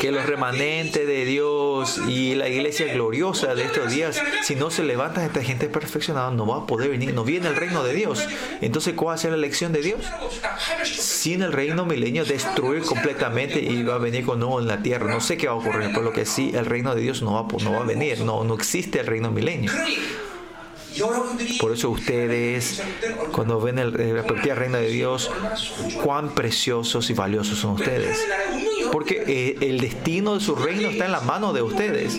que 0.00 0.10
los 0.10 0.26
remanentes 0.26 1.06
de 1.06 1.24
Dios 1.24 2.00
y 2.08 2.34
la 2.34 2.48
iglesia 2.48 2.92
gloriosa 2.92 3.54
de 3.54 3.64
estos 3.64 3.92
días, 3.92 4.20
si 4.42 4.54
no 4.54 4.70
se 4.70 4.82
levantan 4.82 5.24
esta 5.24 5.42
gente 5.42 5.68
perfeccionada, 5.68 6.30
no 6.30 6.46
va 6.46 6.58
a 6.58 6.66
poder 6.66 6.90
venir, 6.90 7.14
no 7.14 7.24
viene 7.24 7.48
el 7.48 7.56
reino 7.56 7.82
de 7.84 7.94
Dios. 7.94 8.26
Entonces, 8.60 8.94
¿cuál 8.94 9.10
va 9.10 9.14
a 9.14 9.18
ser 9.18 9.30
la 9.30 9.36
elección 9.36 9.72
de 9.72 9.82
Dios? 9.82 10.00
Sin 10.84 11.42
el 11.42 11.52
reino 11.52 11.86
milenio 11.86 12.24
destruir 12.24 12.82
completamente 12.82 13.60
y 13.60 13.82
va 13.82 13.94
a 13.94 13.98
venir 13.98 14.24
con 14.24 14.38
nuevo 14.40 14.60
en 14.60 14.66
la 14.66 14.82
tierra. 14.82 15.12
No 15.12 15.20
sé 15.20 15.36
qué 15.36 15.46
va 15.46 15.54
a 15.54 15.56
ocurrir, 15.56 15.92
por 15.92 16.02
lo 16.02 16.12
que 16.12 16.26
sí, 16.26 16.52
el 16.54 16.66
reino 16.66 16.94
de 16.94 17.00
Dios 17.00 17.22
no 17.22 17.34
va, 17.34 17.46
no 17.62 17.72
va 17.72 17.80
a 17.80 17.84
venir, 17.84 18.20
no, 18.20 18.44
no 18.44 18.54
existe 18.54 19.00
el 19.00 19.06
reino 19.06 19.30
milenio. 19.30 19.72
Por 21.60 21.72
eso 21.72 21.90
ustedes, 21.90 22.82
cuando 23.32 23.60
ven 23.60 23.78
el, 23.78 24.16
la 24.16 24.22
propia 24.22 24.54
reina 24.54 24.78
de 24.78 24.88
Dios, 24.88 25.30
cuán 26.02 26.34
preciosos 26.34 27.10
y 27.10 27.12
valiosos 27.12 27.58
son 27.58 27.72
ustedes 27.72 28.18
porque 28.96 29.24
eh, 29.26 29.58
el 29.60 29.78
destino 29.78 30.36
de 30.36 30.40
su 30.40 30.54
reino 30.54 30.88
está 30.88 31.04
en 31.04 31.12
las 31.12 31.22
manos 31.22 31.52
de 31.52 31.60
ustedes. 31.60 32.18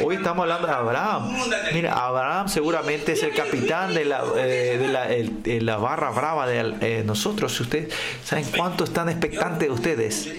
Hoy 0.00 0.14
estamos 0.14 0.44
hablando 0.44 0.68
de 0.68 0.72
Abraham. 0.72 1.36
Mira, 1.72 1.92
Abraham 1.92 2.48
seguramente 2.48 3.14
es 3.14 3.24
el 3.24 3.34
capitán 3.34 3.92
de 3.92 4.04
la, 4.04 4.22
eh, 4.36 4.78
de 4.78 4.86
la, 4.86 5.10
eh, 5.10 5.60
la 5.60 5.76
barra 5.76 6.10
brava 6.10 6.46
de 6.46 6.76
eh, 6.82 7.02
nosotros. 7.04 7.58
Ustedes 7.58 7.92
saben 8.24 8.44
cuánto 8.56 8.84
están 8.84 9.08
expectantes 9.08 9.66
de 9.66 9.74
ustedes. 9.74 10.30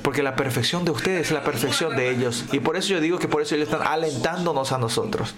Porque 0.00 0.22
la 0.22 0.36
perfección 0.36 0.84
de 0.84 0.92
ustedes 0.92 1.26
es 1.26 1.32
la 1.32 1.42
perfección 1.42 1.96
de 1.96 2.10
ellos. 2.10 2.44
Y 2.52 2.60
por 2.60 2.76
eso 2.76 2.90
yo 2.90 3.00
digo 3.00 3.18
que 3.18 3.26
por 3.26 3.42
eso 3.42 3.56
ellos 3.56 3.68
están 3.68 3.84
alentándonos 3.84 4.70
a 4.70 4.78
nosotros. 4.78 5.34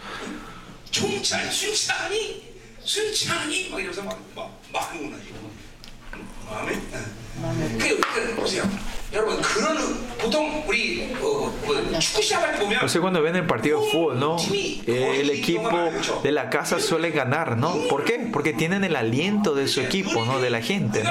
No 12.80 12.88
sé 12.88 13.00
cuando 13.00 13.22
ven 13.22 13.36
el 13.36 13.46
partido 13.46 13.80
de 13.80 13.90
fútbol, 13.90 14.20
¿no? 14.20 14.36
Eh, 14.52 15.20
el 15.20 15.30
equipo 15.30 15.90
de 16.22 16.32
la 16.32 16.48
casa 16.50 16.78
suele 16.78 17.10
ganar, 17.10 17.56
¿no? 17.56 17.72
¿Por 17.88 18.04
qué? 18.04 18.28
Porque 18.32 18.52
tienen 18.52 18.84
el 18.84 18.94
aliento 18.96 19.54
de 19.54 19.66
su 19.68 19.80
equipo, 19.80 20.24
¿no? 20.24 20.40
De 20.40 20.50
la 20.50 20.62
gente. 20.62 21.02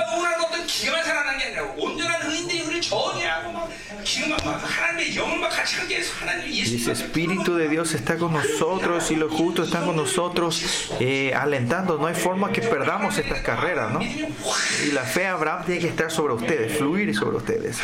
Dice, 6.72 6.92
Espíritu 6.92 7.56
de 7.56 7.70
Dios 7.70 7.94
está 7.94 8.18
con 8.18 8.34
nosotros 8.34 9.12
y 9.12 9.16
los 9.16 9.32
justos 9.32 9.68
están 9.68 9.86
con 9.86 9.96
nosotros, 9.96 10.92
eh, 11.00 11.34
alentando. 11.36 11.98
No 11.98 12.08
hay 12.08 12.16
forma 12.16 12.52
que 12.52 12.62
perdamos 12.62 13.18
estas 13.18 13.42
carreras, 13.42 13.92
¿no? 13.92 14.02
Y 14.02 14.92
la 14.92 15.04
fe 15.04 15.22
de 15.22 15.28
Abraham 15.28 15.66
tiene 15.66 15.82
que 15.82 15.88
estar 15.88 16.12
sobre 16.12 16.34
ustedes, 16.34 16.78
fluir 16.78 17.16
sobre 17.16 17.38
ustedes. 17.38 17.78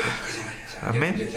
Amén. 0.82 1.30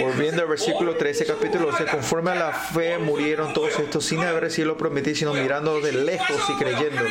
Volviendo 0.00 0.42
al 0.42 0.48
versículo 0.48 0.96
13, 0.96 1.26
capítulo 1.26 1.68
11, 1.68 1.84
conforme 1.86 2.30
a 2.32 2.34
la 2.34 2.52
fe 2.52 2.98
murieron 2.98 3.52
todos 3.52 3.78
estos 3.78 4.04
sin 4.04 4.20
haber 4.20 4.50
sido 4.50 4.76
prometido, 4.76 5.16
sino 5.16 5.34
mirando 5.34 5.80
de 5.80 5.92
lejos 5.92 6.42
y 6.48 6.54
creyéndolo. 6.54 7.08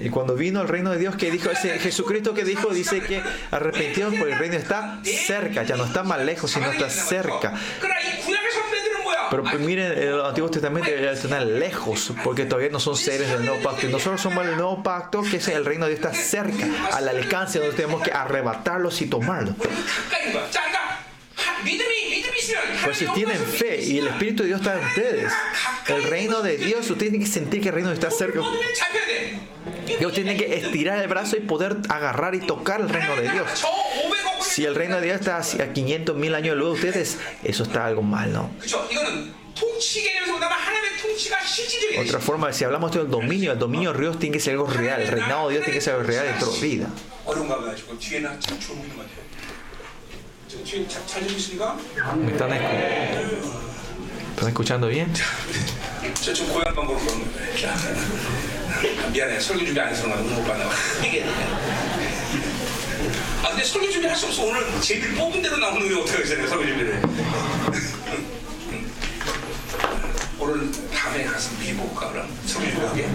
Y 0.00 0.10
cuando 0.10 0.34
vino 0.34 0.60
el 0.62 0.68
reino 0.68 0.90
de 0.90 0.98
Dios, 0.98 1.16
que 1.16 1.30
dijo, 1.30 1.50
ese 1.50 1.78
Jesucristo 1.78 2.32
que 2.32 2.44
dijo, 2.44 2.68
dice 2.68 3.00
que 3.00 3.22
arrepentidos 3.50 4.14
por 4.14 4.28
el 4.28 4.38
reino 4.38 4.56
está 4.56 5.00
cerca, 5.04 5.64
ya 5.64 5.76
no 5.76 5.84
está 5.84 6.04
más 6.04 6.20
lejos, 6.20 6.50
sino 6.50 6.70
está 6.70 6.88
cerca. 6.88 7.54
Pero 9.30 9.42
pues, 9.42 9.58
miren, 9.60 9.92
el 9.92 10.20
Antiguo 10.20 10.50
Testamento 10.50 10.88
está 10.90 11.40
lejos, 11.40 12.12
porque 12.24 12.44
todavía 12.44 12.70
no 12.70 12.80
son 12.80 12.96
seres 12.96 13.28
del 13.30 13.44
nuevo 13.44 13.62
pacto. 13.62 13.86
Y 13.86 13.90
nosotros 13.90 14.20
somos 14.20 14.46
el 14.46 14.56
nuevo 14.56 14.82
pacto, 14.82 15.22
que 15.22 15.36
es 15.36 15.48
el 15.48 15.64
reino 15.64 15.86
de 15.86 15.94
Dios 15.94 16.04
está 16.04 16.14
cerca, 16.14 16.66
al 16.92 17.08
alcance, 17.08 17.58
donde 17.58 17.74
tenemos 17.74 18.02
que 18.02 18.10
arrebatarlos 18.12 19.00
y 19.02 19.06
tomarlos. 19.06 19.54
Pues 22.84 22.96
si 22.96 23.06
tienen 23.08 23.38
fe 23.38 23.82
y 23.82 23.98
el 23.98 24.08
Espíritu 24.08 24.42
de 24.42 24.48
Dios 24.48 24.60
está 24.60 24.78
en 24.78 24.86
ustedes, 24.86 25.32
el 25.88 26.02
reino 26.04 26.42
de 26.42 26.56
Dios, 26.56 26.90
ustedes 26.90 27.10
tienen 27.10 27.20
que 27.20 27.26
sentir 27.26 27.60
que 27.60 27.68
el 27.68 27.74
reino 27.74 27.90
de 27.90 27.96
dios 27.96 28.04
está 28.04 28.16
cerca. 28.16 28.40
Dios 29.98 30.12
tiene 30.12 30.36
que 30.36 30.54
estirar 30.54 30.98
el 30.98 31.08
brazo 31.08 31.36
y 31.36 31.40
poder 31.40 31.76
agarrar 31.88 32.34
y 32.34 32.40
tocar 32.40 32.80
el 32.80 32.88
reino 32.88 33.16
de 33.16 33.30
Dios 33.30 33.64
si 34.58 34.64
el 34.64 34.74
reino 34.74 34.96
de 34.96 35.02
Dios 35.02 35.20
está 35.20 35.36
a 35.36 35.72
500 35.72 36.16
mil 36.16 36.34
años 36.34 36.56
de 36.56 36.60
luz 36.60 36.80
de 36.80 36.88
ustedes, 36.88 37.18
eso 37.44 37.62
está 37.62 37.86
algo 37.86 38.02
mal, 38.02 38.32
¿no? 38.32 38.50
Otra 42.00 42.18
forma, 42.18 42.52
si 42.52 42.64
hablamos 42.64 42.90
del 42.90 43.08
dominio, 43.08 43.52
el 43.52 43.58
dominio 43.60 43.92
de 43.92 44.00
Dios 44.00 44.18
tiene 44.18 44.36
que 44.36 44.40
ser 44.40 44.54
algo 44.54 44.66
real, 44.66 45.00
el 45.00 45.06
reinado 45.06 45.46
de 45.46 45.54
Dios 45.54 45.64
tiene 45.64 45.78
que 45.78 45.84
ser 45.84 45.94
algo 45.94 46.08
real 46.08 46.26
en 46.26 46.40
nuestra 46.40 46.60
vida. 46.60 46.88
¿Me 52.16 52.32
están, 52.32 52.52
están 52.52 54.48
escuchando 54.48 54.88
bien? 54.88 55.12
근데 63.58 63.70
설교 63.70 63.90
준비 63.90 64.06
할수 64.06 64.26
없어. 64.26 64.44
오늘 64.44 64.62
제일 64.80 65.12
뽑은 65.16 65.42
대로 65.42 65.56
나오는 65.56 65.88
게 65.88 65.94
어떻게 65.96 66.12
하겠어요? 66.12 66.46
설교 66.46 66.64
준비를. 66.64 67.02
오늘 70.38 70.70
다음에 70.94 71.24
가서 71.24 71.50
미리 71.58 71.74
볼까 71.74 72.08
그럼 72.12 72.32
설교 72.46 72.70
준비하게. 72.70 73.08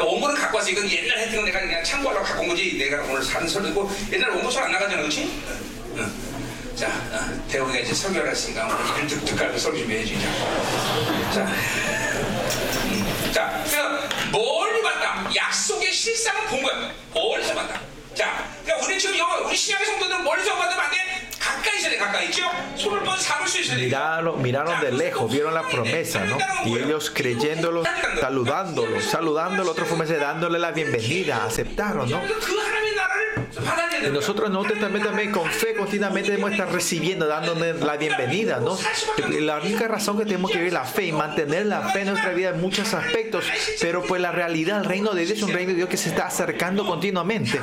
원고는 0.00 0.36
갖고 0.36 0.58
와서 0.58 0.70
이건 0.70 0.88
옛날 0.88 1.18
했던 1.18 1.40
거 1.40 1.46
내가 1.46 1.58
그냥 1.58 1.82
참고하려고 1.82 2.24
갖고 2.24 2.42
온 2.42 2.48
거지 2.50 2.78
내가 2.78 3.02
오늘 3.02 3.20
사는 3.20 3.48
설교고 3.48 3.90
옛날 4.12 4.30
원고 4.30 4.48
잘안 4.48 4.70
나가잖아 4.70 5.02
그렇지? 5.02 5.42
응. 5.96 6.12
자 6.76 6.86
어, 6.86 7.18
대우가 7.50 7.76
이제 7.78 7.92
설교를 7.92 8.30
했으니까 8.30 8.64
오늘 8.68 8.78
이를 8.98 9.08
득득 9.08 9.36
깔고 9.36 9.58
설교 9.58 9.78
준비해야지 9.78 10.16
자, 11.34 11.52
자, 13.37 13.45
음. 13.45 13.63
자 13.63 13.63
그래서 13.63 13.89
멀리 14.31 14.81
봤다 14.81 15.29
약속의 15.35 15.91
실상을 15.91 16.47
본 16.47 16.61
거야 16.63 16.91
멀리서 17.13 17.53
봤다 17.53 17.79
자 18.13 18.45
그러니까 18.63 18.85
우리 18.85 18.99
지금 18.99 19.17
여기 19.17 19.43
우리 19.45 19.55
신약의 19.55 19.85
성도들은 19.85 20.23
멀리서 20.23 20.55
받으면 20.55 20.79
안돼 20.85 20.97
가까이 21.39 21.77
있어야 21.77 21.91
돼 21.91 21.97
가까이 21.97 22.25
있죠? 22.25 22.49
손을 22.75 22.99
뻗어 23.03 23.17
잡을 23.17 23.47
수 23.47 23.59
있어야 23.61 23.77
돼 23.77 23.83
Miraron, 23.83 24.41
miraron 24.41 24.79
de 24.79 24.91
lejos, 24.91 25.31
vieron 25.31 25.53
la 25.53 25.63
promesa, 25.63 26.23
¿no? 26.25 26.37
Y 26.65 26.77
ellos 26.79 27.11
creyéndolo, 27.13 27.83
saludándolo, 28.19 29.01
saludándolo, 29.01 29.71
otra 29.71 29.85
forma 29.85 30.05
es 30.05 30.19
dándole 30.19 30.57
la 30.59 30.71
bienvenida, 30.71 31.43
aceptaron, 31.43 32.09
¿no? 32.09 32.21
Nosotros 34.12 34.46
en 34.46 34.46
el 34.46 34.52
Nuevo 34.52 34.68
Testamento 34.68 35.08
también 35.08 35.32
con 35.32 35.46
fe 35.46 35.74
continuamente 35.74 36.30
debemos 36.30 36.52
estar 36.52 36.72
recibiendo, 36.72 37.26
dándonos 37.26 37.80
la 37.80 37.96
bienvenida, 37.96 38.60
¿no? 38.60 38.78
La 39.40 39.58
única 39.58 39.88
razón 39.88 40.18
que 40.18 40.24
tenemos 40.24 40.50
que 40.50 40.58
vivir 40.58 40.72
la 40.72 40.84
fe 40.84 41.06
y 41.06 41.12
mantener 41.12 41.66
la 41.66 41.88
fe 41.90 42.00
en 42.00 42.08
nuestra 42.08 42.32
vida 42.32 42.50
en 42.50 42.60
muchos 42.60 42.94
aspectos, 42.94 43.44
pero 43.80 44.02
pues 44.02 44.20
la 44.20 44.32
realidad, 44.32 44.78
el 44.78 44.84
reino 44.84 45.12
de 45.12 45.24
Dios 45.24 45.38
es 45.38 45.42
un 45.42 45.52
reino 45.52 45.70
de 45.70 45.76
Dios 45.76 45.88
que 45.88 45.96
se 45.96 46.10
está 46.10 46.26
acercando 46.26 46.86
continuamente. 46.86 47.60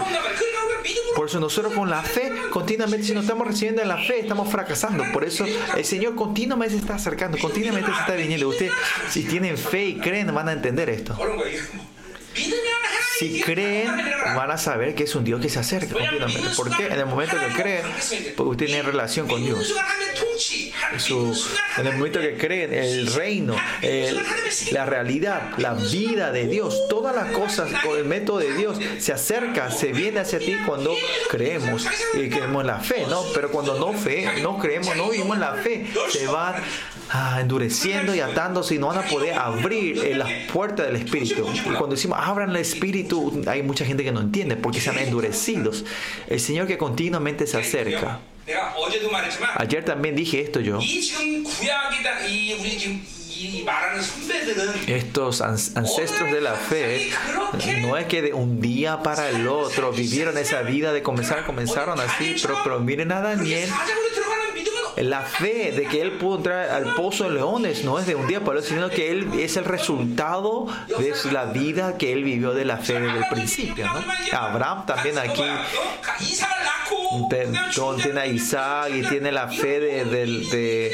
Por 1.15 1.27
eso 1.27 1.39
nosotros 1.39 1.73
con 1.73 1.89
la 1.89 2.03
fe, 2.03 2.31
continuamente, 2.51 3.07
si 3.07 3.13
no 3.13 3.21
estamos 3.21 3.47
recibiendo 3.47 3.81
en 3.81 3.87
la 3.87 3.97
fe, 3.97 4.19
estamos 4.19 4.49
fracasando. 4.49 5.03
Por 5.13 5.23
eso 5.23 5.45
el 5.75 5.85
Señor 5.85 6.15
continuamente 6.15 6.75
se 6.75 6.81
está 6.81 6.95
acercando, 6.95 7.37
continuamente 7.37 7.91
se 7.91 7.99
está 7.99 8.13
viniendo. 8.13 8.49
Ustedes, 8.49 8.73
si 9.09 9.23
tienen 9.23 9.57
fe 9.57 9.85
y 9.85 9.95
creen, 9.97 10.33
van 10.33 10.49
a 10.49 10.51
entender 10.51 10.89
esto. 10.89 11.17
Si 13.17 13.41
creen, 13.41 13.89
van 14.35 14.51
a 14.51 14.57
saber 14.57 14.93
que 14.93 15.03
es 15.03 15.15
un 15.15 15.23
Dios 15.23 15.41
que 15.41 15.49
se 15.49 15.59
acerca 15.59 15.93
completamente. 15.93 16.49
Porque 16.55 16.87
en 16.87 16.99
el 16.99 17.05
momento 17.05 17.37
que 17.39 17.61
creen, 17.61 17.85
usted 17.97 18.35
pues, 18.35 18.57
tiene 18.57 18.81
relación 18.81 19.27
con 19.27 19.41
Dios. 19.43 19.73
Su- 20.97 21.33
en 21.77 21.87
el 21.87 21.93
momento 21.97 22.19
que 22.19 22.35
creen, 22.37 22.73
el 22.73 23.07
reino, 23.13 23.55
la 24.71 24.85
realidad, 24.85 25.51
la 25.57 25.73
vida 25.73 26.31
de 26.31 26.47
Dios, 26.47 26.87
todas 26.89 27.15
las 27.15 27.31
cosas 27.31 27.69
con 27.83 27.97
el 27.97 28.05
método 28.05 28.39
de 28.39 28.53
Dios 28.53 28.77
se 28.99 29.13
acerca, 29.13 29.71
se 29.71 29.91
viene 29.91 30.19
hacia 30.19 30.39
ti 30.39 30.55
cuando 30.65 30.95
creemos 31.29 31.85
y 32.13 32.29
creemos 32.29 32.61
en 32.61 32.67
la 32.67 32.79
fe, 32.79 33.05
¿no? 33.09 33.23
Pero 33.33 33.49
cuando 33.51 33.77
no 33.79 33.93
fe, 33.93 34.27
no 34.41 34.57
creemos, 34.57 34.95
no 34.95 35.09
vivimos 35.09 35.37
la 35.37 35.53
fe, 35.53 35.85
se 36.09 36.27
van 36.27 36.55
ah, 37.11 37.37
endureciendo 37.41 38.13
y 38.15 38.19
atándose 38.19 38.75
y 38.75 38.79
no 38.79 38.87
van 38.87 38.99
a 38.99 39.07
poder 39.07 39.33
abrir 39.37 39.99
eh, 39.99 40.15
las 40.15 40.29
puertas 40.51 40.87
del 40.87 40.95
Espíritu. 40.97 41.47
Y 41.53 41.59
cuando 41.61 41.89
decimos 41.95 42.19
abran 42.21 42.49
el 42.49 42.57
Espíritu, 42.57 43.43
hay 43.47 43.63
mucha 43.63 43.85
gente 43.85 44.03
que 44.03 44.11
no 44.11 44.21
entiende 44.21 44.55
porque 44.55 44.79
están 44.79 44.97
endurecidos. 44.97 45.85
El 46.27 46.39
Señor 46.39 46.67
que 46.67 46.77
continuamente 46.77 47.47
se 47.47 47.57
acerca. 47.57 48.19
Ayer 49.55 49.83
también 49.83 50.15
dije 50.15 50.41
esto 50.41 50.59
yo. 50.59 50.79
Estos 54.87 55.41
ancestros 55.41 56.31
de 56.31 56.41
la 56.41 56.53
fe 56.53 57.11
no 57.81 57.97
es 57.97 58.05
que 58.05 58.21
de 58.21 58.33
un 58.33 58.61
día 58.61 59.01
para 59.03 59.29
el 59.29 59.47
otro 59.47 59.91
vivieron 59.91 60.37
esa 60.37 60.61
vida 60.61 60.93
de 60.93 61.01
comenzar, 61.01 61.45
comenzaron 61.45 61.99
así, 61.99 62.35
pero, 62.41 62.57
pero 62.63 62.79
miren 62.79 63.11
a 63.11 63.21
Daniel 63.21 63.69
la 64.97 65.21
fe 65.21 65.71
de 65.71 65.85
que 65.87 66.01
él 66.01 66.13
pudo 66.13 66.37
entrar 66.37 66.69
al 66.69 66.95
pozo 66.95 67.25
de 67.25 67.31
leones 67.31 67.83
no 67.83 67.99
es 67.99 68.07
de 68.07 68.15
un 68.15 68.27
día 68.27 68.39
para 68.39 68.59
otro, 68.59 68.69
sino 68.69 68.89
que 68.89 69.11
él 69.11 69.39
es 69.39 69.57
el 69.57 69.65
resultado 69.65 70.67
de 70.97 71.13
la 71.31 71.45
vida 71.45 71.97
que 71.97 72.13
él 72.13 72.23
vivió 72.23 72.53
de 72.53 72.65
la 72.65 72.77
fe 72.77 72.99
desde 72.99 73.17
el 73.17 73.25
principio. 73.29 73.85
¿no? 73.85 74.03
Abraham 74.37 74.85
también 74.85 75.17
aquí 75.17 75.43
tiene 78.01 78.19
a 78.19 78.27
Isaac 78.27 78.91
y 78.93 79.01
tiene 79.03 79.31
la 79.31 79.47
fe 79.47 79.79
de, 79.79 80.05
de, 80.05 80.25
de, 80.25 80.93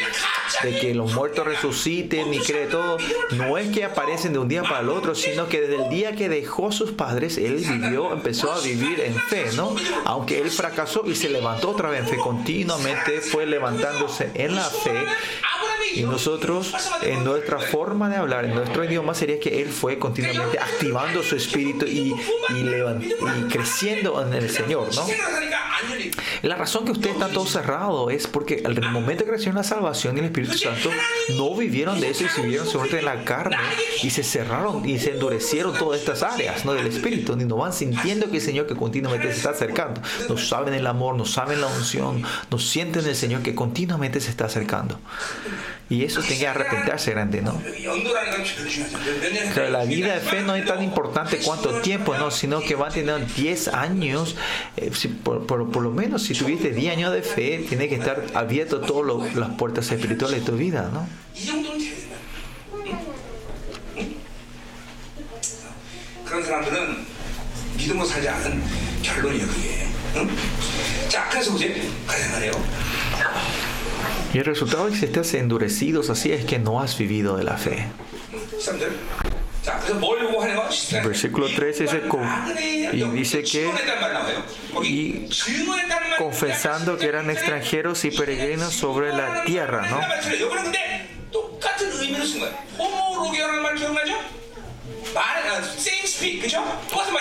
de, 0.64 0.80
que 0.80 0.94
los 0.94 1.14
muertos 1.14 1.46
resuciten 1.46 2.34
y 2.34 2.40
cree 2.40 2.68
todo. 2.68 2.98
No 3.32 3.58
es 3.58 3.70
que 3.70 3.84
aparecen 3.84 4.34
de 4.34 4.40
un 4.40 4.48
día 4.48 4.64
para 4.64 4.80
el 4.82 4.90
otro, 4.90 5.16
sino 5.16 5.48
que 5.48 5.62
desde 5.62 5.84
el 5.84 5.90
día 5.90 6.16
que 6.16 6.30
dejó 6.30 6.70
a 6.70 6.72
sus 6.72 6.92
padres, 6.92 7.38
él 7.38 7.56
vivió, 7.56 8.14
empezó 8.14 8.52
a 8.52 8.60
vivir 8.62 9.00
en 9.02 9.16
fe, 9.16 9.52
¿no? 9.56 9.76
Aunque 10.06 10.40
él 10.40 10.50
fracasó 10.50 11.04
y 11.06 11.16
se 11.16 11.30
levantó 11.30 11.72
otra 11.72 11.90
vez 11.90 12.02
en 12.02 12.08
fe, 12.08 12.18
continuamente 12.18 13.22
fue 13.22 13.46
levantado 13.46 13.91
en 14.34 14.56
la 14.56 14.64
fe. 14.64 15.06
Y 15.96 16.04
nosotros, 16.04 16.74
en 17.02 17.24
nuestra 17.24 17.60
forma 17.60 18.10
de 18.10 18.16
hablar, 18.16 18.46
en 18.46 18.56
nuestro 18.56 18.84
idioma, 18.84 19.14
sería 19.14 19.40
que 19.40 19.62
Él 19.62 19.70
fue 19.70 20.00
continuamente 20.00 20.60
activando 20.60 21.24
su 21.24 21.36
espíritu 21.36 21.86
y, 21.86 22.14
y, 22.50 22.60
y 22.60 23.44
creciendo 23.50 24.22
en 24.26 24.34
el 24.34 24.50
Señor, 24.50 24.94
¿no? 24.96 25.06
La 26.44 26.56
razón 26.56 26.86
que 26.86 26.92
ustedes 26.92 27.16
están 27.16 27.32
todos 27.32 27.52
cerrados 27.52 28.12
es 28.12 28.28
porque 28.28 28.64
al 28.66 28.80
momento 28.92 29.26
que 29.26 29.32
recibieron 29.32 29.58
la 29.58 29.64
salvación 29.64 30.16
y 30.18 30.20
el 30.20 30.26
Espíritu 30.26 30.58
Santo, 30.58 30.90
no 31.38 31.56
vivieron 31.56 32.00
de 32.00 32.10
eso 32.10 32.24
y 32.24 32.30
se 32.30 32.42
vivieron 32.42 32.68
suerte 32.68 33.00
en 33.00 33.06
la 33.06 33.24
carne 33.24 33.58
y 34.02 34.10
se 34.10 34.24
cerraron 34.24 34.88
y 34.88 34.98
se 35.00 35.12
endurecieron 35.12 35.78
todas 35.78 36.00
estas 36.00 36.24
áreas, 36.24 36.66
¿no? 36.66 36.74
Del 36.74 36.88
Espíritu, 36.88 37.38
y 37.40 37.46
no 37.46 37.58
van 37.58 37.74
sintiendo 37.74 38.30
que 38.30 38.38
el 38.38 38.42
Señor 38.42 38.68
que 38.68 38.76
continuamente 38.76 39.32
se 39.32 39.38
está 39.38 39.52
acercando. 39.52 40.02
No 40.30 40.38
saben 40.38 40.74
el 40.74 40.88
amor, 40.88 41.16
no 41.16 41.26
saben 41.26 41.62
la 41.62 41.68
unción, 41.68 42.24
no 42.50 42.60
sienten 42.60 43.06
el 43.06 43.16
Señor 43.16 43.42
que 43.42 43.54
continuamente 43.54 44.20
se 44.20 44.30
está 44.30 44.46
acercando. 44.46 45.00
Y 45.90 46.04
eso 46.06 46.22
tiene 46.22 46.40
que 46.40 46.48
arrepentirse 46.48 47.12
grande, 47.12 47.42
¿no? 47.42 47.62
Pero 49.54 49.70
la 49.70 49.84
vida 49.84 50.14
de 50.14 50.20
fe 50.22 50.42
no 50.42 50.56
es 50.56 50.66
tan 50.66 50.82
importante 50.84 51.38
cuánto 51.38 51.82
tiempo, 51.82 52.16
¿no? 52.16 52.32
Sino 52.32 52.62
que 52.62 52.76
va 52.76 52.88
a 52.88 52.92
tener 52.92 53.26
10 53.34 53.68
años, 53.70 54.36
eh, 54.78 54.92
si, 54.94 55.10
por, 55.10 55.46
por, 55.46 55.70
por, 55.70 55.84
lo 55.84 55.92
menos 55.92 56.24
si 56.24 56.34
tuviste 56.34 56.72
10 56.72 56.94
años 56.94 57.14
de 57.14 57.22
fe, 57.22 57.66
tiene 57.68 57.90
que 57.90 57.96
estar 57.96 58.24
abierto 58.34 58.82
todas 58.82 59.36
las 59.36 59.50
puertas 59.52 59.92
espirituales 59.92 60.40
de 60.40 60.52
tu 60.52 60.58
vida, 60.58 60.90
¿no? 60.94 61.08
Y 74.34 74.38
el 74.38 74.46
resultado 74.46 74.88
es 74.88 75.00
que 75.00 75.06
estás 75.06 75.34
endurecidos, 75.34 76.10
así 76.10 76.32
es 76.32 76.46
que 76.46 76.58
no 76.58 76.80
has 76.82 76.98
vivido 76.98 77.36
de 77.36 77.44
la 77.44 77.58
fe. 77.58 77.88
Versículo 81.04 81.48
3 81.54 81.80
dice, 81.80 82.02
y 82.94 83.04
dice 83.10 83.44
que 83.44 83.70
y 84.84 85.30
confesando 86.18 86.98
que 86.98 87.08
eran 87.08 87.30
extranjeros 87.30 88.06
y 88.06 88.12
peregrinos 88.12 88.74
sobre 88.74 89.12
la 89.14 89.44
tierra, 89.44 89.90
¿no? 89.90 90.00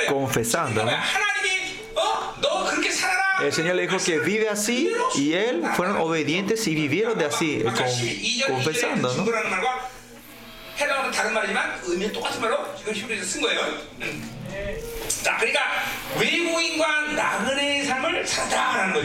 Confesando, 0.08 0.84
¿no? 0.84 0.92
El 3.42 3.52
Señor 3.52 3.74
le 3.76 3.82
dijo 3.82 3.96
que 4.04 4.18
vive 4.18 4.48
así 4.48 4.92
y 5.14 5.32
él 5.32 5.62
fueron 5.74 5.96
obedientes 5.96 6.66
y 6.66 6.74
vivieron 6.74 7.18
de 7.18 7.24
así, 7.24 7.62
con, 7.62 8.54
confesando, 8.54 9.14
¿no? 9.14 9.24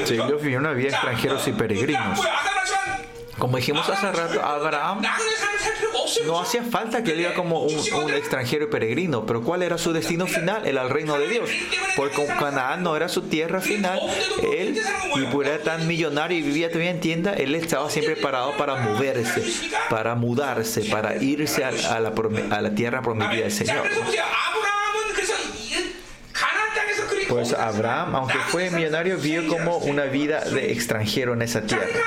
Sí, 0.06 0.14
ellos 0.16 0.42
vivieron 0.42 0.66
una 0.66 0.74
vida 0.74 0.90
extranjeros 0.90 1.48
y 1.48 1.52
peregrinos. 1.54 2.20
Como 3.38 3.58
dijimos 3.58 3.88
hace 3.90 4.12
rato, 4.12 4.42
Abraham 4.42 5.02
no 6.26 6.40
hacía 6.40 6.64
falta 6.64 7.04
que 7.04 7.12
él 7.12 7.22
iba 7.22 7.34
como 7.34 7.62
un, 7.62 7.76
un, 8.04 8.14
extranjero 8.14 8.66
y 8.66 8.68
peregrino, 8.68 9.26
pero 9.26 9.44
¿cuál 9.44 9.62
era 9.62 9.78
su 9.78 9.92
destino 9.92 10.26
final? 10.26 10.66
Era 10.66 10.84
el 10.84 10.90
reino 10.90 11.18
de 11.18 11.28
Dios. 11.28 11.50
Porque 11.98 12.26
Canaán 12.26 12.84
no 12.84 12.96
era 12.96 13.10
su 13.10 13.24
tierra 13.24 13.60
final. 13.60 14.00
Él, 14.58 14.80
y 15.16 15.22
por 15.26 15.48
era 15.48 15.62
tan 15.62 15.86
millonario 15.86 16.38
y 16.38 16.42
vivía 16.42 16.70
todavía 16.70 16.92
en 16.92 17.02
tienda, 17.02 17.34
él 17.34 17.56
estaba 17.56 17.90
siempre 17.90 18.16
parado 18.16 18.56
para 18.58 18.76
moverse, 18.76 19.44
para 19.90 20.16
mudarse, 20.16 20.86
para 20.86 21.16
irse 21.22 21.66
a, 21.66 21.70
a, 21.70 22.00
la, 22.00 22.14
a 22.52 22.62
la, 22.62 22.70
tierra 22.74 23.02
prometida 23.02 23.44
del 23.44 23.52
Señor. 23.52 23.84
Por 27.28 27.42
eso 27.42 27.60
Abraham, 27.60 28.16
aunque 28.16 28.38
fue 28.48 28.70
millonario, 28.70 29.18
vio 29.18 29.46
como 29.48 29.78
una 29.78 30.06
vida 30.06 30.42
de 30.42 30.72
extranjero 30.72 31.34
en 31.34 31.42
esa 31.42 31.62
tierra. 31.62 32.00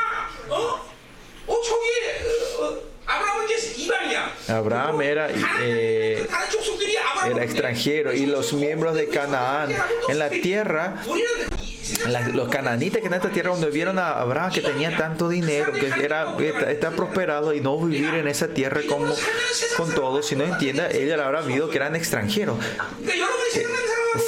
Abraham 4.49 5.03
era, 5.03 5.29
eh, 5.63 6.27
era 7.27 7.45
extranjero 7.45 8.13
y 8.13 8.27
los 8.27 8.53
miembros 8.53 8.95
de 8.95 9.09
Canaán 9.09 9.71
en 10.09 10.19
la 10.19 10.31
tierra 10.31 11.03
los 12.33 12.49
cananitas 12.49 13.01
que 13.01 13.07
en 13.07 13.15
esta 13.15 13.31
tierra 13.31 13.51
donde 13.51 13.71
vieron 13.71 13.99
a 13.99 14.13
Abraham 14.21 14.53
que 14.53 14.61
tenía 14.61 14.97
tanto 14.97 15.29
dinero, 15.29 15.73
que 15.73 15.87
era 16.05 16.35
que 16.37 16.55
está, 16.71 16.91
prosperado 16.91 17.55
y 17.55 17.61
no 17.61 17.79
vivir 17.79 18.15
en 18.15 18.29
esa 18.29 18.49
tierra 18.49 18.81
como 18.89 19.15
con 19.77 19.95
todos, 19.95 20.27
si 20.27 20.37
no 20.37 20.45
entienda, 20.45 20.89
ella 20.91 21.17
la 21.17 21.27
habrá 21.27 21.41
visto 21.43 21.69
que 21.71 21.77
eran 21.77 21.97
extranjeros 21.97 22.59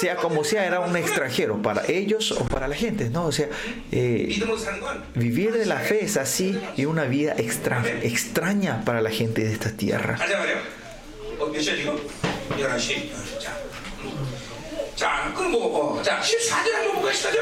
sea 0.00 0.16
como 0.16 0.44
sea, 0.44 0.64
era 0.64 0.80
un 0.80 0.96
extranjero 0.96 1.60
para 1.60 1.86
ellos 1.86 2.32
o 2.32 2.46
para 2.46 2.68
la 2.68 2.74
gente, 2.74 3.10
¿no? 3.10 3.26
O 3.26 3.32
sea, 3.32 3.48
eh, 3.92 4.40
vivir 5.14 5.52
de 5.52 5.66
la 5.66 5.78
fe 5.78 6.04
es 6.04 6.16
así 6.16 6.58
y 6.76 6.86
una 6.86 7.04
vida 7.04 7.34
extra, 7.36 7.84
extraña 8.02 8.82
para 8.84 9.02
la 9.02 9.10
gente 9.10 9.44
de 9.44 9.52
esta 9.52 9.70
tierra. 9.70 10.18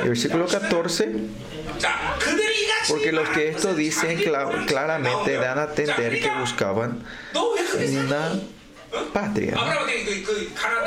El 0.02 0.08
versículo 0.08 0.46
14. 0.46 1.08
Porque 2.88 3.12
los 3.12 3.28
que 3.28 3.48
esto 3.48 3.74
dicen 3.74 4.20
claramente 4.66 5.34
dan 5.34 5.58
a 5.58 5.64
entender 5.64 6.20
que 6.20 6.30
buscaban 6.40 7.04
una 7.34 8.40
patria. 9.12 9.56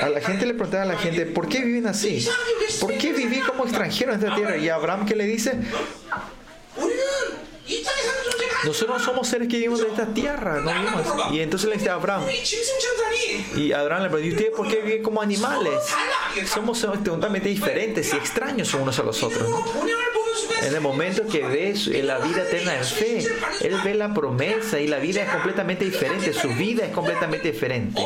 A 0.01 0.09
la 0.09 0.21
gente 0.21 0.45
le 0.45 0.53
preguntaba 0.53 0.83
a 0.83 0.87
la 0.87 0.97
gente, 0.97 1.25
¿por 1.25 1.47
qué 1.47 1.61
viven 1.61 1.87
así? 1.87 2.27
¿Por 2.79 2.97
qué 2.97 3.13
viví 3.13 3.39
como 3.39 3.63
extranjero 3.63 4.13
en 4.13 4.19
esta 4.19 4.35
tierra? 4.35 4.57
Y 4.57 4.69
Abraham 4.69 5.05
que 5.05 5.15
le 5.15 5.25
dice, 5.25 5.59
nosotros 8.63 9.01
somos 9.01 9.27
seres 9.27 9.47
que 9.47 9.57
vivimos 9.57 9.81
de 9.81 9.87
esta 9.87 10.05
tierra, 10.13 10.61
no. 10.61 11.33
Y 11.33 11.39
entonces 11.39 11.69
le 11.69 11.77
dice 11.77 11.89
a 11.89 11.95
Abraham, 11.95 12.23
y 13.55 13.71
Abraham 13.71 14.03
le 14.03 14.09
pregunta, 14.09 14.27
¿y 14.27 14.31
ustedes 14.31 14.55
por 14.55 14.67
qué 14.67 14.81
viven 14.81 15.03
como 15.03 15.21
animales? 15.21 15.73
Somos 16.45 16.79
totalmente 17.03 17.49
diferentes 17.49 18.13
y 18.13 18.17
extraños 18.17 18.73
unos 18.73 18.97
a 18.99 19.03
los 19.03 19.21
otros. 19.23 19.49
¿no? 19.49 19.63
En 20.63 20.73
el 20.73 20.81
momento 20.81 21.27
que 21.27 21.43
ves 21.43 21.87
la 21.87 22.19
vida 22.19 22.43
eterna 22.43 22.77
en 22.77 22.85
fe, 22.85 23.17
él 23.61 23.75
ve 23.83 23.93
la 23.93 24.13
promesa 24.13 24.79
y 24.79 24.87
la 24.87 24.97
vida 24.97 25.23
es 25.23 25.29
completamente 25.29 25.85
diferente, 25.85 26.33
su 26.33 26.49
vida 26.49 26.85
es 26.85 26.91
completamente 26.91 27.51
diferente. 27.51 28.01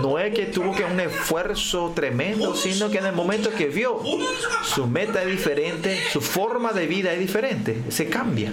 No 0.00 0.18
es 0.18 0.34
que 0.34 0.46
tuvo 0.46 0.74
que 0.74 0.84
un 0.84 0.98
esfuerzo 1.00 1.92
tremendo, 1.94 2.54
sino 2.54 2.90
que 2.90 2.98
en 2.98 3.06
el 3.06 3.12
momento 3.12 3.50
que 3.50 3.66
vio, 3.66 4.00
su 4.64 4.86
meta 4.86 5.22
es 5.22 5.28
diferente, 5.28 5.98
su 6.12 6.20
forma 6.20 6.72
de 6.72 6.86
vida 6.86 7.12
es 7.12 7.18
diferente, 7.18 7.76
se 7.90 8.06
cambia. 8.06 8.52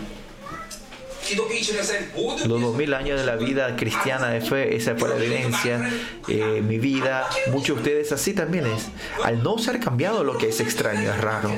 Los 2.46 2.62
2000 2.62 2.94
años 2.94 3.20
de 3.20 3.26
la 3.26 3.36
vida 3.36 3.76
cristiana 3.76 4.30
de 4.30 4.42
fe, 4.42 4.76
esa 4.76 4.96
fue 4.96 5.10
la 5.10 5.16
evidencia, 5.16 5.90
eh, 6.28 6.62
mi 6.66 6.80
vida, 6.80 7.30
muchos 7.52 7.76
de 7.76 7.82
ustedes 7.82 8.12
así 8.12 8.34
también 8.34 8.66
es. 8.66 8.88
Al 9.24 9.44
no 9.44 9.58
ser 9.60 9.80
cambiado, 9.80 10.24
lo 10.24 10.38
que 10.38 10.50
es 10.50 10.60
extraño 10.60 11.12
es 11.12 11.22
raro. 11.22 11.52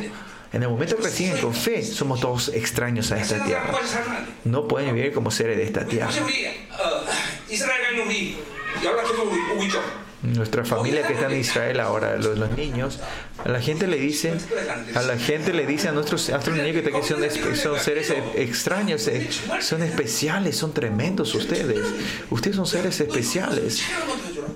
En 0.53 0.63
el 0.63 0.69
momento 0.69 0.97
que 0.97 1.03
reciben 1.03 1.37
con 1.37 1.53
fe, 1.53 1.81
somos 1.81 2.19
todos 2.19 2.49
extraños 2.49 3.11
a 3.11 3.19
esta 3.19 3.43
tierra. 3.43 3.73
No 4.43 4.67
pueden 4.67 4.93
vivir 4.93 5.13
como 5.13 5.31
seres 5.31 5.57
de 5.57 5.63
esta 5.63 5.85
tierra. 5.85 6.11
Nuestra 10.23 10.63
familia 10.65 11.07
que 11.07 11.13
está 11.13 11.31
en 11.31 11.39
Israel 11.39 11.79
ahora, 11.79 12.15
los, 12.17 12.37
los 12.37 12.51
niños, 12.55 12.99
a 13.43 13.49
la 13.49 13.59
gente 13.59 13.87
le 13.87 13.97
dicen, 13.97 14.37
a 14.93 15.01
la 15.01 15.17
gente 15.17 15.51
le 15.51 15.65
dicen 15.65 15.91
a 15.91 15.93
nuestros, 15.93 16.29
a 16.29 16.33
nuestros 16.33 16.57
niños 16.57 16.73
que 16.73 16.89
están 16.89 17.03
son, 17.03 17.55
son 17.55 17.79
seres 17.79 18.11
e, 18.11 18.43
extraños, 18.43 19.07
e, 19.07 19.29
son 19.61 19.81
especiales, 19.81 20.57
son 20.57 20.73
tremendos 20.73 21.33
ustedes. 21.33 21.79
Ustedes 22.29 22.57
son 22.57 22.67
seres 22.67 22.99
especiales 22.99 23.83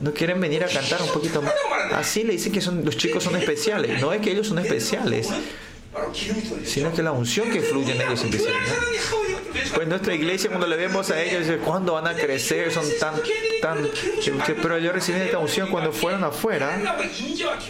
no 0.02 0.14
quieren 0.14 0.40
venir 0.40 0.64
a 0.64 0.68
cantar 0.68 1.02
un 1.02 1.10
poquito 1.10 1.42
más. 1.42 1.54
Así 1.92 2.24
le 2.24 2.34
dicen 2.34 2.52
que 2.52 2.62
son, 2.62 2.84
los 2.86 2.98
chicos 2.98 3.24
son 3.24 3.36
especiales. 3.36 4.02
No 4.02 4.14
es 4.14 4.22
que 4.22 4.32
ellos 4.32 4.48
son 4.48 4.60
especiales 4.60 5.30
sino 6.66 6.94
que 6.94 7.04
la 7.04 7.12
unción 7.12 7.50
que 7.52 7.62
fluye 7.62 7.94
en 7.96 8.02
ellos. 8.02 8.24
¿no? 8.24 8.30
Pues 9.74 9.88
nuestra 9.88 10.14
iglesia 10.14 10.50
cuando 10.50 10.68
le 10.68 10.76
vemos 10.76 11.10
a 11.12 11.22
ellos, 11.22 11.40
dice, 11.48 11.58
¿cuándo 11.58 11.94
van 11.94 12.08
a 12.08 12.14
crecer? 12.14 12.72
Son 12.72 12.86
tan, 13.00 13.14
tan... 13.62 13.88
Pero 14.62 14.76
ellos 14.78 14.94
reciben 14.94 15.22
esta 15.24 15.38
unción 15.38 15.70
cuando 15.70 15.92
fueron 15.92 16.24
afuera. 16.24 16.78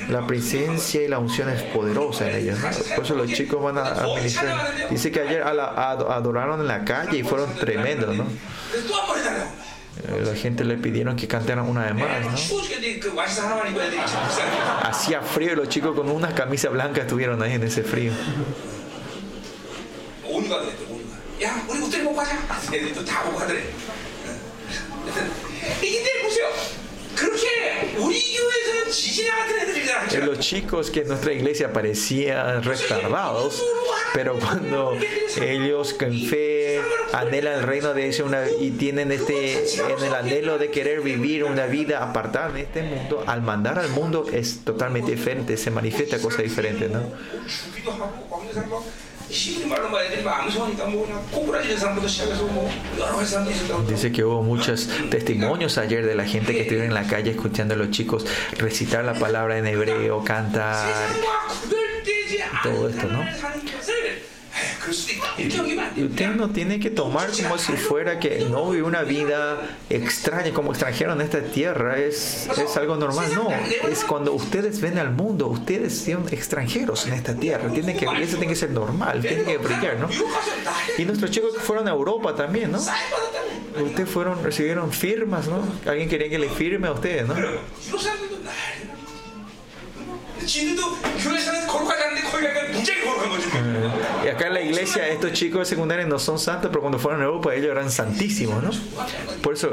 La 0.09 0.25
presencia 0.27 1.01
y 1.03 1.07
la 1.07 1.19
unción 1.19 1.49
es 1.49 1.61
poderosa 1.63 2.29
en 2.29 2.37
ellos. 2.37 2.59
¿no? 2.59 2.95
Por 2.95 3.05
eso 3.05 3.15
los 3.15 3.31
chicos 3.31 3.61
van 3.63 3.77
a 3.77 3.87
administrar. 3.87 4.89
Dice 4.89 5.11
que 5.11 5.21
ayer 5.21 5.41
a 5.43 5.53
la- 5.53 5.65
a- 5.65 5.91
adoraron 6.15 6.59
en 6.61 6.67
la 6.67 6.83
calle 6.85 7.17
y 7.19 7.23
fueron 7.23 7.53
tremendos, 7.55 8.15
¿no? 8.15 8.25
Eh, 10.03 10.23
la 10.25 10.35
gente 10.35 10.65
le 10.65 10.77
pidieron 10.77 11.15
que 11.15 11.27
cantaran 11.27 11.67
una 11.67 11.85
de 11.85 11.93
más. 11.93 12.07
Hacía 14.83 15.21
frío 15.21 15.53
y 15.53 15.55
los 15.55 15.69
chicos 15.69 15.95
con 15.95 16.09
una 16.09 16.35
camisa 16.35 16.69
blanca 16.69 17.01
estuvieron 17.01 17.41
ahí 17.41 17.53
en 17.53 17.63
ese 17.63 17.83
frío. 17.83 18.11
Eh, 30.11 30.19
los 30.23 30.39
chicos 30.39 30.91
que 30.91 31.01
en 31.01 31.09
nuestra 31.09 31.33
iglesia 31.33 31.73
parecían 31.73 32.63
retardados, 32.63 33.63
pero 34.13 34.37
cuando 34.39 34.97
ellos 35.41 35.93
con 35.93 36.13
fe 36.13 36.81
anhelan 37.13 37.59
el 37.59 37.63
reino 37.63 37.93
de 37.93 38.07
ellos 38.07 38.31
y 38.59 38.71
tienen 38.71 39.11
este 39.11 39.55
en 39.57 40.03
el 40.03 40.13
anhelo 40.13 40.57
de 40.57 40.71
querer 40.71 41.01
vivir 41.01 41.43
una 41.43 41.65
vida 41.65 42.03
apartada 42.03 42.49
de 42.51 42.61
este 42.61 42.83
mundo, 42.83 43.23
al 43.27 43.41
mandar 43.41 43.79
al 43.79 43.89
mundo 43.89 44.25
es 44.31 44.63
totalmente 44.63 45.11
diferente, 45.11 45.57
se 45.57 45.71
manifiesta 45.71 46.19
cosa 46.19 46.41
diferente, 46.41 46.89
¿no? 46.89 47.01
Dice 53.87 54.11
que 54.11 54.23
hubo 54.23 54.41
muchos 54.41 54.87
testimonios 55.09 55.77
ayer 55.77 56.05
de 56.05 56.15
la 56.15 56.25
gente 56.25 56.53
que 56.53 56.61
estuvieron 56.61 56.89
en 56.89 56.93
la 56.93 57.07
calle 57.07 57.31
escuchando 57.31 57.73
a 57.73 57.77
los 57.77 57.91
chicos 57.91 58.25
recitar 58.57 59.03
la 59.03 59.13
palabra 59.13 59.57
en 59.57 59.65
hebreo, 59.67 60.23
cantar, 60.23 60.93
todo 62.63 62.89
esto, 62.89 63.07
¿no? 63.07 63.23
Y 65.95 66.03
usted 66.03 66.35
no 66.35 66.49
tiene 66.49 66.79
que 66.79 66.89
tomar 66.89 67.29
como 67.31 67.57
si 67.57 67.73
fuera 67.73 68.19
que 68.19 68.47
no 68.49 68.69
vive 68.71 68.83
una 68.83 69.03
vida 69.03 69.77
extraña 69.89 70.51
como 70.53 70.71
extranjero 70.71 71.13
en 71.13 71.21
esta 71.21 71.41
tierra, 71.41 71.97
es, 71.97 72.47
es 72.57 72.77
algo 72.77 72.95
normal. 72.95 73.25
No, 73.33 73.49
es 73.89 74.03
cuando 74.03 74.33
ustedes 74.33 74.81
ven 74.81 74.97
al 74.97 75.11
mundo, 75.11 75.47
ustedes 75.47 75.97
son 76.05 76.27
extranjeros 76.31 77.07
en 77.07 77.13
esta 77.13 77.35
tierra, 77.35 77.69
tiene 77.69 77.95
que, 77.95 78.05
eso 78.05 78.37
tiene 78.37 78.47
que 78.47 78.55
ser 78.55 78.71
normal, 78.71 79.21
tiene 79.21 79.43
que 79.43 79.57
brillar, 79.57 79.97
¿no? 79.99 80.09
Y 80.97 81.05
nuestros 81.05 81.31
chicos 81.31 81.53
fueron 81.57 81.87
a 81.87 81.91
Europa 81.91 82.35
también, 82.35 82.71
¿no? 82.71 82.79
Ustedes 83.83 84.09
fueron, 84.09 84.43
recibieron 84.43 84.91
firmas, 84.91 85.47
¿no? 85.47 85.61
Alguien 85.85 86.07
quería 86.07 86.29
que 86.29 86.39
le 86.39 86.49
firme 86.49 86.87
a 86.87 86.93
ustedes, 86.93 87.27
¿no? 87.27 87.35
지들도 90.46 90.96
교회에서는 91.22 91.66
거룩하지 91.66 92.02
않은데 92.02 92.22
거기 92.22 92.44
가니까 92.44 92.78
무지하게 92.78 93.04
거룩한 93.04 93.28
거지. 93.30 93.50
Y 94.24 94.28
acá 94.28 94.46
en 94.48 94.54
la 94.54 94.60
iglesia 94.60 95.08
estos 95.08 95.32
chicos 95.32 95.60
de 95.60 95.64
secundaria 95.74 96.06
no 96.06 96.18
son 96.18 96.38
santos, 96.38 96.70
pero 96.70 96.80
cuando 96.80 96.98
fueron 96.98 97.20
a 97.22 97.24
Europa 97.24 97.54
ellos 97.54 97.70
eran 97.70 97.90
santísimos, 97.90 98.62
¿no? 98.62 98.70
Por 99.42 99.54
eso 99.54 99.72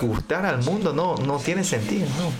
gustar 0.00 0.44
al 0.46 0.62
mundo 0.62 0.92
no, 0.92 1.16
no 1.16 1.38
tiene 1.38 1.64
sentido, 1.64 2.06
¿no? 2.18 2.32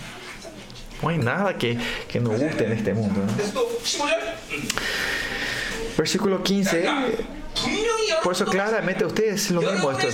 No 1.02 1.08
hay 1.10 1.18
nada 1.18 1.56
que, 1.56 1.78
que 2.08 2.20
nos 2.20 2.38
guste 2.38 2.66
en 2.66 2.72
este 2.72 2.92
mundo. 2.92 3.20
¿no? 3.20 3.32
그래서 3.34 3.52
또 3.54 3.68
15절. 3.82 4.18
Versículo 5.96 6.42
15. 6.42 6.88
Por 8.23 8.33
eso 8.33 8.45
claramente 8.45 9.05
ustedes 9.05 9.51
lo 9.51 9.61
mismo. 9.61 9.91
Esto 9.91 10.07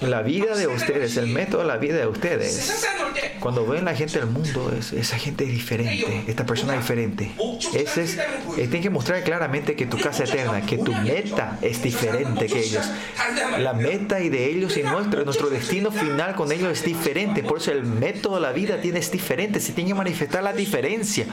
¿no? 0.00 0.08
La 0.08 0.22
vida 0.22 0.56
de 0.56 0.66
ustedes, 0.66 1.16
el 1.18 1.26
método 1.26 1.60
de 1.60 1.68
la 1.68 1.76
vida 1.76 1.98
de 1.98 2.06
ustedes. 2.06 2.86
Cuando 3.40 3.66
ven 3.66 3.84
la 3.84 3.94
gente 3.94 4.18
del 4.18 4.28
mundo, 4.28 4.72
es, 4.78 4.92
esa 4.92 5.18
gente 5.18 5.44
es 5.44 5.50
diferente, 5.50 6.24
esta 6.26 6.46
persona 6.46 6.74
es 6.74 6.80
diferente. 6.80 7.32
Ese 7.74 8.02
es, 8.04 8.16
eh, 8.16 8.24
tienen 8.56 8.82
que 8.82 8.90
mostrar 8.90 9.22
claramente 9.22 9.76
que 9.76 9.86
tu 9.86 9.98
casa 9.98 10.24
eterna, 10.24 10.64
que 10.64 10.78
tu 10.78 10.92
meta 10.92 11.58
es 11.60 11.82
diferente 11.82 12.46
que 12.46 12.60
ellos. 12.60 12.86
La 13.58 13.72
meta 13.72 14.20
y 14.20 14.28
de 14.28 14.46
ellos 14.46 14.76
y 14.76 14.82
nuestro, 14.82 15.24
nuestro 15.24 15.50
destino 15.50 15.90
final 15.90 16.34
con 16.34 16.52
ellos 16.52 16.70
es 16.72 16.84
diferente. 16.84 17.42
Por 17.42 17.58
eso 17.58 17.72
el 17.72 17.84
método 17.84 18.36
de 18.36 18.40
la 18.40 18.52
vida 18.52 18.80
tiene, 18.80 18.98
es 18.98 19.10
diferente. 19.10 19.60
Se 19.60 19.72
tiene 19.72 19.90
que 19.90 19.94
manifestar 19.94 20.42
la 20.42 20.52
diferencia. 20.52 21.26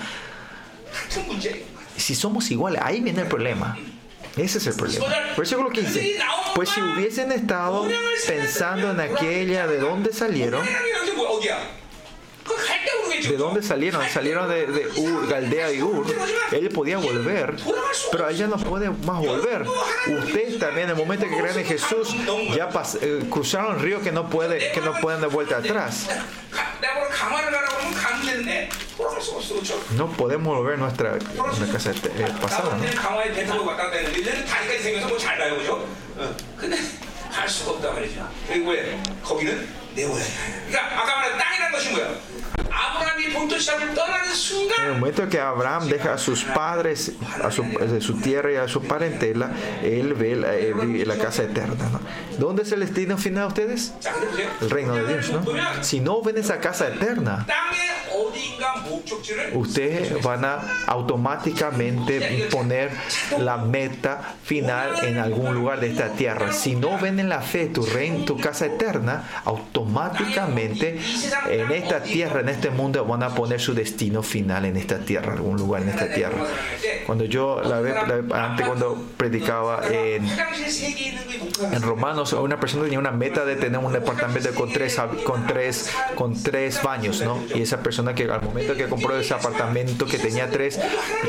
Si 1.95 2.15
somos 2.15 2.51
iguales, 2.51 2.81
ahí 2.83 3.01
viene 3.01 3.21
el 3.21 3.27
problema. 3.27 3.77
Ese 4.37 4.59
es 4.59 4.67
el 4.67 4.75
problema. 4.75 5.05
Versículo 5.35 5.69
15. 5.69 6.19
Pues 6.55 6.69
si 6.69 6.81
hubiesen 6.81 7.31
estado 7.31 7.87
pensando 8.27 8.91
en 8.91 8.99
aquella 8.99 9.67
de 9.67 9.79
dónde 9.79 10.13
salieron, 10.13 10.63
¿De 13.22 13.36
dónde 13.36 13.62
salieron? 13.62 14.02
Salieron 14.08 14.48
de, 14.48 14.66
de 14.66 15.00
Ur, 15.00 15.28
Galdea 15.28 15.70
y 15.72 15.80
Ur. 15.80 16.04
Él 16.50 16.68
podía 16.70 16.98
volver, 16.98 17.54
pero 18.10 18.28
ella 18.28 18.46
no 18.48 18.56
puede 18.56 18.90
más 18.90 19.20
volver. 19.20 19.64
Ustedes 20.08 20.58
también, 20.58 20.90
en 20.90 20.90
el 20.90 20.96
momento 20.96 21.26
que 21.28 21.36
creen 21.40 21.58
en 21.58 21.64
Jesús, 21.64 22.08
ya 22.54 22.68
pas- 22.70 22.98
eh, 23.00 23.24
cruzaron 23.30 23.76
el 23.76 23.80
río 23.82 24.00
que 24.02 24.10
no, 24.10 24.28
puede, 24.28 24.72
que 24.72 24.80
no 24.80 24.92
pueden 25.00 25.20
de 25.20 25.28
vuelta 25.28 25.58
atrás. 25.58 26.08
가- 26.50 26.80
내가 26.80 26.94
뭐라 26.94 27.08
가만을 27.14 27.50
가라고 27.52 27.76
하면 27.78 27.94
가면 27.94 28.26
되는데 28.26 28.68
돌아갈 28.96 29.22
수가 29.22 29.36
없어 29.38 29.54
그렇죠? 29.54 29.80
No 29.94 30.08
podemos 30.10 30.56
volver 30.56 30.74
a 30.74 30.78
nuestra, 30.78 31.10
nuestra 31.36 31.66
casa 31.70 31.90
eh, 31.92 32.32
pasada. 32.40 32.70
¿no? 32.74 32.82
나는 32.82 32.94
강화에 32.96 33.32
배 33.32 33.46
타고 33.46 33.64
왔다 33.64 33.84
갔다 33.84 33.96
했는데 33.98 34.18
얘는 34.30 34.44
다리까지 34.44 34.82
생겨서 34.82 35.08
뭐 35.08 35.16
잘 35.18 35.38
가요 35.38 35.56
그죠? 35.58 35.86
어. 36.18 36.36
근데 36.58 36.76
갈 37.32 37.48
수가 37.48 37.70
없단 37.72 37.94
말이죠 37.94 38.28
그리고 38.48 38.70
왜? 38.72 39.00
거기는 39.22 39.68
내 39.94 40.04
고향이야 40.04 40.26
그러니까 40.68 41.00
아까 41.00 41.16
말한 41.16 41.38
땅이라는 41.38 41.72
것이 41.72 41.88
뭐야? 41.90 42.14
En 44.79 44.85
el 44.85 44.99
momento 44.99 45.27
que 45.29 45.39
Abraham 45.39 45.87
deja 45.87 46.13
a 46.13 46.17
sus 46.17 46.43
padres, 46.43 47.13
a 47.43 47.51
su, 47.51 47.63
eh, 47.63 47.87
de 47.87 48.01
su 48.01 48.19
tierra 48.19 48.51
y 48.51 48.55
a 48.55 48.67
su 48.67 48.81
parentela, 48.83 49.51
él 49.83 50.13
ve 50.13 50.35
la, 50.35 50.55
eh, 50.55 51.05
la 51.05 51.17
casa 51.17 51.43
eterna. 51.43 51.89
¿no? 51.91 51.99
¿Dónde 52.37 52.63
es 52.63 52.71
el 52.71 52.81
destino 52.81 53.17
final 53.17 53.43
a 53.43 53.47
ustedes? 53.47 53.93
El 54.61 54.69
reino 54.69 54.95
de 54.95 55.07
Dios. 55.07 55.31
¿no? 55.31 55.43
Si 55.81 55.99
no 55.99 56.21
ven 56.21 56.37
esa 56.37 56.59
casa 56.59 56.87
eterna, 56.87 57.45
ustedes 59.53 60.21
van 60.21 60.45
a 60.45 60.59
automáticamente 60.87 62.47
poner 62.51 62.91
la 63.39 63.57
meta 63.57 64.35
final 64.43 65.03
en 65.03 65.17
algún 65.17 65.53
lugar 65.53 65.79
de 65.79 65.87
esta 65.89 66.09
tierra. 66.09 66.53
Si 66.53 66.75
no 66.75 66.97
ven 66.97 67.19
en 67.19 67.29
la 67.29 67.41
fe 67.41 67.67
tu 67.67 67.85
reino, 67.85 68.25
tu 68.25 68.37
casa 68.37 68.65
eterna, 68.65 69.41
automáticamente 69.45 70.99
en 71.49 71.71
esta 71.71 72.01
tierra 72.01 72.41
en 72.47 72.55
este 72.55 72.69
mundo 72.69 73.03
van 73.05 73.23
a 73.23 73.35
poner 73.35 73.59
su 73.59 73.73
destino 73.73 74.23
final 74.23 74.63
en 74.63 74.77
esta 74.77 74.99
tierra, 74.99 75.33
algún 75.33 75.57
lugar 75.57 75.81
en 75.81 75.89
esta 75.89 76.13
tierra. 76.13 76.45
Cuando 77.05 77.25
yo, 77.25 77.61
la 77.61 77.81
vez, 77.81 77.95
antes 78.33 78.65
cuando 78.65 78.97
predicaba 79.17 79.81
en, 79.91 80.25
en 81.71 81.81
Romanos, 81.81 82.31
una 82.33 82.59
persona 82.59 82.85
tenía 82.85 82.99
una 82.99 83.11
meta 83.11 83.43
de 83.43 83.57
tener 83.57 83.79
un 83.79 83.91
departamento 83.91 84.53
con 84.55 84.71
tres, 84.71 84.97
con 85.25 85.45
tres, 85.45 85.91
con 86.15 86.41
tres 86.41 86.81
baños, 86.81 87.21
¿no? 87.21 87.43
Y 87.53 87.61
esa 87.61 87.83
persona 87.83 88.15
que 88.15 88.23
al 88.23 88.41
momento 88.41 88.75
que 88.75 88.87
compró 88.87 89.17
ese 89.17 89.33
apartamento 89.33 90.05
que 90.05 90.17
tenía 90.17 90.49
tres, 90.49 90.79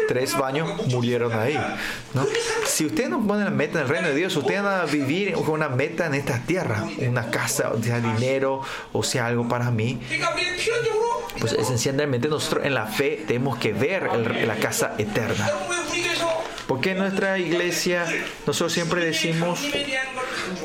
tres 0.07 0.39
baños, 0.39 0.87
murieron 0.87 1.33
ahí, 1.33 1.59
¿no? 2.15 2.27
Si 2.67 2.87
ustedes 2.87 3.11
no 3.11 3.27
ponen 3.27 3.45
la 3.45 3.51
meta 3.51 3.81
en 3.81 3.87
el 3.87 3.89
reino 3.89 4.09
de 4.09 4.15
Dios, 4.15 4.37
ustedes 4.37 4.63
van 4.63 4.83
a 4.83 4.85
vivir 4.85 5.33
con 5.33 5.51
una 5.51 5.69
meta 5.69 6.07
en 6.07 6.15
esta 6.15 6.39
tierra, 6.47 6.85
una 6.99 7.31
casa, 7.31 7.73
o 7.73 7.83
sea, 7.83 7.99
dinero, 7.99 8.63
o 8.93 9.03
sea, 9.03 9.27
algo 9.27 9.49
para 9.49 9.71
mí. 9.73 10.01
Pues 11.39 11.53
esencialmente 11.53 12.29
nosotros 12.29 12.65
en 12.65 12.75
la 12.75 12.87
fe 12.87 13.25
tenemos 13.27 13.59
que 13.59 13.73
ver 13.73 14.11
la 14.47 14.57
casa 14.57 14.95
eterna. 14.99 15.49
Porque 16.67 16.91
en 16.91 16.99
nuestra 16.99 17.39
iglesia 17.39 18.07
nosotros 18.47 18.73
siempre 18.73 19.05
decimos, 19.05 19.61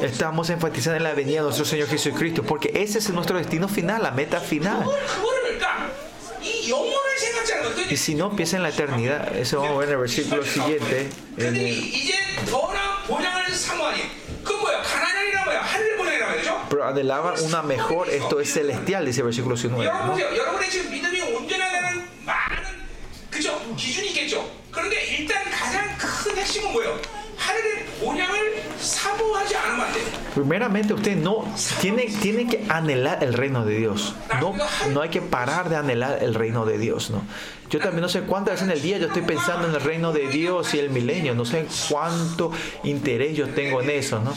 estamos 0.02 0.50
enfatizando 0.50 0.98
en 0.98 1.04
la 1.04 1.14
venida 1.14 1.38
de 1.38 1.44
nuestro 1.44 1.66
Señor 1.66 1.88
Jesucristo, 1.88 2.44
porque 2.44 2.72
ese 2.76 3.00
es 3.00 3.10
nuestro 3.12 3.38
destino 3.38 3.70
final, 3.70 4.04
la 4.04 4.12
meta 4.12 4.42
final. 4.42 4.86
Y 7.90 7.98
si 7.98 8.16
no 8.16 8.36
piensa 8.36 8.58
en 8.58 8.64
la 8.64 8.70
eternidad, 8.70 9.36
eso 9.38 9.62
vamos 9.62 9.76
a 9.76 9.80
ver 9.80 9.90
en 9.90 9.94
el 9.94 10.00
versículo 10.02 10.44
siguiente 10.44 11.10
pero 16.84 16.92
anhelaba 16.92 17.34
una 17.42 17.64
mejor, 17.64 18.10
esto 18.10 18.42
es 18.42 18.52
celestial, 18.52 19.06
dice 19.06 19.22
el 19.22 19.26
versículo 19.28 19.56
19. 19.56 19.86
¿no? 19.86 20.18
Primeramente 30.34 30.94
usted 30.94 31.16
no 31.16 31.46
tiene, 31.80 32.04
tiene 32.22 32.48
que 32.48 32.66
anhelar 32.70 33.24
el 33.24 33.34
reino 33.34 33.66
de 33.66 33.78
Dios. 33.78 34.16
No, 34.42 34.54
no 34.92 35.02
hay 35.02 35.10
que 35.10 35.22
parar 35.22 35.70
de 35.70 35.76
anhelar 35.76 36.20
el 36.22 36.34
reino 36.34 36.66
de 36.66 36.78
Dios, 36.78 37.10
¿no? 37.12 37.24
Yo 37.74 37.80
también 37.80 38.02
no 38.02 38.10
sé 38.10 38.22
cuántas 38.22 38.54
veces 38.54 38.68
en 38.68 38.74
el 38.74 38.84
día 38.84 39.00
yo 39.00 39.08
estoy 39.08 39.24
pensando 39.24 39.68
en 39.68 39.74
el 39.74 39.82
reino 39.82 40.12
de 40.12 40.28
Dios 40.28 40.76
y 40.76 40.80
el 40.80 40.92
milenio. 40.92 41.34
No 41.34 41.44
sé 41.44 41.66
cuánto 41.90 42.52
interés 42.84 43.36
yo 43.36 43.50
tengo 43.50 43.82
en 43.82 43.90
eso, 43.90 44.20
¿no? 44.20 44.36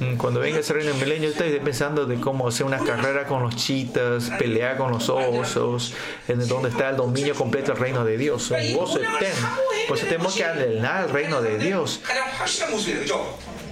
Mm, 0.00 0.16
cuando 0.16 0.40
venga 0.40 0.58
ese 0.58 0.72
reino 0.72 0.90
del 0.90 0.98
milenio, 0.98 1.28
estoy 1.28 1.60
pensando 1.60 2.06
de 2.06 2.18
cómo 2.18 2.48
hacer 2.48 2.66
una 2.66 2.78
carrera 2.78 3.26
con 3.26 3.42
los 3.42 3.54
chitas, 3.54 4.30
pelear 4.36 4.76
con 4.76 4.90
los 4.90 5.08
osos, 5.08 5.94
en 6.26 6.46
donde 6.48 6.70
está 6.70 6.90
el 6.90 6.96
dominio 6.96 7.36
completo 7.36 7.72
del 7.72 7.80
reino 7.80 8.04
de 8.04 8.18
Dios, 8.18 8.50
un 8.50 8.72
gozo 8.72 8.98
pues 9.86 10.00
tenemos 10.00 10.34
que 10.34 10.44
anhelar 10.44 11.04
el 11.04 11.10
reino 11.10 11.40
de 11.40 11.58
Dios. 11.58 12.00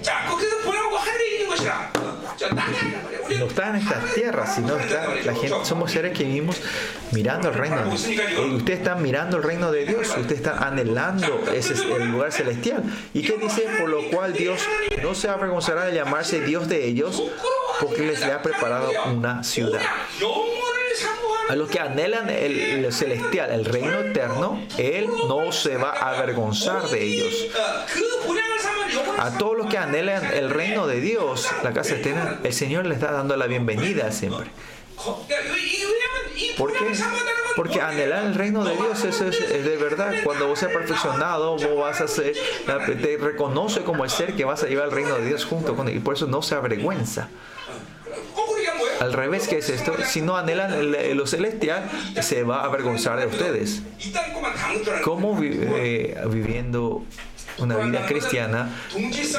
그죠 0.00 0.02
자 0.02 0.24
거기서 0.28 0.58
본향하고 0.58 0.96
하늘에 0.96 1.30
있는 1.32 1.48
것이라 1.48 1.92
어, 1.98 2.34
저 2.36 2.48
땅이 2.48 2.76
아니란 2.76 3.02
말이에요 3.02 3.24
우리는 3.26 3.42
No 3.42 3.46
está 3.48 3.70
en 3.70 3.76
esta 3.76 4.00
tierra, 4.14 4.46
sino 4.46 4.78
está 4.78 5.08
la 5.24 5.34
gente, 5.34 5.64
somos 5.64 5.90
seres 5.90 6.16
que 6.16 6.24
vivimos 6.24 6.60
mirando 7.12 7.48
el 7.48 7.54
reino 7.54 7.76
de 7.76 7.84
Dios. 7.84 8.06
Y 8.06 8.54
ustedes 8.54 8.78
están 8.78 9.02
mirando 9.02 9.36
el 9.38 9.42
reino 9.42 9.72
de 9.72 9.84
Dios, 9.84 10.08
ustedes 10.16 10.40
están 10.40 10.62
anhelando 10.62 11.44
ese 11.52 11.74
el 11.74 12.12
lugar 12.12 12.32
celestial. 12.32 12.84
¿Y 13.14 13.22
qué 13.22 13.36
dice? 13.36 13.66
Por 13.80 13.88
lo 13.88 14.08
cual 14.10 14.32
Dios 14.32 14.62
no 15.02 15.14
se 15.14 15.28
avergonzará 15.28 15.86
de 15.86 15.94
llamarse 15.94 16.40
Dios 16.40 16.68
de 16.68 16.86
ellos, 16.86 17.22
porque 17.80 18.02
les 18.02 18.22
ha 18.22 18.42
preparado 18.42 18.90
una 19.06 19.42
ciudad. 19.42 19.80
A 21.51 21.55
los 21.57 21.69
que 21.69 21.81
anhelan 21.81 22.29
el, 22.29 22.57
el, 22.57 22.93
celestial, 22.93 23.51
el 23.51 23.65
reino 23.65 23.99
eterno, 23.99 24.65
Él 24.77 25.09
no 25.27 25.51
se 25.51 25.75
va 25.75 25.89
a 25.89 26.11
avergonzar 26.11 26.83
de 26.83 27.03
ellos. 27.03 27.33
A 29.19 29.37
todos 29.37 29.57
los 29.57 29.67
que 29.67 29.77
anhelan 29.77 30.23
el 30.33 30.49
reino 30.49 30.87
de 30.87 31.01
Dios, 31.01 31.49
la 31.61 31.73
casa 31.73 31.95
eterna, 31.95 32.39
el 32.41 32.53
Señor 32.53 32.85
les 32.85 32.99
está 32.99 33.11
dando 33.11 33.35
la 33.35 33.47
bienvenida 33.47 34.13
siempre. 34.13 34.49
¿Por 36.57 36.71
qué? 36.71 36.85
Porque 37.57 37.81
anhelar 37.81 38.23
el 38.27 38.35
reino 38.35 38.63
de 38.63 38.73
Dios 38.77 39.03
eso 39.03 39.27
es, 39.27 39.41
es, 39.41 39.65
de 39.65 39.75
verdad. 39.75 40.13
Cuando 40.23 40.47
vos 40.47 40.57
seas 40.57 40.71
perfeccionado, 40.71 41.57
vos 41.57 41.77
vas 41.77 41.99
a 41.99 42.07
ser, 42.07 42.33
te 42.65 43.17
reconoce 43.17 43.81
como 43.81 44.05
el 44.05 44.09
ser 44.09 44.37
que 44.37 44.45
vas 44.45 44.63
a 44.63 44.67
llevar 44.67 44.85
al 44.85 44.91
reino 44.91 45.17
de 45.17 45.25
Dios 45.25 45.43
junto 45.43 45.75
con 45.75 45.89
él. 45.89 45.97
Y 45.97 45.99
por 45.99 46.15
eso 46.15 46.27
no 46.27 46.41
se 46.41 46.55
avergüenza. 46.55 47.27
Al 49.01 49.13
revés 49.13 49.47
que 49.47 49.57
es 49.57 49.69
esto, 49.69 49.95
si 50.05 50.21
no 50.21 50.37
anhelan 50.37 50.91
lo 51.17 51.25
celestial, 51.25 51.89
se 52.21 52.43
va 52.43 52.61
a 52.61 52.65
avergonzar 52.65 53.19
de 53.19 53.25
ustedes. 53.25 53.81
¿Cómo 55.03 55.35
eh, 55.41 56.15
viviendo 56.29 57.03
una 57.61 57.77
vida 57.77 58.05
cristiana 58.05 58.69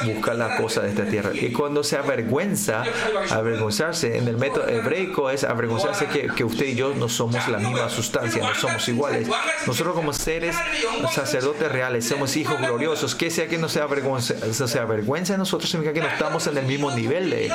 busca 0.05 0.33
las 0.33 0.59
cosas 0.59 0.83
de 0.83 0.89
esta 0.89 1.05
tierra. 1.05 1.31
Y 1.33 1.51
cuando 1.51 1.83
se 1.83 1.97
avergüenza, 1.97 2.83
avergonzarse, 3.29 4.17
en 4.17 4.27
el 4.27 4.37
método 4.37 4.67
hebraico 4.67 5.29
es 5.29 5.43
avergonzarse 5.43 6.07
que, 6.07 6.27
que 6.27 6.43
usted 6.43 6.67
y 6.67 6.75
yo 6.75 6.93
no 6.93 7.09
somos 7.09 7.47
la 7.47 7.57
misma 7.57 7.89
sustancia, 7.89 8.43
no 8.43 8.55
somos 8.55 8.87
iguales. 8.87 9.27
Nosotros 9.65 9.95
como 9.95 10.13
seres 10.13 10.55
sacerdotes 11.13 11.71
reales 11.71 12.07
somos 12.07 12.35
hijos 12.35 12.59
gloriosos. 12.59 13.15
Que 13.15 13.29
sea 13.29 13.47
que 13.47 13.57
no 13.57 13.69
sea 13.69 13.83
avergüenza, 13.83 14.35
se 14.53 14.79
avergüenza 14.79 15.33
de 15.33 15.39
nosotros 15.39 15.69
significa 15.69 15.93
que 15.93 16.01
no 16.01 16.07
estamos 16.07 16.47
en 16.47 16.57
el 16.57 16.65
mismo 16.65 16.91
nivel 16.91 17.29
de 17.29 17.45
él. 17.45 17.53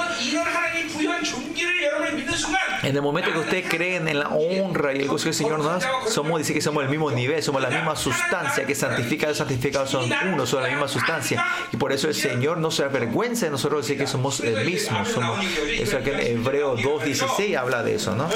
En 2.83 2.95
el 2.95 3.03
momento 3.03 3.33
que 3.33 3.39
usted 3.39 3.65
creen 3.69 4.09
en 4.09 4.19
la 4.19 4.29
honra 4.29 4.95
y 4.95 5.01
el 5.01 5.09
gozo 5.09 5.25
del 5.25 5.35
Señor 5.35 5.59
nos 5.59 5.85
somos, 6.09 6.39
dice 6.39 6.55
que 6.55 6.61
somos 6.61 6.83
el 6.83 6.89
mismo 6.89 7.11
nivel, 7.11 7.43
somos 7.43 7.61
la 7.61 7.71
misma 7.71 7.97
sustancia, 7.97 8.65
que 8.65 8.75
santifica 8.75 9.31
y 9.31 9.35
santificado 9.35 9.87
son 9.87 10.11
uno, 10.33 10.47
la 10.61 10.69
misma 10.69 10.89
sustancia. 10.89 11.45
Y 11.73 11.77
por 11.77 11.93
eso 11.93 12.09
el 12.09 12.15
Señor 12.15 12.59
no 12.59 12.71
se 12.71 12.85
avergüenza 12.85 13.47
de 13.47 13.53
nosotros 13.53 13.83
decir 13.87 13.99
que 13.99 14.07
somos 14.07 14.41
el 14.41 14.65
mismo. 14.65 15.05
Somos, 15.05 15.39
eso 15.71 16.03
que 16.03 16.11
en 16.13 16.41
Hebreo 16.41 16.77
2.16 16.77 17.57
habla 17.57 17.83
de 17.83 17.95
eso, 17.95 18.15
¿no? 18.15 18.29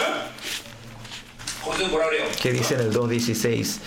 ¿Qué 2.40 2.52
dice 2.52 2.74
en 2.74 2.80
el 2.80 2.92
2.16? 2.92 3.78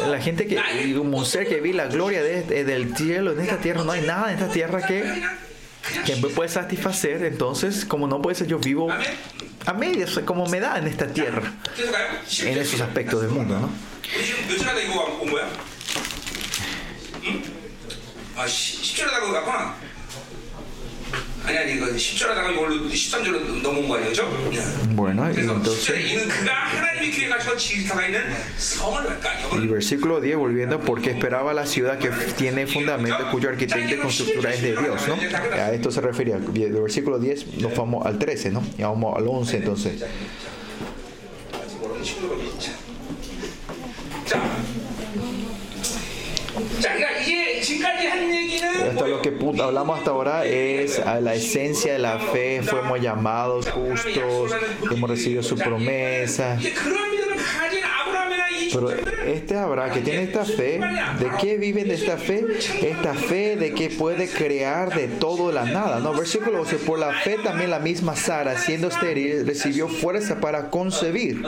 La 0.07 0.19
gente 0.19 0.47
que, 0.47 0.59
un 0.97 1.25
ser 1.25 1.47
que 1.47 1.59
vi 1.59 1.73
la 1.73 1.87
gloria 1.87 2.21
de, 2.21 2.63
del 2.63 2.95
cielo 2.95 3.31
en 3.31 3.39
esta 3.39 3.57
tierra, 3.57 3.83
no 3.83 3.91
hay 3.91 4.01
nada 4.01 4.31
en 4.31 4.39
esta 4.39 4.51
tierra 4.51 4.85
que, 4.85 5.23
que 6.05 6.15
me 6.17 6.29
puede 6.29 6.49
satisfacer. 6.49 7.23
Entonces, 7.23 7.85
como 7.85 8.07
no 8.07 8.21
puede 8.21 8.35
ser, 8.35 8.47
yo 8.47 8.59
vivo 8.59 8.89
a 9.65 9.73
medias, 9.73 10.19
como 10.25 10.45
me 10.47 10.59
da 10.59 10.77
en 10.77 10.87
esta 10.87 11.07
tierra, 11.07 11.53
en 12.41 12.57
esos 12.57 12.81
aspectos 12.81 13.21
del 13.21 13.31
mundo, 13.31 13.59
¿no? 13.59 13.92
Bueno, 24.91 25.27
entonces. 25.29 25.83
El 29.53 29.67
versículo 29.67 30.21
10, 30.21 30.37
volviendo, 30.37 30.79
porque 30.79 31.11
esperaba 31.11 31.53
la 31.53 31.65
ciudad 31.65 31.97
que 31.99 32.09
tiene 32.37 32.65
fundamento, 32.65 33.29
cuyo 33.31 33.49
arquitecto 33.49 34.07
y 34.07 34.47
es 34.47 34.61
de 34.61 34.71
Dios, 34.71 35.07
¿no? 35.07 35.17
A 35.53 35.71
esto 35.71 35.91
se 35.91 36.01
refería. 36.01 36.37
El 36.37 36.73
versículo 36.73 37.19
10 37.19 37.57
nos 37.57 37.75
vamos 37.75 38.05
al 38.05 38.17
13, 38.19 38.51
¿no? 38.51 38.63
Y 38.77 38.83
vamos 38.83 39.17
al 39.17 39.27
11, 39.27 39.57
entonces. 39.57 40.03
Esto 48.89 49.07
lo 49.07 49.21
que 49.21 49.29
hablamos 49.61 49.97
hasta 49.97 50.11
ahora 50.11 50.45
es 50.45 51.01
la 51.21 51.33
esencia 51.33 51.93
de 51.93 51.99
la 51.99 52.19
fe, 52.19 52.61
fuimos 52.61 52.99
llamados 52.99 53.69
justos, 53.69 54.51
hemos 54.91 55.09
recibido 55.09 55.41
su 55.41 55.55
promesa. 55.55 56.59
Pero 58.73 58.89
este 58.89 59.55
Abraham 59.55 59.91
que 59.93 60.01
tiene 60.01 60.23
esta 60.23 60.45
fe, 60.45 60.79
¿de 61.19 61.31
qué 61.39 61.57
vive 61.57 61.83
de 61.83 61.93
esta 61.93 62.17
fe? 62.17 62.43
Esta 62.81 63.13
fe 63.13 63.55
de 63.55 63.73
que 63.73 63.89
puede 63.89 64.27
crear 64.27 64.93
de 64.95 65.07
todo 65.07 65.51
la 65.51 65.63
nada. 65.63 65.99
No, 65.99 66.13
versículo 66.13 66.59
12, 66.59 66.77
por 66.77 66.99
la 66.99 67.13
fe 67.13 67.37
también 67.43 67.69
la 67.69 67.79
misma 67.79 68.15
Sara, 68.15 68.57
siendo 68.57 68.87
estéril, 68.87 69.45
recibió 69.45 69.87
fuerza 69.87 70.39
para 70.39 70.69
concebir 70.69 71.43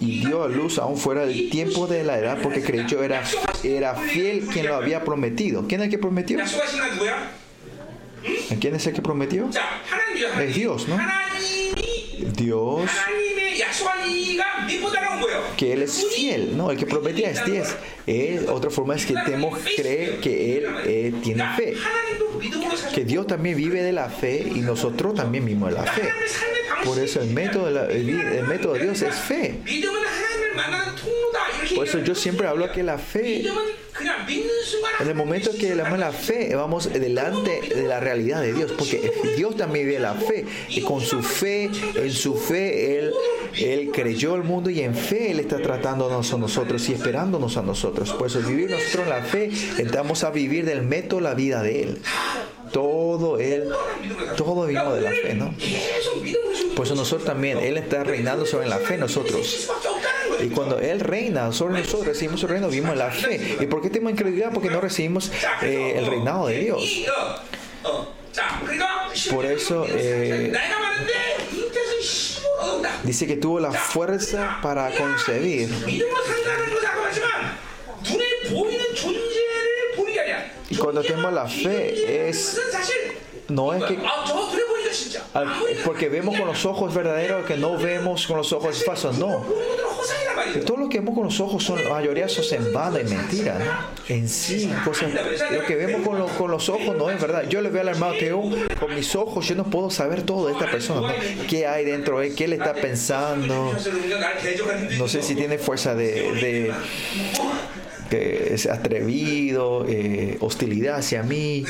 y, 0.00 0.20
dio 0.20 0.44
a 0.44 0.48
luz 0.48 0.78
aún 0.78 0.96
fuera 0.96 1.26
del 1.26 1.50
tiempo 1.50 1.86
de 1.86 2.04
la 2.04 2.18
edad 2.18 2.38
porque 2.42 2.62
creyó 2.62 3.02
era, 3.02 3.24
era 3.64 3.94
fiel 3.94 4.46
quien 4.46 4.66
lo 4.66 4.76
había 4.76 5.04
prometido. 5.04 5.66
¿Quién 5.66 5.80
es 5.80 5.86
el 5.86 5.90
que 5.90 5.98
prometió? 5.98 6.38
¿Quién 8.60 8.74
es 8.74 8.86
el 8.86 8.92
que 8.94 9.02
prometió? 9.02 9.50
Es 10.40 10.54
Dios, 10.54 10.86
¿no? 10.88 10.98
Dios 12.36 12.90
que 15.56 15.72
Él 15.72 15.82
es 15.82 16.06
fiel, 16.14 16.56
¿no? 16.56 16.70
El 16.70 16.78
que 16.78 16.86
prometía 16.86 17.30
es 17.30 17.44
10. 17.44 18.48
otra 18.48 18.70
forma 18.70 18.94
es 18.94 19.06
que 19.06 19.14
tenemos 19.24 19.58
que 19.58 19.74
creer 19.74 20.20
que 20.20 20.58
Él 20.58 20.66
eh, 20.84 21.14
tiene 21.22 21.44
fe. 21.56 21.74
Que 22.94 23.04
Dios 23.04 23.26
también 23.26 23.56
vive 23.56 23.82
de 23.82 23.92
la 23.92 24.08
fe 24.08 24.46
y 24.54 24.60
nosotros 24.60 25.14
también 25.14 25.44
vivimos 25.44 25.70
de 25.70 25.74
la 25.76 25.84
fe. 25.84 26.08
Por 26.84 26.98
eso 26.98 27.20
el 27.20 27.30
método 27.30 27.72
de, 27.72 27.98
el 28.38 28.44
método 28.46 28.74
de 28.74 28.84
Dios 28.84 29.02
es 29.02 29.14
fe. 29.14 29.60
Por 31.74 31.86
eso 31.86 31.98
yo 32.00 32.14
siempre 32.14 32.46
hablo 32.46 32.70
que 32.70 32.82
la 32.82 32.98
fe, 32.98 33.44
en 35.00 35.08
el 35.08 35.14
momento 35.14 35.50
que 35.52 35.74
le 35.74 35.82
la 35.84 36.12
fe, 36.12 36.54
vamos 36.54 36.92
delante 36.92 37.60
de 37.74 37.88
la 37.88 38.00
realidad 38.00 38.42
de 38.42 38.52
Dios, 38.52 38.72
porque 38.72 39.12
Dios 39.36 39.56
también 39.56 39.86
vive 39.86 39.98
la 39.98 40.14
fe, 40.14 40.44
y 40.68 40.82
con 40.82 41.00
su 41.00 41.22
fe, 41.22 41.70
en 41.94 42.12
su 42.12 42.36
fe, 42.36 42.98
Él, 42.98 43.12
él 43.56 43.90
creyó 43.92 44.34
el 44.36 44.42
mundo 44.42 44.70
y 44.70 44.80
en 44.80 44.94
fe 44.94 45.30
Él 45.30 45.40
está 45.40 45.60
tratándonos 45.60 46.32
a 46.32 46.36
nosotros 46.36 46.88
y 46.88 46.92
esperándonos 46.92 47.56
a 47.56 47.62
nosotros. 47.62 48.12
Por 48.12 48.26
eso 48.26 48.40
vivir 48.40 48.70
nosotros 48.70 49.04
en 49.04 49.10
la 49.10 49.22
fe, 49.22 49.50
entramos 49.78 50.24
a 50.24 50.30
vivir 50.30 50.64
del 50.64 50.82
método 50.82 51.20
la 51.20 51.34
vida 51.34 51.62
de 51.62 51.82
Él. 51.82 52.02
Todo 52.72 53.38
él, 53.38 53.68
todo 54.36 54.66
vino 54.66 54.94
de 54.94 55.00
la 55.00 55.10
fe, 55.10 55.34
¿no? 55.34 55.54
Por 56.74 56.86
eso 56.86 56.94
nosotros 56.94 57.24
también, 57.24 57.58
Él 57.58 57.76
está 57.76 58.04
reinando 58.04 58.46
sobre 58.46 58.68
la 58.68 58.78
fe 58.78 58.98
nosotros. 58.98 59.70
Y 60.42 60.48
cuando 60.48 60.78
Él 60.78 61.00
reina 61.00 61.52
sobre 61.52 61.80
nosotros, 61.80 62.06
recibimos 62.06 62.40
su 62.40 62.46
reino, 62.46 62.68
vimos 62.68 62.96
la 62.96 63.10
fe. 63.10 63.56
¿Y 63.60 63.66
por 63.66 63.80
qué 63.80 63.90
tenemos 63.90 64.12
incredulidad? 64.12 64.52
Porque 64.52 64.70
no 64.70 64.80
recibimos 64.80 65.30
eh, 65.62 65.94
el 65.96 66.06
reinado 66.06 66.48
de 66.48 66.58
Dios. 66.58 67.04
Por 69.30 69.46
eso 69.46 69.86
eh, 69.88 70.52
dice 73.04 73.26
que 73.26 73.36
tuvo 73.36 73.60
la 73.60 73.72
fuerza 73.72 74.58
para 74.60 74.90
concebir. 74.90 75.70
Y 80.70 80.76
cuando 80.76 81.02
tenemos 81.02 81.32
la 81.32 81.46
fe 81.46 82.28
es 82.28 82.58
no 83.48 83.74
es 83.74 83.84
que 83.84 83.98
porque 85.84 86.08
vemos 86.08 86.38
con 86.38 86.46
los 86.46 86.64
ojos 86.64 86.94
verdaderos 86.94 87.44
que 87.46 87.56
no 87.56 87.76
vemos 87.76 88.26
con 88.26 88.36
los 88.36 88.52
ojos 88.52 88.84
falsos, 88.84 89.18
no. 89.18 89.44
Todo 90.66 90.76
lo 90.76 90.88
que 90.88 91.00
vemos 91.00 91.14
con 91.14 91.24
los 91.24 91.40
ojos 91.40 91.64
son, 91.64 91.82
la 91.82 91.90
mayoría 91.90 92.28
son 92.28 92.44
en 92.52 92.72
vano 92.72 93.00
y 93.00 93.04
mentira. 93.04 93.90
En 94.08 94.28
sí, 94.28 94.70
lo 95.50 95.64
que 95.64 95.74
vemos 95.74 96.06
con, 96.06 96.28
con, 96.28 96.50
los 96.50 96.68
ojos 96.68 96.94
no 96.96 97.10
es 97.10 97.20
verdad. 97.20 97.48
Yo 97.48 97.60
le 97.60 97.70
veo 97.70 97.80
al 97.80 97.88
hermano 97.88 98.14
Teo 98.18 98.42
con 98.78 98.94
mis 98.94 99.16
ojos, 99.16 99.48
yo 99.48 99.54
no 99.56 99.64
puedo 99.64 99.90
saber 99.90 100.22
todo 100.22 100.46
de 100.46 100.52
esta 100.52 100.70
persona. 100.70 101.12
¿Qué 101.48 101.66
hay 101.66 101.84
dentro 101.84 102.20
de 102.20 102.28
él? 102.28 102.34
¿Qué 102.34 102.46
le 102.46 102.56
está 102.56 102.74
pensando? 102.74 103.72
No 104.98 105.08
sé 105.08 105.22
si 105.22 105.34
tiene 105.34 105.58
fuerza 105.58 105.94
de, 105.94 106.32
de 106.34 106.74
que 108.14 108.54
es 108.54 108.66
atrevido, 108.66 109.86
eh, 109.88 110.36
hostilidad 110.40 110.98
hacia 110.98 111.22
mí. 111.22 111.64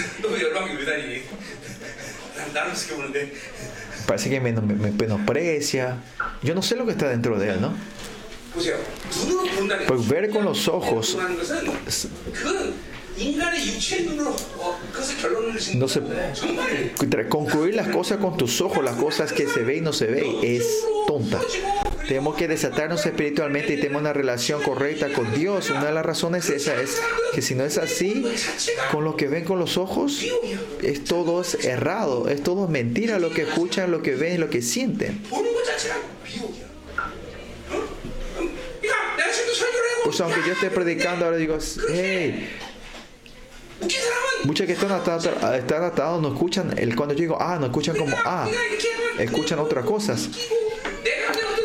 Parece 4.07 4.31
que 4.31 4.41
me, 4.41 4.53
me, 4.53 4.91
menosprecia. 4.91 5.99
Yo 6.43 6.55
no 6.55 6.62
sé 6.62 6.77
lo 6.77 6.85
que 6.85 6.93
está 6.93 7.09
dentro 7.09 7.39
de 7.39 7.51
él, 7.51 7.61
¿no? 7.61 7.75
Pues 9.89 10.09
ver 10.09 10.31
con 10.31 10.45
los 10.45 10.69
ojos 10.69 11.16
no 15.75 15.89
se, 15.89 16.01
concluir 17.29 17.75
las 17.75 17.89
cosas 17.89 18.19
con 18.19 18.37
tus 18.37 18.61
ojos, 18.61 18.85
las 18.85 18.97
cosas 18.97 19.33
que 19.33 19.47
se 19.47 19.62
ve 19.62 19.77
y 19.77 19.81
no 19.81 19.93
se 19.93 20.07
ve, 20.07 20.27
es 20.43 20.66
tonta. 21.07 21.41
Tenemos 22.06 22.36
que 22.36 22.48
desatarnos 22.48 23.05
espiritualmente 23.06 23.74
y 23.74 23.76
tener 23.76 23.97
una 23.97 24.12
relación 24.12 24.62
correcta 24.62 25.09
con 25.12 25.32
Dios. 25.35 25.70
Una 25.70 25.86
de 25.86 25.93
las 25.93 26.05
razones 26.05 26.51
esa 26.51 26.81
es 26.81 27.01
que 27.32 27.40
si 27.40 27.55
no 27.55 27.64
es 27.64 27.78
así, 27.78 28.26
con 28.93 29.05
lo 29.05 29.16
que 29.16 29.28
ven 29.28 29.44
con 29.44 29.59
los 29.59 29.78
ojos, 29.78 30.22
es 30.82 31.05
todo 31.05 31.43
errado, 31.62 32.28
es 32.28 32.43
todo 32.43 32.68
mentira 32.68 33.18
lo 33.18 33.31
que 33.31 33.43
escuchan, 33.43 33.90
lo 33.90 34.02
que 34.02 34.14
ven, 34.14 34.40
lo 34.40 34.51
que 34.51 34.60
sienten. 34.60 35.22
Pues 40.05 40.20
aunque 40.20 40.40
yo 40.47 40.52
esté 40.52 40.70
predicando, 40.70 41.24
ahora 41.24 41.39
digo, 41.39 41.59
hey, 41.90 42.51
Muchos 44.44 44.66
que 44.66 44.74
están 44.74 44.93
atados, 44.93 45.26
están 45.26 45.85
atados 45.85 46.22
no 46.22 46.28
escuchan, 46.28 46.74
cuando 46.97 47.14
yo 47.14 47.20
digo 47.20 47.39
ah, 47.40 47.56
no 47.59 47.66
escuchan 47.66 47.97
como 47.97 48.16
ah, 48.24 48.48
escuchan 49.18 49.59
otras 49.59 49.85
cosas. 49.85 50.28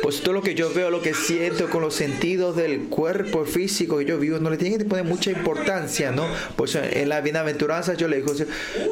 Pues 0.10 0.22
todo 0.22 0.34
lo 0.34 0.42
que 0.42 0.56
yo 0.56 0.74
veo, 0.74 0.90
lo 0.90 1.04
que 1.04 1.14
siento 1.14 1.70
con 1.70 1.84
los 1.84 1.94
sentidos 1.94 2.56
del 2.56 2.86
cuerpo 2.86 3.46
físico 3.46 4.00
que 4.00 4.06
yo 4.06 4.18
vivo, 4.18 4.40
no 4.40 4.50
le 4.50 4.58
tiene 4.58 4.80
que 4.80 4.86
poner 4.86 5.06
mucha 5.06 5.30
importancia, 5.30 6.12
¿no? 6.12 6.26
Pues 6.56 6.74
en 6.74 7.08
la 7.10 7.22
bienaventuranza 7.22 7.94
yo 7.94 8.08
le 8.08 8.16
digo, 8.16 8.34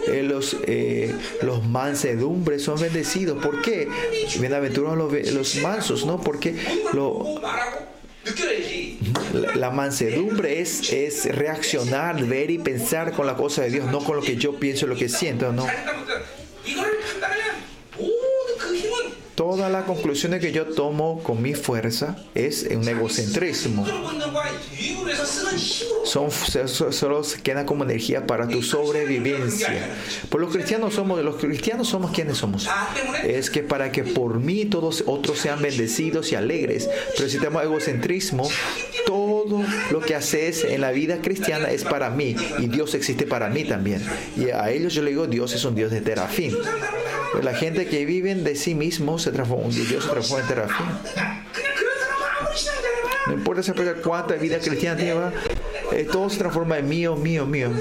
eh, 0.10 0.22
los, 0.22 0.58
eh, 0.68 1.16
los 1.42 1.66
mansedumbres 1.66 2.62
son 2.62 2.80
bendecidos. 2.80 3.44
¿Por 3.44 3.64
qué? 3.64 3.88
Bienaventurados 4.40 4.96
los, 4.96 5.34
los 5.34 5.56
mansos, 5.56 6.06
¿no? 6.06 6.22
Porque 6.22 6.54
lo 6.94 7.42
la 9.56 9.72
mansedumbre 9.72 10.62
es, 10.62 10.94
es 10.94 11.26
reaccionar, 11.36 12.24
ver 12.26 12.52
y 12.52 12.60
pensar 12.60 13.14
con 13.14 13.26
la 13.26 13.34
cosa 13.34 13.64
de 13.64 13.72
Dios, 13.72 13.92
no 13.92 14.04
con 14.04 14.18
lo 14.18 14.22
que 14.22 14.36
yo 14.36 14.60
pienso, 14.60 14.86
lo 14.86 14.96
que 14.96 15.10
siento, 15.10 15.52
no. 15.52 15.66
Todas 19.38 19.72
las 19.72 19.84
conclusiones 19.84 20.42
que 20.42 20.52
yo 20.52 20.66
tomo 20.66 21.22
con 21.22 21.44
mi 21.44 21.54
fuerza 21.54 22.18
es 22.34 22.68
un 22.72 22.90
egocentrismo. 22.90 23.86
Son, 26.04 26.32
solo 26.32 27.22
quedan 27.44 27.68
como 27.68 27.84
energía 27.84 28.26
para 28.26 28.48
tu 28.48 28.64
sobrevivencia. 28.64 29.92
Por 30.30 30.42
los 30.42 30.52
cristianos 30.52 30.96
somos, 30.96 31.24
los 31.24 31.36
cristianos 31.36 31.88
somos 31.88 32.10
quienes 32.10 32.40
somos. 32.40 32.68
Es 33.24 33.52
que 33.52 33.62
para 33.62 33.92
que 33.92 34.04
por 34.04 34.40
mí 34.40 34.66
todos 34.66 35.04
otros 35.06 35.38
sean 35.38 35.62
bendecidos 35.62 36.32
y 36.32 36.36
alegres. 36.36 36.90
Pero 37.16 37.30
si 37.30 37.38
tenemos 37.38 37.62
egocentrismo, 37.62 38.50
todo 39.06 39.64
lo 39.92 40.00
que 40.00 40.16
haces 40.16 40.64
en 40.64 40.82
la 40.82 40.90
vida 40.90 41.22
cristiana 41.22 41.70
es 41.70 41.84
para 41.84 42.10
mí 42.10 42.36
y 42.58 42.70
Dios 42.70 42.96
existe 42.96 43.28
para 43.28 43.50
mí 43.50 43.66
también. 43.66 44.04
Y 44.36 44.50
a 44.50 44.72
ellos 44.72 44.96
yo 44.96 45.04
le 45.04 45.12
digo, 45.12 45.28
Dios 45.28 45.54
es 45.54 45.64
un 45.64 45.76
Dios 45.76 45.92
de 45.92 46.02
terafín. 46.02 46.58
La 47.44 47.54
gente 47.54 47.88
que 47.88 48.06
vive 48.06 48.34
de 48.36 48.56
sí 48.56 48.76
mismo 48.76 49.20
se 49.20 49.32
transforma, 49.32 49.70
Dios 49.70 50.04
se 50.04 50.10
transforma 50.10 50.44
en 50.44 50.48
terapia. 50.48 50.76
No 53.28 53.34
importa 53.34 53.74
cuánta 54.04 54.36
vida 54.36 54.60
cristiana 54.60 55.00
lleva, 55.00 55.34
eh, 55.92 56.08
todo 56.10 56.30
se 56.30 56.38
transforma 56.38 56.78
en 56.78 56.88
mío, 56.88 57.16
mío, 57.16 57.46
mío. 57.46 57.72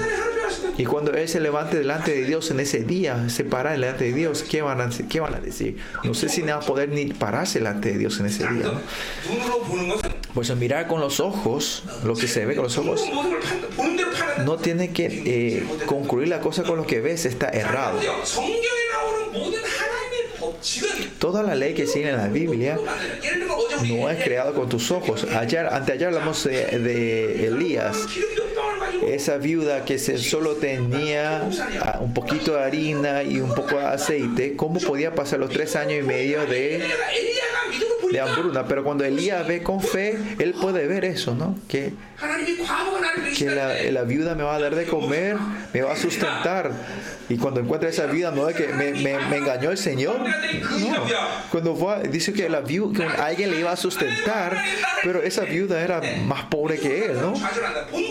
Y 0.77 0.85
cuando 0.85 1.11
Él 1.13 1.27
se 1.27 1.39
levante 1.39 1.77
delante 1.77 2.11
de 2.11 2.23
Dios 2.23 2.51
en 2.51 2.59
ese 2.59 2.83
día, 2.83 3.29
se 3.29 3.43
para 3.43 3.71
delante 3.71 4.05
de 4.05 4.13
Dios, 4.13 4.43
¿qué 4.43 4.61
van 4.61 4.79
a, 4.81 4.89
qué 5.09 5.19
van 5.19 5.33
a 5.33 5.39
decir? 5.39 5.77
No 6.03 6.13
sé 6.13 6.29
si 6.29 6.43
no 6.43 6.49
va 6.49 6.55
a 6.55 6.59
poder 6.59 6.89
ni 6.89 7.05
pararse 7.05 7.59
delante 7.59 7.91
de 7.91 7.97
Dios 7.97 8.19
en 8.19 8.27
ese 8.27 8.47
día. 8.47 8.71
Pues 10.33 10.55
mirar 10.55 10.87
con 10.87 11.01
los 11.01 11.19
ojos, 11.19 11.83
lo 12.03 12.15
que 12.15 12.27
se 12.27 12.45
ve 12.45 12.55
con 12.55 12.65
los 12.65 12.77
ojos, 12.77 13.03
no 14.45 14.57
tiene 14.57 14.91
que 14.91 15.05
eh, 15.25 15.63
concluir 15.87 16.27
la 16.27 16.41
cosa 16.41 16.63
con 16.63 16.77
lo 16.77 16.85
que 16.85 17.01
ves, 17.01 17.25
está 17.25 17.49
errado. 17.49 17.99
모든 19.31 19.63
한 19.65 19.86
Toda 21.19 21.43
la 21.43 21.55
ley 21.55 21.73
que 21.73 21.87
sigue 21.87 22.09
en 22.09 22.17
la 22.17 22.27
Biblia 22.27 22.77
no 23.85 24.09
es 24.09 24.23
creada 24.23 24.53
con 24.53 24.69
tus 24.69 24.91
ojos. 24.91 25.25
Ayer, 25.35 25.67
anteayer 25.67 26.07
hablamos 26.07 26.43
de, 26.43 27.47
Elías, 27.47 27.97
esa 29.07 29.37
viuda 29.37 29.85
que 29.85 29.99
solo 29.99 30.55
tenía 30.55 31.49
ah, 31.81 31.99
un 32.01 32.13
poquito 32.13 32.53
de 32.53 32.63
harina 32.63 33.23
y 33.23 33.39
un 33.39 33.53
poco 33.53 33.77
de 33.77 33.85
aceite. 33.85 34.55
¿Cómo 34.55 34.79
podía 34.79 35.13
pasar 35.15 35.39
los 35.39 35.49
tres 35.49 35.75
años 35.75 35.99
y 35.99 36.03
medio 36.03 36.45
de, 36.45 36.83
de 38.11 38.19
hambruna? 38.19 38.65
Pero 38.67 38.83
cuando 38.83 39.03
Elías 39.03 39.47
ve 39.47 39.63
con 39.63 39.81
fe, 39.81 40.17
él 40.39 40.53
puede 40.59 40.87
ver 40.87 41.05
eso, 41.05 41.35
¿no? 41.35 41.57
Que, 41.67 41.93
que 43.37 43.91
la, 43.91 44.03
viuda 44.03 44.35
me 44.35 44.43
va 44.43 44.55
a 44.55 44.59
dar 44.59 44.75
de 44.75 44.85
comer, 44.85 45.37
me 45.73 45.81
va 45.81 45.93
a 45.93 45.97
sustentar. 45.97 46.71
Y 47.29 47.37
cuando 47.37 47.59
encuentra 47.59 47.89
esa 47.89 48.05
viuda, 48.05 48.31
no 48.31 48.49
es 48.49 48.55
que 48.55 48.67
me 48.69 49.37
engañó 49.37 49.71
el 49.71 49.77
Señor. 49.77 50.21
No. 50.53 51.05
Cuando 51.51 51.75
fue, 51.75 52.07
dice 52.09 52.33
que, 52.33 52.49
la 52.49 52.61
viuda, 52.61 52.97
que 52.97 53.21
alguien 53.21 53.51
le 53.51 53.59
iba 53.59 53.71
a 53.71 53.75
sustentar, 53.75 54.57
pero 55.03 55.21
esa 55.21 55.43
viuda 55.43 55.81
era 55.81 56.01
más 56.25 56.43
pobre 56.45 56.79
que 56.79 57.05
él, 57.05 57.21
¿no? 57.21 57.33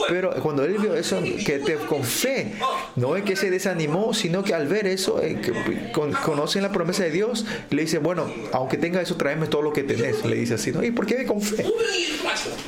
Pero 0.08 0.30
cuando 0.42 0.64
él 0.64 0.76
vio 0.78 0.94
eso, 0.94 1.20
que 1.22 1.58
te, 1.58 1.74
con 1.74 2.04
fe, 2.04 2.54
no 2.96 3.16
es 3.16 3.24
que 3.24 3.36
se 3.36 3.50
desanimó, 3.50 4.14
sino 4.14 4.42
que 4.42 4.54
al 4.54 4.66
ver 4.66 4.86
eso, 4.86 5.20
eh, 5.22 5.40
que, 5.40 5.92
conocen 6.22 6.62
la 6.62 6.72
promesa 6.72 7.04
de 7.04 7.10
Dios, 7.10 7.44
le 7.70 7.82
dice, 7.82 7.98
bueno, 7.98 8.32
aunque 8.52 8.76
tenga 8.76 9.00
eso, 9.00 9.16
tráeme 9.16 9.46
todo 9.46 9.62
lo 9.62 9.72
que 9.72 9.82
tenés. 9.82 10.24
Le 10.24 10.36
dice 10.36 10.54
así, 10.54 10.72
¿no? 10.72 10.82
¿Y 10.82 10.90
por 10.90 11.06
qué 11.06 11.24
con 11.26 11.40
fe? 11.40 11.64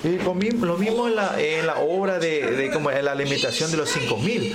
Y 0.04 0.18
lo 0.18 0.34
mismo 0.34 1.08
en 1.08 1.16
la, 1.16 1.40
en 1.40 1.66
la 1.66 1.78
obra 1.78 2.18
de, 2.18 2.42
de 2.52 2.70
como 2.70 2.90
en 2.90 3.04
la 3.04 3.12
alimentación 3.12 3.70
de 3.70 3.76
los 3.76 3.90
cinco 3.90 4.16
mil. 4.18 4.54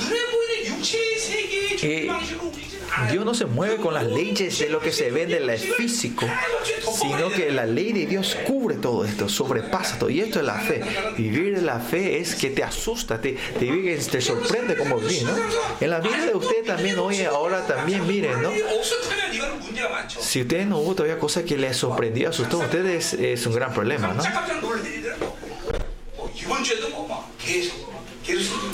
Dios 3.12 3.26
no 3.26 3.34
se 3.34 3.46
mueve 3.46 3.78
con 3.78 3.94
las 3.94 4.06
leyes 4.06 4.60
de 4.60 4.70
lo 4.70 4.80
que 4.80 4.92
se 4.92 5.12
ve 5.12 5.24
en 5.24 5.32
el 5.32 5.58
físico, 5.58 6.28
sino 7.02 7.30
que 7.30 7.52
la 7.52 7.66
ley 7.66 7.92
de 7.92 8.06
Dios 8.06 8.38
cubre 8.46 8.76
todo 8.76 9.06
esto, 9.06 9.28
sobrepasa 9.30 9.98
todo. 9.98 10.10
Y 10.10 10.22
esto 10.22 10.40
es 10.40 10.46
la 10.46 10.60
fe. 10.60 10.82
Vivir 11.18 11.62
la 11.64 11.80
fe 11.80 12.20
es 12.20 12.36
que 12.36 12.50
te 12.50 12.64
asusta, 12.64 13.20
te, 13.20 13.38
te, 13.60 13.98
te 13.98 14.22
sorprende 14.22 14.78
como 14.78 14.98
vivir, 14.98 15.24
¿no? 15.24 15.36
En 15.80 15.90
la 15.90 16.00
vida 16.00 16.26
de 16.26 16.36
usted 16.36 16.64
también 16.66 16.98
hoy, 17.00 17.22
ahora 17.24 17.66
también 17.66 18.06
miren, 18.08 18.42
¿no? 18.42 18.52
Si 20.20 20.42
usted 20.42 20.66
no 20.66 20.80
hubo 20.80 20.96
todavía 20.96 21.20
cosas 21.20 21.44
que 21.44 21.58
le 21.58 21.74
sorprendió, 21.74 22.30
asustó, 22.30 22.60
usted 22.60 22.86
es, 22.86 23.14
es 23.14 23.46
un 23.46 23.56
gran 23.56 23.74
problema, 23.74 24.14
¿no? 24.14 24.24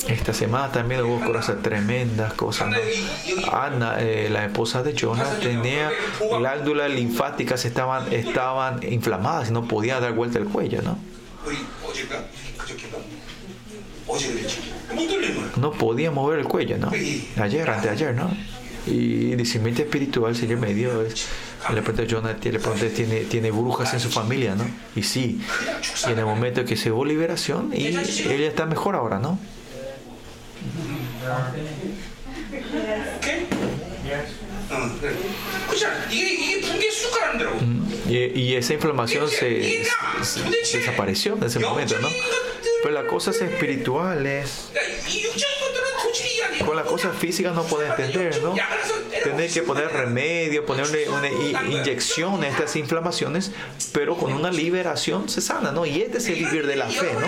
Esta 0.07 0.33
semana 0.33 0.71
también 0.71 1.01
hubo 1.01 1.19
cosas 1.19 1.61
tremendas, 1.61 2.33
cosas. 2.33 2.69
¿no? 2.69 3.51
Ana, 3.51 3.99
eh, 3.99 4.29
la 4.29 4.45
esposa 4.45 4.83
de 4.83 4.93
Jonas, 4.93 5.39
tenía 5.39 5.91
glándulas 6.37 6.91
linfáticas, 6.91 7.65
estaban, 7.65 8.11
estaban 8.13 8.81
inflamadas 8.83 9.49
y 9.49 9.53
no 9.53 9.67
podía 9.67 9.99
dar 9.99 10.13
vuelta 10.13 10.39
el 10.39 10.45
cuello, 10.45 10.81
¿no? 10.81 10.97
No 15.57 15.71
podía 15.71 16.11
mover 16.11 16.39
el 16.39 16.45
cuello, 16.45 16.77
¿no? 16.77 16.91
Ayer, 17.41 17.69
antes 17.69 17.83
de 17.83 17.89
ayer, 17.89 18.15
¿no? 18.15 18.29
Y 18.85 19.35
discernimiento 19.35 19.81
espiritual, 19.81 20.31
el 20.31 20.37
Señor 20.37 20.59
me 20.59 20.73
dio. 20.73 21.01
Es, 21.01 21.27
le 21.73 21.81
pregunté 21.81 22.03
a 22.03 22.05
Jonathan, 22.05 22.39
¿tiene, 22.95 23.21
tiene 23.25 23.51
brujas 23.51 23.93
en 23.93 23.99
su 23.99 24.09
familia, 24.09 24.55
¿no? 24.55 24.65
Y 24.95 25.03
sí. 25.03 25.41
Y 26.07 26.11
en 26.11 26.19
el 26.19 26.25
momento 26.25 26.65
que 26.65 26.75
se 26.75 26.91
hubo 26.91 27.05
liberación, 27.05 27.71
y 27.73 27.87
ella 27.87 28.47
está 28.47 28.65
mejor 28.65 28.95
ahora, 28.95 29.19
¿no? 29.19 29.37
오케 37.37 37.78
y, 38.09 38.55
esa 38.55 38.73
inflamación 38.73 39.29
se, 39.29 39.85
desapareció 40.73 41.35
en 41.35 41.43
ese 41.43 41.59
momento, 41.59 41.95
¿no? 41.99 42.09
Pero 42.81 42.93
las 42.93 43.05
cosas 43.05 43.39
espirituales, 43.41 44.69
con 46.65 46.75
las 46.75 46.85
cosas 46.85 47.15
físicas 47.15 47.53
no 47.53 47.63
puede 47.63 47.87
entender, 47.87 48.41
¿no? 48.41 48.55
Tener 49.23 49.51
que 49.51 49.61
poner 49.61 49.91
remedio, 49.91 50.65
ponerle 50.65 51.07
una 51.09 51.29
inyección 51.29 52.43
a 52.43 52.47
estas 52.47 52.75
inflamaciones, 52.75 53.51
pero 53.91 54.17
con 54.17 54.33
una 54.33 54.49
liberación 54.49 55.29
se 55.29 55.41
sana, 55.41 55.71
¿no? 55.71 55.85
Y 55.85 56.01
este 56.01 56.17
es 56.17 56.27
el 56.27 56.35
vivir 56.35 56.65
de 56.65 56.77
la 56.77 56.89
fe, 56.89 57.11
¿no? 57.19 57.27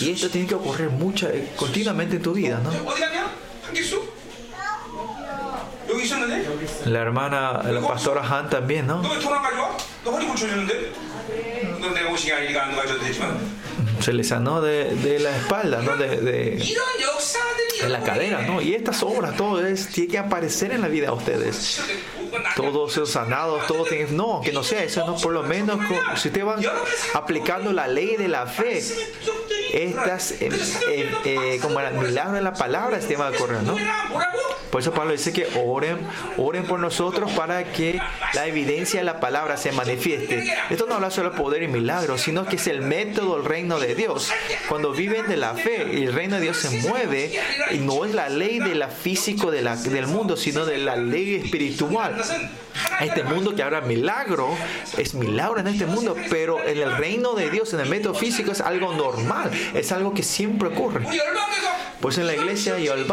Y 0.00 0.10
esto 0.10 0.28
tiene 0.28 0.48
que 0.48 0.54
ocurrir 0.54 0.88
mucha, 0.88 1.30
continuamente 1.56 2.16
en 2.16 2.22
tu 2.22 2.32
vida, 2.32 2.60
¿no? 2.64 2.70
La 6.86 7.00
hermana, 7.00 7.62
la 7.62 7.80
pastora 7.80 8.22
Han 8.22 8.48
también, 8.50 8.86
¿no? 8.86 9.02
se 14.02 14.12
le 14.12 14.24
sanó 14.24 14.60
de, 14.60 14.94
de 14.96 15.18
la 15.18 15.36
espalda, 15.36 15.80
¿no? 15.82 15.96
De, 15.96 16.20
de, 16.20 16.56
de, 16.56 17.88
la 17.88 18.02
cadera, 18.02 18.42
¿no? 18.42 18.60
Y 18.60 18.74
estas 18.74 19.02
obras, 19.02 19.36
todo 19.36 19.64
es, 19.64 19.88
tiene 19.88 20.10
que 20.10 20.18
aparecer 20.18 20.72
en 20.72 20.80
la 20.80 20.88
vida 20.88 21.06
de 21.06 21.12
ustedes. 21.12 21.80
Todos 22.56 22.92
esos 22.92 23.10
sanados, 23.10 23.66
todos 23.66 23.88
tienen, 23.88 24.16
no, 24.16 24.40
que 24.42 24.52
no 24.52 24.62
sea 24.62 24.82
eso, 24.82 25.06
no, 25.06 25.16
por 25.16 25.32
lo 25.32 25.42
menos 25.42 25.78
si 26.16 26.28
ustedes 26.28 26.46
van 26.46 26.60
aplicando 27.14 27.72
la 27.72 27.86
ley 27.86 28.16
de 28.16 28.28
la 28.28 28.46
fe, 28.46 28.82
estas, 29.72 30.32
eh, 30.32 30.50
eh, 30.88 31.10
eh, 31.24 31.58
como 31.60 31.80
el 31.80 31.94
milagro 31.94 32.34
de 32.34 32.42
la 32.42 32.54
palabra, 32.54 32.98
este 32.98 33.14
tema 33.14 33.30
de 33.30 33.38
correr, 33.38 33.62
¿no? 33.62 33.76
Por 34.72 34.80
eso 34.80 34.92
Pablo 34.92 35.12
dice 35.12 35.34
que 35.34 35.46
oren, 35.62 35.98
oren 36.38 36.64
por 36.64 36.80
nosotros 36.80 37.30
para 37.32 37.62
que 37.72 38.00
la 38.32 38.46
evidencia 38.46 39.00
de 39.00 39.04
la 39.04 39.20
palabra 39.20 39.58
se 39.58 39.70
manifieste. 39.70 40.50
Esto 40.70 40.86
no 40.86 40.94
habla 40.94 41.10
solo 41.10 41.28
de 41.28 41.36
poder 41.36 41.62
y 41.62 41.68
milagro, 41.68 42.16
sino 42.16 42.46
que 42.46 42.56
es 42.56 42.66
el 42.68 42.80
método, 42.80 43.36
el 43.36 43.44
reino 43.44 43.78
de 43.78 43.91
de 43.94 44.02
Dios. 44.02 44.30
Cuando 44.68 44.92
viven 44.92 45.28
de 45.28 45.36
la 45.36 45.54
fe, 45.54 45.82
el 45.82 46.12
reino 46.12 46.36
de 46.36 46.42
Dios 46.42 46.56
se 46.58 46.70
mueve 46.88 47.40
y 47.70 47.78
no 47.78 48.04
es 48.04 48.14
la 48.14 48.28
ley 48.28 48.58
de 48.58 48.74
la 48.74 48.88
físico 48.88 49.50
de 49.50 49.62
la, 49.62 49.76
del 49.76 50.06
mundo, 50.06 50.36
sino 50.36 50.64
de 50.64 50.78
la 50.78 50.96
ley 50.96 51.36
espiritual. 51.36 52.22
Este 53.00 53.22
mundo 53.22 53.54
que 53.54 53.62
ahora 53.62 53.80
milagro 53.82 54.56
es 54.96 55.14
milagro 55.14 55.60
en 55.60 55.66
este 55.68 55.86
mundo, 55.86 56.16
pero 56.30 56.62
en 56.62 56.78
el 56.78 56.96
reino 56.96 57.34
de 57.34 57.50
Dios, 57.50 57.72
en 57.74 57.80
el 57.80 57.88
método 57.88 58.14
físico, 58.14 58.52
es 58.52 58.60
algo 58.60 58.92
normal, 58.92 59.50
es 59.74 59.92
algo 59.92 60.14
que 60.14 60.22
siempre 60.22 60.68
ocurre. 60.68 61.06
Pues 62.00 62.18
en 62.18 62.26
la 62.26 62.34
iglesia 62.34 62.78
y 62.78 62.88
al 62.88 63.06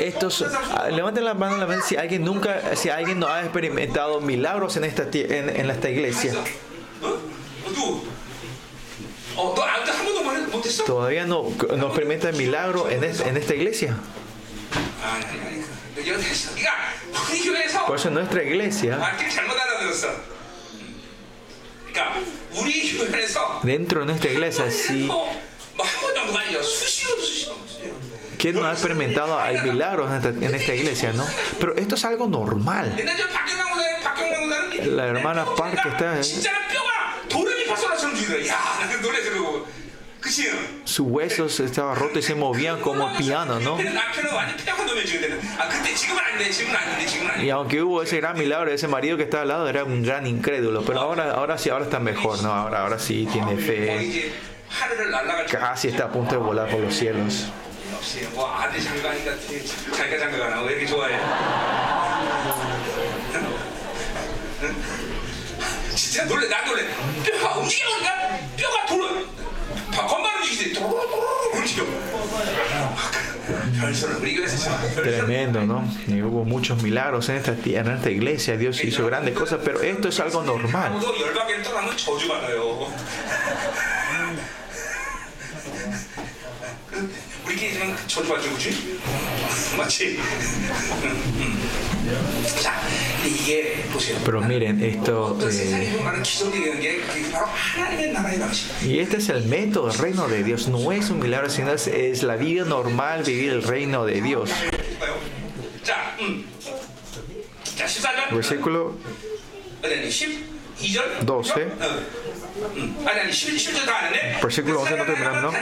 estos 0.00 0.42
ah, 0.42 0.88
levanten 0.90 1.24
la 1.24 1.34
mano, 1.34 1.56
la 1.56 1.82
si 1.82 1.96
alguien 1.96 2.24
nunca, 2.24 2.76
si 2.76 2.90
alguien 2.90 3.18
no 3.18 3.26
ha 3.26 3.40
experimentado 3.40 4.20
milagros 4.20 4.76
en 4.76 4.84
esta 4.84 5.04
en, 5.12 5.48
en 5.48 5.70
esta 5.70 5.90
iglesia. 5.90 6.34
Todavía 10.86 11.26
no 11.26 11.50
nos 11.76 11.92
permite 11.92 12.28
el 12.28 12.36
milagro 12.36 12.88
en, 12.88 13.04
es, 13.04 13.20
en 13.20 13.36
esta 13.36 13.54
iglesia. 13.54 13.96
Por 17.86 17.96
eso 17.96 18.10
nuestra 18.10 18.42
iglesia 18.42 18.98
dentro 23.62 24.00
de 24.00 24.06
nuestra 24.06 24.30
iglesia 24.30 24.70
si 24.70 25.08
¿Quién 28.38 28.56
no 28.56 28.66
ha 28.66 28.72
experimentado 28.72 29.38
hay 29.38 29.60
milagros 29.62 30.10
en 30.10 30.54
esta, 30.54 30.74
iglesia, 30.74 31.12
no? 31.14 31.26
Pero 31.58 31.74
esto 31.76 31.94
es 31.94 32.04
algo 32.04 32.26
normal. 32.26 32.94
La 34.84 35.06
hermana 35.06 35.46
Park 35.56 35.80
está 35.86 36.20
sus 40.84 41.06
huesos 41.06 41.60
estaban 41.60 41.96
rotos 41.96 42.18
y 42.18 42.22
se 42.22 42.34
movían 42.34 42.80
como 42.80 43.14
piano, 43.16 43.60
¿no? 43.60 43.76
Y 47.42 47.50
aunque 47.50 47.82
hubo 47.82 48.02
ese 48.02 48.16
gran 48.16 48.38
milagro, 48.38 48.70
ese 48.70 48.88
marido 48.88 49.18
que 49.18 49.24
estaba 49.24 49.42
al 49.42 49.48
lado 49.48 49.68
era 49.68 49.84
un 49.84 50.02
gran 50.02 50.26
incrédulo, 50.26 50.82
pero 50.82 51.00
ahora, 51.00 51.32
ahora 51.32 51.58
sí, 51.58 51.68
ahora 51.68 51.84
está 51.84 52.00
mejor, 52.00 52.42
¿no? 52.42 52.52
Ahora, 52.52 52.82
ahora 52.82 52.98
sí 52.98 53.28
tiene 53.30 53.56
fe. 53.58 54.32
Casi 55.50 55.88
está 55.88 56.04
a 56.04 56.10
punto 56.10 56.36
de 56.36 56.40
volar 56.40 56.68
por 56.70 56.80
los 56.80 56.94
cielos. 56.94 57.46
역시 68.63 68.87
뭐 68.89 69.03
아들 69.03 69.25
장가니까 69.41 69.63
자기가 69.65 69.65
장가가나 69.67 69.99
왜 69.99 69.99
이렇게 69.99 69.99
좋아해? 69.99 69.99
진짜 69.99 69.99
놀래 69.99 69.99
나 69.99 69.99
놀래 69.99 69.99
뼈가 69.99 69.99
움직여보니까 69.99 69.99
뼈가 69.99 69.99
돌아 69.99 70.07
건반 70.07 70.37
움직이지 70.37 70.73
도로도로 70.73 71.25
움직여 71.53 71.85
별소를 73.81 74.15
우리 74.17 74.35
교회에서 74.35 74.57
참 74.57 74.81
별소를 74.81 75.11
Tremendo, 75.17 75.65
¿no? 75.65 75.83
Y 76.07 76.21
hubo 76.21 76.45
muchos 76.45 76.81
milagros 76.83 77.29
en 77.29 77.37
esta, 77.37 77.53
tie- 77.55 77.77
en 77.79 77.87
esta 77.87 78.09
iglesia, 78.09 78.57
Dios 78.57 78.83
hizo 78.83 79.05
grandes 79.05 79.33
cosas, 79.35 79.59
pero 79.63 79.81
esto 79.81 80.09
es 80.09 80.19
algo 80.19 80.43
normal. 80.43 80.91
Pero 94.24 94.40
miren, 94.42 94.82
esto... 94.82 95.38
Eh, 95.50 95.96
y 98.82 98.98
este 98.98 99.16
es 99.18 99.28
el 99.28 99.44
método, 99.44 99.90
el 99.90 99.98
reino 99.98 100.28
de 100.28 100.42
Dios. 100.42 100.68
No 100.68 100.92
es 100.92 101.10
un 101.10 101.20
milagro, 101.20 101.48
sino 101.48 101.72
es, 101.72 101.86
es 101.86 102.22
la 102.22 102.36
vida 102.36 102.64
normal 102.64 103.22
vivir 103.22 103.52
el 103.52 103.62
reino 103.62 104.04
de 104.04 104.20
Dios. 104.20 104.50
Versículo 108.30 108.94
12. 111.22 111.60
¿eh? 111.60 111.72
Versículo 114.42 114.80
11 114.80 114.96
no 114.96 115.04
terminando. 115.04 115.52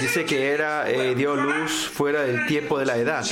Dice 0.00 0.24
que 0.24 0.50
era, 0.50 0.90
eh, 0.90 1.14
dio 1.14 1.36
luz 1.36 1.90
fuera 1.92 2.22
del 2.22 2.46
tiempo 2.46 2.78
de 2.78 2.86
la 2.86 2.96
edad. 2.96 3.24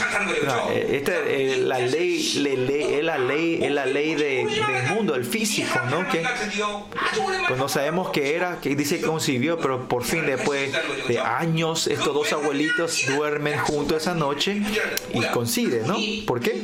No, 0.44 0.70
eh, 0.70 0.96
esta 0.96 1.18
es 1.18 1.26
eh, 1.26 1.56
la 1.58 1.78
ley, 1.78 2.32
le, 2.34 2.56
le, 2.56 2.98
es 2.98 3.04
la 3.04 3.18
ley, 3.18 3.64
es 3.64 3.70
la 3.70 3.86
ley 3.86 4.14
de, 4.14 4.44
del 4.44 4.86
mundo, 4.94 5.14
el 5.14 5.24
físico, 5.24 5.80
¿no? 5.90 6.06
Que, 6.08 6.22
pues 7.48 7.58
no 7.58 7.68
sabemos 7.68 8.10
qué 8.10 8.36
era, 8.36 8.60
que 8.60 8.76
dice 8.76 9.00
que 9.00 9.06
concibió, 9.06 9.58
pero 9.58 9.88
por 9.88 10.04
fin 10.04 10.26
después 10.26 10.72
de 11.08 11.18
años 11.18 11.86
estos 11.86 12.12
dos 12.12 12.32
abuelitos 12.32 13.00
duermen 13.06 13.58
juntos 13.58 14.02
esa 14.02 14.14
noche 14.14 14.60
y 15.14 15.22
conciben, 15.28 15.86
¿no? 15.86 15.96
¿Por 16.26 16.40
qué? 16.40 16.61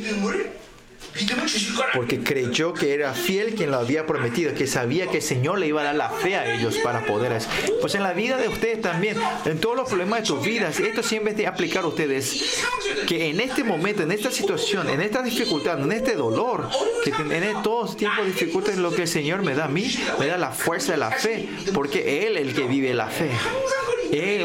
porque 1.93 2.19
creyó 2.19 2.73
que 2.73 2.93
era 2.93 3.13
fiel 3.13 3.55
quien 3.55 3.71
lo 3.71 3.77
había 3.77 4.05
prometido, 4.05 4.53
que 4.53 4.67
sabía 4.67 5.07
que 5.07 5.17
el 5.17 5.23
Señor 5.23 5.59
le 5.59 5.67
iba 5.67 5.81
a 5.81 5.85
dar 5.85 5.95
la 5.95 6.09
fe 6.09 6.35
a 6.35 6.53
ellos 6.53 6.77
para 6.77 7.05
poder 7.05 7.33
hacer. 7.33 7.51
Pues 7.81 7.95
en 7.95 8.03
la 8.03 8.13
vida 8.13 8.37
de 8.37 8.47
ustedes 8.47 8.81
también, 8.81 9.17
en 9.45 9.59
todos 9.59 9.75
los 9.75 9.87
problemas 9.87 10.21
de 10.21 10.25
sus 10.27 10.43
vidas, 10.43 10.79
esto 10.79 11.03
siempre 11.03 11.31
es 11.31 11.37
de 11.37 11.47
aplicar 11.47 11.83
a 11.83 11.87
ustedes, 11.87 12.63
que 13.07 13.29
en 13.29 13.39
este 13.39 13.63
momento, 13.63 14.03
en 14.03 14.11
esta 14.11 14.31
situación, 14.31 14.89
en 14.89 15.01
esta 15.01 15.21
dificultad, 15.21 15.79
en 15.79 15.91
este 15.91 16.15
dolor, 16.15 16.69
que 17.03 17.09
en 17.09 17.63
todos 17.63 17.97
tiempos 17.97 18.25
dificultades, 18.25 18.77
lo 18.77 18.91
que 18.91 19.03
el 19.03 19.07
Señor 19.07 19.41
me 19.41 19.55
da 19.55 19.65
a 19.65 19.69
mí, 19.69 19.91
me 20.19 20.27
da 20.27 20.37
la 20.37 20.51
fuerza 20.51 20.91
de 20.93 20.99
la 20.99 21.11
fe, 21.11 21.49
porque 21.73 22.27
Él 22.27 22.37
es 22.37 22.47
el 22.47 22.53
que 22.53 22.63
vive 22.63 22.93
la 22.93 23.07
fe. 23.07 23.31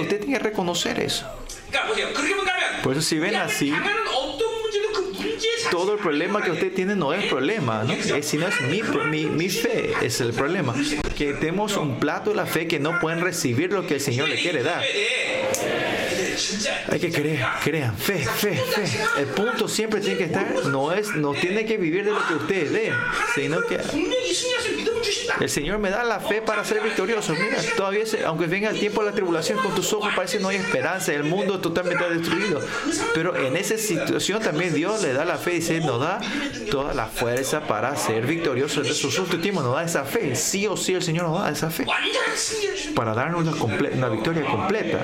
Usted 0.01 0.21
tiene 0.21 0.39
que 0.39 0.39
reconocer 0.39 1.01
eso. 1.01 1.27
Por 2.83 2.93
eso 2.93 3.03
si 3.03 3.19
ven 3.19 3.37
así, 3.37 3.73
todo 5.71 5.95
el 5.95 5.99
problema 5.99 6.43
que 6.43 6.51
usted 6.51 6.73
tiene 6.73 6.97
no 6.97 7.13
es 7.13 7.27
problema, 7.27 7.85
¿no? 7.85 7.93
Es, 7.93 8.27
sino 8.27 8.47
es 8.47 8.61
mi, 8.63 8.83
mi, 8.83 9.27
mi 9.27 9.49
fe, 9.49 9.93
es 10.03 10.21
el 10.21 10.33
problema. 10.33 10.75
Que 11.17 11.35
tenemos 11.35 11.77
un 11.77 11.99
plato 12.01 12.31
de 12.31 12.37
la 12.37 12.47
fe 12.47 12.67
que 12.67 12.79
no 12.79 12.99
pueden 13.01 13.21
recibir 13.21 13.73
lo 13.73 13.87
que 13.87 13.95
el 13.95 14.01
Señor 14.01 14.29
le 14.29 14.41
quiere 14.41 14.63
dar. 14.63 14.83
Hay 16.91 17.01
que 17.01 17.11
creer, 17.11 17.45
crean, 17.63 17.97
fe, 17.97 18.19
fe, 18.19 18.57
fe. 18.57 18.89
El 19.19 19.27
punto 19.27 19.69
siempre 19.69 20.01
tiene 20.01 20.19
que 20.19 20.25
estar, 20.25 20.67
no 20.67 20.93
es, 20.93 21.15
no 21.15 21.33
tiene 21.33 21.65
que 21.65 21.77
vivir 21.77 22.05
de 22.05 22.13
lo 22.13 22.27
que 22.27 22.35
ustedes 22.35 22.73
den, 22.73 22.93
sino 23.35 23.61
que 23.63 23.79
el 25.41 25.49
Señor 25.49 25.79
me 25.79 25.91
da 25.91 26.05
la 26.05 26.21
fe 26.21 26.43
para 26.43 26.65
ser 26.65 26.83
victorioso. 26.83 27.35
Mira, 27.35 27.59
todavía, 27.77 28.07
se, 28.07 28.25
aunque 28.25 28.47
venga 28.47 28.71
el 28.71 28.79
tiempo 28.79 29.03
de 29.03 29.11
la 29.11 29.15
tribulación, 29.15 29.59
con 29.59 29.75
tus 29.75 29.93
ojos 29.93 30.13
parece 30.15 30.39
no 30.39 30.49
hay 30.49 30.57
esperanza, 30.57 31.13
el 31.13 31.25
mundo 31.25 31.61
totalmente 31.61 32.09
destruido. 32.09 32.61
Pero 33.15 33.37
en 33.37 33.57
esa 33.57 33.79
situación 33.79 34.43
también 34.43 34.75
Dios 34.75 35.03
le 35.03 35.13
da 35.13 35.25
la 35.25 35.37
fe 35.37 35.57
y 35.57 35.81
nos 35.85 36.01
da 36.01 36.21
toda 36.71 36.95
la 36.95 37.07
fuerza 37.07 37.67
para 37.67 37.95
ser 37.97 38.27
victorioso. 38.27 38.81
Entonces, 38.81 39.01
sus 39.01 39.19
últimos 39.19 39.65
nos 39.65 39.75
da 39.75 39.85
esa 39.85 40.05
fe. 40.05 40.35
Sí 40.37 40.67
o 40.67 40.77
sí, 40.77 40.95
el 40.95 41.03
Señor 41.03 41.27
nos 41.27 41.41
da 41.41 41.51
esa 41.51 41.71
fe 41.71 41.87
para 42.95 43.15
darnos 43.15 43.43
una, 43.43 43.53
comple 43.53 43.91
una 43.93 44.09
victoria 44.09 44.45
completa. 44.45 44.99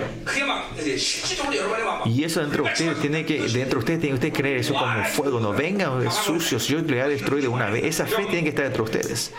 Y 2.04 2.24
eso 2.24 2.40
dentro 2.40 2.64
de 2.64 2.70
ustedes 2.70 3.00
tiene 3.00 3.24
que, 3.24 3.40
dentro 3.40 3.78
de 3.78 3.78
ustedes 3.78 4.00
tiene 4.00 4.18
que 4.18 4.32
creer 4.32 4.58
eso 4.58 4.74
como 4.74 5.04
fuego. 5.04 5.40
No 5.40 5.52
vengan 5.52 6.10
sucios, 6.10 6.66
yo 6.66 6.78
le 6.78 6.84
voy 6.84 6.98
a 6.98 7.08
destruir 7.08 7.42
de 7.42 7.48
una 7.48 7.70
vez. 7.70 7.84
Esa 7.84 8.06
fe 8.06 8.24
tiene 8.26 8.42
que 8.42 8.50
estar 8.50 8.64
dentro 8.64 8.84
de 8.84 8.98
ustedes. 8.98 9.32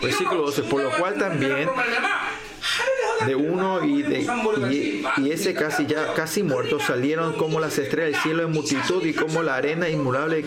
Versículo 0.00 0.44
pues 0.44 0.56
12, 0.56 0.62
por 0.64 0.82
lo 0.82 0.90
cual 0.92 1.14
también 1.14 1.68
de 3.26 3.34
uno 3.34 3.84
y, 3.84 4.02
de, 4.02 4.26
y, 5.16 5.30
ese 5.30 5.54
casi 5.54 5.86
ya 5.86 6.14
casi 6.14 6.42
muerto 6.42 6.78
salieron 6.80 7.34
como 7.34 7.60
las 7.60 7.78
estrellas 7.78 8.12
del 8.12 8.22
cielo 8.22 8.42
en 8.44 8.52
multitud 8.52 9.04
y 9.04 9.12
como 9.12 9.42
la 9.42 9.56
arena 9.56 9.88
innumerable, 9.88 10.44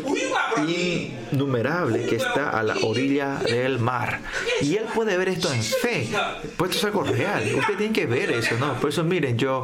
innumerable 1.31 2.05
que 2.05 2.15
está 2.15 2.49
a 2.49 2.63
la 2.63 2.75
orilla 2.83 3.39
del 3.45 3.79
mar. 3.79 4.21
Y 4.61 4.75
él 4.75 4.85
puede 4.93 5.17
ver 5.17 5.29
esto 5.29 5.51
en 5.53 5.63
fe, 5.63 6.09
pues 6.57 6.71
esto 6.71 6.87
es 6.87 6.93
algo 6.93 7.03
real. 7.03 7.43
Tienen 7.67 7.93
que 7.93 8.05
ver 8.05 8.31
eso, 8.31 8.55
¿no? 8.59 8.73
Por 8.75 8.89
eso 8.89 9.03
miren, 9.03 9.37
yo 9.37 9.63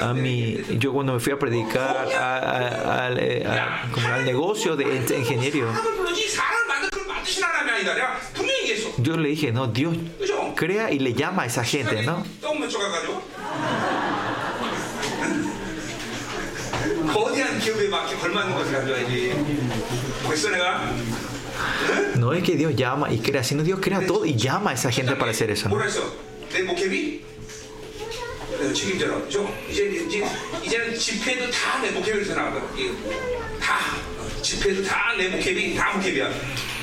a 0.00 0.14
mí, 0.14 0.58
yo 0.78 0.92
cuando 0.92 1.14
me 1.14 1.20
fui 1.20 1.32
a 1.32 1.38
predicar 1.38 2.08
a, 2.18 3.10
eh, 3.16 3.44
al 3.46 4.24
negocio 4.24 4.76
de 4.76 4.84
ingeniería 5.16 5.66
yo 8.98 9.16
le 9.16 9.28
dije, 9.30 9.52
no, 9.52 9.66
Dios 9.66 9.96
crea 10.54 10.90
y 10.90 10.98
le 10.98 11.14
llama 11.14 11.42
a 11.42 11.46
esa 11.46 11.64
gente, 11.64 12.02
¿no? 12.02 12.24
No 22.16 22.32
es 22.32 22.42
que 22.42 22.56
Dios 22.56 22.74
llama 22.76 23.12
y 23.12 23.18
crea, 23.18 23.44
sino 23.44 23.62
Dios 23.62 23.80
crea 23.82 24.06
todo 24.06 24.24
y 24.24 24.36
llama 24.36 24.70
a 24.70 24.74
esa 24.74 24.90
gente 24.90 25.16
para 25.16 25.30
hacer 25.32 25.50
eso. 25.50 25.68
¿no? 25.68 25.74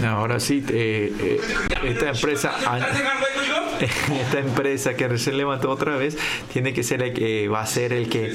Ahora 0.02 0.40
sí, 0.40 0.64
eh, 0.68 1.12
eh, 1.20 1.40
esta 1.84 2.08
empresa, 2.10 2.50
딴 2.58 2.82
an- 2.82 2.92
생각하는 2.92 3.20
거야 3.20 3.30
이거 3.34 3.42
지금? 3.44 4.16
esta 4.18 4.38
empresa 4.40 4.96
que 4.96 5.06
recién 5.08 5.36
levantó 5.36 5.70
otra 5.70 5.96
vez, 5.96 6.16
tiene 6.52 6.72
que 6.72 6.82
ser 6.82 7.02
el 7.02 7.12
que 7.14 7.46
va 7.48 7.60
a 7.62 7.66
ser 7.66 7.92
el 7.92 8.08
que, 8.08 8.34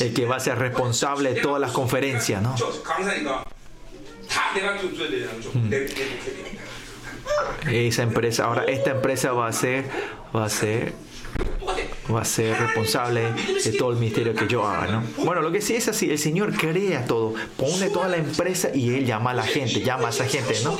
el 0.00 0.14
que 0.14 0.24
va 0.24 0.36
a 0.36 0.40
ser 0.40 0.58
responsable 0.58 1.34
de 1.34 1.40
todas 1.42 1.60
las 1.60 1.72
conferencias, 1.72 2.40
¿no? 2.42 2.54
저 2.56 2.70
강사니까 2.82 3.44
다 4.28 4.54
내가 4.54 4.78
좀 4.78 4.96
줘야 4.96 5.10
되잖아 5.10 5.34
그죠? 5.34 5.50
내, 5.68 5.84
내 5.84 6.04
목회비 6.16 6.56
Esa 7.88 8.02
empresa, 8.04 8.44
ahora 8.46 8.64
esta 8.64 8.92
empresa 8.92 9.32
va 9.32 9.48
a 9.48 9.52
ser, 9.52 9.84
va 10.34 10.44
a 10.46 10.48
ser, 10.48 10.92
똑같아 10.92 11.09
va 12.13 12.21
a 12.21 12.25
ser 12.25 12.57
responsable 12.59 13.31
de 13.63 13.71
todo 13.73 13.91
el 13.91 13.97
ministerio 13.97 14.33
que 14.33 14.47
yo 14.47 14.65
haga, 14.67 14.87
¿no? 14.87 15.03
Bueno, 15.23 15.41
lo 15.41 15.51
que 15.51 15.61
sí 15.61 15.75
es 15.75 15.87
así, 15.87 16.09
el 16.09 16.19
Señor 16.19 16.53
crea 16.53 17.05
todo, 17.05 17.33
pone 17.57 17.89
toda 17.89 18.07
la 18.07 18.17
empresa 18.17 18.69
y 18.73 18.95
Él 18.95 19.05
llama 19.05 19.31
a 19.31 19.33
la 19.33 19.43
gente, 19.43 19.81
llama 19.81 20.07
a 20.07 20.09
esa 20.09 20.25
gente, 20.25 20.55
¿no? 20.63 20.77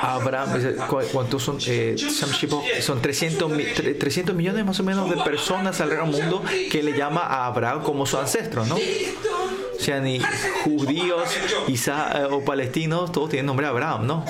Abraham, 0.00 0.76
¿cuántos 1.12 1.42
son? 1.42 1.58
Eh, 1.66 1.96
son 1.98 3.00
300, 3.00 4.34
millones 4.34 4.64
más 4.64 4.78
o 4.78 4.82
menos 4.82 5.08
de 5.08 5.16
personas 5.16 5.80
alrededor 5.80 6.10
del 6.10 6.22
mundo 6.22 6.44
que 6.70 6.82
le 6.82 6.96
llama 6.96 7.22
a 7.22 7.46
Abraham 7.46 7.82
como 7.82 8.04
su 8.04 8.18
ancestro, 8.18 8.66
¿no? 8.66 8.76
O 8.76 9.80
sea, 9.80 10.00
ni 10.00 10.20
judíos 10.62 11.28
Isa, 11.68 12.12
eh, 12.14 12.28
o 12.30 12.44
palestinos, 12.44 13.12
todos 13.12 13.30
tienen 13.30 13.46
nombre 13.46 13.66
Abraham, 13.66 14.06
¿no? 14.06 14.24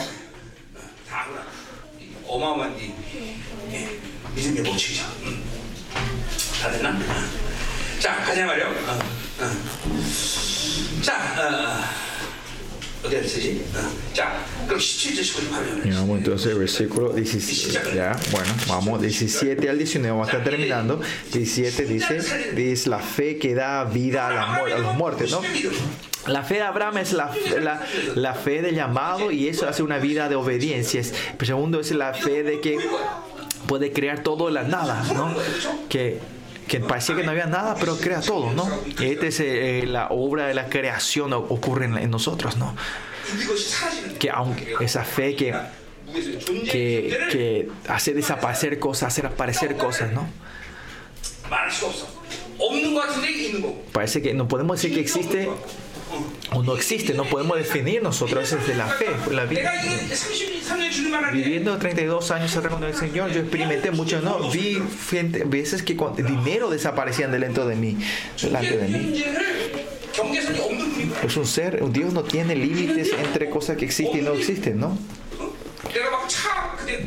믿음의 4.36 4.64
법칙이죠 4.64 5.04
음. 5.24 5.44
다 6.62 6.72
됐나? 6.72 6.98
자 8.00 8.16
가자 8.24 8.46
말이요 8.46 8.66
어, 8.66 9.00
어. 9.42 9.52
자 11.02 11.16
어, 11.38 13.08
어디를 13.08 13.24
쓰지? 13.28 13.64
어. 13.76 13.90
자 14.14 14.44
그럼 14.68 14.80
17절 14.80 15.22
19절 15.22 15.50
바로 15.50 15.66
Y 15.84 15.92
vamos 15.92 16.18
entonces 16.18 16.52
al 16.52 16.60
versículo 16.60 17.14
17. 17.14 17.96
Ya, 17.96 18.12
bueno, 18.32 18.54
vamos 18.68 19.02
17 19.02 19.70
al 19.70 19.78
19, 19.78 20.12
vamos 20.12 20.28
a 20.28 20.32
estar 20.32 20.44
terminando. 20.44 21.02
17 21.32 21.86
dice, 21.86 22.18
es 22.72 22.88
la 22.88 23.00
fe 23.00 23.38
que 23.38 23.56
da 23.56 23.86
vida 23.86 24.28
a, 24.28 24.34
la 24.34 24.46
muer- 24.60 24.74
a 24.74 24.78
los 24.80 24.96
muertos, 24.96 25.32
¿no? 25.32 25.42
La 26.28 26.44
fe 26.44 26.56
de 26.56 26.62
Abraham 26.64 26.98
es 26.98 27.14
la, 27.14 27.32
la, 27.62 27.82
la 28.16 28.34
fe 28.34 28.62
del 28.62 28.76
llamado 28.76 29.32
y 29.32 29.48
eso 29.48 29.68
hace 29.70 29.82
una 29.82 29.98
vida 29.98 30.28
de 30.28 30.36
obediencia. 30.36 31.00
Es- 31.00 31.14
El 31.40 31.48
segundo 31.48 31.80
es 31.80 31.92
la 31.92 32.14
fe 32.14 32.44
de 32.44 32.60
que 32.60 32.78
puede 33.67 33.93
crear 33.93 34.23
todo 34.23 34.47
de 34.47 34.53
la 34.53 34.63
nada, 34.63 35.05
¿no? 35.15 35.35
Que, 35.89 36.21
que 36.69 36.81
parecía 36.81 37.15
que 37.17 37.23
no 37.23 37.31
había 37.31 37.47
nada, 37.47 37.77
pero 37.79 37.97
crea 37.97 38.21
todo, 38.21 38.53
¿no? 38.53 38.69
Esta 39.01 39.27
es 39.27 39.41
eh, 39.41 39.81
eh, 39.81 39.87
la 39.87 40.09
obra 40.09 40.47
de 40.47 40.55
la 40.55 40.69
creación 40.69 41.33
ocurre 41.33 41.87
en, 41.87 42.11
nosotros, 42.11 42.57
¿no? 42.57 42.75
Que 44.19 44.31
aunque 44.31 44.75
esa 44.81 45.05
fe 45.05 45.35
que 45.35 45.55
que, 46.71 47.69
hace 47.89 48.15
desaparecer 48.15 48.79
cosas, 48.79 49.09
hace 49.09 49.27
aparecer 49.27 49.77
cosas, 49.77 50.13
¿no? 50.13 50.29
Parece 53.93 54.23
que 54.23 54.35
no 54.35 54.49
podemos 54.49 54.81
decir 54.81 54.95
que 54.95 55.01
existe, 55.01 55.49
o 56.53 56.63
no 56.63 56.77
existe, 56.77 57.15
no 57.15 57.25
podemos 57.25 57.57
definir 57.57 58.03
nosotros 58.03 58.51
desde 58.51 58.75
la 58.75 58.87
fe, 58.87 59.07
la 59.31 59.45
vida. 59.45 59.73
Viviendo 61.33 61.77
32 61.77 62.31
años 62.31 62.57
atrás 62.57 62.75
con 62.75 62.85
el 62.85 62.95
Señor, 62.95 63.31
yo 63.31 63.41
experimenté 63.41 63.91
mucho, 63.91 64.21
¿no? 64.21 64.51
Vi 64.51 64.83
gente, 65.11 65.45
veces 65.45 65.83
que 65.83 65.97
dinero 66.17 66.71
desaparecían 66.71 67.33
delante 67.33 67.65
de 67.65 67.77
mí, 67.77 67.99
delante 68.41 68.77
de 68.77 68.89
mí. 68.89 69.25
Es 71.25 71.37
un 71.37 71.47
ser, 71.47 71.83
un 71.83 71.93
Dios 71.93 72.13
no 72.13 72.23
tiene 72.23 72.55
límites 72.55 73.11
entre 73.13 73.51
cosas 73.51 73.77
que 73.77 73.85
existen 73.85 74.21
y 74.21 74.23
no 74.23 74.33
existen, 74.33 74.79
¿no? 74.79 74.97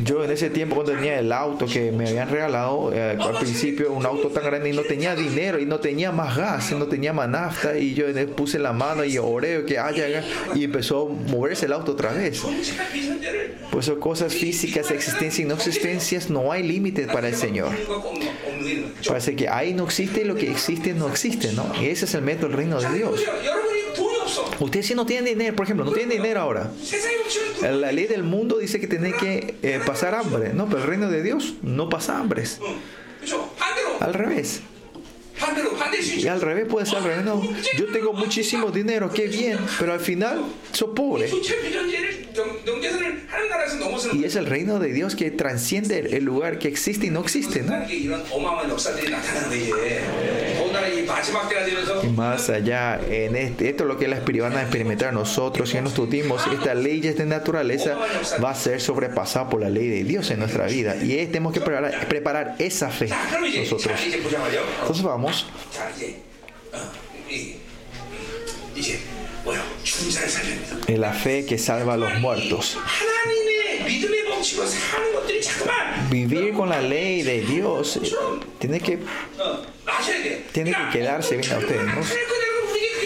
Yo 0.04 0.24
en 0.24 0.32
ese 0.32 0.50
tiempo 0.50 0.76
cuando 0.76 0.94
tenía 0.94 1.20
el 1.20 1.32
auto 1.32 1.66
que 1.66 1.92
me 1.92 2.08
habían 2.08 2.30
regalado, 2.30 2.92
eh, 2.94 3.18
al 3.20 3.36
oh, 3.36 3.40
principio 3.40 3.92
un 3.92 4.06
auto 4.06 4.30
tan 4.30 4.44
grande 4.44 4.70
y 4.70 4.74
no 4.74 4.82
tenía 4.84 5.16
dinero 5.16 5.60
y 5.60 5.66
no 5.66 5.80
tenía 5.80 6.12
más 6.12 6.38
gas, 6.38 6.72
y 6.72 6.76
no 6.76 6.88
tenía 6.88 7.14
más 7.14 7.30
nafta 7.30 7.78
y 7.78 7.94
yo 7.94 8.06
puse 8.36 8.60
la 8.60 8.74
mano 8.74 9.04
y 9.04 9.18
oré 9.18 9.66
que 9.66 9.78
haya 9.78 10.24
y 10.56 10.64
empezó 10.64 11.08
a 11.08 11.32
moverse 11.32 11.66
el 11.66 11.74
auto 11.74 11.92
otra 11.94 12.12
vez. 12.14 12.42
Por 13.72 13.82
eso 13.82 14.00
cosas 14.00 14.34
físicas, 14.34 14.92
existencias 14.92 15.40
y 15.40 15.46
no 15.46 15.56
existencias, 15.56 16.30
no 16.30 16.52
hay 16.52 16.64
límite 16.64 17.08
para 17.08 17.28
el 17.28 17.36
Señor. 17.36 17.72
Parece 19.08 19.36
que 19.36 19.48
ahí 19.48 19.74
no 19.74 19.86
existe 19.86 20.26
lo 20.26 20.36
que 20.36 20.50
existe 20.50 20.94
no 20.94 21.08
existe, 21.08 21.54
¿no? 21.54 21.72
Y 21.82 21.88
ese 21.88 22.06
es 22.06 22.14
el 22.14 22.22
método 22.22 22.50
del 22.50 22.58
reino 22.58 22.80
de 22.80 22.90
Dios. 22.98 23.24
Ustedes 24.60 24.88
si 24.88 24.96
no 24.96 25.06
tienen 25.06 25.26
dinero, 25.26 25.56
por 25.56 25.66
ejemplo, 25.66 25.86
no 25.86 25.92
tienen 25.92 26.18
dinero 26.18 26.42
ahora. 26.42 26.72
La 27.62 27.92
ley 27.92 28.06
del 28.08 28.24
mundo 28.24 28.58
dice 28.58 28.80
que 28.80 28.88
tienen 28.88 29.14
que 29.14 29.56
eh, 29.62 29.80
pasar 29.86 30.16
hambre, 30.16 30.54
¿no? 30.54 30.66
Pero 30.68 30.82
el 30.82 30.88
reino 30.88 31.10
de 31.10 31.24
Dios 31.24 31.56
no 31.62 31.90
pasa 31.90 32.18
hambres. 32.18 32.60
Al 34.00 34.14
revés. 34.14 34.62
Y 36.18 36.28
al 36.28 36.42
revés 36.42 36.66
puede 36.68 36.86
ser 36.86 36.98
al 36.98 37.04
revés. 37.04 37.26
No, 37.26 37.42
yo 37.78 37.86
tengo 37.92 38.14
muchísimo 38.14 38.72
dinero, 38.72 39.12
qué 39.12 39.28
bien, 39.28 39.60
pero 39.80 39.94
al 39.94 40.00
final 40.00 40.44
soy 40.72 40.90
pobre. 40.96 41.30
Y 44.14 44.24
es 44.24 44.36
el 44.36 44.46
reino 44.46 44.80
de 44.80 44.94
Dios 44.94 45.16
que 45.16 45.32
trasciende 45.32 46.18
el 46.18 46.24
lugar 46.24 46.60
que 46.60 46.68
existe 46.68 47.08
y 47.08 47.10
no 47.10 47.22
existe, 47.22 47.62
¿no? 47.62 47.74
Y 52.04 52.08
más 52.10 52.50
allá, 52.50 53.00
en 53.10 53.36
este, 53.36 53.70
esto 53.70 53.84
es 53.84 53.88
lo 53.88 53.98
que 53.98 54.08
las 54.08 54.20
espirituanas 54.20 54.62
experimentar 54.64 55.14
nosotros 55.14 55.74
y 55.74 55.78
en 55.78 55.84
nuestros 55.84 56.08
tutismos, 56.08 56.42
esta 56.48 56.74
ley 56.74 57.00
de 57.00 57.26
naturaleza 57.26 57.98
va 58.44 58.52
a 58.52 58.56
ser 58.56 58.82
sobrepasada 58.82 59.50
por 59.50 59.62
la 59.62 59.70
ley 59.70 59.88
de 59.88 60.04
Dios 60.04 60.30
en 60.32 60.40
nuestra 60.40 60.68
vida. 60.68 60.96
Y 60.96 61.16
tenemos 61.28 61.54
que 61.54 61.62
preparar, 61.62 62.56
esa 62.60 62.90
fe 62.90 63.10
nosotros. 63.58 64.00
Entonces 64.82 65.04
vamos. 65.04 65.46
En 70.88 71.02
la 71.02 71.14
fe 71.14 71.46
que 71.46 71.58
salva 71.58 71.94
a 71.94 71.98
los 71.98 72.14
muertos. 72.20 72.78
Vivir 76.10 76.54
con 76.54 76.70
la 76.70 76.82
ley 76.82 77.22
de 77.22 77.42
Dios 77.42 77.98
eh, 77.98 78.12
tiene 78.60 78.80
que 78.80 79.00
tiene 80.52 80.72
que 80.72 81.00
quedarse 81.00 81.38
bien 81.38 81.52
a 81.52 81.58
ustedes. 81.58 81.86
¿no? 81.86 82.02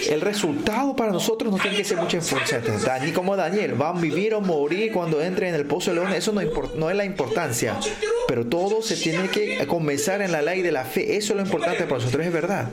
El 0.10 0.22
resultado 0.22 0.96
para 0.96 1.12
nosotros 1.12 1.52
no 1.52 1.58
tiene 1.60 1.78
que 1.78 1.84
ser 1.84 1.98
mucha 1.98 2.18
importancia. 2.18 3.00
Ni 3.00 3.12
como 3.12 3.36
Daniel, 3.36 3.74
van 3.74 3.98
a 3.98 4.02
vivir 4.02 4.34
o 4.34 4.42
morir 4.42 4.92
cuando 4.92 5.22
entre 5.22 5.50
en 5.50 5.56
el 5.56 5.66
pozo 5.66 5.92
de 5.92 5.98
león. 5.98 6.14
Eso 6.14 6.32
no, 6.32 6.42
no 6.76 6.90
es 6.90 6.96
la 6.96 7.06
importancia. 7.06 7.78
Pero 8.28 8.46
todo 8.46 8.82
se 8.82 8.96
tiene 8.96 9.30
que 9.30 9.66
comenzar 9.68 10.22
en 10.22 10.32
la 10.32 10.42
ley 10.42 10.62
de 10.62 10.72
la 10.72 10.86
fe. 10.86 11.18
Eso 11.18 11.34
es 11.34 11.38
lo 11.38 11.46
importante 11.46 11.84
para 11.84 11.98
nosotros, 11.98 12.26
es 12.26 12.34
verdad. 12.34 12.70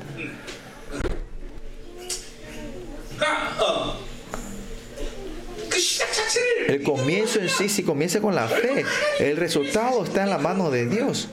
El 6.66 6.82
comienzo 6.82 7.40
en 7.40 7.48
sí, 7.48 7.68
si 7.68 7.82
comienza 7.82 8.20
con 8.20 8.34
la 8.34 8.48
fe, 8.48 8.84
el 9.20 9.36
resultado 9.36 10.04
está 10.04 10.24
en 10.24 10.30
la 10.30 10.38
mano 10.38 10.70
de 10.70 10.86
Dios. 10.86 11.28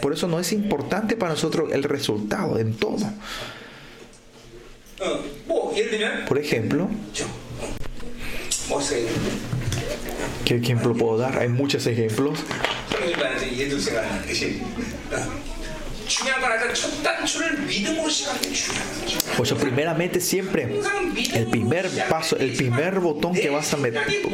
Por 0.00 0.12
eso 0.12 0.28
no 0.28 0.40
es 0.40 0.52
importante 0.52 1.16
para 1.16 1.32
nosotros 1.32 1.70
el 1.72 1.82
resultado 1.82 2.58
en 2.58 2.74
todo. 2.74 2.98
Por 6.26 6.38
ejemplo, 6.38 6.88
¿qué 10.44 10.56
ejemplo 10.56 10.94
puedo 10.94 11.18
dar? 11.18 11.38
Hay 11.38 11.48
muchos 11.48 11.86
ejemplos. 11.86 12.40
Pues 19.36 19.52
primeramente 19.52 20.20
siempre 20.20 20.68
el 21.34 21.46
primer 21.46 21.88
paso, 22.08 22.36
el 22.36 22.52
primer 22.54 23.00
botón 23.00 23.34
que 23.34 23.50
vas 23.50 23.72
a 23.74 23.78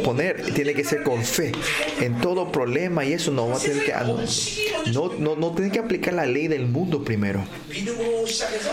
poner 0.05 0.53
tiene 0.55 0.75
que 0.75 0.85
ser 0.85 1.03
con 1.03 1.25
fe. 1.25 1.53
En 2.01 2.21
todo 2.21 2.51
problema 2.51 3.05
y 3.05 3.13
eso 3.13 3.31
no 3.31 3.49
va 3.49 3.57
a 3.57 3.61
tener 3.61 3.85
que 3.85 3.93
no, 4.93 5.13
no, 5.19 5.37
no 5.37 5.51
tiene 5.53 5.71
que 5.71 5.79
aplicar 5.79 6.15
la 6.15 6.27
ley 6.27 6.49
del 6.49 6.67
mundo 6.67 7.05
primero, 7.05 7.45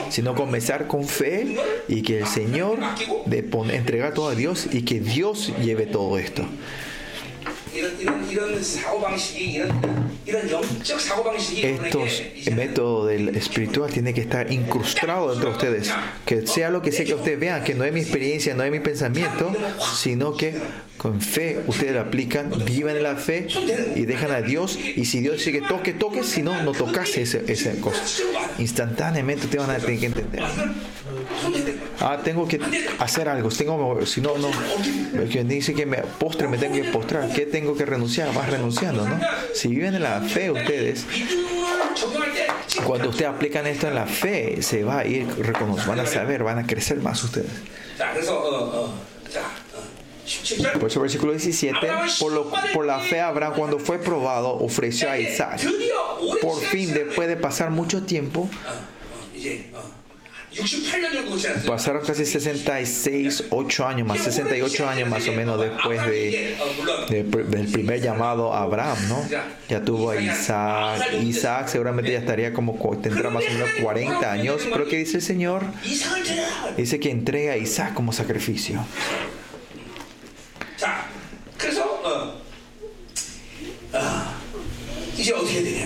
sino 0.09 0.35
comenzar 0.35 0.87
con 0.87 1.07
fe 1.07 1.57
y 1.87 2.01
que 2.01 2.19
el 2.19 2.27
Señor 2.27 2.79
de 3.25 3.39
entregar 3.73 4.13
todo 4.13 4.29
a 4.29 4.35
Dios 4.35 4.67
y 4.71 4.83
que 4.83 4.99
Dios 4.99 5.51
lleve 5.61 5.85
todo 5.85 6.17
esto. 6.17 6.45
Estos 11.63 12.55
métodos 12.55 13.07
del 13.07 13.35
espiritual 13.35 13.91
tiene 13.91 14.13
que 14.13 14.21
estar 14.21 14.51
incrustado 14.51 15.33
entre 15.33 15.49
ustedes. 15.49 15.91
Que 16.25 16.45
sea 16.47 16.69
lo 16.69 16.81
que 16.81 16.91
sea 16.91 17.05
que 17.05 17.15
ustedes 17.15 17.39
vean, 17.39 17.63
que 17.63 17.73
no 17.73 17.83
es 17.83 17.93
mi 17.93 18.01
experiencia, 18.01 18.53
no 18.53 18.63
es 18.63 18.71
mi 18.71 18.79
pensamiento, 18.79 19.51
sino 19.95 20.35
que 20.35 20.53
con 20.97 21.21
fe 21.21 21.59
ustedes 21.67 21.93
lo 21.93 22.01
aplican, 22.01 22.51
viven 22.65 22.97
en 22.97 23.03
la 23.03 23.15
fe 23.15 23.47
y 23.95 24.05
dejan 24.05 24.31
a 24.31 24.41
Dios. 24.41 24.77
Y 24.77 25.05
si 25.05 25.19
Dios 25.21 25.37
dice 25.37 25.51
que 25.51 25.61
toque, 25.61 25.93
toque, 25.93 26.23
si 26.23 26.43
no, 26.43 26.61
no 26.63 26.73
tocase 26.73 27.23
esa 27.23 27.71
cosa. 27.81 28.03
Instantáneamente 28.59 29.45
ustedes 29.45 29.65
van 29.65 29.75
a 29.75 29.79
tener 29.79 29.99
que 29.99 30.05
entender. 30.05 30.43
Ah, 31.99 32.19
tengo 32.23 32.47
que 32.47 32.59
hacer 32.99 33.29
algo. 33.29 33.49
Tengo, 33.49 34.05
si 34.05 34.21
no, 34.21 34.37
no. 34.37 34.49
Dice 35.45 35.73
que 35.73 35.85
me 35.85 35.97
postre, 35.97 36.47
me 36.47 36.57
tengo 36.57 36.75
que 36.75 36.85
postrar. 36.85 37.31
¿Qué 37.33 37.45
tengo 37.45 37.75
que 37.75 37.85
renunciar? 37.85 38.33
Vas 38.33 38.49
renunciando, 38.49 39.07
¿no? 39.07 39.19
Si 39.53 39.67
viven 39.69 39.95
en 39.95 40.03
la 40.03 40.21
fe 40.21 40.51
ustedes, 40.51 41.05
cuando 42.85 43.09
ustedes 43.09 43.31
aplican 43.31 43.67
esto 43.67 43.87
en 43.87 43.95
la 43.95 44.05
fe, 44.05 44.61
se 44.61 44.83
va 44.83 44.99
a 44.99 45.05
ir 45.05 45.27
van 45.87 45.99
a 45.99 46.05
saber, 46.05 46.43
van 46.43 46.59
a 46.59 46.67
crecer 46.67 46.97
más 46.97 47.23
ustedes. 47.23 47.51
Por 50.79 50.89
eso 50.89 51.01
versículo 51.01 51.31
17, 51.31 51.87
por, 52.19 52.31
lo, 52.31 52.51
por 52.73 52.85
la 52.85 52.99
fe 52.99 53.19
Abraham 53.19 53.53
cuando 53.55 53.79
fue 53.79 53.99
probado 53.99 54.53
ofreció 54.53 55.09
a 55.09 55.17
Isaac. 55.17 55.61
Por 56.41 56.59
fin, 56.59 56.93
después 56.93 57.27
de 57.27 57.35
pasar 57.35 57.71
mucho 57.71 58.03
tiempo, 58.03 58.49
Pasaron 61.65 62.05
casi 62.05 62.25
66, 62.25 63.45
8 63.49 63.87
años 63.87 64.07
más, 64.07 64.19
68 64.19 64.89
años 64.89 65.09
más 65.09 65.27
o 65.27 65.31
menos 65.31 65.59
después 65.59 66.05
de, 66.05 66.57
del 67.09 67.67
primer 67.71 68.01
llamado 68.01 68.53
a 68.53 68.63
Abraham, 68.63 68.97
¿no? 69.07 69.25
Ya 69.69 69.83
tuvo 69.83 70.11
a 70.11 70.21
Isaac. 70.21 71.13
Isaac 71.21 71.67
seguramente 71.69 72.11
ya 72.11 72.19
estaría 72.19 72.51
como, 72.53 72.77
tendrá 72.97 73.29
más 73.29 73.45
o 73.49 73.53
menos 73.53 73.69
40 73.81 74.31
años. 74.31 74.61
Pero 74.69 74.87
¿qué 74.87 74.97
dice 74.97 75.17
el 75.17 75.23
Señor? 75.23 75.63
Dice 76.75 76.99
que 76.99 77.11
entrega 77.11 77.53
a 77.53 77.57
Isaac 77.57 77.93
como 77.93 78.11
sacrificio. 78.11 78.85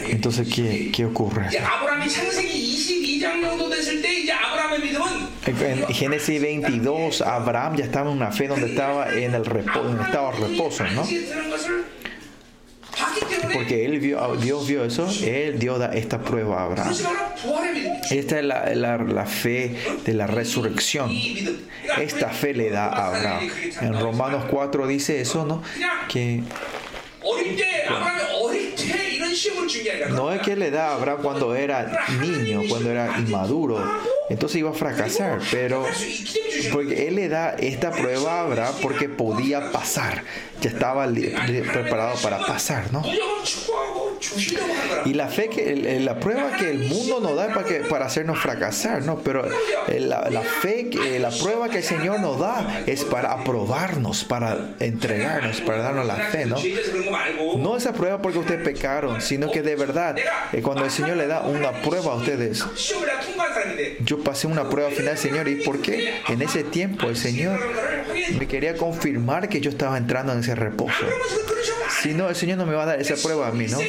Entonces, 0.09 0.47
¿qué, 0.53 0.91
qué 0.93 1.05
ocurre? 1.05 1.49
En 5.45 5.87
Génesis 5.93 6.41
22, 6.41 7.21
Abraham 7.21 7.75
ya 7.77 7.85
estaba 7.85 8.09
en 8.09 8.17
una 8.17 8.31
fe 8.31 8.47
donde 8.47 8.67
estaba 8.67 9.13
en 9.13 9.35
el 9.35 9.45
reposo, 9.45 9.89
en 9.89 9.99
estado 10.01 10.31
de 10.31 10.47
reposo, 10.47 10.83
¿no? 10.87 11.03
Porque 13.53 13.85
él 13.85 13.99
vio, 13.99 14.35
Dios 14.37 14.67
vio 14.67 14.85
eso, 14.85 15.07
Él 15.23 15.59
dio 15.59 15.83
esta 15.91 16.19
prueba 16.19 16.61
a 16.61 16.65
Abraham. 16.65 16.95
Esta 18.09 18.39
es 18.39 18.45
la, 18.45 18.73
la, 18.73 18.97
la, 18.97 19.25
fe 19.25 19.75
de 20.05 20.13
la 20.13 20.27
resurrección. 20.27 21.11
Esta 21.97 22.29
fe 22.29 22.53
le 22.53 22.69
da 22.69 22.87
a 22.87 23.07
Abraham. 23.07 23.49
En 23.81 23.99
Romanos 23.99 24.45
4 24.49 24.87
dice 24.87 25.21
eso, 25.21 25.45
¿no? 25.45 25.61
Que 26.09 26.41
no 30.09 30.31
es 30.31 30.41
que 30.41 30.55
le 30.55 30.71
da 30.71 30.89
a 30.89 30.95
Abraham 30.95 31.19
cuando 31.21 31.55
era 31.55 32.05
niño, 32.19 32.63
cuando 32.69 32.91
era 32.91 33.17
inmaduro. 33.19 33.83
Entonces 34.29 34.57
iba 34.57 34.71
a 34.71 34.73
fracasar, 34.73 35.39
pero 35.51 35.85
porque 36.71 37.07
él 37.07 37.15
le 37.15 37.29
da 37.29 37.51
esta 37.51 37.91
prueba 37.91 38.39
a 38.39 38.41
Abraham 38.41 38.75
porque 38.81 39.07
podía 39.09 39.71
pasar, 39.71 40.23
ya 40.61 40.69
estaba 40.69 41.07
preparado 41.07 42.17
para 42.21 42.39
pasar, 42.39 42.91
¿no? 42.91 43.03
Y 45.05 45.13
la 45.13 45.27
fe 45.27 45.49
que 45.49 45.99
la 45.99 46.19
prueba 46.19 46.55
que 46.57 46.69
el 46.69 46.79
mundo 46.79 47.19
nos 47.19 47.35
da 47.35 47.47
para 47.53 47.65
que 47.65 47.75
para 47.81 48.05
hacernos 48.05 48.39
fracasar, 48.39 49.03
no, 49.03 49.19
pero 49.19 49.45
eh, 49.87 49.99
la, 49.99 50.29
la 50.29 50.41
fe 50.41 50.89
que 50.89 51.19
la 51.19 51.29
prueba 51.29 51.69
que 51.69 51.77
el 51.77 51.83
Señor 51.83 52.19
nos 52.19 52.39
da 52.39 52.83
es 52.85 53.03
para 53.03 53.31
aprobarnos, 53.31 54.23
para 54.23 54.75
entregarnos, 54.79 55.61
para 55.61 55.79
darnos 55.79 56.05
la 56.05 56.15
fe, 56.15 56.45
¿no? 56.45 56.57
No 57.57 57.77
esa 57.77 57.93
prueba 57.93 58.21
porque 58.21 58.39
ustedes 58.39 58.63
pecaron, 58.63 59.21
sino 59.21 59.51
que 59.51 59.61
de 59.61 59.75
verdad 59.75 60.15
eh, 60.51 60.61
cuando 60.61 60.85
el 60.85 60.91
Señor 60.91 61.17
le 61.17 61.27
da 61.27 61.41
una 61.41 61.71
prueba 61.81 62.13
a 62.13 62.15
ustedes. 62.15 62.63
Yo 64.01 64.23
pasé 64.23 64.47
una 64.47 64.69
prueba 64.69 64.89
final, 64.91 65.17
Señor, 65.17 65.47
¿y 65.47 65.55
por 65.55 65.81
qué? 65.81 66.21
En 66.29 66.41
ese 66.41 66.63
tiempo 66.63 67.07
el 67.09 67.17
Señor 67.17 67.59
me 68.37 68.47
quería 68.47 68.75
confirmar 68.75 69.49
que 69.49 69.61
yo 69.61 69.69
estaba 69.69 69.97
entrando 69.97 70.33
en 70.33 70.39
ese 70.39 70.55
reposo. 70.55 71.05
Si 72.05 72.13
no, 72.13 72.29
el 72.29 72.35
Señor 72.35 72.59
no 72.59 72.67
me 72.67 72.75
va 72.75 72.83
a 72.83 72.85
dar 72.85 73.01
esa 73.01 73.15
prueba 73.15 73.47
a 73.47 73.51
mí, 73.51 73.65
¿no? 73.65 73.79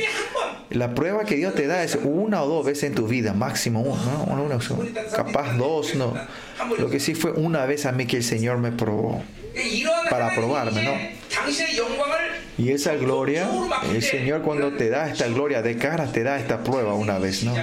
La 0.71 0.95
prueba 0.95 1.27
que 1.27 1.37
Dios 1.37 1.55
te 1.55 1.67
da 1.67 1.85
es 1.85 1.99
una 2.03 2.43
o 2.43 2.49
dos 2.49 2.65
veces 2.65 2.85
en 2.85 2.95
tu 2.95 3.07
vida, 3.07 3.35
máximo 3.35 3.83
uno, 3.83 4.27
¿no? 4.27 4.59
capaz 5.15 5.55
dos, 5.59 5.95
no. 5.95 6.15
Lo 6.79 6.89
que 6.89 6.99
sí 6.99 7.15
fue 7.15 7.33
una 7.33 7.67
vez 7.67 7.85
a 7.85 7.93
mí 7.93 8.07
que 8.07 8.17
el 8.17 8.25
Señor 8.25 8.57
me 8.57 8.73
probó, 8.73 9.23
para 10.09 10.35
probarme, 10.35 10.83
¿no? 10.83 10.93
Y 12.59 12.71
esa 12.71 12.95
gloria, 12.97 13.49
el 13.93 14.03
Señor 14.03 14.41
cuando 14.41 14.73
te 14.73 14.89
da 14.89 15.11
esta 15.11 15.29
gloria 15.29 15.61
de 15.61 15.77
cara, 15.77 16.11
te 16.11 16.23
da 16.23 16.39
esta 16.39 16.65
prueba 16.65 16.95
una 16.95 17.19
vez, 17.19 17.45
¿no? 17.45 17.55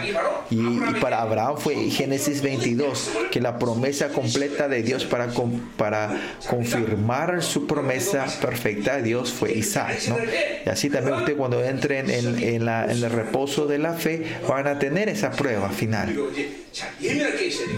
Y, 0.52 0.80
para 1.02 1.22
Abraham 1.22 1.58
fue 1.58 1.76
Génesis 1.90 2.44
22, 2.44 3.12
que 3.32 3.42
la 3.42 3.58
promesa 3.58 4.10
completa 4.10 4.68
de 4.68 4.84
Dios 4.84 5.06
para, 5.06 5.30
para 5.78 6.38
confirmar 6.48 7.42
su 7.42 7.66
promesa 7.66 8.28
perfecta 8.40 8.98
de 8.98 9.04
Dios 9.04 9.32
fue 9.32 9.54
Isaac, 9.54 10.00
¿no? 10.10 10.18
Y 10.66 10.70
así 10.70 10.92
también 10.92 11.18
usted 11.18 11.36
cuando 11.36 11.64
entren 11.64 12.12
en, 12.12 12.44
en, 12.44 12.66
la, 12.66 12.84
en 12.86 13.04
el 13.04 13.10
reposo 13.10 13.66
de 13.66 13.80
la 13.80 13.94
fe, 13.94 14.24
van 14.48 14.68
a 14.68 14.78
tener 14.78 15.10
esa 15.10 15.32
prueba 15.32 15.70
final. 15.70 16.16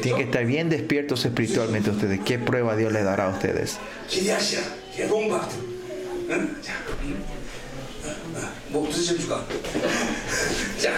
Tienen 0.02 0.18
que 0.18 0.24
estar 0.24 0.46
bien 0.46 0.70
despiertos 0.70 1.24
espiritualmente 1.24 1.92
ustedes. 1.92 2.20
¿Qué 2.26 2.40
prueba 2.40 2.76
Dios 2.76 2.92
le 2.92 3.04
dará 3.04 3.28
a 3.28 3.30
ustedes? 3.30 3.78
응? 6.30 6.62
자, 6.62 6.74
응? 7.04 7.24
어, 8.04 8.08
어, 8.08 8.52
뭐 8.70 8.86
무슨 8.86 9.04
점 9.04 9.20
줄까? 9.20 9.46
자, 10.80 10.92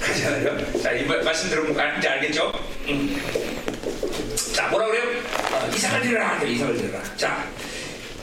가자 0.00 0.80
자, 0.82 0.92
이 0.92 1.04
말씀 1.04 1.50
들으면 1.50 1.98
이제 1.98 2.08
알겠죠? 2.08 2.52
응. 2.88 3.16
자, 4.54 4.68
뭐라 4.68 4.86
그래요? 4.86 5.04
어, 5.52 5.68
이삭을 5.74 6.02
들으라. 6.02 6.42
이삭을 6.42 6.76
들으라. 6.76 7.02
자, 7.16 7.44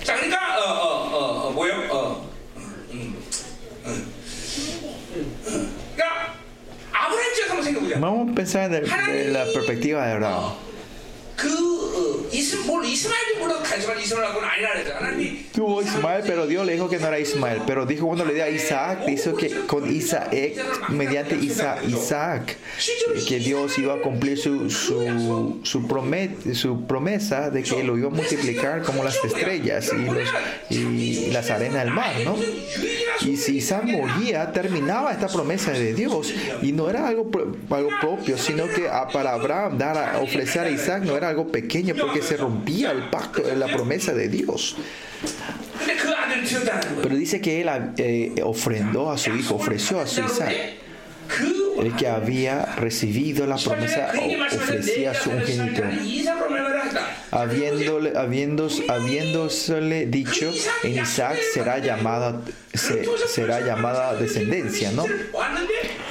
자, 0.04 0.16
그러니까 0.16 0.58
어, 0.58 0.72
어, 0.72 1.18
어, 1.18 1.48
어 1.48 1.52
뭐요? 1.52 1.74
어, 1.92 2.32
음, 2.56 2.86
음, 2.92 3.24
음. 3.86 4.12
그러니까. 5.96 6.36
Vamos 8.00 8.32
a 8.32 8.36
pensar 8.36 8.70
de, 8.70 8.82
de 8.82 9.32
la 9.32 9.46
perspectiva 9.46 10.06
de 10.06 10.14
Abraham. 10.14 10.54
Tuvo 15.54 15.82
Ismael, 15.82 16.24
pero 16.26 16.48
Dios 16.48 16.66
le 16.66 16.74
dijo 16.74 16.90
que 16.90 17.00
no 17.00 17.08
era 17.08 17.20
Ismael. 17.20 17.62
Pero 17.66 17.86
dijo 17.86 18.08
cuando 18.08 18.26
le 18.26 18.34
dio 18.34 18.44
a 18.44 18.50
Isaac, 18.50 19.06
dijo 19.06 19.36
que 19.36 19.50
con 19.68 19.94
Isaac, 19.94 20.34
mediante 20.90 21.36
Isaac, 21.36 21.84
Isaac 21.88 22.58
que 23.28 23.40
Dios 23.40 23.78
iba 23.78 23.96
a 23.96 24.02
cumplir 24.02 24.38
su, 24.38 24.70
su, 24.70 25.60
su, 25.64 25.88
su 26.68 26.88
promesa 26.88 27.50
de 27.50 27.64
que 27.64 27.84
lo 27.84 27.98
iba 27.98 28.08
a 28.08 28.12
multiplicar 28.12 28.84
como 28.84 29.04
las 29.04 29.24
estrellas 29.24 29.92
y, 30.70 30.74
y 30.74 31.32
las 31.32 31.50
arenas 31.50 31.84
del 31.84 31.94
mar, 31.94 32.14
¿no? 32.24 32.36
Y 33.22 33.38
si 33.38 33.58
Isaac 33.58 33.86
moría, 33.86 34.52
terminaba 34.52 35.12
esta 35.12 35.28
promesa 35.28 35.72
de 35.72 35.94
Dios. 35.94 36.34
Y 36.62 36.72
no 36.74 36.90
era 36.90 37.08
algo, 37.08 37.30
algo 37.70 37.90
propio, 38.02 38.38
sino 38.38 38.68
que 38.68 38.90
para 39.14 39.34
Abraham 39.34 39.78
dar 39.78 39.98
a 39.98 40.20
ofrecer 40.20 40.68
a 40.68 40.70
Isaac 40.70 41.04
no 41.04 41.16
era 41.16 41.25
algo 41.30 41.48
pequeño 41.48 41.96
porque 41.96 42.22
se 42.22 42.38
rompía 42.38 42.92
el 42.92 43.10
pacto, 43.10 43.44
la 43.56 43.68
promesa 43.68 44.14
de 44.14 44.30
Dios. 44.30 44.78
Pero 47.02 47.16
dice 47.16 47.42
que 47.42 47.62
él 47.62 47.70
eh, 47.98 48.34
ofrendó 48.44 49.12
a 49.12 49.18
su 49.18 49.36
hijo, 49.36 49.56
ofreció 49.56 50.00
a 50.00 50.08
su 50.08 50.22
Isaac 50.22 50.85
el 51.82 51.96
que 51.96 52.08
había 52.08 52.66
recibido 52.78 53.46
la 53.46 53.58
promesa 53.58 54.12
ofrecía 54.54 55.12
a 55.12 55.14
su 55.14 55.30
unigénito. 55.30 55.84
Habiéndole, 57.32 58.14
habiéndosele 58.16 60.06
dicho, 60.06 60.52
en 60.84 61.02
Isaac 61.02 61.38
será 61.54 61.80
llamada, 61.80 62.42
será 62.74 63.60
llamada 63.60 64.16
descendencia, 64.16 64.92
¿no? 64.92 65.06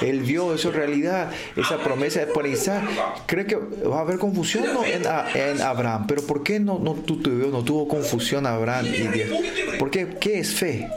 Él 0.02 0.20
vio 0.20 0.54
eso 0.54 0.68
en 0.68 0.74
realidad, 0.74 1.30
esa 1.56 1.78
promesa 1.78 2.26
por 2.32 2.46
Isaac. 2.46 2.84
Cree 3.26 3.46
que 3.46 3.56
va 3.56 3.98
a 3.98 4.00
haber 4.00 4.18
confusión 4.18 4.64
en, 4.84 5.60
Abraham, 5.62 6.06
pero 6.06 6.26
¿por 6.26 6.42
qué 6.42 6.60
no, 6.60 6.78
no, 6.78 6.94
no 6.94 7.64
tuvo 7.64 7.88
confusión 7.88 8.46
Abraham 8.46 8.86
y 8.86 9.06
Dios? 9.08 9.30
¿Por 9.78 9.90
qué? 9.90 10.16
¿Qué 10.20 10.40
es 10.40 10.54
fe? 10.54 10.88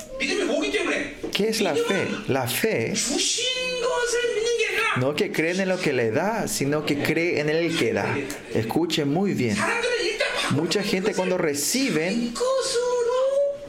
¿Qué 1.31 1.49
es 1.49 1.61
la 1.61 1.75
fe? 1.75 2.07
La 2.27 2.47
fe 2.47 2.93
no 4.99 5.15
que 5.15 5.31
creen 5.31 5.61
en 5.61 5.69
lo 5.69 5.79
que 5.79 5.93
le 5.93 6.11
da, 6.11 6.47
sino 6.47 6.85
que 6.85 7.01
cree 7.01 7.39
en 7.39 7.49
el 7.49 7.75
que 7.77 7.93
da. 7.93 8.17
Escuchen 8.53 9.11
muy 9.11 9.33
bien. 9.33 9.57
Mucha 10.51 10.81
gente 10.83 11.13
cuando 11.13 11.37
reciben 11.37 12.33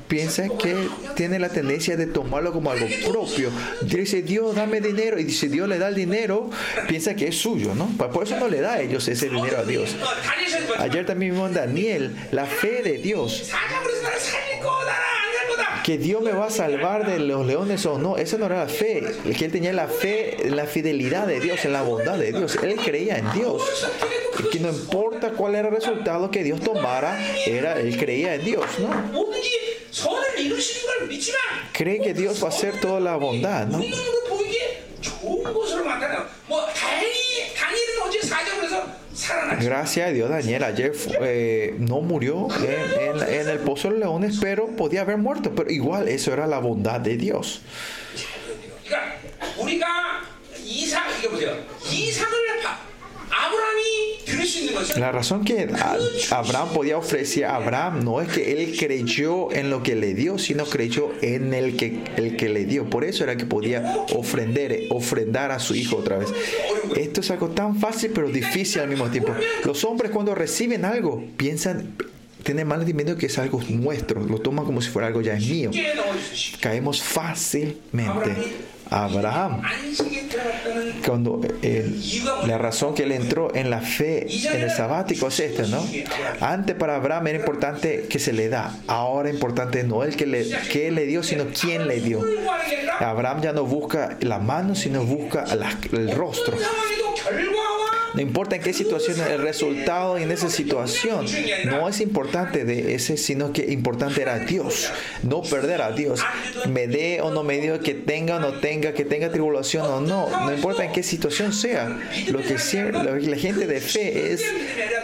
piensa 0.07 0.49
que 0.49 0.89
tiene 1.17 1.39
la 1.39 1.51
tendencia 1.51 1.97
de 1.97 2.07
tomarlo 2.07 2.53
como 2.53 2.71
algo 2.71 2.87
propio. 3.07 3.51
Dice, 3.83 4.23
Dios, 4.23 4.57
dame 4.57 4.81
dinero. 4.81 5.19
Y 5.19 5.25
dice, 5.25 5.49
Dios 5.49 5.69
le 5.69 5.79
da 5.79 5.89
el 5.89 5.95
dinero, 5.95 6.51
piensa 6.89 7.15
que 7.15 7.29
es 7.29 7.37
suyo, 7.37 7.75
¿no? 7.75 7.89
Por 8.11 8.25
eso 8.25 8.39
no 8.39 8.49
le 8.49 8.61
da 8.61 8.75
a 8.75 8.81
ellos 8.81 9.07
ese 9.09 9.29
dinero 9.29 9.59
a 9.59 9.65
Dios. 9.65 9.95
Ayer 10.79 11.05
también 11.05 11.33
vimos 11.33 11.53
Daniel, 11.53 12.17
la 12.33 12.47
fe 12.47 12.83
de 12.83 12.99
Dios 12.99 13.51
que 15.89 15.97
Dios 15.97 16.21
me 16.21 16.33
va 16.33 16.49
a 16.49 16.51
salvar 16.51 17.07
de 17.07 17.19
los 17.19 17.47
leones 17.47 17.87
o 17.87 17.99
no, 17.99 18.19
esa 18.19 18.37
no 18.37 18.45
era 18.45 18.59
la 18.59 18.69
fe. 18.69 19.03
Que 19.39 19.47
él 19.47 19.51
tenía 19.51 19.73
la 19.73 19.89
fe 19.89 20.37
la 20.51 20.67
fidelidad 20.67 21.27
de 21.27 21.41
Dios, 21.41 21.65
en 21.65 21.73
la 21.73 21.81
bondad 21.81 22.19
de 22.19 22.31
Dios. 22.31 22.59
Él 22.63 22.77
creía 22.77 23.17
en 23.17 23.33
Dios. 23.33 23.63
Que 24.53 24.61
no 24.61 24.69
importa 24.69 25.31
cuál 25.31 25.55
era 25.55 25.69
el 25.69 25.75
resultado 25.75 26.31
que 26.31 26.45
Dios 26.45 26.61
tomara, 26.61 27.19
era, 27.47 27.81
él 27.81 27.97
creía 27.97 28.35
en 28.35 28.45
Dios, 28.45 28.67
¿no? 28.81 28.91
Cree 31.73 32.03
que 32.03 32.13
Dios 32.13 32.43
va 32.43 32.49
a 32.49 32.51
hacer 32.51 32.79
toda 32.83 33.01
la 33.01 33.17
bondad, 33.17 33.67
¿no? 33.67 33.83
Gracias 39.61 40.09
a 40.09 40.13
Dios, 40.13 40.31
Daniel 40.31 40.65
ayer 40.65 40.93
eh, 41.21 41.75
no 41.79 42.01
murió 42.01 42.49
en, 42.61 43.49
el 43.49 43.59
pozo 43.59 43.89
de 43.89 43.95
los 43.95 44.01
leones, 44.01 44.39
pero 44.41 44.69
podía 44.69 45.03
haber 45.03 45.19
muerto. 45.19 45.53
Pero 45.55 45.71
igual, 45.71 46.09
eso 46.09 46.33
era 46.33 46.47
la 46.47 46.59
bondad 46.59 47.01
de 47.01 47.17
Dios. 47.17 47.63
La 54.97 55.13
razón 55.13 55.45
que 55.45 55.69
Abraham 56.31 56.69
podía 56.75 56.99
ofrecer 56.99 57.45
a 57.45 57.57
Abraham 57.57 58.05
no 58.05 58.21
es 58.21 58.29
que 58.29 58.53
él 58.53 58.77
creyó 58.79 59.53
en 59.53 59.71
lo 59.71 59.83
que 59.83 59.95
le 59.95 60.15
dio, 60.15 60.39
sino 60.39 60.65
creyó 60.65 61.11
en 61.23 61.55
el 61.55 61.77
que, 61.77 62.03
el 62.17 62.37
que 62.37 62.49
le 62.49 62.65
dio. 62.65 62.89
Por 62.89 63.05
eso 63.05 63.25
era 63.25 63.37
que 63.37 63.47
podía 63.47 63.97
ofrendar, 64.15 64.73
ofrendar 64.91 65.51
a 65.53 65.59
su 65.59 65.75
hijo 65.75 65.97
otra 65.97 66.19
vez. 66.19 66.29
Esto 66.97 67.21
es 67.21 67.31
algo 67.31 67.49
tan 67.49 67.77
fácil 67.77 68.11
pero 68.15 68.29
difícil 68.29 68.81
al 68.83 68.89
mismo 68.89 69.09
tiempo. 69.09 69.35
Los 69.65 69.85
hombres 69.85 70.11
cuando 70.11 70.35
reciben 70.35 70.85
algo 70.85 71.25
piensan, 71.37 71.95
tienen 72.43 72.67
mal 72.67 72.81
entendimiento 72.81 73.19
que 73.19 73.27
es 73.27 73.39
algo 73.39 73.61
nuestro, 73.69 74.23
lo 74.25 74.41
toman 74.41 74.65
como 74.65 74.81
si 74.81 74.91
fuera 74.91 75.09
algo 75.09 75.21
ya 75.21 75.35
es 75.35 75.47
mío. 75.47 75.71
Caemos 76.61 77.03
fácilmente. 77.03 78.35
Abraham, 78.91 79.63
cuando 81.05 81.41
eh, 81.63 81.91
la 82.47 82.59
razón 82.59 82.95
que 82.95 83.05
él 83.05 83.13
entró 83.13 83.55
en 83.55 83.71
la 83.71 83.81
fe 83.81 84.27
en 84.49 84.63
el 84.63 84.71
sabático 84.71 85.29
es 85.29 85.41
esta, 85.41 85.67
¿no? 85.67 85.85
Antes 86.41 86.77
para 86.77 86.97
Abraham 86.97 87.29
era 87.29 87.39
importante 87.39 88.07
que 88.09 88.19
se 88.19 88.33
le 88.33 88.49
da, 88.49 88.75
ahora 88.87 89.31
importante 89.31 89.85
no 89.85 90.05
el 90.05 90.17
que 90.17 90.27
le, 90.27 90.49
que 90.71 90.91
le 90.91 91.07
dio, 91.07 91.23
sino 91.23 91.47
quién 91.49 91.87
le 91.87 92.01
dio. 92.01 92.23
Abraham 92.99 93.43
ya 93.43 93.53
no 93.53 93.65
busca 93.65 94.17
la 94.21 94.39
mano, 94.39 94.75
sino 94.75 95.05
busca 95.05 95.45
el 95.93 96.11
rostro. 96.13 96.57
No 98.15 98.21
importa 98.21 98.57
en 98.57 98.63
qué 98.63 98.73
situación 98.73 99.21
el 99.21 99.43
resultado 99.43 100.17
en 100.19 100.31
esa 100.31 100.49
situación 100.49 101.27
no 101.65 101.89
es 101.89 102.01
importante 102.01 102.65
de 102.65 102.95
ese, 102.95 103.17
sino 103.17 103.53
que 103.53 103.71
importante 103.73 104.23
era 104.23 104.39
Dios. 104.39 104.91
No 105.23 105.43
perder 105.43 105.83
a 105.83 105.93
Dios. 105.93 106.21
Me 106.69 106.87
dé 106.87 107.21
o 107.21 107.31
no 107.31 107.43
me 107.43 107.59
dé, 107.59 107.79
que 107.81 107.95
tenga 107.95 108.37
o 108.37 108.41
no 108.41 108.55
tenga, 108.55 108.93
que 108.93 109.05
tenga 109.05 109.31
tribulación 109.31 109.87
o 109.87 110.01
no. 110.01 110.29
No 110.29 110.53
importa 110.53 110.85
en 110.85 110.93
qué 110.93 111.03
situación 111.03 111.53
sea. 111.53 111.99
Lo 112.31 112.41
que 112.41 112.57
la 113.29 113.37
gente 113.37 113.67
de 113.67 113.81
fe 113.81 114.33
es, 114.33 114.45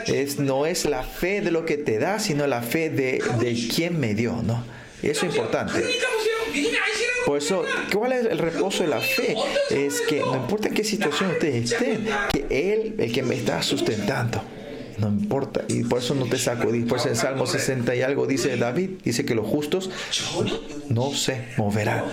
es 0.06 0.39
no 0.39 0.66
es 0.66 0.85
la 0.85 1.02
fe 1.02 1.40
de 1.40 1.51
lo 1.51 1.64
que 1.64 1.76
te 1.76 1.98
da, 1.98 2.18
sino 2.18 2.47
la 2.47 2.62
fe 2.62 2.90
de, 2.90 3.22
de 3.40 3.68
quien 3.68 4.01
me 4.01 4.14
dio, 4.14 4.43
¿no? 4.43 4.64
Eso 5.02 5.26
es 5.26 5.35
importante. 5.35 5.85
Por 7.27 7.39
eso, 7.39 7.65
¿cuál 7.93 8.13
es 8.13 8.27
el 8.27 8.39
reposo 8.39 8.83
de 8.83 8.91
la 8.91 9.01
fe? 9.01 9.37
Es 9.71 10.01
que 10.03 10.21
no 10.21 10.37
importa 10.37 10.69
en 10.69 10.75
qué 10.75 10.85
situación 10.85 11.31
ustedes 11.31 11.73
estén, 11.73 12.07
que 12.33 12.47
Él, 12.51 12.95
el 12.99 13.13
que 13.13 13.23
me 13.23 13.35
está 13.35 13.63
sustentando. 13.63 14.43
No 14.99 15.09
importa. 15.09 15.65
Y 15.69 15.85
por 15.85 15.99
eso 15.99 16.15
no 16.15 16.27
te 16.27 16.39
saco. 16.39 16.69
Por 16.89 16.99
eso 16.99 17.09
en 17.09 17.17
Salmo 17.17 17.47
60 17.47 17.95
y 17.97 18.03
algo 18.03 18.27
dice 18.27 18.57
David, 18.57 18.91
dice 19.03 19.25
que 19.25 19.35
los 19.35 19.47
justos 19.47 19.91
no 20.89 21.13
se 21.13 21.47
moverán. 21.57 22.05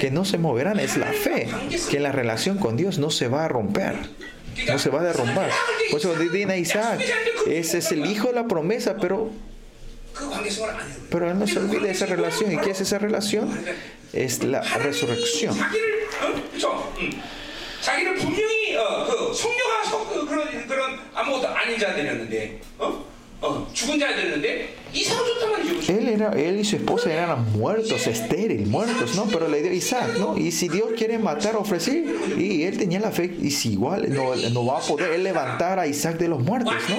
Que 0.00 0.10
no 0.10 0.24
se 0.24 0.38
moverán 0.38 0.80
es 0.80 0.96
la 0.96 1.12
fe. 1.12 1.48
Que 1.90 2.00
la 2.00 2.12
relación 2.12 2.58
con 2.58 2.76
Dios 2.76 2.98
no 2.98 3.10
se 3.10 3.28
va 3.28 3.44
a 3.44 3.48
romper. 3.48 3.94
No 4.68 4.78
se 4.78 4.90
va 4.90 5.00
a 5.00 5.04
derrumbar. 5.04 5.50
Por 5.90 6.00
eso 6.00 6.14
dice 6.14 6.58
Isaac, 6.58 7.00
ese 7.46 7.78
es 7.78 7.92
el 7.92 8.06
hijo 8.06 8.28
de 8.28 8.34
la 8.34 8.46
promesa, 8.46 8.96
pero 9.00 9.30
pero 11.10 11.30
él 11.30 11.38
no 11.38 11.46
se 11.46 11.58
olvide 11.58 11.80
de 11.80 11.90
esa 11.90 12.06
relación. 12.06 12.52
¿Y 12.52 12.58
qué 12.58 12.70
es 12.70 12.80
esa 12.80 12.98
relación? 12.98 13.50
Es 14.12 14.42
la 14.44 14.60
resurrección. 14.60 15.56
Él, 25.88 26.08
era, 26.08 26.32
él 26.32 26.60
y 26.60 26.64
su 26.64 26.76
esposa 26.76 27.12
eran 27.12 27.52
muertos, 27.52 28.06
estériles, 28.06 28.66
muertos, 28.68 29.16
¿no? 29.16 29.26
Pero 29.26 29.48
le 29.48 29.60
dio 29.60 29.72
Isaac, 29.72 30.16
¿no? 30.18 30.38
Y 30.38 30.50
si 30.52 30.68
Dios 30.68 30.90
quiere 30.96 31.18
matar, 31.18 31.56
ofrecer, 31.56 32.04
y 32.38 32.62
él 32.62 32.78
tenía 32.78 33.00
la 33.00 33.10
fe, 33.10 33.36
y 33.42 33.50
si 33.50 33.72
igual 33.72 34.06
no, 34.14 34.34
no 34.34 34.64
va 34.64 34.78
a 34.78 34.80
poder 34.80 35.12
él 35.12 35.24
levantar 35.24 35.78
a 35.78 35.86
Isaac 35.86 36.16
de 36.16 36.28
los 36.28 36.40
muertos, 36.40 36.74
¿no? 36.88 36.96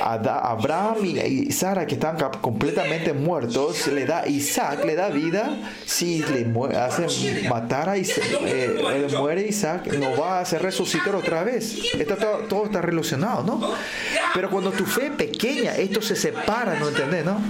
Abraham 0.00 1.04
y 1.04 1.52
Sara 1.52 1.86
que 1.86 1.94
están 1.94 2.16
completamente 2.40 3.12
muertos, 3.12 3.86
le 3.88 4.06
da 4.06 4.26
Isaac, 4.26 4.84
le 4.84 4.94
da 4.94 5.08
vida. 5.08 5.58
Si 5.84 6.22
le 6.22 6.46
hace 6.76 7.48
matar 7.48 7.88
a 7.88 7.98
Isaac, 7.98 8.24
eh, 8.42 9.08
muere 9.18 9.46
Isaac, 9.46 9.86
no 9.94 10.16
va 10.16 10.38
a 10.38 10.40
hacer 10.40 10.62
resucitar 10.62 11.14
otra 11.14 11.44
vez. 11.44 11.76
Está 11.94 12.16
todo, 12.16 12.64
está 12.66 12.80
relacionado, 12.80 13.42
¿no? 13.42 13.74
Pero 14.34 14.50
cuando 14.50 14.70
tu 14.70 14.84
fe 14.84 15.06
es 15.06 15.12
pequeña, 15.12 15.76
esto 15.76 16.00
se 16.02 16.16
separa, 16.16 16.78
¿no 16.78 16.88
entendés, 16.88 17.24
no? 17.24 17.40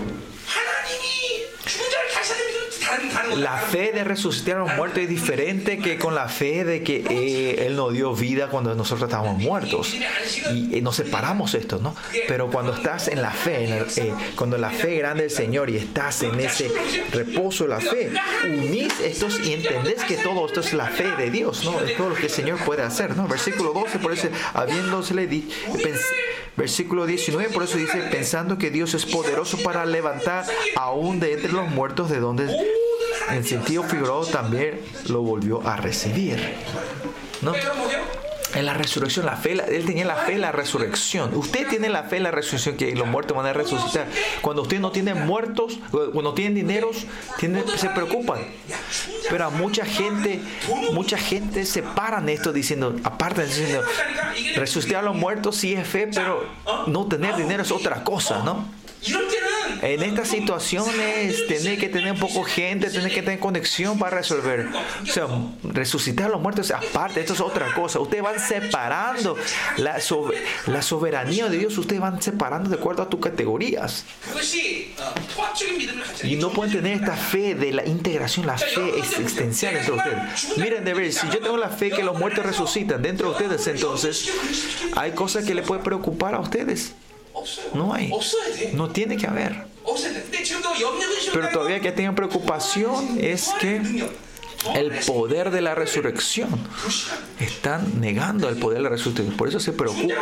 La 3.36 3.58
fe 3.58 3.92
de 3.92 4.04
resucitar 4.04 4.56
a 4.56 4.60
los 4.60 4.76
muertos 4.76 5.00
es 5.00 5.08
diferente 5.08 5.78
que 5.78 5.98
con 5.98 6.14
la 6.14 6.28
fe 6.28 6.64
de 6.64 6.82
que 6.82 7.04
eh, 7.08 7.66
Él 7.66 7.76
nos 7.76 7.92
dio 7.92 8.14
vida 8.14 8.48
cuando 8.48 8.74
nosotros 8.74 9.08
estábamos 9.08 9.38
muertos. 9.38 9.94
Y 10.50 10.80
nos 10.80 10.96
separamos 10.96 11.54
esto, 11.54 11.78
¿no? 11.78 11.94
Pero 12.28 12.50
cuando 12.50 12.72
estás 12.72 13.08
en 13.08 13.22
la 13.22 13.30
fe, 13.30 13.84
eh, 13.96 14.12
cuando 14.36 14.58
la 14.58 14.70
fe 14.70 14.96
grande 14.96 15.22
del 15.22 15.30
Señor 15.30 15.70
y 15.70 15.76
estás 15.76 16.22
en 16.22 16.38
ese 16.40 16.70
reposo 17.12 17.64
de 17.64 17.70
la 17.70 17.80
fe, 17.80 18.12
unís 18.44 19.00
estos 19.00 19.40
y 19.40 19.54
entendés 19.54 20.04
que 20.04 20.16
todo 20.16 20.46
esto 20.46 20.60
es 20.60 20.72
la 20.72 20.86
fe 20.86 21.08
de 21.16 21.30
Dios, 21.30 21.64
¿no? 21.64 21.80
Es 21.80 21.96
todo 21.96 22.10
lo 22.10 22.14
que 22.14 22.24
el 22.24 22.30
Señor 22.30 22.58
puede 22.64 22.82
hacer, 22.82 23.16
¿no? 23.16 23.26
Versículo 23.26 23.72
12, 23.72 23.98
por 23.98 24.12
eso, 24.12 24.28
habiéndosele 24.54 25.26
Versículo 26.56 27.04
19, 27.04 27.50
por 27.50 27.64
eso 27.64 27.76
dice, 27.76 27.98
pensando 28.10 28.56
que 28.56 28.70
Dios 28.70 28.94
es 28.94 29.04
poderoso 29.04 29.58
para 29.62 29.84
levantar 29.84 30.46
aún 30.74 31.20
de 31.20 31.34
entre 31.34 31.52
los 31.52 31.68
muertos, 31.68 32.08
de 32.08 32.18
donde 32.18 32.48
en 33.30 33.44
sentido 33.44 33.82
figurado 33.82 34.24
también 34.24 34.80
lo 35.08 35.22
volvió 35.22 35.66
a 35.66 35.76
recibir. 35.76 36.38
¿No? 37.42 37.52
En 38.56 38.64
la 38.64 38.72
resurrección, 38.72 39.26
la 39.26 39.36
fe, 39.36 39.52
él 39.52 39.84
tenía 39.84 40.06
la 40.06 40.16
fe 40.16 40.32
en 40.32 40.40
la 40.40 40.50
resurrección. 40.50 41.34
Usted 41.36 41.68
tiene 41.68 41.90
la 41.90 42.04
fe 42.04 42.16
en 42.16 42.22
la 42.22 42.30
resurrección 42.30 42.76
que 42.76 42.94
los 42.96 43.06
muertos 43.06 43.36
van 43.36 43.44
a 43.44 43.52
resucitar. 43.52 44.06
Cuando 44.40 44.62
usted 44.62 44.80
no 44.80 44.90
tiene 44.90 45.12
muertos, 45.14 45.78
cuando 46.12 46.32
tienen 46.32 46.54
dineros, 46.54 47.06
se 47.76 47.90
preocupan. 47.90 48.40
Pero 49.28 49.44
a 49.44 49.50
mucha 49.50 49.84
gente, 49.84 50.40
mucha 50.92 51.18
gente 51.18 51.66
se 51.66 51.82
paran 51.82 52.28
esto 52.30 52.52
diciendo, 52.52 52.96
aparte 53.04 53.44
diciendo, 53.44 53.82
resucitar 54.54 55.00
a 55.00 55.02
los 55.02 55.16
muertos 55.16 55.56
sí 55.56 55.74
es 55.74 55.86
fe, 55.86 56.08
pero 56.12 56.46
no 56.86 57.06
tener 57.06 57.36
dinero 57.36 57.62
es 57.62 57.70
otra 57.70 58.02
cosa, 58.04 58.42
¿no? 58.42 58.66
En 59.82 60.02
estas 60.02 60.28
situaciones, 60.28 61.46
tener 61.46 61.78
que 61.78 61.88
tener 61.88 62.12
un 62.12 62.18
poco 62.18 62.42
gente, 62.44 62.90
tener 62.90 63.12
que 63.12 63.22
tener 63.22 63.38
conexión 63.38 63.98
para 63.98 64.16
resolver. 64.16 64.68
O 65.02 65.06
sea, 65.06 65.26
resucitar 65.62 66.26
a 66.26 66.28
los 66.30 66.40
muertos, 66.40 66.70
aparte, 66.70 67.20
esto 67.20 67.34
es 67.34 67.40
otra 67.40 67.72
cosa. 67.74 68.00
Ustedes 68.00 68.22
van 68.22 68.40
separando 68.40 69.36
la, 69.76 69.98
la 70.66 70.82
soberanía 70.82 71.48
de 71.48 71.58
Dios, 71.58 71.76
ustedes 71.78 72.00
van 72.00 72.20
separando 72.22 72.70
de 72.70 72.76
acuerdo 72.76 73.02
a 73.02 73.08
tus 73.08 73.20
categorías. 73.20 74.04
Y 76.22 76.36
no 76.36 76.50
pueden 76.50 76.72
tener 76.72 76.94
esta 76.94 77.16
fe 77.16 77.54
de 77.54 77.72
la 77.72 77.86
integración, 77.86 78.46
la 78.46 78.58
fe 78.58 78.98
existencial 78.98 79.76
entre 79.76 79.92
ustedes. 79.92 80.58
Miren, 80.58 80.84
de 80.84 80.94
ver, 80.94 81.12
si 81.12 81.28
yo 81.28 81.40
tengo 81.40 81.56
la 81.56 81.68
fe 81.68 81.90
que 81.90 82.02
los 82.02 82.18
muertos 82.18 82.44
resucitan 82.44 83.02
dentro 83.02 83.28
de 83.28 83.32
ustedes, 83.34 83.66
entonces 83.66 84.30
hay 84.94 85.12
cosas 85.12 85.44
que 85.44 85.54
le 85.54 85.62
pueden 85.62 85.84
preocupar 85.84 86.34
a 86.34 86.40
ustedes. 86.40 86.94
No 87.74 87.94
hay. 87.94 88.12
No 88.72 88.90
tiene 88.90 89.16
que 89.16 89.26
haber. 89.26 89.66
Pero 91.32 91.48
todavía 91.50 91.80
que 91.80 91.92
tengan 91.92 92.14
preocupación 92.14 93.18
es 93.20 93.50
que 93.60 93.80
el 94.74 94.90
poder 95.06 95.50
de 95.50 95.60
la 95.60 95.74
resurrección. 95.74 96.48
Están 97.40 98.00
negando 98.00 98.48
el 98.48 98.56
poder 98.56 98.78
de 98.78 98.84
la 98.84 98.90
resurrección. 98.90 99.36
Por 99.36 99.48
eso 99.48 99.60
se 99.60 99.72
preocupan. 99.72 100.16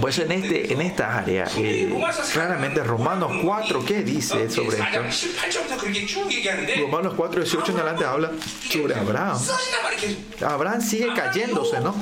Pues 0.00 0.18
en, 0.18 0.32
este, 0.32 0.72
en 0.72 0.80
esta 0.80 1.18
área, 1.18 1.46
eh, 1.56 1.92
claramente 2.32 2.82
Romanos 2.82 3.32
4, 3.42 3.84
¿qué 3.84 4.02
dice 4.02 4.48
sobre 4.50 4.78
esto? 4.78 5.02
Romanos 6.80 7.14
4, 7.16 7.42
18 7.42 7.72
en 7.72 7.78
adelante 7.78 8.04
habla 8.04 8.30
sobre 8.70 8.94
Abraham. 8.94 9.38
Abraham 10.46 10.80
sigue 10.80 11.12
cayéndose, 11.14 11.80
¿no? 11.80 11.94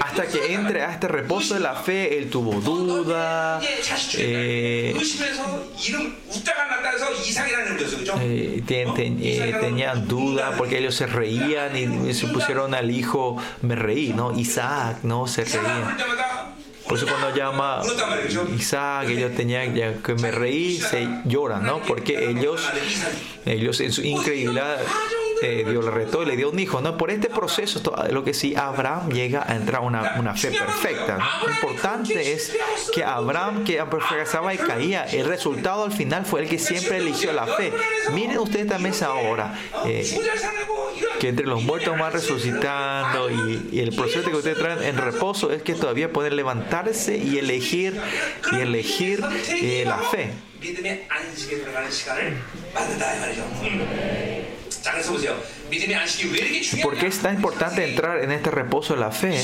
Hasta 0.00 0.26
que 0.26 0.54
entre 0.54 0.82
a 0.82 0.92
este 0.92 1.08
reposo 1.08 1.54
de 1.54 1.60
la 1.60 1.74
fe, 1.74 2.18
él 2.18 2.30
tuvo 2.30 2.60
duda. 2.60 3.60
Eh, 4.16 4.94
eh, 8.20 8.62
eh, 8.68 9.56
tenían 9.60 10.06
duda 10.06 10.54
porque 10.56 10.78
ellos 10.78 10.94
se 10.94 11.06
reían 11.06 11.76
y 11.76 12.14
se 12.14 12.26
pusieron 12.28 12.74
al 12.74 12.90
hijo, 12.90 13.11
me 13.62 13.74
reí, 13.74 14.12
¿no? 14.14 14.36
Isaac, 14.38 14.98
¿no? 15.02 15.26
Se 15.26 15.44
reía. 15.44 15.96
Por 16.88 16.98
eso 16.98 17.06
cuando 17.06 17.34
llama 17.34 17.80
Isaac, 18.56 19.08
ellos 19.08 19.34
tenían 19.34 19.72
que 20.02 20.14
me 20.14 20.30
reí, 20.30 20.78
se 20.78 21.08
lloran, 21.24 21.64
¿no? 21.64 21.80
Porque 21.80 22.30
ellos, 22.30 22.68
ellos 23.46 23.80
en 23.80 23.92
su 23.92 24.02
incredulidad 24.02 24.78
eh, 25.42 25.64
Dios 25.68 25.84
le 25.84 25.90
retó 25.90 26.22
y 26.22 26.26
le 26.26 26.36
dio 26.36 26.50
un 26.50 26.58
hijo. 26.58 26.80
¿no? 26.80 26.96
Por 26.96 27.10
este 27.10 27.28
proceso, 27.28 27.80
lo 28.10 28.24
que 28.24 28.34
sí, 28.34 28.54
Abraham 28.54 29.10
llega 29.10 29.44
a 29.46 29.56
entrar 29.56 29.82
a 29.82 29.84
una, 29.84 30.14
una 30.18 30.34
fe 30.34 30.50
perfecta. 30.50 31.18
Lo 31.44 31.50
importante 31.50 32.32
es 32.32 32.56
que 32.94 33.04
Abraham, 33.04 33.64
que 33.64 33.82
fracasaba 33.84 34.54
y 34.54 34.58
caía, 34.58 35.04
el 35.04 35.26
resultado 35.26 35.84
al 35.84 35.92
final 35.92 36.24
fue 36.24 36.42
el 36.42 36.48
que 36.48 36.58
siempre 36.58 36.98
eligió 36.98 37.32
la 37.32 37.46
fe. 37.46 37.72
Miren 38.12 38.38
ustedes 38.38 38.68
también 38.68 38.94
ahora, 39.02 39.58
eh, 39.86 40.06
que 41.18 41.28
entre 41.28 41.46
los 41.46 41.62
muertos 41.62 41.98
van 41.98 42.12
resucitando 42.12 43.30
y, 43.30 43.80
el 43.80 43.94
proceso 43.94 44.30
que 44.30 44.36
ustedes 44.36 44.58
traen 44.58 44.82
en 44.82 44.96
reposo 44.96 45.50
es 45.50 45.62
que 45.62 45.74
todavía 45.74 46.12
pueden 46.12 46.36
levantarse 46.36 47.16
y 47.16 47.38
elegir 47.38 48.00
y 48.52 48.60
elegir 48.60 49.24
eh, 49.48 49.84
la 49.86 49.98
fe. 49.98 50.30
¿Por 56.82 56.98
qué 56.98 57.06
es 57.06 57.18
tan 57.20 57.36
importante 57.36 57.84
entrar 57.84 58.22
en 58.22 58.32
este 58.32 58.50
reposo 58.50 58.94
de 58.94 59.00
la 59.00 59.10
fe? 59.10 59.34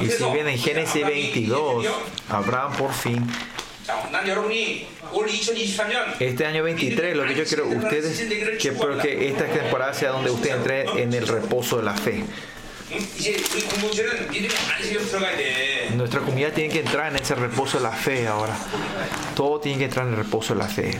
Y 0.00 0.08
si 0.08 0.24
bien 0.32 0.48
en 0.48 0.58
Génesis 0.58 1.06
22, 1.06 1.86
Abraham 2.28 2.72
por 2.76 2.92
fin 2.92 3.26
este 6.20 6.46
año 6.46 6.62
23, 6.62 7.16
lo 7.16 7.26
que 7.26 7.34
yo 7.34 7.44
quiero 7.44 7.68
ustedes, 7.68 8.58
que 8.58 8.72
porque 8.72 9.28
esta 9.28 9.46
temporada 9.46 9.94
sea 9.94 10.10
donde 10.10 10.30
usted 10.30 10.56
entre 10.56 11.02
en 11.02 11.12
el 11.12 11.26
reposo 11.26 11.76
de 11.78 11.82
la 11.82 11.94
fe. 11.94 12.24
Nuestra 15.96 16.20
comunidad 16.20 16.52
tiene 16.52 16.72
que 16.72 16.80
entrar 16.80 17.10
en 17.10 17.16
ese 17.20 17.34
reposo 17.34 17.78
de 17.78 17.84
la 17.84 17.92
fe 17.92 18.26
ahora. 18.26 18.56
Todo 19.34 19.60
tiene 19.60 19.78
que 19.78 19.84
entrar 19.84 20.06
en 20.06 20.12
el 20.12 20.18
reposo 20.18 20.54
de 20.54 20.60
la 20.60 20.68
fe. 20.68 20.98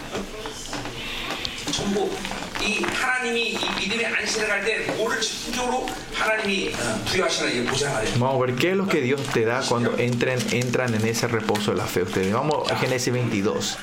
Vamos 8.18 8.43
a 8.43 8.47
ver 8.47 8.55
qué 8.56 8.70
es 8.70 8.76
lo 8.76 8.86
que 8.89 9.01
Dios 9.01 9.20
te 9.32 9.44
da 9.44 9.62
cuando 9.68 9.97
entren, 9.98 10.39
entran 10.52 10.94
en 10.94 11.06
ese 11.06 11.28
reposo 11.28 11.72
de 11.72 11.78
la 11.78 11.86
fe. 11.86 12.02
Ustedes 12.02 12.32
vamos 12.32 12.70
a 12.70 12.76
Génesis 12.76 13.12
22. 13.12 13.78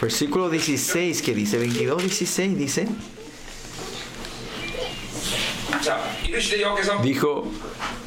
Versículo 0.00 0.50
16 0.50 1.22
que 1.22 1.34
dice, 1.34 1.58
22, 1.58 2.02
16 2.02 2.58
dice. 2.58 2.88
Dijo, 7.02 7.50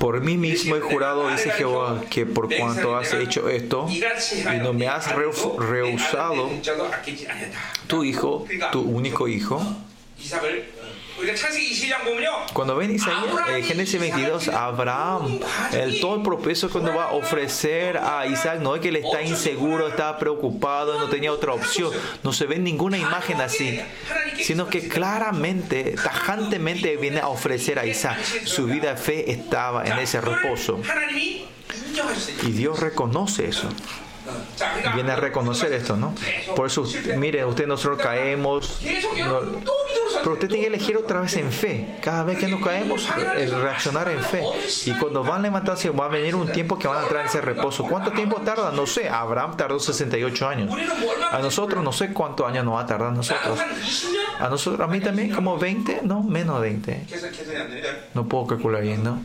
por 0.05 0.21
mí 0.21 0.37
mismo 0.37 0.75
he 0.75 0.81
jurado, 0.81 1.27
dice 1.29 1.49
Jehová, 1.49 2.03
que 2.11 2.27
por 2.27 2.47
cuanto 2.55 2.95
has 2.95 3.11
hecho 3.15 3.49
esto 3.49 3.87
y 3.89 4.57
no 4.59 4.71
me 4.71 4.87
has 4.87 5.11
rehusado 5.15 6.51
tu 7.87 8.03
hijo, 8.03 8.45
tu 8.71 8.81
único 8.81 9.27
hijo, 9.27 9.59
cuando 12.53 12.75
ven 12.75 12.93
Isaías, 12.93 13.23
en 13.49 13.63
Génesis 13.63 13.99
22, 13.99 14.49
Abraham, 14.49 15.39
el 15.71 15.99
todo 15.99 16.15
el 16.15 16.21
proceso 16.21 16.69
cuando 16.69 16.93
va 16.93 17.05
a 17.05 17.11
ofrecer 17.11 17.97
a 17.97 18.25
Isaac, 18.27 18.59
no 18.59 18.75
es 18.75 18.81
que 18.81 18.89
él 18.89 18.97
está 18.97 19.21
inseguro, 19.21 19.87
está 19.87 20.17
preocupado, 20.17 20.99
no 20.99 21.07
tenía 21.07 21.31
otra 21.31 21.53
opción, 21.53 21.91
no 22.23 22.33
se 22.33 22.45
ve 22.45 22.59
ninguna 22.59 22.97
imagen 22.97 23.41
así, 23.41 23.79
sino 24.41 24.67
que 24.67 24.87
claramente, 24.87 25.95
tajantemente 26.01 26.97
viene 26.97 27.19
a 27.19 27.29
ofrecer 27.29 27.79
a 27.79 27.85
Isaac. 27.85 28.19
Su 28.45 28.65
vida 28.65 28.91
de 28.91 28.97
fe 28.97 29.31
estaba 29.31 29.85
en 29.85 29.97
ese 29.99 30.21
reposo. 30.21 30.79
Y 32.43 32.51
Dios 32.51 32.79
reconoce 32.79 33.47
eso 33.47 33.69
viene 34.93 35.11
a 35.11 35.15
reconocer 35.15 35.73
esto, 35.73 35.95
¿no? 35.97 36.13
Por 36.55 36.67
eso, 36.67 36.85
mire, 37.17 37.45
usted 37.45 37.67
nosotros 37.67 37.99
caemos, 38.01 38.79
pero 40.25 40.33
usted 40.33 40.47
tiene 40.47 40.63
que 40.63 40.67
elegir 40.67 40.97
otra 40.97 41.21
vez 41.21 41.35
en 41.37 41.51
fe. 41.51 41.97
Cada 42.01 42.23
vez 42.23 42.37
que 42.37 42.47
nos 42.47 42.63
caemos, 42.63 43.07
reaccionar 43.15 44.09
en 44.09 44.21
fe. 44.23 44.43
Y 44.85 44.91
cuando 44.93 45.23
van 45.23 45.39
a 45.39 45.43
levantarse, 45.43 45.89
va 45.89 46.05
a 46.05 46.09
venir 46.09 46.35
un 46.35 46.51
tiempo 46.51 46.77
que 46.79 46.87
van 46.87 46.99
a 46.99 47.01
entrar 47.03 47.21
en 47.21 47.27
ese 47.27 47.41
reposo. 47.41 47.85
¿Cuánto 47.85 48.11
tiempo 48.11 48.41
tarda? 48.41 48.71
No 48.71 48.87
sé. 48.87 49.09
Abraham 49.09 49.57
tardó 49.57 49.79
68 49.79 50.47
años. 50.47 50.75
A 51.31 51.39
nosotros 51.39 51.83
no 51.83 51.91
sé 51.91 52.13
cuántos 52.13 52.47
años 52.47 52.65
nos 52.65 52.75
va 52.75 52.81
a 52.81 52.85
tardar 52.85 53.09
a 53.09 53.11
nosotros. 53.11 53.59
A 54.39 54.49
nosotros, 54.49 54.81
a 54.81 54.91
mí 54.91 54.99
también 54.99 55.31
como 55.31 55.57
20, 55.57 56.01
no, 56.03 56.23
menos 56.23 56.61
de 56.61 56.69
20. 56.69 57.05
No 58.13 58.27
puedo 58.27 58.47
calcular 58.47 58.81
bien, 58.81 59.03
¿no? 59.03 59.21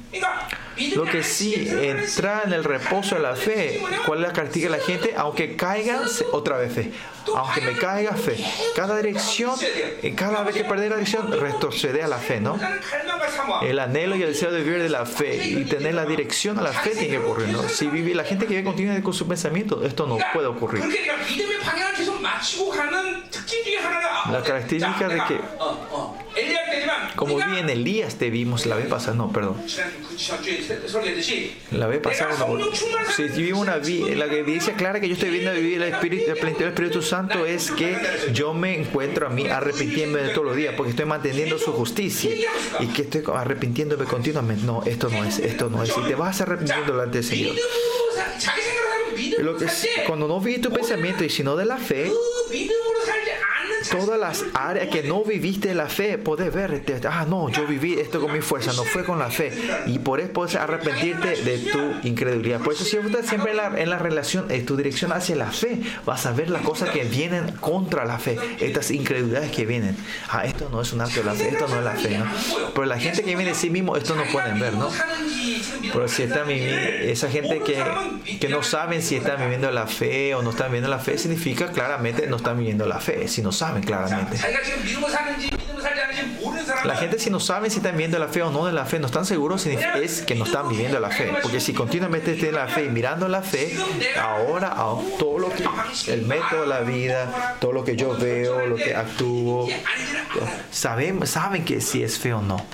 Lo 0.95 1.05
que 1.05 1.23
sí, 1.23 1.69
entrar 1.69 2.43
en 2.47 2.53
el 2.53 2.65
reposo 2.65 3.17
de 3.17 3.23
la 3.23 3.37
fe. 3.37 3.83
¿Cuál 4.07 4.21
es 4.21 4.29
la 4.29 4.33
característica 4.33 4.73
de 4.73 4.79
la 4.79 4.85
gente? 4.85 4.90
Aunque 5.17 5.57
caiga, 5.57 6.03
otra 6.33 6.57
vez 6.59 6.73
fe. 6.73 6.93
Aunque 7.35 7.61
me 7.61 7.77
caiga 7.77 8.15
fe. 8.15 8.37
Cada 8.75 8.97
dirección, 8.97 9.55
cada 10.17 10.43
vez 10.43 10.55
que 10.55 10.65
perder 10.65 10.91
la 10.91 10.97
dirección, 10.97 11.31
retrocede 11.33 12.03
a 12.03 12.09
la 12.09 12.19
fe, 12.19 12.41
¿no? 12.41 12.59
El 13.63 13.79
anhelo 13.79 14.17
y 14.17 14.23
el 14.23 14.29
deseo 14.29 14.51
de 14.51 14.63
vivir 14.63 14.83
de 14.83 14.89
la 14.89 15.07
fe 15.07 15.37
y 15.37 15.65
tener 15.65 15.95
la 15.95 16.05
dirección 16.05 16.59
a 16.59 16.63
la 16.63 16.73
fe 16.73 16.91
tiene 16.91 17.09
que 17.09 17.19
ocurrir, 17.19 17.49
¿no? 17.49 17.63
Si 17.69 17.87
vive, 17.87 18.15
la 18.15 18.25
gente 18.25 18.47
que 18.47 18.55
vive 18.55 18.65
continuamente 18.65 19.03
con 19.03 19.15
su 19.15 19.27
pensamiento, 19.27 19.85
esto 19.85 20.07
no 20.07 20.19
puede 20.33 20.47
ocurrir. 20.47 20.83
La 24.31 24.43
característica 24.43 25.09
de 25.09 25.23
que, 25.29 25.41
como 27.17 27.37
vi 27.37 27.59
en 27.59 27.69
Elías, 27.69 28.17
te 28.17 28.31
vimos 28.31 28.67
la 28.67 28.77
vez 28.77 28.87
pasada, 28.87 29.17
no, 29.17 29.33
perdón. 29.33 29.57
La 31.73 31.87
vez 31.87 32.01
pasada, 32.01 32.35
si 33.15 33.25
vivo 33.25 33.61
una 33.61 33.79
vida, 33.79 34.15
la 34.15 34.27
evidencia 34.27 34.75
clara 34.75 35.01
que 35.01 35.09
yo 35.09 35.15
estoy 35.15 35.31
viendo 35.31 35.53
vivir 35.53 35.83
el 35.83 35.95
Espíritu, 35.95 36.31
el 36.31 36.39
plenitud 36.39 36.61
del 36.61 36.69
Espíritu 36.69 37.03
Santo 37.03 37.47
es 37.47 37.71
que 37.71 37.97
yo 38.33 38.55
me 38.55 38.79
encuentro 38.79 39.27
a 39.27 39.31
mí 39.31 39.47
arrepintiéndome 39.47 40.25
de 40.25 40.29
todos 40.31 40.47
los 40.47 40.57
días 40.57 40.75
porque 40.77 40.91
estoy 40.91 41.07
manteniendo 41.07 41.59
su 41.59 41.73
justicia 41.73 42.31
y 42.81 42.87
que 42.89 43.03
estoy 43.03 43.23
arrepintiéndome 43.35 44.05
continuamente. 44.05 44.65
No, 44.65 44.83
esto 44.85 45.09
no 45.09 45.25
es, 45.25 45.39
esto 45.39 45.69
no 45.69 45.83
es. 45.83 45.93
Y 45.97 46.09
te 46.09 46.15
vas 46.15 46.41
arrepintiendo 46.41 46.93
delante 46.93 47.19
del 47.19 47.27
Señor. 47.27 47.57
Lo 49.41 49.57
que 49.57 49.67
es, 49.67 49.89
cuando 50.07 50.29
no 50.29 50.41
vives 50.41 50.61
tu 50.61 50.71
pensamiento 50.71 51.25
y 51.25 51.31
sino 51.31 51.57
de 51.57 51.65
la 51.65 51.77
fe, 51.77 52.11
todas 53.91 54.19
las 54.19 54.45
áreas 54.55 54.89
que 54.89 55.03
no 55.03 55.25
viviste 55.25 55.75
la 55.75 55.89
fe, 55.89 56.19
puedes 56.19 56.53
ver, 56.53 56.83
ah, 57.09 57.27
no, 57.29 57.49
yo 57.49 57.67
viví 57.67 57.95
esto 57.95 58.21
con 58.21 58.33
mi 58.33 58.41
fuerza, 58.41 58.73
no 58.73 58.85
fue 58.85 59.05
con 59.05 59.19
la 59.19 59.31
fe. 59.31 59.53
Y 59.87 59.99
por 59.99 60.21
eso 60.21 60.33
puedes 60.33 60.55
arrepentirte 60.55 61.43
de 61.43 61.59
tu 61.59 62.07
incredulidad. 62.07 62.61
Por 62.61 62.75
eso 62.75 62.85
siempre 62.85 63.21
en 63.21 63.57
la, 63.57 63.81
en 63.81 63.91
la 63.91 63.99
relación, 63.99 64.51
en 64.51 64.67
tu 64.67 64.77
dirección 64.77 65.13
hacia 65.13 65.37
la 65.37 65.51
fe, 65.51 65.81
vas 66.05 66.27
a 66.27 66.33
ver 66.33 66.51
las 66.51 66.63
cosas 66.63 66.91
que 66.91 67.05
vienen 67.05 67.53
contra 67.53 68.05
la 68.05 68.19
fe, 68.19 68.39
estas 68.61 68.91
incredulidades 68.91 69.51
que 69.51 69.67
vienen. 69.67 69.97
Ah, 70.29 70.45
esto 70.45 70.69
no 70.71 70.81
es 70.81 70.93
un 70.93 71.01
acto 71.01 71.21
de 71.21 71.27
la 71.27 71.35
fe, 71.35 71.49
esto 71.49 71.69
no 71.69 71.79
es 71.79 71.85
la 71.85 71.93
fe, 71.93 72.19
¿no? 72.19 72.27
Pero 72.75 72.87
la 72.87 72.99
gente 72.99 73.23
que 73.23 73.37
viene 73.37 73.51
de 73.51 73.55
sí 73.55 73.71
mismo, 73.71 73.97
esto 73.97 74.15
no 74.15 74.25
pueden 74.25 74.59
ver, 74.59 74.75
¿no? 74.75 74.91
Pero 75.93 76.09
si 76.09 76.23
está 76.25 76.45
esa 76.51 77.29
gente 77.29 77.61
que, 77.61 77.83
que 78.39 78.49
no 78.49 78.63
saben 78.63 79.03
si 79.03 79.17
están 79.17 79.39
viviendo 79.41 79.71
la 79.71 79.87
fe 79.87 80.35
o 80.35 80.43
no 80.43 80.51
están 80.51 80.69
viviendo 80.69 80.89
la 80.89 80.99
fe, 80.99 81.19
significa 81.19 81.69
claramente 81.69 82.27
no 82.27 82.37
están 82.37 82.59
viviendo 82.59 82.87
la 82.87 83.01
fe, 83.01 83.29
si 83.29 83.43
no 83.43 83.53
saben 83.53 83.70
claramente. 83.81 84.39
La 86.85 86.97
gente 86.97 87.19
si 87.19 87.31
no 87.31 87.41
saben 87.41 87.71
si 87.71 87.79
están 87.79 87.93
viviendo 87.93 88.19
la 88.19 88.29
fe 88.29 88.43
o 88.43 88.51
no 88.51 88.67
de 88.67 88.73
la 88.73 88.85
fe, 88.87 88.99
no 88.99 89.07
están 89.07 89.27
seguros 89.27 89.67
es 89.67 90.23
que 90.23 90.35
no 90.35 90.45
están 90.45 90.69
viviendo 90.69 90.99
la 90.99 91.11
fe. 91.11 91.33
Porque 91.43 91.61
si 91.61 91.73
continuamente 91.73 92.33
están 92.33 92.49
en 92.51 92.55
la 92.55 92.69
fe 92.69 92.85
y 92.85 92.89
mirando 92.89 93.29
la 93.29 93.43
fe, 93.43 93.77
ahora 94.21 94.75
todo 95.19 95.39
lo 95.39 95.51
que, 95.51 95.65
el 96.09 96.27
método 96.27 96.63
de 96.63 96.67
la 96.67 96.81
vida, 96.81 97.57
todo 97.61 97.73
lo 97.73 97.85
que 97.85 97.97
yo 97.97 98.17
veo, 98.17 98.67
lo 98.67 98.77
que 98.77 98.95
actúo, 98.95 99.69
saben, 100.71 101.27
saben 101.27 101.65
que 101.65 101.81
si 101.81 102.03
es 102.03 102.19
fe 102.19 102.33
o 102.33 102.43
no. 102.43 102.65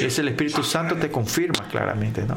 Es 0.00 0.18
el 0.18 0.28
Espíritu 0.28 0.62
Santo 0.62 0.96
te 0.96 1.10
confirma 1.10 1.68
claramente, 1.68 2.22
¿no? 2.22 2.36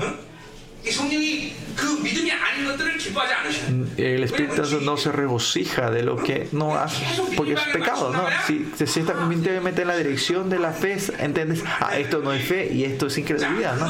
El 3.97 4.23
Espíritu 4.23 4.55
Santo 4.55 4.81
no 4.81 4.97
se 4.97 5.11
regocija 5.11 5.89
de 5.89 6.03
lo 6.03 6.17
que 6.17 6.47
no 6.51 6.75
hace, 6.75 7.03
porque 7.35 7.53
es 7.53 7.61
pecado, 7.73 8.11
¿no? 8.11 8.25
Si 8.45 8.71
se 8.75 8.99
está 8.99 9.13
mete 9.15 9.81
en 9.81 9.87
la 9.87 9.97
dirección 9.97 10.49
de 10.49 10.59
la 10.59 10.71
fe, 10.71 10.97
¿entiendes? 11.19 11.63
Ah, 11.79 11.97
esto 11.97 12.19
no 12.19 12.33
es 12.33 12.45
fe 12.47 12.71
y 12.73 12.83
esto 12.83 13.07
es 13.07 13.17
incredulidad, 13.17 13.77
¿no? 13.77 13.87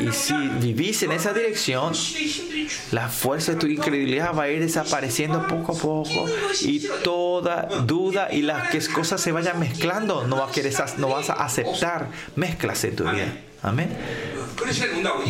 Y 0.00 0.12
si 0.12 0.34
vivís 0.60 1.02
en 1.02 1.12
esa 1.12 1.32
dirección, 1.32 1.92
la 2.92 3.08
fuerza 3.08 3.52
de 3.52 3.58
tu 3.58 3.66
incredulidad 3.66 4.34
va 4.34 4.44
a 4.44 4.50
ir 4.50 4.60
desapareciendo 4.60 5.46
poco 5.46 5.72
a 5.72 5.78
poco 5.78 6.26
y 6.60 6.86
toda 7.02 7.68
duda 7.86 8.28
y 8.30 8.42
las 8.42 8.68
que 8.70 8.80
cosas 8.92 9.20
se 9.20 9.32
vayan 9.32 9.58
mezclando, 9.58 10.26
no, 10.26 10.36
va 10.36 10.48
a 10.48 10.52
querer, 10.52 10.74
no 10.98 11.08
vas 11.08 11.30
a 11.30 11.34
aceptar 11.34 12.08
mezclas 12.34 12.84
en 12.84 12.96
tu 12.96 13.04
vida. 13.04 13.32
Amén. 13.62 13.88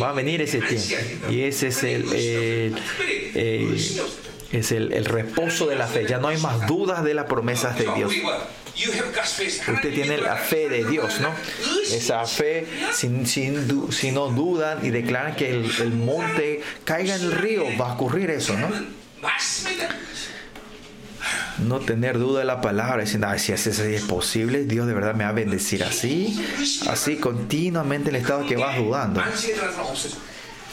Va 0.01 0.09
a 0.09 0.13
venir 0.13 0.41
ese 0.41 0.61
tiempo. 0.61 1.31
Y 1.31 1.41
ese 1.41 1.67
es 1.67 1.83
el, 1.83 2.13
es 4.51 4.71
el, 4.71 4.93
el, 4.93 5.05
reposo 5.05 5.67
de 5.67 5.75
la 5.75 5.87
fe. 5.87 6.05
Ya 6.07 6.17
no 6.17 6.27
hay 6.29 6.37
más 6.37 6.67
dudas 6.67 7.03
de 7.03 7.13
las 7.13 7.25
promesas 7.25 7.77
de 7.77 7.87
Dios. 7.95 8.13
Usted 9.71 9.93
tiene 9.93 10.17
la 10.17 10.35
fe 10.35 10.69
de 10.69 10.85
Dios, 10.85 11.19
¿no? 11.19 11.33
Esa 11.91 12.25
fe, 12.25 12.67
sin, 12.93 13.25
sin, 13.25 13.91
si 13.91 14.11
no 14.11 14.29
dudan 14.29 14.85
y 14.85 14.91
declaran 14.91 15.35
que 15.35 15.49
el, 15.49 15.71
el 15.81 15.93
monte 15.93 16.61
caiga 16.83 17.15
en 17.15 17.21
el 17.23 17.31
río, 17.31 17.65
va 17.79 17.91
a 17.91 17.93
ocurrir 17.93 18.29
eso, 18.29 18.55
¿no? 18.57 18.69
No 21.59 21.79
tener 21.79 22.17
duda 22.17 22.39
de 22.39 22.45
la 22.45 22.61
palabra, 22.61 23.01
diciendo, 23.01 23.27
si 23.37 23.51
es, 23.51 23.67
es 23.67 24.01
posible, 24.03 24.65
Dios 24.65 24.87
de 24.87 24.93
verdad 24.93 25.15
me 25.15 25.23
va 25.23 25.31
a 25.31 25.33
bendecir 25.33 25.83
así, 25.83 26.39
así 26.89 27.17
continuamente 27.17 28.09
en 28.09 28.15
el 28.15 28.21
estado 28.21 28.45
que 28.45 28.57
vas 28.57 28.77
dudando. 28.77 29.21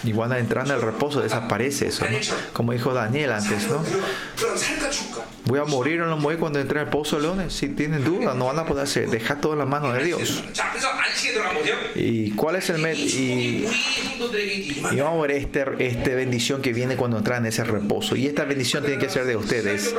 Y 0.04 0.12
cuando 0.12 0.36
entran 0.36 0.66
en 0.66 0.72
el 0.72 0.82
reposo 0.82 1.20
desaparece 1.20 1.88
eso. 1.88 2.04
Como 2.52 2.72
dijo 2.72 2.92
Daniel 2.92 3.32
antes, 3.32 3.68
¿no? 3.68 3.82
Voy 5.46 5.58
a 5.58 5.64
morir 5.64 6.00
o 6.00 6.06
no 6.06 6.16
morir 6.16 6.38
cuando 6.38 6.58
entre 6.58 6.80
en 6.80 6.86
el 6.86 6.90
pozo 6.90 7.16
de 7.16 7.22
leones. 7.22 7.52
Si 7.52 7.68
tienen 7.68 8.04
duda, 8.04 8.34
no 8.34 8.46
van 8.46 8.58
a 8.58 8.66
poder 8.66 8.84
hacer. 8.84 9.10
Dejar 9.10 9.40
todo 9.40 9.52
en 9.54 9.58
la 9.58 9.66
mano 9.66 9.92
de 9.92 10.04
Dios. 10.04 10.42
¿Y 11.94 12.30
cuál 12.32 12.56
es 12.56 12.70
el 12.70 12.78
met 12.78 12.96
y, 12.96 13.66
y, 13.66 15.00
vamos 15.00 15.18
a 15.18 15.26
ver 15.26 15.30
esta 15.32 15.64
este 15.78 16.14
bendición 16.14 16.62
que 16.62 16.72
viene 16.72 16.96
cuando 16.96 17.18
entran 17.18 17.42
en 17.42 17.46
ese 17.46 17.64
reposo. 17.64 18.16
Y 18.16 18.26
esta 18.26 18.44
bendición 18.44 18.84
tiene 18.84 18.98
que 18.98 19.08
ser 19.08 19.24
de 19.26 19.36
ustedes. 19.36 19.94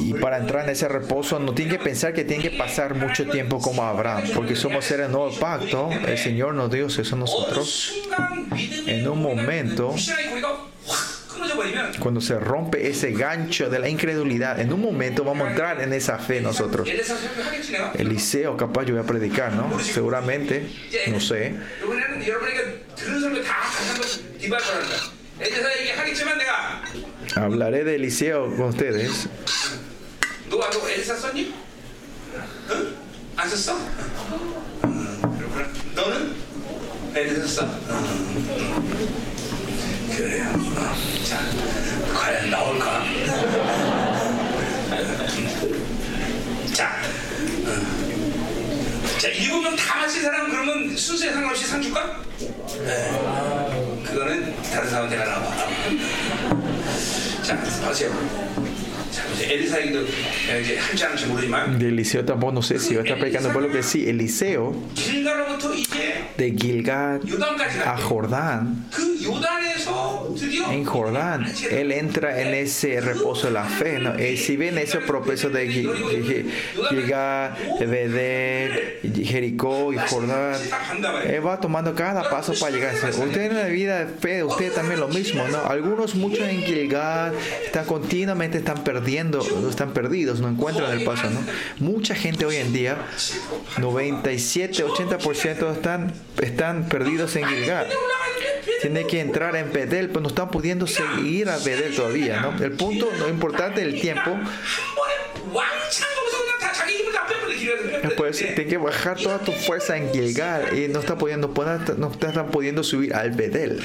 Y 0.00 0.14
para 0.14 0.38
entrar 0.38 0.64
en 0.64 0.70
ese 0.70 0.88
reposo 0.88 1.38
no 1.38 1.54
tienen 1.54 1.76
que 1.76 1.82
pensar 1.82 2.12
que 2.12 2.24
tienen 2.24 2.48
que 2.50 2.56
pasar 2.56 2.94
mucho 2.94 3.28
tiempo 3.28 3.58
como 3.58 3.82
Abraham. 3.82 4.24
Porque 4.34 4.56
somos 4.56 4.84
seres 4.84 5.10
nuevo 5.10 5.30
pacto. 5.38 5.90
El 5.90 6.18
Señor 6.18 6.54
nos 6.54 6.70
dio 6.70 6.86
eso 6.86 7.02
a 7.14 7.18
nosotros 7.18 8.00
en 8.86 9.08
un 9.08 9.22
momento, 9.22 9.94
cuando 12.00 12.20
se 12.20 12.38
rompe 12.38 12.88
ese 12.88 13.12
gancho 13.12 13.70
de 13.70 13.78
la 13.78 13.88
incredulidad, 13.88 14.60
en 14.60 14.72
un 14.72 14.80
momento 14.80 15.24
vamos 15.24 15.46
a 15.46 15.50
entrar 15.50 15.80
en 15.80 15.92
esa 15.92 16.18
fe 16.18 16.40
nosotros. 16.40 16.88
Eliseo, 17.98 18.56
capaz 18.56 18.84
yo 18.84 18.94
voy 18.94 19.04
a 19.04 19.06
predicar, 19.06 19.52
¿no? 19.52 19.78
Seguramente, 19.80 20.66
no 21.08 21.20
sé. 21.20 21.54
Hablaré 27.36 27.84
de 27.84 27.94
Eliseo 27.94 28.56
con 28.56 28.66
ustedes. 28.66 29.28
애들었어. 37.14 37.66
그래요. 40.16 40.44
자, 41.28 41.40
과연 42.14 42.50
나올까? 42.50 43.04
자, 46.72 47.02
자 49.18 49.28
일곱 49.28 49.62
명다 49.62 49.96
마신 49.98 50.22
사람 50.22 50.50
그러면 50.50 50.96
순서에 50.96 51.32
상관없이 51.32 51.66
상 51.66 51.82
줄까? 51.82 52.22
네. 52.38 54.02
그거는 54.06 54.62
다른 54.62 54.90
사람 54.90 55.08
내가 55.10 55.24
나와. 55.24 55.56
자, 57.42 57.56
보세요. 57.86 58.69
Eliseo 61.80 62.24
tampoco 62.24 62.52
no 62.52 62.62
sé 62.62 62.78
si 62.78 62.94
va 62.94 63.00
a 63.00 63.04
estar 63.04 63.18
predicando 63.18 63.52
por 63.52 63.62
lo 63.62 63.70
que 63.70 63.82
sí. 63.82 64.08
Eliseo 64.08 64.74
de 66.36 66.56
Gilgad 66.58 67.20
a 67.86 67.96
Jordán, 67.98 68.86
en 70.70 70.84
Jordán, 70.84 71.46
él 71.70 71.92
entra 71.92 72.40
en 72.40 72.54
ese 72.54 73.00
reposo 73.00 73.48
de 73.48 73.52
la 73.52 73.64
fe. 73.64 73.98
¿no? 73.98 74.18
Y 74.18 74.36
si 74.36 74.56
ven 74.56 74.78
ese 74.78 74.98
proceso 74.98 75.50
de 75.50 75.68
Gilgad, 76.88 77.50
de 77.80 79.24
Jericó 79.24 79.92
y 79.92 79.98
Jordán, 79.98 80.56
él 81.26 81.46
va 81.46 81.60
tomando 81.60 81.94
cada 81.94 82.28
paso 82.28 82.52
para 82.58 82.72
llegar. 82.72 82.94
Usted 82.94 83.40
en 83.42 83.54
la 83.56 83.66
vida 83.66 84.04
de 84.04 84.12
fe, 84.14 84.44
usted 84.44 84.72
también 84.72 85.00
lo 85.00 85.08
mismo. 85.08 85.46
¿no? 85.48 85.64
Algunos, 85.66 86.14
muchos 86.14 86.48
en 86.48 86.62
Gilgad, 86.62 87.32
están 87.64 87.84
continuamente 87.84 88.58
están 88.58 88.84
perdiendo 89.10 89.68
están 89.68 89.92
perdidos, 89.92 90.38
no 90.40 90.48
encuentran 90.48 90.92
el 90.92 91.04
paso, 91.04 91.28
¿no? 91.30 91.40
Mucha 91.78 92.14
gente 92.14 92.46
hoy 92.46 92.56
en 92.56 92.72
día, 92.72 92.96
97, 93.78 94.84
80% 94.84 95.72
están, 95.72 96.12
están 96.40 96.88
perdidos 96.88 97.34
en 97.34 97.48
Gilgal. 97.48 97.88
Tiene 98.80 99.06
que 99.08 99.20
entrar 99.20 99.56
en 99.56 99.72
Bedel, 99.72 100.08
pero 100.08 100.20
no 100.20 100.28
están 100.28 100.50
pudiendo 100.50 100.86
seguir 100.86 101.48
a 101.48 101.58
Bedel 101.58 101.94
todavía, 101.94 102.40
¿no? 102.40 102.64
El 102.64 102.72
punto 102.72 103.10
no 103.18 103.28
importante 103.28 103.80
del 103.80 104.00
tiempo 104.00 104.38
pues 108.16 108.38
tiene 108.38 108.66
que 108.66 108.76
bajar 108.76 109.18
toda 109.18 109.38
tu 109.40 109.52
fuerza 109.52 109.96
en 109.96 110.12
Gilgal 110.12 110.78
y 110.78 110.88
no 110.88 111.00
está 111.00 111.18
pudiendo 111.18 111.52
no 111.96 112.12
están 112.12 112.50
pudiendo 112.50 112.84
subir 112.84 113.14
al 113.14 113.32
Bedel. 113.32 113.82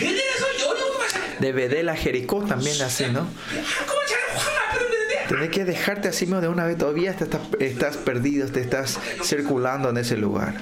De 1.40 1.52
Bedel 1.52 1.90
a 1.90 1.96
Jericó 1.96 2.44
también 2.44 2.80
así, 2.82 3.06
¿no? 3.08 3.28
Tienes 5.28 5.50
que 5.50 5.66
dejarte 5.66 6.08
así 6.08 6.26
mismo 6.26 6.42
de 6.42 6.48
una 6.48 6.66
vez. 6.66 6.78
Todavía 6.78 7.12
estás, 7.12 7.30
estás 7.60 7.98
perdido, 7.98 8.48
te 8.48 8.62
estás 8.62 9.00
circulando 9.24 9.90
en 9.90 9.98
ese 9.98 10.18
lugar. 10.18 10.56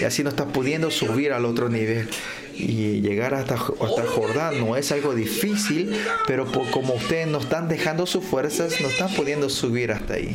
Y 0.00 0.04
así 0.04 0.22
no 0.22 0.30
estás 0.30 0.46
pudiendo 0.52 0.90
subir 0.90 1.32
al 1.32 1.44
otro 1.44 1.68
nivel. 1.68 2.08
Y 2.54 3.00
llegar 3.00 3.34
hasta, 3.34 3.54
hasta 3.54 4.06
Jordán 4.06 4.60
no 4.60 4.76
es 4.76 4.92
algo 4.92 5.14
difícil, 5.14 5.96
pero 6.26 6.46
como 6.70 6.94
ustedes 6.94 7.26
no 7.26 7.38
están 7.38 7.68
dejando 7.68 8.06
sus 8.06 8.24
fuerzas, 8.24 8.80
no 8.80 8.88
están 8.88 9.12
pudiendo 9.14 9.48
subir 9.48 9.92
hasta 9.92 10.14
ahí. 10.14 10.34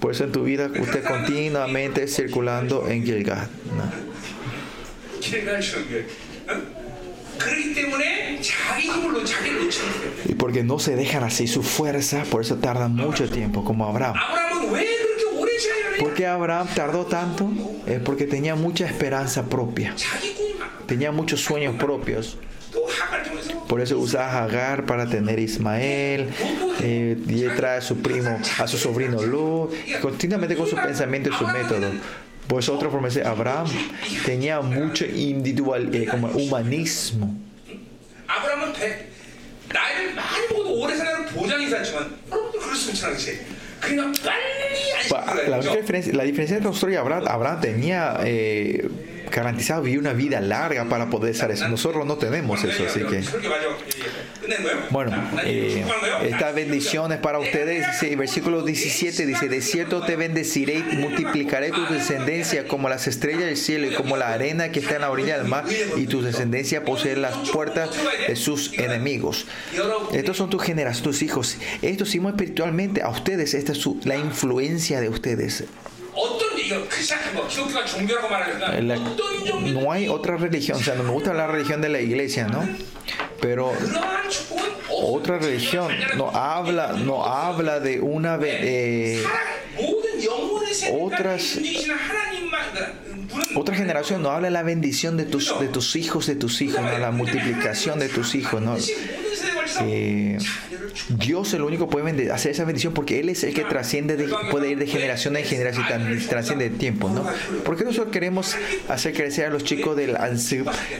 Por 0.00 0.12
eso 0.12 0.24
en 0.24 0.32
tu 0.32 0.44
vida 0.44 0.70
usted 0.78 1.04
continuamente 1.04 2.06
circulando 2.06 2.88
en 2.88 3.04
Gilgad. 3.04 3.48
¿no? 3.76 4.08
Y 10.26 10.34
porque 10.34 10.62
no 10.62 10.78
se 10.78 10.96
dejan 10.96 11.24
así 11.24 11.46
sus 11.46 11.66
fuerzas, 11.66 12.26
por 12.28 12.42
eso 12.42 12.56
tardan 12.56 12.94
mucho 12.94 13.28
tiempo, 13.28 13.64
como 13.64 13.86
Abraham. 13.86 14.16
¿Por 15.98 16.14
qué 16.14 16.26
Abraham 16.26 16.68
tardó 16.74 17.06
tanto? 17.06 17.50
Es 17.86 18.00
porque 18.00 18.24
tenía 18.24 18.54
mucha 18.54 18.86
esperanza 18.86 19.46
propia. 19.46 19.94
Tenía 20.86 21.12
muchos 21.12 21.40
sueños 21.40 21.74
propios. 21.76 22.38
Por 23.68 23.80
eso 23.80 23.98
usa 23.98 24.26
a 24.26 24.44
Hagar 24.44 24.86
para 24.86 25.06
tener 25.06 25.38
Ismael, 25.38 26.30
eh, 26.80 27.18
y 27.26 27.42
trae 27.56 27.78
a 27.78 27.80
su 27.82 27.98
primo, 27.98 28.38
a 28.58 28.66
su 28.66 28.78
sobrino 28.78 29.22
Lot, 29.22 29.72
continuamente 30.00 30.56
con 30.56 30.66
su 30.66 30.76
pensamiento 30.76 31.28
y 31.30 31.34
su 31.34 31.46
método. 31.46 31.90
Vosotros, 32.48 32.90
por 32.90 33.06
ejemplo, 33.06 33.30
Abraham 33.30 33.66
tenía 34.24 34.60
mucho 34.60 35.04
individual, 35.04 35.94
eh, 35.94 36.06
como 36.10 36.28
humanismo. 36.28 37.36
La, 45.46 45.60
diferencia, 45.60 46.14
la 46.14 46.24
diferencia 46.24 46.56
entre 46.56 46.70
nosotros 46.70 46.92
y 46.92 46.96
Abraham, 46.96 47.24
Abraham 47.28 47.60
tenía 47.60 48.18
eh, 48.24 48.88
garantizado 49.38 49.82
vivir 49.82 50.00
una 50.00 50.12
vida 50.12 50.40
larga 50.40 50.84
para 50.86 51.08
poder 51.10 51.34
hacer 51.34 51.52
eso. 51.52 51.68
Nosotros 51.68 52.04
no 52.06 52.16
tenemos 52.16 52.62
eso, 52.64 52.84
así 52.84 53.00
que... 53.00 53.22
Bueno, 54.90 55.12
eh, 55.44 55.84
estas 56.22 56.54
bendiciones 56.54 57.18
para 57.18 57.38
ustedes, 57.38 57.86
versículo 58.16 58.62
17 58.62 59.26
dice, 59.26 59.48
de 59.48 59.60
cierto 59.60 60.02
te 60.02 60.16
bendeciré 60.16 60.82
y 60.90 60.96
multiplicaré 60.96 61.70
tu 61.70 61.84
descendencia 61.86 62.66
como 62.66 62.88
las 62.88 63.06
estrellas 63.06 63.44
del 63.44 63.56
cielo 63.56 63.86
y 63.86 63.94
como 63.94 64.16
la 64.16 64.32
arena 64.32 64.70
que 64.70 64.80
está 64.80 64.96
en 64.96 65.02
la 65.02 65.10
orilla 65.10 65.38
del 65.38 65.46
mar 65.46 65.64
y 65.96 66.06
tu 66.06 66.22
descendencia 66.22 66.84
posee 66.84 67.16
las 67.16 67.50
puertas 67.50 67.90
de 68.26 68.36
sus 68.36 68.72
enemigos. 68.78 69.46
Estos 70.12 70.36
son 70.36 70.50
tus 70.50 70.62
generas, 70.62 71.02
tus 71.02 71.22
hijos. 71.22 71.58
Estos 71.82 72.08
hicimos 72.08 72.32
espiritualmente 72.32 73.02
a 73.02 73.10
ustedes, 73.10 73.54
esta 73.54 73.72
es 73.72 73.78
su, 73.78 74.00
la 74.04 74.16
influencia 74.16 75.00
de 75.00 75.08
ustedes. 75.08 75.64
Eh, 78.72 79.72
no 79.72 79.92
hay 79.92 80.08
otra 80.08 80.36
religión, 80.36 80.78
o 80.78 80.82
sea, 80.82 80.94
no 80.94 81.04
me 81.04 81.10
gusta 81.10 81.32
la 81.34 81.46
religión 81.46 81.80
de 81.80 81.88
la 81.88 82.00
iglesia, 82.00 82.46
¿no? 82.46 82.68
Pero 83.40 83.72
otra 84.90 85.38
religión 85.38 85.92
no 86.16 86.30
habla, 86.30 86.92
no 86.92 87.24
habla 87.24 87.80
de 87.80 88.00
una 88.00 88.38
eh, 88.42 89.22
otras 90.92 91.58
otra 93.54 93.74
generación 93.74 94.22
no 94.22 94.30
habla 94.30 94.48
de 94.48 94.52
la 94.52 94.62
bendición 94.62 95.16
de 95.16 95.24
tus, 95.24 95.58
de 95.58 95.68
tus 95.68 95.96
hijos, 95.96 96.26
de 96.26 96.36
tus 96.36 96.60
hijos, 96.60 96.80
¿no? 96.80 96.98
la 96.98 97.10
multiplicación 97.10 97.98
de 97.98 98.08
tus 98.08 98.34
hijos, 98.34 98.60
¿no? 98.60 98.76
Dios 101.08 101.48
es 101.48 101.54
el 101.54 101.62
único 101.62 101.88
puede 101.88 102.32
hacer 102.32 102.52
esa 102.52 102.64
bendición 102.64 102.94
porque 102.94 103.20
Él 103.20 103.28
es 103.28 103.44
el 103.44 103.54
que 103.54 103.64
trasciende, 103.64 104.28
puede 104.50 104.70
ir 104.70 104.78
de 104.78 104.86
generación 104.86 105.36
en 105.36 105.44
generación 105.44 105.86
y 106.12 106.26
trasciende 106.26 106.70
de 106.70 106.76
tiempo, 106.76 107.08
¿no? 107.08 107.24
¿Por 107.64 107.76
qué 107.76 107.84
nosotros 107.84 108.12
queremos 108.12 108.56
hacer 108.88 109.14
crecer 109.14 109.46
a 109.46 109.50
los 109.50 109.64
chicos 109.64 109.96
del 109.96 110.16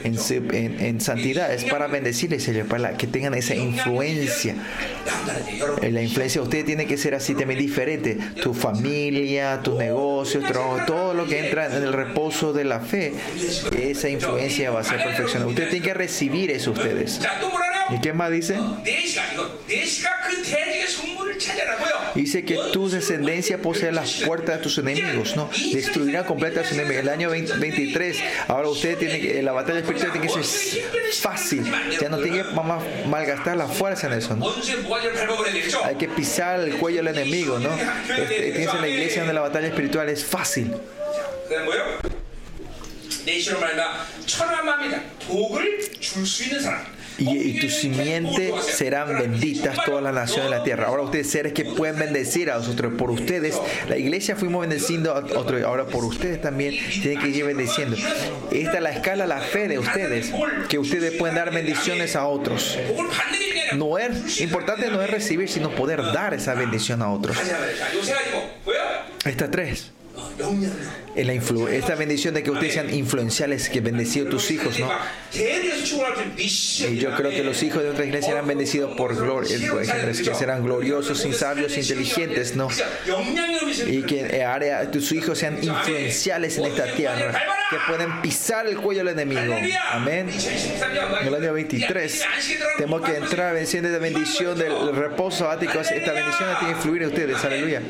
en, 0.03 1.01
santidad? 1.01 1.53
Es 1.53 1.65
para 1.65 1.87
bendecirles, 1.87 2.49
para 2.67 2.97
que 2.97 3.07
tengan 3.07 3.33
esa 3.33 3.55
influencia. 3.55 4.55
Eh, 5.81 5.91
la 5.91 6.01
influencia 6.01 6.41
de 6.41 6.43
ustedes 6.43 6.65
tiene 6.65 6.85
que 6.85 6.97
ser 6.97 7.15
así 7.15 7.35
también 7.35 7.59
diferente. 7.59 8.17
Tu 8.41 8.53
familia, 8.53 9.61
tus 9.61 9.77
negocios, 9.77 10.43
trabajo, 10.45 10.79
todo 10.85 11.13
lo 11.13 11.27
que 11.27 11.45
entra 11.45 11.65
en 11.75 11.83
el 11.83 11.93
reposo 11.93 12.53
de 12.53 12.63
la 12.63 12.79
fe, 12.79 13.13
esa 13.77 14.09
influencia 14.09 14.71
va 14.71 14.81
a 14.81 14.83
ser 14.83 15.03
perfeccionada. 15.03 15.49
Ustedes 15.49 15.69
tienen 15.69 15.87
que 15.87 15.93
recibir 15.93 16.51
eso 16.51 16.71
ustedes. 16.71 17.19
자또 17.88 17.88
뭐라요? 17.88 17.88
¿Y 17.90 18.00
qué 18.00 18.12
más 18.12 18.30
dice? 18.30 18.56
네 18.84 19.06
시가 19.06 19.32
이거 19.32 19.50
네 19.68 19.84
시가 19.84 20.10
그 20.28 20.42
대지의 20.42 20.88
성문을 20.88 21.38
찾아라고요. 21.38 22.14
Dice 22.14 22.44
que 22.44 22.56
tu 22.72 22.88
descendencia 22.88 23.58
posee 23.60 23.90
las 23.92 24.22
puertas 24.24 24.58
de 24.58 24.62
tus 24.62 24.78
enemigos, 24.78 25.34
¿no? 25.36 25.50
Destruirá 25.72 26.24
completa 26.24 26.60
a 26.60 26.64
sus 26.64 26.72
enemigos. 26.78 27.02
El 27.02 27.08
año 27.08 27.30
20 27.30 27.56
23, 27.58 28.16
ahora 28.48 28.68
usted 28.68 28.96
tiene 28.98 29.20
que, 29.20 29.42
la 29.42 29.52
batalla 29.52 29.80
espiritual 29.80 30.12
tiene 30.12 30.26
que 30.28 30.32
ser 30.42 30.82
fácil. 31.20 31.64
Ya 32.00 32.08
no 32.08 32.18
tiene 32.18 32.38
que 32.38 32.44
ma- 32.54 32.78
malgastar 33.06 33.56
la 33.56 33.66
fuerza 33.66 34.06
en 34.06 34.14
eso, 34.14 34.36
¿no? 34.36 34.44
원수의 34.46 34.82
모가지를 34.82 35.14
밟아버려야 35.14 35.52
되겠죠. 35.52 35.84
Hay 35.84 35.96
que 35.96 36.08
pisar 36.08 36.60
el 36.60 36.76
cuello 36.78 37.02
del 37.02 37.08
enemigo, 37.08 37.58
¿no? 37.58 37.70
Este, 37.74 38.52
tienes 38.52 38.74
en 38.74 38.80
la 38.80 38.88
iglesia 38.88 39.22
donde 39.22 39.34
la 39.34 39.40
batalla 39.40 39.66
espiritual 39.68 40.08
es 40.08 40.24
fácil. 40.24 40.70
그다음 41.48 41.64
뭐요? 41.66 41.98
내 43.26 43.38
시로 43.38 43.58
말마 43.58 44.06
천하만이다. 44.26 45.00
복을 45.26 45.80
줄 46.00 46.24
수 46.26 46.44
있는 46.44 46.60
사람. 46.60 46.84
y, 47.19 47.37
y 47.37 47.59
tu 47.59 47.69
simiente 47.69 48.53
serán 48.61 49.19
benditas 49.19 49.77
todas 49.85 50.03
las 50.03 50.13
naciones 50.13 50.49
de 50.49 50.57
la 50.57 50.63
tierra. 50.63 50.87
Ahora 50.87 51.03
ustedes 51.03 51.29
seres 51.29 51.53
que 51.53 51.65
pueden 51.65 51.99
bendecir 51.99 52.49
a 52.51 52.57
nosotros, 52.57 52.93
por 52.93 53.11
ustedes, 53.11 53.59
la 53.87 53.97
iglesia 53.97 54.35
fuimos 54.35 54.61
bendeciendo 54.61 55.13
a 55.13 55.19
otros, 55.19 55.63
ahora 55.63 55.85
por 55.85 56.03
ustedes 56.05 56.41
también 56.41 56.75
tienen 57.01 57.19
que 57.19 57.29
ir 57.29 57.45
bendiciendo. 57.45 57.97
Esta 58.51 58.77
es 58.77 58.81
la 58.81 58.91
escala, 58.91 59.27
la 59.27 59.39
fe 59.39 59.67
de 59.67 59.79
ustedes, 59.79 60.31
que 60.67 60.79
ustedes 60.79 61.13
pueden 61.13 61.35
dar 61.35 61.53
bendiciones 61.53 62.15
a 62.15 62.25
otros. 62.25 62.77
No 63.75 63.97
es 63.97 64.41
importante 64.41 64.89
no 64.89 65.01
es 65.01 65.09
recibir, 65.09 65.47
sino 65.49 65.69
poder 65.71 66.01
dar 66.01 66.33
esa 66.33 66.53
bendición 66.55 67.01
a 67.01 67.11
otros. 67.11 67.37
Estas 69.25 69.51
tres. 69.51 69.91
En 71.15 71.27
la 71.27 71.33
influ 71.33 71.67
esta 71.67 71.95
bendición 71.95 72.33
de 72.33 72.43
que 72.43 72.51
ustedes 72.51 72.73
sean 72.75 72.93
influenciales, 72.93 73.69
que 73.69 73.81
bendecido 73.81 74.27
tus 74.27 74.51
hijos, 74.51 74.79
¿no? 74.79 74.89
Y 75.33 76.97
yo 76.97 77.15
creo 77.15 77.31
que 77.31 77.43
los 77.43 77.61
hijos 77.63 77.83
de 77.83 77.89
otra 77.89 78.05
iglesia 78.05 78.29
serán 78.29 78.47
bendecidos 78.47 78.95
por 78.95 79.15
gloria, 79.15 79.57
que 79.57 80.35
serán 80.35 80.63
gloriosos, 80.63 81.25
sabios, 81.35 81.77
inteligentes, 81.77 82.55
¿no? 82.55 82.69
Y 83.87 84.03
que 84.03 84.43
área, 84.43 84.89
tus 84.91 85.11
hijos 85.11 85.37
sean 85.37 85.61
influenciales 85.61 86.57
en 86.57 86.65
esta 86.65 86.85
tierra, 86.93 87.41
que 87.69 87.77
pueden 87.87 88.21
pisar 88.21 88.67
el 88.67 88.77
cuello 88.77 89.03
del 89.03 89.19
enemigo. 89.19 89.55
Amén. 89.91 90.29
En 91.21 91.27
el 91.27 91.35
año 91.35 91.53
23, 91.53 92.25
tenemos 92.77 93.01
que 93.01 93.15
entrar 93.15 93.53
venciendo 93.53 93.89
esta 93.89 93.99
bendición 93.99 94.57
del 94.57 94.95
reposo 94.95 95.49
ático. 95.49 95.79
Esta 95.79 96.13
bendición 96.13 96.49
tiene 96.59 96.73
que 96.73 96.77
influir 96.77 97.03
en 97.03 97.09
ustedes. 97.09 97.43
Aleluya 97.43 97.81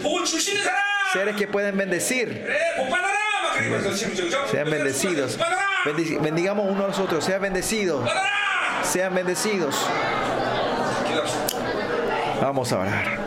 복을 1.08 1.08
줄수 1.08 1.14
있는 1.14 1.14
사람. 1.14 1.14
Seres 1.14 1.36
que 1.36 1.46
pueden 1.46 1.76
bendecir, 1.76 2.26
그래, 2.44 2.58
복 2.76 2.90
받아라. 2.90 3.14
막 3.42 3.54
그러면서 3.54 3.92
지금 3.94 4.14
저죠? 4.14 4.44
sean 4.48 4.68
bendecidos. 4.70 5.36
받아라. 5.38 5.62
Bendi- 5.84 6.18
bendigamos 6.18 6.66
uno 6.70 6.84
a 6.84 6.88
los 6.88 6.98
otros. 6.98 7.24
Sean 7.24 7.40
bendecidos. 7.42 8.04
받아라. 8.04 8.82
Sean 8.84 9.14
bendecidos. 9.14 9.76
기도합시다. 11.06 12.40
Vamos 12.40 12.72
a 12.72 12.78
orar. 12.78 13.18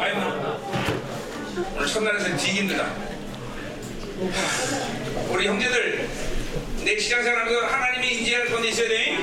아이고, 0.00 0.20
오늘 1.76 1.86
첫날에서 1.86 2.24
되게 2.36 2.52
힘들다. 2.52 2.84
우리 5.30 5.46
형제들 5.48 6.08
내 6.84 6.98
시장생활하면서 6.98 7.66
하나님의 7.66 8.14
인재할 8.18 8.46
건데 8.46 8.68
있어야 8.68 8.88
돼. 8.88 9.16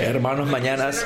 hermanos 0.00 0.48
mañanas 0.48 1.04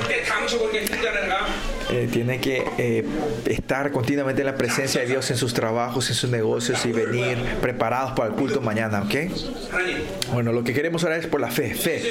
eh, 1.89 2.09
tienen 2.11 2.41
que 2.41 2.65
eh, 2.77 3.05
estar 3.45 3.91
continuamente 3.91 4.41
en 4.41 4.47
la 4.47 4.55
presencia 4.55 5.01
de 5.01 5.07
Dios 5.07 5.29
en 5.31 5.37
sus 5.37 5.53
trabajos, 5.53 6.09
en 6.09 6.15
sus 6.15 6.29
negocios 6.29 6.85
y 6.85 6.91
venir 6.91 7.37
preparados 7.61 8.13
para 8.13 8.29
el 8.29 8.35
culto 8.35 8.61
mañana, 8.61 9.01
¿ok? 9.01 9.15
Bueno, 10.31 10.51
lo 10.53 10.63
que 10.63 10.73
queremos 10.73 11.03
ahora 11.03 11.17
es 11.17 11.27
por 11.27 11.41
la 11.41 11.51
fe, 11.51 11.75
fe. 11.75 12.01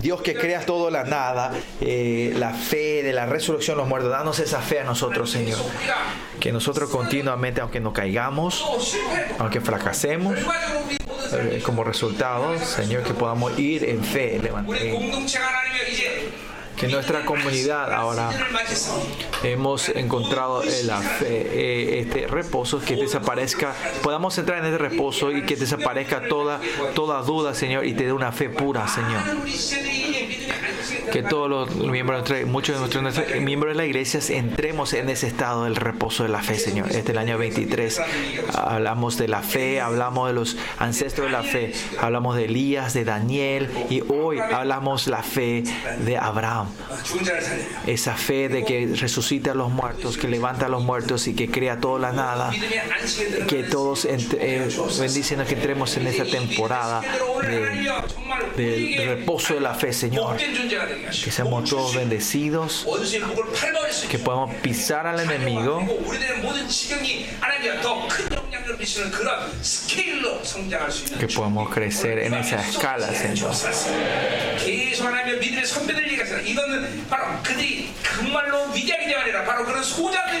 Dios 0.00 0.22
que 0.22 0.34
creas 0.34 0.64
todo 0.64 0.90
la 0.90 1.04
nada, 1.04 1.52
eh, 1.80 2.32
la 2.36 2.54
fe 2.54 3.02
de 3.02 3.12
la 3.12 3.26
resurrección 3.26 3.76
de 3.76 3.82
los 3.82 3.88
muertos, 3.88 4.10
danos 4.10 4.38
esa 4.38 4.60
fe 4.60 4.80
a 4.80 4.84
nosotros, 4.84 5.30
Señor. 5.30 5.58
Que 6.38 6.52
nosotros 6.52 6.88
continuamente, 6.88 7.60
aunque 7.60 7.80
no 7.80 7.92
caigamos, 7.92 8.64
aunque 9.38 9.60
fracasemos, 9.60 10.38
eh, 11.32 11.62
como 11.64 11.84
resultado, 11.84 12.58
Señor, 12.58 13.02
que 13.02 13.14
podamos 13.14 13.58
ir 13.58 13.84
en 13.84 14.02
fe, 14.02 14.40
levantar 14.42 14.78
que 16.80 16.88
nuestra 16.88 17.26
comunidad 17.26 17.92
ahora 17.92 18.30
hemos 19.42 19.90
encontrado 19.90 20.62
la 20.84 21.00
fe, 21.00 21.26
eh, 21.28 22.00
este 22.00 22.26
reposo, 22.26 22.80
que 22.80 22.96
desaparezca, 22.96 23.74
podamos 24.02 24.36
entrar 24.38 24.60
en 24.60 24.64
este 24.64 24.78
reposo 24.78 25.30
y 25.30 25.42
que 25.42 25.56
desaparezca 25.56 26.26
toda, 26.28 26.58
toda 26.94 27.20
duda, 27.20 27.54
Señor, 27.54 27.84
y 27.84 27.92
te 27.92 28.04
dé 28.04 28.12
una 28.14 28.32
fe 28.32 28.48
pura, 28.48 28.88
Señor 28.88 29.20
que 31.12 31.22
todos 31.22 31.48
los 31.48 31.74
miembros, 31.76 32.28
de 32.28 32.30
nuestra, 32.30 32.50
muchos 32.50 32.90
de 32.90 33.02
nuestros, 33.02 33.40
miembros 33.40 33.72
de 33.72 33.76
la 33.76 33.86
iglesia 33.86 34.20
entremos 34.36 34.92
en 34.92 35.08
ese 35.08 35.26
estado 35.26 35.64
del 35.64 35.76
reposo 35.76 36.22
de 36.22 36.28
la 36.28 36.42
fe, 36.42 36.56
Señor. 36.56 36.86
Este 36.88 36.98
es 37.00 37.08
el 37.10 37.18
año 37.18 37.38
23 37.38 38.00
hablamos 38.54 39.16
de 39.16 39.28
la 39.28 39.42
fe, 39.42 39.80
hablamos 39.80 40.28
de 40.28 40.34
los 40.34 40.56
ancestros 40.78 41.26
de 41.26 41.32
la 41.32 41.42
fe, 41.42 41.72
hablamos 42.00 42.36
de 42.36 42.44
Elías, 42.44 42.94
de 42.94 43.04
Daniel 43.04 43.68
y 43.88 44.02
hoy 44.08 44.38
hablamos 44.38 45.06
la 45.06 45.22
fe 45.22 45.64
de 46.04 46.16
Abraham. 46.16 46.68
Esa 47.86 48.14
fe 48.14 48.48
de 48.48 48.64
que 48.64 48.94
resucita 48.96 49.52
a 49.52 49.54
los 49.54 49.70
muertos, 49.70 50.16
que 50.16 50.28
levanta 50.28 50.66
a 50.66 50.68
los 50.68 50.82
muertos 50.82 51.26
y 51.28 51.34
que 51.34 51.50
crea 51.50 51.78
toda 51.80 51.98
la 51.98 52.12
nada. 52.12 52.50
Que 53.48 53.62
todos 53.64 54.04
eh, 54.04 54.68
bendicen 54.98 55.40
a 55.40 55.44
que 55.44 55.54
entremos 55.54 55.96
en 55.96 56.06
esta 56.06 56.24
temporada 56.24 57.02
del 58.56 59.08
reposo 59.08 59.54
de 59.54 59.60
la 59.60 59.74
fe, 59.74 59.92
Señor. 59.92 60.36
Que 60.36 61.30
seamos 61.30 61.68
todos 61.68 61.94
bendecidos, 61.94 62.86
que 64.08 64.18
podamos 64.18 64.54
pisar 64.56 65.06
al 65.06 65.20
enemigo 65.20 65.86
que 71.18 71.28
podemos 71.28 71.70
crecer 71.70 72.18
en 72.20 72.34
esa 72.34 72.56
escala, 72.66 73.08
Señor. 73.12 73.52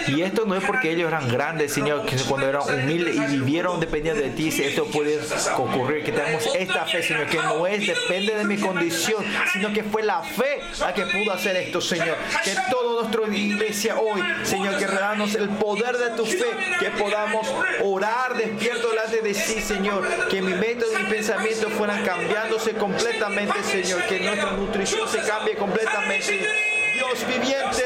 Y 0.08 0.22
esto 0.22 0.44
no 0.46 0.54
es 0.56 0.64
porque 0.64 0.92
ellos 0.92 1.08
eran 1.08 1.28
grandes, 1.28 1.72
señor, 1.72 2.04
que 2.04 2.16
cuando 2.16 2.48
eran 2.48 2.62
humildes 2.62 3.16
y 3.16 3.36
vivieron 3.36 3.80
dependiendo 3.80 4.22
de 4.22 4.30
ti, 4.30 4.48
esto 4.48 4.86
puede 4.86 5.20
ocurrir, 5.56 6.04
que 6.04 6.12
tenemos 6.12 6.48
esta 6.54 6.84
fe, 6.86 7.02
Señor, 7.02 7.26
que 7.26 7.38
no 7.38 7.66
es 7.66 7.86
depende 7.86 8.34
de 8.34 8.44
mi 8.44 8.56
condición, 8.58 9.24
sino 9.52 9.72
que 9.72 9.84
fue 9.84 10.02
la 10.02 10.22
fe 10.22 10.60
la 10.78 10.92
que 10.94 11.06
pudo 11.06 11.32
hacer 11.32 11.56
esto, 11.56 11.80
Señor. 11.80 12.16
Que 12.44 12.54
toda 12.70 13.02
nuestra 13.02 13.36
iglesia 13.36 13.98
hoy, 13.98 14.22
Señor, 14.44 14.76
que 14.78 14.86
redanos 14.86 15.34
el 15.34 15.48
poder 15.50 15.96
de 15.96 16.10
tu 16.10 16.26
fe, 16.26 16.46
que 16.78 16.90
podamos 16.90 17.46
orar 17.82 18.29
despierto 18.36 18.90
delante 18.90 19.20
de 19.22 19.34
sí, 19.34 19.60
Señor. 19.60 20.28
Que 20.28 20.42
mi 20.42 20.54
método 20.54 20.92
y 20.92 21.02
mi 21.02 21.10
pensamiento 21.10 21.68
fueran 21.70 22.04
cambiándose 22.04 22.74
completamente, 22.74 23.62
Señor. 23.62 24.02
Que 24.06 24.20
nuestra 24.20 24.52
nutrición 24.52 25.08
se 25.08 25.20
cambie 25.22 25.56
completamente. 25.56 26.46
Dios 26.94 27.26
viviente, 27.26 27.84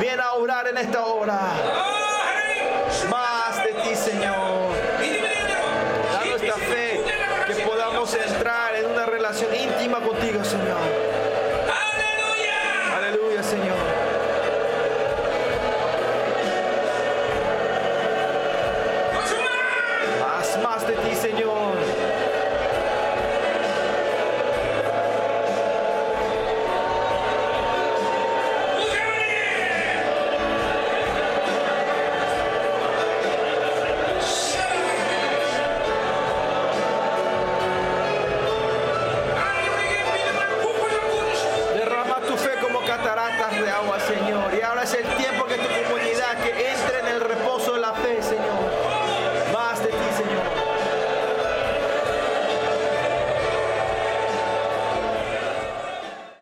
viene 0.00 0.22
a 0.22 0.32
orar 0.32 0.68
en 0.68 0.78
esta 0.78 1.04
hora. 1.04 1.38
Más 3.10 3.37